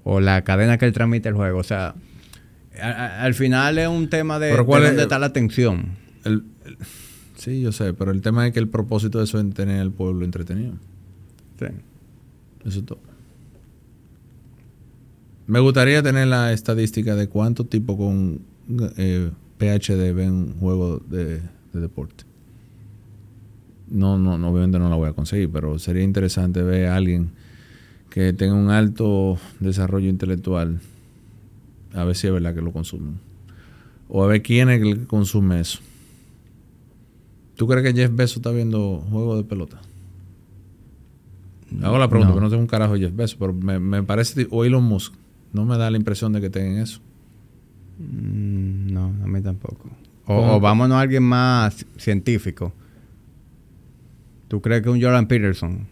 O 0.04 0.20
la 0.20 0.44
cadena 0.44 0.78
que 0.78 0.86
él 0.86 0.94
transmite 0.94 1.30
el 1.30 1.36
juego. 1.36 1.60
O 1.60 1.64
sea, 1.64 1.94
a- 2.82 2.88
a- 2.90 3.22
al 3.24 3.34
final 3.36 3.78
es 3.78 3.88
un 3.88 4.10
tema 4.10 4.40
de, 4.40 4.56
¿cuál 4.66 4.84
es- 4.84 4.90
dónde 4.90 5.04
está 5.04 5.20
la 5.20 5.28
atención. 5.28 5.92
El- 6.24 6.44
el- 6.66 6.78
sí, 7.36 7.62
yo 7.62 7.72
sé, 7.72 7.94
pero 7.94 8.12
el 8.12 8.22
tema 8.22 8.48
es 8.48 8.54
que 8.54 8.60
el 8.60 8.68
propósito 8.70 9.20
de 9.20 9.26
eso 9.26 9.40
es 9.40 9.54
tener 9.54 9.80
al 9.82 9.92
pueblo 9.92 10.26
entretenido. 10.26 10.74
Sí. 11.60 11.66
Eso 12.66 12.80
es 12.80 12.86
todo. 12.86 13.00
Me 15.48 15.60
gustaría 15.60 16.02
tener 16.02 16.28
la 16.28 16.54
estadística 16.54 17.16
de 17.16 17.28
cuántos 17.30 17.70
tipos 17.70 17.98
con 17.98 18.42
eh, 18.98 19.30
PhD 19.60 20.12
ven 20.14 20.56
juegos 20.60 21.08
de, 21.10 21.36
de 21.74 21.80
deporte. 21.80 22.24
No, 23.90 24.18
no, 24.18 24.38
no, 24.38 24.50
obviamente 24.50 24.80
no 24.80 24.90
la 24.90 24.96
voy 24.96 25.10
a 25.10 25.14
conseguir, 25.14 25.50
pero 25.52 25.78
sería 25.80 26.04
interesante 26.04 26.62
ver 26.64 26.88
a 26.88 26.96
alguien 26.96 27.30
que 28.10 28.34
tenga 28.34 28.54
un 28.56 28.70
alto 28.70 29.38
desarrollo 29.60 30.10
intelectual, 30.10 30.80
a 31.94 32.04
ver 32.04 32.16
si 32.16 32.28
es 32.28 32.34
verdad 32.34 32.56
que 32.56 32.62
lo 32.62 32.72
consumen. 32.72 33.20
O 34.10 34.24
a 34.24 34.28
ver 34.28 34.42
quién 34.42 34.70
es 34.70 34.82
el 34.82 35.00
que 35.02 35.06
consume 35.08 35.60
eso. 35.60 35.80
¿Tú 37.56 37.68
crees 37.68 37.84
que 37.84 37.94
Jeff 38.00 38.14
Bezos 38.16 38.38
está 38.38 38.52
viendo 38.52 39.04
juegos 39.10 39.38
de 39.38 39.44
pelota? 39.44 39.80
Hago 41.82 41.98
la 41.98 42.08
pregunta, 42.08 42.30
No. 42.30 42.36
pero 42.36 42.46
no 42.46 42.50
tengo 42.50 42.62
un 42.62 42.68
carajo 42.68 42.94
de 42.94 43.02
Jeff 43.02 43.16
Bezos, 43.16 43.36
pero 43.40 43.54
me, 43.54 43.80
me 43.80 44.04
parece, 44.04 44.48
o 44.50 44.64
Elon 44.66 44.84
Musk, 44.84 45.14
no 45.54 45.66
me 45.66 45.78
da 45.78 45.90
la 45.90 45.98
impresión 45.98 46.32
de 46.34 46.42
que 46.42 46.50
tengan 46.50 46.78
eso. 46.82 47.00
Mm, 48.00 48.94
no, 48.94 49.06
a 49.24 49.28
mí 49.28 49.42
tampoco. 49.42 49.90
O, 50.26 50.56
o 50.56 50.60
vámonos 50.60 50.96
a 50.98 51.02
alguien 51.02 51.24
más 51.24 51.86
científico. 51.98 52.74
¿Tú 54.48 54.62
crees 54.62 54.82
que 54.82 54.90
un 54.90 55.02
Jordan 55.02 55.28
Peterson 55.28 55.88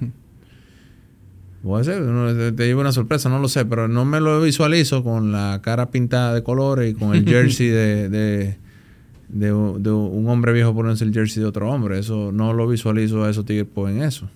Puede 1.62 1.84
ser, 1.84 2.56
te, 2.56 2.66
lleva 2.66 2.80
una 2.80 2.90
sorpresa, 2.90 3.28
no 3.28 3.38
lo 3.38 3.48
sé, 3.48 3.64
pero 3.64 3.86
no 3.86 4.04
me 4.04 4.20
lo 4.20 4.40
visualizo 4.40 5.04
con 5.04 5.30
la 5.30 5.60
cara 5.62 5.92
pintada 5.92 6.34
de 6.34 6.42
colores 6.42 6.90
y 6.90 6.94
con 6.94 7.14
el 7.14 7.24
jersey 7.28 7.68
de, 7.68 8.08
de, 8.08 8.56
de, 9.28 9.46
de 9.46 9.90
un 9.90 10.28
hombre 10.28 10.52
viejo 10.52 10.74
poniéndose 10.74 11.04
el 11.04 11.12
jersey 11.12 11.40
de 11.40 11.48
otro 11.48 11.70
hombre. 11.70 12.00
Eso 12.00 12.32
no 12.32 12.52
lo 12.52 12.66
visualizo 12.66 13.22
a 13.22 13.30
esos 13.30 13.44
tigres 13.44 13.68
pues, 13.72 13.94
en 13.94 14.02
eso. 14.02 14.28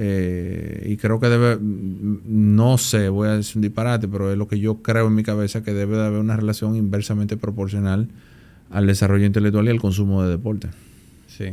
Eh, 0.00 0.86
y 0.90 0.96
creo 0.96 1.18
que 1.18 1.28
debe, 1.28 1.58
no 1.60 2.78
sé, 2.78 3.08
voy 3.08 3.28
a 3.28 3.32
decir 3.32 3.56
un 3.56 3.62
disparate, 3.62 4.06
pero 4.06 4.30
es 4.30 4.38
lo 4.38 4.46
que 4.46 4.60
yo 4.60 4.76
creo 4.76 5.08
en 5.08 5.16
mi 5.16 5.24
cabeza 5.24 5.64
que 5.64 5.74
debe 5.74 5.96
de 5.96 6.06
haber 6.06 6.20
una 6.20 6.36
relación 6.36 6.76
inversamente 6.76 7.36
proporcional 7.36 8.08
al 8.70 8.86
desarrollo 8.86 9.26
intelectual 9.26 9.66
y 9.66 9.70
al 9.70 9.80
consumo 9.80 10.22
de 10.22 10.30
deporte. 10.30 10.68
Sí. 11.26 11.46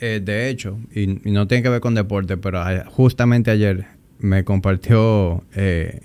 Eh, 0.00 0.20
de 0.22 0.48
hecho, 0.50 0.78
y, 0.94 1.26
y 1.28 1.32
no 1.32 1.46
tiene 1.46 1.62
que 1.62 1.68
ver 1.70 1.80
con 1.80 1.94
deporte, 1.94 2.36
pero 2.36 2.62
justamente 2.90 3.50
ayer 3.50 3.86
me 4.18 4.44
compartió 4.44 5.44
eh, 5.54 6.00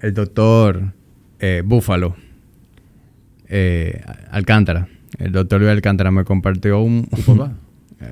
el 0.00 0.14
doctor 0.14 0.92
eh, 1.40 1.62
Búfalo 1.64 2.16
Alcántara. 4.30 4.88
El 5.18 5.32
doctor 5.32 5.60
Luis 5.60 5.70
Alcántara 5.72 6.10
me 6.10 6.24
compartió 6.24 6.80
un... 6.80 7.08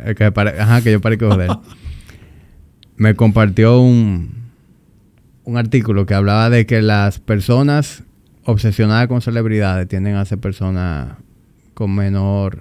Eh, 0.06 0.14
que 0.14 0.30
pare- 0.32 0.58
ajá, 0.58 0.80
que 0.80 0.92
yo 0.92 1.00
parezco 1.02 1.36
de 1.36 1.46
él. 1.46 1.52
Me 2.96 3.14
compartió 3.14 3.80
un, 3.80 4.30
un 5.44 5.56
artículo 5.58 6.06
que 6.06 6.14
hablaba 6.14 6.48
de 6.48 6.64
que 6.66 6.80
las 6.80 7.18
personas 7.18 8.02
obsesionadas 8.44 9.08
con 9.08 9.20
celebridades 9.20 9.88
tienden 9.88 10.14
a 10.14 10.24
ser 10.24 10.38
personas 10.38 11.16
con 11.74 11.94
menor 11.94 12.60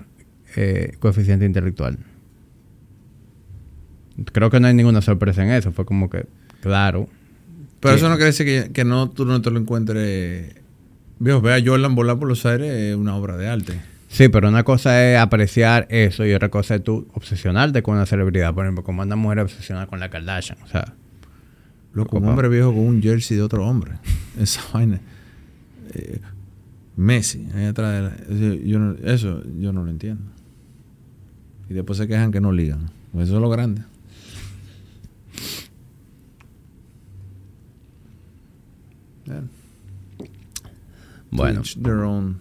eh, 0.55 0.93
coeficiente 0.99 1.45
intelectual. 1.45 1.97
Creo 4.33 4.49
que 4.49 4.59
no 4.59 4.67
hay 4.67 4.73
ninguna 4.73 5.01
sorpresa 5.01 5.43
en 5.43 5.51
eso. 5.51 5.71
Fue 5.71 5.85
como 5.85 6.09
que, 6.09 6.25
claro. 6.61 7.07
Pero 7.79 7.95
eso 7.95 8.09
no 8.09 8.15
quiere 8.15 8.27
decir 8.27 8.45
que, 8.45 8.71
que 8.71 8.85
no, 8.85 9.09
tú 9.09 9.25
no 9.25 9.41
te 9.41 9.49
lo 9.49 9.59
encuentres. 9.59 10.55
Viejo, 11.19 11.41
ve 11.41 11.53
a 11.55 11.63
Jordan 11.63 11.95
volar 11.95 12.19
por 12.19 12.27
los 12.27 12.45
aires, 12.45 12.71
es 12.71 12.95
una 12.95 13.15
obra 13.15 13.37
de 13.37 13.47
arte. 13.47 13.79
Sí, 14.07 14.27
pero 14.27 14.49
una 14.49 14.63
cosa 14.63 15.03
es 15.09 15.17
apreciar 15.17 15.87
eso 15.89 16.25
y 16.25 16.33
otra 16.33 16.49
cosa 16.49 16.75
es 16.75 16.83
tú 16.83 17.07
obsesionarte 17.13 17.81
con 17.81 17.95
una 17.95 18.05
celebridad. 18.05 18.53
Por 18.53 18.65
ejemplo, 18.65 18.83
como 18.83 19.01
anda 19.01 19.15
mujer 19.15 19.39
obsesionada 19.39 19.87
con 19.87 19.99
la 19.99 20.09
Kardashian. 20.09 20.57
O 20.63 20.67
sea, 20.67 20.93
Loco, 21.93 22.17
un 22.17 22.27
hombre 22.27 22.49
viejo 22.49 22.69
con 22.73 22.79
un 22.85 23.01
jersey 23.01 23.37
de 23.37 23.43
otro 23.43 23.65
hombre. 23.65 23.93
Esa 24.39 24.61
vaina. 24.73 24.99
Eh, 25.93 26.19
Messi, 26.97 27.47
ahí 27.55 27.65
atrás 27.65 27.93
de 27.93 28.01
la- 28.01 28.15
eso, 28.49 28.63
yo 28.63 28.79
no, 28.79 28.95
eso 29.03 29.43
yo 29.59 29.73
no 29.73 29.83
lo 29.83 29.89
entiendo. 29.91 30.23
Y 31.71 31.73
después 31.73 31.97
se 31.97 32.05
quejan 32.05 32.33
que 32.33 32.41
no 32.41 32.51
ligan. 32.51 32.89
Pues 33.13 33.27
Eso 33.29 33.37
es 33.37 33.41
lo 33.41 33.49
grande. 33.49 33.81
Bueno, 39.25 39.47
bueno. 41.31 41.61
to 41.61 41.67
each 41.67 41.77
their 41.81 41.99
own. 42.03 42.37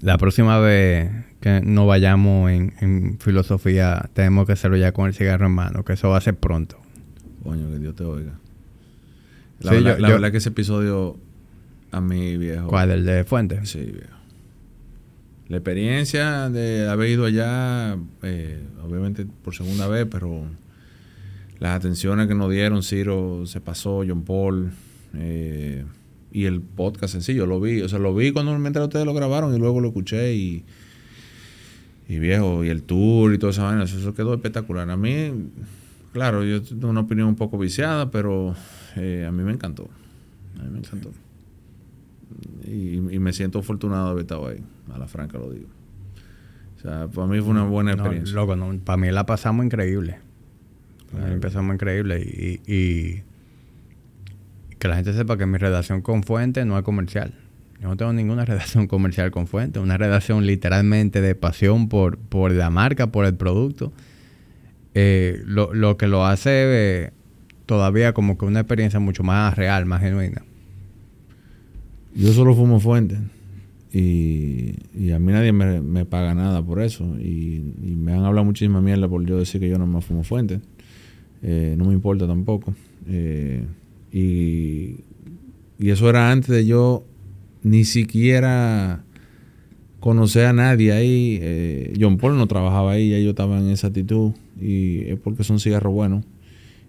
La 0.00 0.18
próxima 0.18 0.58
vez 0.58 1.10
que 1.40 1.60
no 1.62 1.86
vayamos 1.86 2.50
en, 2.50 2.74
en 2.80 3.18
filosofía, 3.20 4.10
tenemos 4.12 4.46
que 4.46 4.52
hacerlo 4.52 4.76
ya 4.76 4.92
con 4.92 5.06
el 5.06 5.14
cigarro 5.14 5.46
en 5.46 5.52
mano, 5.52 5.84
que 5.84 5.92
eso 5.94 6.08
va 6.10 6.18
a 6.18 6.20
ser 6.20 6.36
pronto. 6.36 6.78
Coño, 7.44 7.70
que 7.70 7.78
Dios 7.78 7.94
te 7.94 8.04
oiga. 8.04 8.32
La, 9.60 9.70
Sí, 9.70 9.76
verdad, 9.76 9.96
yo- 9.96 10.02
la 10.02 10.08
yo- 10.08 10.14
verdad 10.14 10.30
que 10.32 10.38
ese 10.38 10.48
episodio 10.50 11.16
a 11.92 12.00
mí, 12.00 12.36
viejo. 12.36 12.66
¿Cuál? 12.66 12.90
¿El 12.90 13.04
de 13.06 13.24
Fuente? 13.24 13.64
Sí, 13.64 13.78
viejo. 13.80 14.15
La 15.48 15.58
experiencia 15.58 16.50
de 16.50 16.88
haber 16.88 17.10
ido 17.10 17.24
allá, 17.24 17.96
eh, 18.22 18.60
obviamente 18.82 19.26
por 19.44 19.54
segunda 19.54 19.86
vez, 19.86 20.06
pero 20.10 20.44
las 21.60 21.76
atenciones 21.76 22.26
que 22.26 22.34
nos 22.34 22.50
dieron, 22.50 22.82
Ciro 22.82 23.46
se 23.46 23.60
pasó, 23.60 24.02
John 24.06 24.24
Paul, 24.24 24.72
eh, 25.14 25.84
y 26.32 26.44
el 26.46 26.60
podcast 26.60 27.12
sencillo, 27.12 27.46
lo 27.46 27.60
vi, 27.60 27.80
o 27.80 27.88
sea, 27.88 28.00
lo 28.00 28.12
vi 28.14 28.32
cuando 28.32 28.58
mientras 28.58 28.86
ustedes 28.86 29.06
lo 29.06 29.14
grabaron 29.14 29.54
y 29.54 29.58
luego 29.58 29.80
lo 29.80 29.88
escuché 29.88 30.34
y, 30.34 30.64
viejo, 32.08 32.64
y 32.64 32.68
el 32.68 32.82
tour 32.82 33.32
y 33.32 33.38
toda 33.38 33.52
esa 33.52 33.62
vaina, 33.62 33.84
eso 33.84 34.14
quedó 34.14 34.34
espectacular. 34.34 34.90
A 34.90 34.96
mí, 34.96 35.30
claro, 36.12 36.44
yo 36.44 36.60
tengo 36.60 36.90
una 36.90 37.00
opinión 37.00 37.28
un 37.28 37.36
poco 37.36 37.56
viciada, 37.56 38.10
pero 38.10 38.56
eh, 38.96 39.24
a 39.26 39.30
mí 39.30 39.44
me 39.44 39.52
encantó. 39.52 39.88
A 40.58 40.64
mí 40.64 40.70
me 40.70 40.78
encantó. 40.80 41.12
Y, 42.66 42.96
y 42.96 43.18
me 43.18 43.32
siento 43.32 43.60
afortunado 43.60 44.06
de 44.06 44.10
haber 44.12 44.22
estado 44.22 44.48
ahí, 44.48 44.62
a 44.92 44.98
la 44.98 45.06
franca 45.06 45.38
lo 45.38 45.50
digo. 45.50 45.68
O 46.76 46.80
sea, 46.80 47.08
para 47.08 47.26
mí 47.26 47.40
fue 47.40 47.50
una 47.50 47.64
buena 47.64 47.92
No, 47.92 47.98
experiencia. 48.02 48.34
loco, 48.34 48.56
no, 48.56 48.76
para 48.80 48.96
mí 48.96 49.10
la 49.10 49.24
pasamos 49.26 49.64
increíble. 49.64 50.18
Para 51.12 51.28
mí 51.28 51.40
pasamos 51.40 51.74
increíble 51.74 52.20
y, 52.20 52.60
y- 52.72 52.72
y 52.74 53.22
que 54.78 54.88
la 54.88 54.96
gente 54.96 55.12
sepa 55.12 55.36
que 55.38 55.46
mi 55.46 55.56
relación 55.58 56.02
con 56.02 56.22
Fuente 56.22 56.64
no 56.64 56.76
es 56.76 56.84
comercial. 56.84 57.32
Yo 57.80 57.88
no 57.88 57.96
tengo 57.96 58.12
ninguna 58.12 58.44
relación 58.44 58.86
comercial 58.88 59.30
con 59.30 59.46
Fuente, 59.46 59.78
una 59.78 59.96
relación 59.96 60.46
literalmente 60.46 61.20
de 61.20 61.34
pasión 61.34 61.88
por, 61.88 62.18
por 62.18 62.52
la 62.52 62.70
marca, 62.70 63.06
por 63.12 63.24
el 63.24 63.34
producto. 63.36 63.92
Eh, 64.94 65.42
lo, 65.46 65.72
lo 65.74 65.96
que 65.96 66.06
lo 66.08 66.24
hace 66.26 66.50
eh, 66.52 67.10
todavía 67.66 68.12
como 68.14 68.36
que 68.38 68.44
una 68.46 68.60
experiencia 68.60 68.98
mucho 69.00 69.22
más 69.22 69.54
real, 69.56 69.86
más 69.86 70.00
genuina. 70.00 70.42
Yo 72.16 72.32
solo 72.32 72.54
fumo 72.54 72.80
fuente. 72.80 73.18
Y, 73.92 74.74
y 74.94 75.10
a 75.12 75.18
mí 75.18 75.32
nadie 75.32 75.52
me, 75.52 75.80
me 75.80 76.04
paga 76.04 76.34
nada 76.34 76.64
por 76.64 76.80
eso. 76.82 77.04
Y, 77.20 77.62
me 77.96 78.12
han 78.12 78.24
hablado 78.24 78.44
muchísima 78.44 78.80
mierda 78.80 79.08
por 79.08 79.24
yo 79.26 79.38
decir 79.38 79.60
que 79.60 79.68
yo 79.68 79.78
no 79.78 79.86
me 79.86 80.00
fumo 80.00 80.22
fuente. 80.22 80.60
Eh, 81.42 81.74
no 81.76 81.86
me 81.86 81.92
importa 81.92 82.26
tampoco. 82.26 82.74
Eh, 83.08 83.64
y, 84.12 84.96
y 85.78 85.90
eso 85.90 86.08
era 86.08 86.30
antes 86.30 86.50
de 86.50 86.64
yo 86.64 87.04
ni 87.62 87.84
siquiera 87.84 89.02
conocer 90.00 90.46
a 90.46 90.52
nadie 90.52 90.92
ahí. 90.92 91.38
Eh, 91.42 91.94
John 92.00 92.16
Paul 92.16 92.36
no 92.36 92.46
trabajaba 92.46 92.92
ahí, 92.92 93.10
ya 93.10 93.18
yo 93.18 93.30
estaba 93.30 93.58
en 93.58 93.70
esa 93.70 93.88
actitud. 93.88 94.32
Y 94.60 95.00
es 95.10 95.18
porque 95.18 95.44
son 95.44 95.60
cigarros 95.60 95.92
buenos. 95.92 96.24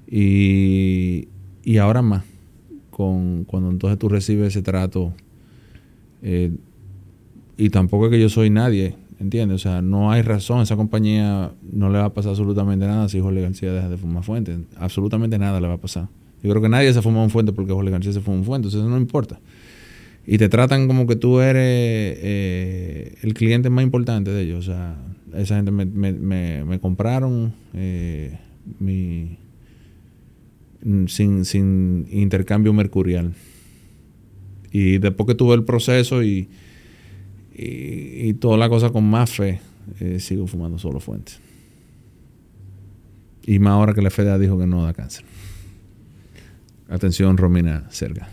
Y, 0.10 1.28
y 1.64 1.78
ahora 1.78 2.02
más. 2.02 2.24
Con, 2.98 3.44
cuando 3.44 3.70
entonces 3.70 4.00
tú 4.00 4.10
recibes 4.10 4.48
ese 4.48 4.64
trato. 4.64 5.14
eh, 6.24 6.52
y 7.60 7.70
tampoco 7.70 8.06
es 8.06 8.12
que 8.12 8.20
yo 8.20 8.30
soy 8.30 8.50
nadie, 8.50 8.96
¿entiendes? 9.20 9.56
O 9.56 9.60
sea, 9.60 9.84
no 9.84 10.12
hay 10.12 10.24
razón. 10.24 10.62
Esa 10.62 10.76
compañía 10.76 11.52
no 11.72 11.90
le 11.92 12.00
va 12.00 12.06
a 12.06 12.14
pasar 12.14 12.32
absolutamente 12.32 12.88
nada 12.88 13.08
si 13.08 13.20
Jorge 13.20 13.42
García 13.42 13.72
deja 13.72 13.88
de 13.88 13.98
fumar 13.98 14.24
fuente. 14.24 14.58
Absolutamente 14.78 15.38
nada 15.38 15.62
le 15.62 15.68
va 15.68 15.76
a 15.76 15.78
pasar. 15.80 16.08
Yo 16.42 16.50
creo 16.50 16.62
que 16.62 16.70
nadie 16.70 16.92
se 16.92 17.02
fuma 17.04 17.22
un 17.24 17.30
fuente 17.30 17.54
porque 17.54 17.72
Jorge 17.72 17.92
García 17.92 18.14
se 18.14 18.22
fuma 18.22 18.38
un 18.38 18.46
fuente. 18.46 18.68
Entonces 18.68 18.82
eso 18.82 18.90
no 18.90 18.98
importa. 18.98 19.40
Y 20.26 20.38
te 20.40 20.50
tratan 20.50 20.88
como 20.88 21.08
que 21.08 21.16
tú 21.16 21.40
eres 21.40 22.18
eh, 22.22 23.16
el 23.22 23.34
cliente 23.34 23.70
más 23.70 23.84
importante 23.84 24.32
de 24.32 24.42
ellos. 24.42 24.68
O 24.68 24.72
sea, 24.72 24.96
esa 25.36 25.56
gente 25.56 25.72
me, 25.72 25.86
me, 25.86 26.80
compraron 26.80 27.54
eh, 27.74 28.38
mi, 28.80 29.38
sin, 31.08 31.46
sin 31.46 32.08
intercambio 32.12 32.74
mercurial. 32.74 33.34
Y 34.72 34.98
después 34.98 35.28
que 35.28 35.36
tuve 35.36 35.56
el 35.56 35.64
proceso 35.64 36.24
y, 36.24 36.50
y, 37.54 38.30
y 38.30 38.34
toda 38.34 38.58
la 38.58 38.70
cosa 38.70 38.90
con 38.90 39.10
más 39.10 39.32
fe, 39.32 39.60
eh, 40.00 40.20
sigo 40.20 40.48
fumando 40.48 40.78
solo 40.78 41.00
fuentes. 41.00 41.40
Y 43.46 43.60
más 43.60 43.72
ahora 43.72 43.94
que 43.94 44.02
la 44.02 44.10
FDA 44.10 44.38
dijo 44.38 44.60
que 44.60 44.68
no 44.68 44.84
da 44.84 44.94
cáncer. 44.94 45.24
Atención, 46.90 47.38
Romina 47.38 47.86
Serga. 47.90 48.30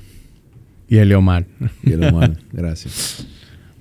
Y 0.88 0.96
Eliomar. 0.98 1.46
Y 1.82 1.92
el 1.92 2.04
humano. 2.04 2.34
Gracias. 2.52 3.26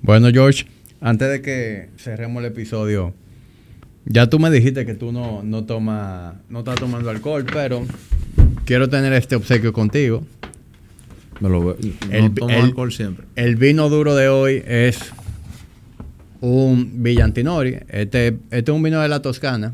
Bueno, 0.00 0.30
George, 0.32 0.66
antes 1.00 1.28
de 1.28 1.42
que 1.42 1.90
cerremos 1.96 2.40
el 2.40 2.50
episodio, 2.50 3.14
ya 4.04 4.28
tú 4.28 4.38
me 4.38 4.50
dijiste 4.50 4.86
que 4.86 4.94
tú 4.94 5.12
no, 5.12 5.42
no 5.42 5.64
tomas, 5.64 6.34
no 6.48 6.60
estás 6.60 6.76
tomando 6.76 7.10
alcohol, 7.10 7.44
pero 7.52 7.84
quiero 8.64 8.88
tener 8.88 9.12
este 9.12 9.36
obsequio 9.36 9.72
contigo. 9.72 10.24
Me 11.40 11.48
lo 11.48 11.64
veo. 11.64 11.76
No 12.08 12.12
El- 12.14 12.32
tomo 12.34 12.50
el- 12.50 12.60
alcohol 12.62 12.92
siempre. 12.92 13.26
El 13.36 13.56
vino 13.56 13.88
duro 13.88 14.14
de 14.14 14.28
hoy 14.28 14.62
es 14.66 14.98
un 16.40 17.02
Villantinori. 17.02 17.78
Este, 17.88 18.28
este 18.50 18.70
es 18.70 18.76
un 18.76 18.82
vino 18.82 19.00
de 19.00 19.08
la 19.08 19.20
Toscana. 19.22 19.72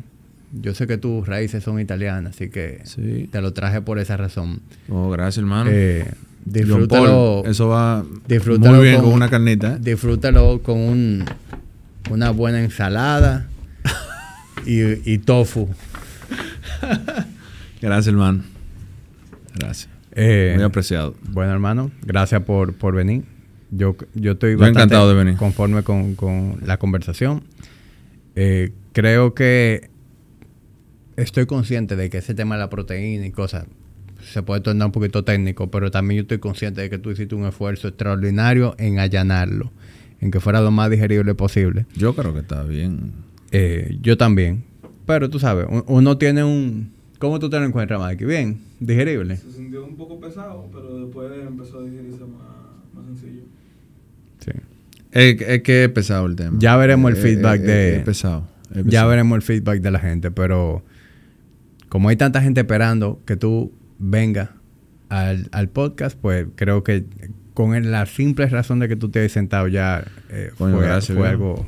Yo 0.52 0.74
sé 0.74 0.86
que 0.86 0.98
tus 0.98 1.26
raíces 1.28 1.62
son 1.62 1.78
italianas, 1.80 2.34
así 2.34 2.48
que 2.50 2.80
Sí. 2.84 3.28
te 3.30 3.40
lo 3.40 3.52
traje 3.52 3.82
por 3.82 3.98
esa 4.00 4.16
razón. 4.16 4.60
Oh, 4.88 5.10
gracias, 5.10 5.38
hermano. 5.38 5.70
Eh, 5.72 6.10
disfrútalo, 6.44 7.42
Paul, 7.42 7.50
eso 7.50 7.68
va 7.68 8.04
disfrútalo 8.26 8.76
muy 8.76 8.84
bien 8.84 8.96
con- 8.96 9.04
con, 9.06 9.14
una 9.14 9.28
carnita. 9.30 9.74
¿eh? 9.74 9.78
disfrútalo 9.80 10.60
con 10.62 10.78
un, 10.78 11.24
una 12.10 12.30
buena 12.30 12.60
ensalada 12.62 13.46
y, 14.66 14.80
y 15.12 15.18
tofu. 15.18 15.68
Gracias, 17.80 18.08
hermano. 18.08 18.42
Gracias. 19.58 19.88
Eh, 20.12 20.52
Muy 20.56 20.64
apreciado. 20.64 21.14
Bueno, 21.30 21.52
hermano, 21.52 21.90
gracias 22.04 22.42
por, 22.42 22.74
por 22.74 22.94
venir. 22.94 23.22
Yo, 23.70 23.96
yo 24.14 24.32
estoy 24.32 24.52
Yo 24.52 24.58
bastante 24.58 24.80
encantado 24.80 25.08
de 25.08 25.14
venir. 25.14 25.36
conforme 25.36 25.82
con, 25.82 26.14
con 26.16 26.58
la 26.64 26.78
conversación. 26.78 27.42
Eh, 28.34 28.72
creo 28.92 29.34
que 29.34 29.90
estoy 31.16 31.46
consciente 31.46 31.96
de 31.96 32.10
que 32.10 32.18
ese 32.18 32.34
tema 32.34 32.56
de 32.56 32.60
la 32.60 32.70
proteína 32.70 33.26
y 33.26 33.30
cosas 33.30 33.66
se 34.22 34.42
puede 34.42 34.60
tornar 34.60 34.86
un 34.86 34.92
poquito 34.92 35.24
técnico, 35.24 35.70
pero 35.70 35.90
también 35.90 36.16
yo 36.18 36.22
estoy 36.22 36.38
consciente 36.38 36.80
de 36.82 36.90
que 36.90 36.98
tú 36.98 37.10
hiciste 37.10 37.34
un 37.34 37.46
esfuerzo 37.46 37.88
extraordinario 37.88 38.74
en 38.78 38.98
allanarlo, 38.98 39.70
en 40.20 40.30
que 40.30 40.40
fuera 40.40 40.60
lo 40.60 40.70
más 40.70 40.90
digerible 40.90 41.34
posible. 41.34 41.86
Yo 41.96 42.14
creo 42.14 42.32
que 42.34 42.40
está 42.40 42.62
bien. 42.64 43.12
Eh, 43.52 43.96
yo 44.02 44.16
también. 44.16 44.64
Pero 45.06 45.30
tú 45.30 45.38
sabes, 45.38 45.66
un- 45.68 45.84
uno 45.86 46.18
tiene 46.18 46.44
un... 46.44 46.92
¿Cómo 47.20 47.38
tú 47.38 47.48
te 47.48 47.60
lo 47.60 47.64
encuentras, 47.66 48.00
Mikey? 48.00 48.26
Bien, 48.26 48.60
digerible. 48.80 49.36
Se 49.36 49.52
sintió 49.52 49.84
un 49.84 49.94
poco 49.94 50.18
pesado, 50.18 50.68
pero 50.72 51.04
después 51.04 51.30
empezó 51.46 51.78
a 51.78 51.84
digerirse 51.84 52.24
más, 52.24 52.94
más 52.94 53.04
sencillo. 53.06 53.42
Sí. 54.38 54.50
Es, 55.12 55.40
es 55.40 55.62
que 55.62 55.84
es 55.84 55.90
pesado 55.90 56.26
el 56.26 56.34
tema. 56.34 56.56
Ya 56.58 56.76
veremos 56.76 57.10
el 57.12 57.16
feedback 57.18 57.60
de- 57.60 57.96
Es 57.98 58.02
pesado. 58.04 58.48
es 58.74 58.84
Ya 58.86 59.04
veremos 59.06 59.36
el 59.36 59.42
feedback 59.42 59.80
de 59.82 59.90
la 59.92 59.98
gente, 60.00 60.30
pero 60.32 60.82
como 61.88 62.08
hay 62.08 62.16
tanta 62.16 62.40
gente 62.40 62.60
esperando 62.60 63.20
que 63.26 63.36
tú 63.36 63.72
vengas 63.98 64.48
al, 65.10 65.48
al 65.52 65.68
podcast, 65.68 66.18
pues 66.18 66.46
creo 66.56 66.82
que 66.84 67.04
con 67.52 67.74
el- 67.74 67.90
la 67.90 68.06
simple 68.06 68.46
razón 68.46 68.78
de 68.78 68.88
que 68.88 68.96
tú 68.96 69.10
te 69.10 69.18
hayas 69.18 69.32
sentado 69.32 69.68
ya 69.68 70.04
eh, 70.30 70.52
Coño, 70.56 70.76
fue, 70.78 70.86
gracias, 70.86 71.18
fue 71.18 71.28
algo 71.28 71.66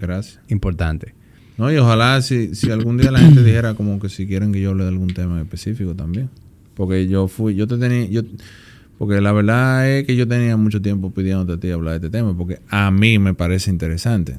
Gracias. 0.00 0.40
importante. 0.48 1.14
No, 1.60 1.70
y 1.70 1.76
ojalá 1.76 2.22
si, 2.22 2.54
si 2.54 2.70
algún 2.70 2.96
día 2.96 3.10
la 3.10 3.18
gente 3.18 3.44
dijera 3.44 3.74
como 3.74 4.00
que 4.00 4.08
si 4.08 4.26
quieren 4.26 4.50
que 4.50 4.62
yo 4.62 4.70
hable 4.70 4.84
de 4.84 4.88
algún 4.88 5.12
tema 5.12 5.38
específico 5.42 5.94
también. 5.94 6.30
Porque 6.74 7.06
yo 7.06 7.28
fui, 7.28 7.54
yo 7.54 7.66
te 7.66 7.76
tenía, 7.76 8.06
yo, 8.06 8.22
porque 8.96 9.20
la 9.20 9.30
verdad 9.32 9.86
es 9.86 10.06
que 10.06 10.16
yo 10.16 10.26
tenía 10.26 10.56
mucho 10.56 10.80
tiempo 10.80 11.10
pidiéndote 11.10 11.52
a 11.52 11.56
ti 11.58 11.70
hablar 11.70 12.00
de 12.00 12.06
este 12.06 12.16
tema, 12.16 12.34
porque 12.34 12.60
a 12.70 12.90
mí 12.90 13.18
me 13.18 13.34
parece 13.34 13.70
interesante. 13.70 14.38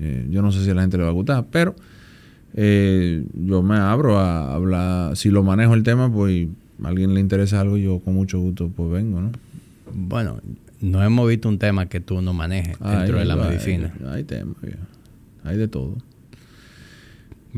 Eh, 0.00 0.26
yo 0.30 0.40
no 0.40 0.50
sé 0.50 0.64
si 0.64 0.70
a 0.70 0.74
la 0.74 0.80
gente 0.80 0.96
le 0.96 1.02
va 1.02 1.10
a 1.10 1.12
gustar, 1.12 1.44
pero 1.50 1.76
eh, 2.54 3.26
yo 3.34 3.62
me 3.62 3.76
abro 3.76 4.18
a 4.18 4.54
hablar, 4.54 5.18
si 5.18 5.28
lo 5.28 5.42
manejo 5.42 5.74
el 5.74 5.82
tema, 5.82 6.10
pues 6.10 6.48
a 6.82 6.88
alguien 6.88 7.12
le 7.12 7.20
interesa 7.20 7.60
algo, 7.60 7.76
yo 7.76 7.98
con 7.98 8.14
mucho 8.14 8.40
gusto 8.40 8.70
pues 8.74 8.90
vengo, 8.90 9.20
¿no? 9.20 9.32
Bueno, 9.92 10.40
no 10.80 11.04
hemos 11.04 11.28
visto 11.28 11.46
un 11.50 11.58
tema 11.58 11.90
que 11.90 12.00
tú 12.00 12.22
no 12.22 12.32
manejes 12.32 12.78
dentro 12.78 13.18
Ay, 13.18 13.18
de 13.18 13.24
la 13.26 13.36
medicina. 13.36 13.92
Hay, 14.10 14.24
temas, 14.24 14.56
hay 15.44 15.58
de 15.58 15.68
todo. 15.68 15.98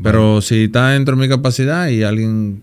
Pero 0.03 0.41
si 0.41 0.65
está 0.65 0.89
dentro 0.89 1.15
de 1.15 1.21
mi 1.21 1.29
capacidad 1.29 1.87
y 1.89 2.03
a 2.03 2.09
alguien 2.09 2.61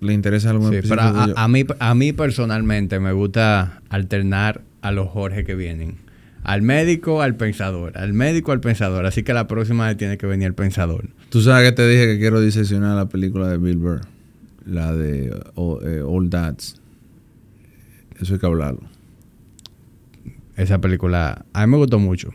le 0.00 0.12
interesa 0.12 0.50
algo 0.50 0.70
Sí, 0.70 0.78
pero 0.88 1.02
a, 1.02 1.24
a 1.36 1.48
mí, 1.48 1.64
a 1.78 1.94
mí 1.94 2.12
personalmente 2.12 3.00
me 3.00 3.12
gusta 3.12 3.80
alternar 3.88 4.62
a 4.82 4.92
los 4.92 5.08
Jorge 5.08 5.44
que 5.44 5.54
vienen. 5.54 5.96
Al 6.44 6.62
médico, 6.62 7.22
al 7.22 7.34
pensador. 7.36 7.98
Al 7.98 8.12
médico, 8.12 8.52
al 8.52 8.60
pensador. 8.60 9.04
Así 9.06 9.22
que 9.24 9.32
la 9.34 9.48
próxima 9.48 9.88
vez 9.88 9.96
tiene 9.96 10.16
que 10.16 10.26
venir 10.26 10.46
el 10.46 10.54
pensador. 10.54 11.08
Tú 11.28 11.40
sabes 11.40 11.68
que 11.68 11.72
te 11.74 11.88
dije 11.88 12.06
que 12.06 12.18
quiero 12.18 12.40
diseccionar 12.40 12.94
la 12.96 13.08
película 13.08 13.48
de 13.48 13.58
Bill 13.58 13.78
Burr, 13.78 14.02
la 14.64 14.94
de 14.94 15.26
eh, 15.26 16.02
Old 16.04 16.30
Dads. 16.30 16.80
Eso 18.20 18.34
hay 18.34 18.40
que 18.40 18.46
hablarlo. 18.46 18.82
Esa 20.56 20.80
película 20.80 21.44
a 21.52 21.66
mí 21.66 21.70
me 21.70 21.78
gustó 21.78 21.98
mucho. 21.98 22.32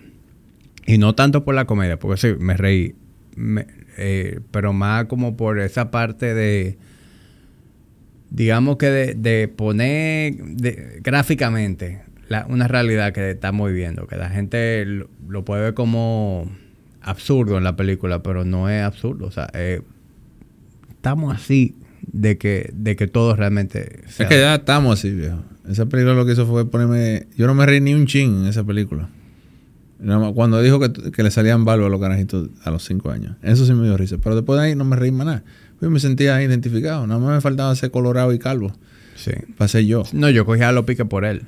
Y 0.85 0.97
no 0.97 1.15
tanto 1.15 1.43
por 1.43 1.55
la 1.55 1.65
comedia, 1.65 1.97
porque 1.97 2.17
sí, 2.19 2.35
me 2.39 2.57
reí. 2.57 2.95
Me- 3.35 3.67
eh, 3.97 4.39
pero 4.51 4.73
más 4.73 5.05
como 5.05 5.35
por 5.37 5.59
esa 5.59 5.91
parte 5.91 6.33
de... 6.33 6.77
Digamos 8.29 8.77
que 8.77 8.85
de, 8.87 9.13
de 9.13 9.47
poner 9.49 10.35
de- 10.35 10.99
gráficamente 11.03 12.01
la- 12.29 12.45
una 12.47 12.67
realidad 12.67 13.11
que 13.13 13.31
estamos 13.31 13.69
viviendo. 13.69 14.07
Que 14.07 14.15
la 14.15 14.29
gente 14.29 14.85
lo, 14.85 15.09
lo 15.27 15.43
puede 15.43 15.63
ver 15.63 15.73
como 15.73 16.49
absurdo 17.01 17.57
en 17.57 17.65
la 17.65 17.75
película, 17.75 18.23
pero 18.23 18.45
no 18.45 18.69
es 18.69 18.83
absurdo. 18.83 19.25
O 19.27 19.31
sea, 19.31 19.49
eh, 19.53 19.81
estamos 20.91 21.35
así 21.35 21.75
de 22.11 22.37
que, 22.37 22.69
de 22.73 22.95
que 22.95 23.07
todo 23.07 23.35
realmente... 23.35 23.99
Es 24.07 24.15
que 24.27 24.39
ya 24.39 24.55
estamos 24.55 24.97
así, 24.99 25.09
viejo. 25.11 25.43
Esa 25.69 25.85
película 25.87 26.15
lo 26.15 26.25
que 26.25 26.31
hizo 26.31 26.47
fue 26.47 26.69
ponerme... 26.69 27.27
Yo 27.35 27.47
no 27.47 27.53
me 27.53 27.65
reí 27.65 27.81
ni 27.81 27.93
un 27.93 28.05
chin 28.07 28.43
en 28.43 28.45
esa 28.45 28.63
película. 28.63 29.09
Cuando 30.33 30.61
dijo 30.61 30.79
que, 30.79 31.11
que 31.11 31.23
le 31.23 31.29
salían 31.29 31.63
balbos 31.63 31.87
a 31.87 31.89
los 31.89 32.01
carajitos 32.01 32.49
a 32.63 32.71
los 32.71 32.83
cinco 32.83 33.11
años. 33.11 33.35
Eso 33.43 33.65
sí 33.65 33.73
me 33.73 33.83
dio 33.83 33.97
risa. 33.97 34.17
Pero 34.21 34.35
después 34.35 34.59
de 34.59 34.67
ahí 34.67 34.75
no 34.75 34.83
me 34.83 34.95
reí 34.95 35.11
más 35.11 35.27
nada. 35.27 35.43
Yo 35.79 35.89
me 35.91 35.99
sentía 35.99 36.41
identificado. 36.41 37.05
Nada 37.05 37.19
más 37.19 37.35
me 37.35 37.41
faltaba 37.41 37.75
ser 37.75 37.91
colorado 37.91 38.33
y 38.33 38.39
calvo. 38.39 38.73
Sí. 39.15 39.31
Para 39.57 39.67
ser 39.67 39.85
yo. 39.85 40.03
No, 40.13 40.29
yo 40.29 40.45
cogía 40.45 40.69
a 40.69 40.71
los 40.71 40.85
piques 40.85 41.05
por 41.05 41.25
él. 41.25 41.43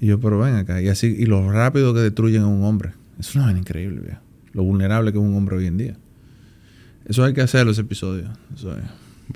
Y 0.00 0.06
yo, 0.06 0.20
pero 0.20 0.38
ven 0.38 0.54
acá. 0.54 0.80
Y 0.80 0.88
así, 0.88 1.14
y 1.18 1.26
lo 1.26 1.50
rápido 1.50 1.92
que 1.92 2.00
destruyen 2.00 2.42
a 2.42 2.46
un 2.46 2.64
hombre. 2.64 2.92
Es 3.18 3.34
una 3.34 3.46
vaina 3.46 3.60
increíble, 3.60 4.00
viejo. 4.00 4.20
Lo 4.52 4.62
vulnerable 4.62 5.12
que 5.12 5.18
es 5.18 5.24
un 5.24 5.34
hombre 5.34 5.56
hoy 5.56 5.66
en 5.66 5.76
día. 5.76 5.96
Eso 7.06 7.24
hay 7.24 7.34
que 7.34 7.40
hacerlo, 7.40 7.72
ese 7.72 7.82
episodio. 7.82 8.28
Eso 8.54 8.76
es. 8.76 8.84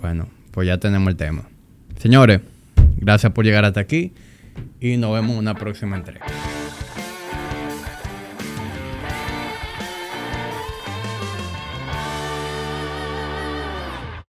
Bueno, 0.00 0.28
pues 0.50 0.66
ya 0.66 0.78
tenemos 0.78 1.08
el 1.08 1.16
tema. 1.16 1.48
Señores, 1.98 2.40
gracias 2.96 3.32
por 3.32 3.44
llegar 3.44 3.64
hasta 3.64 3.80
aquí 3.80 4.12
y 4.80 4.96
nos 4.96 5.12
vemos 5.14 5.32
en 5.32 5.38
una 5.38 5.54
próxima 5.54 5.96
entrega. 5.96 6.24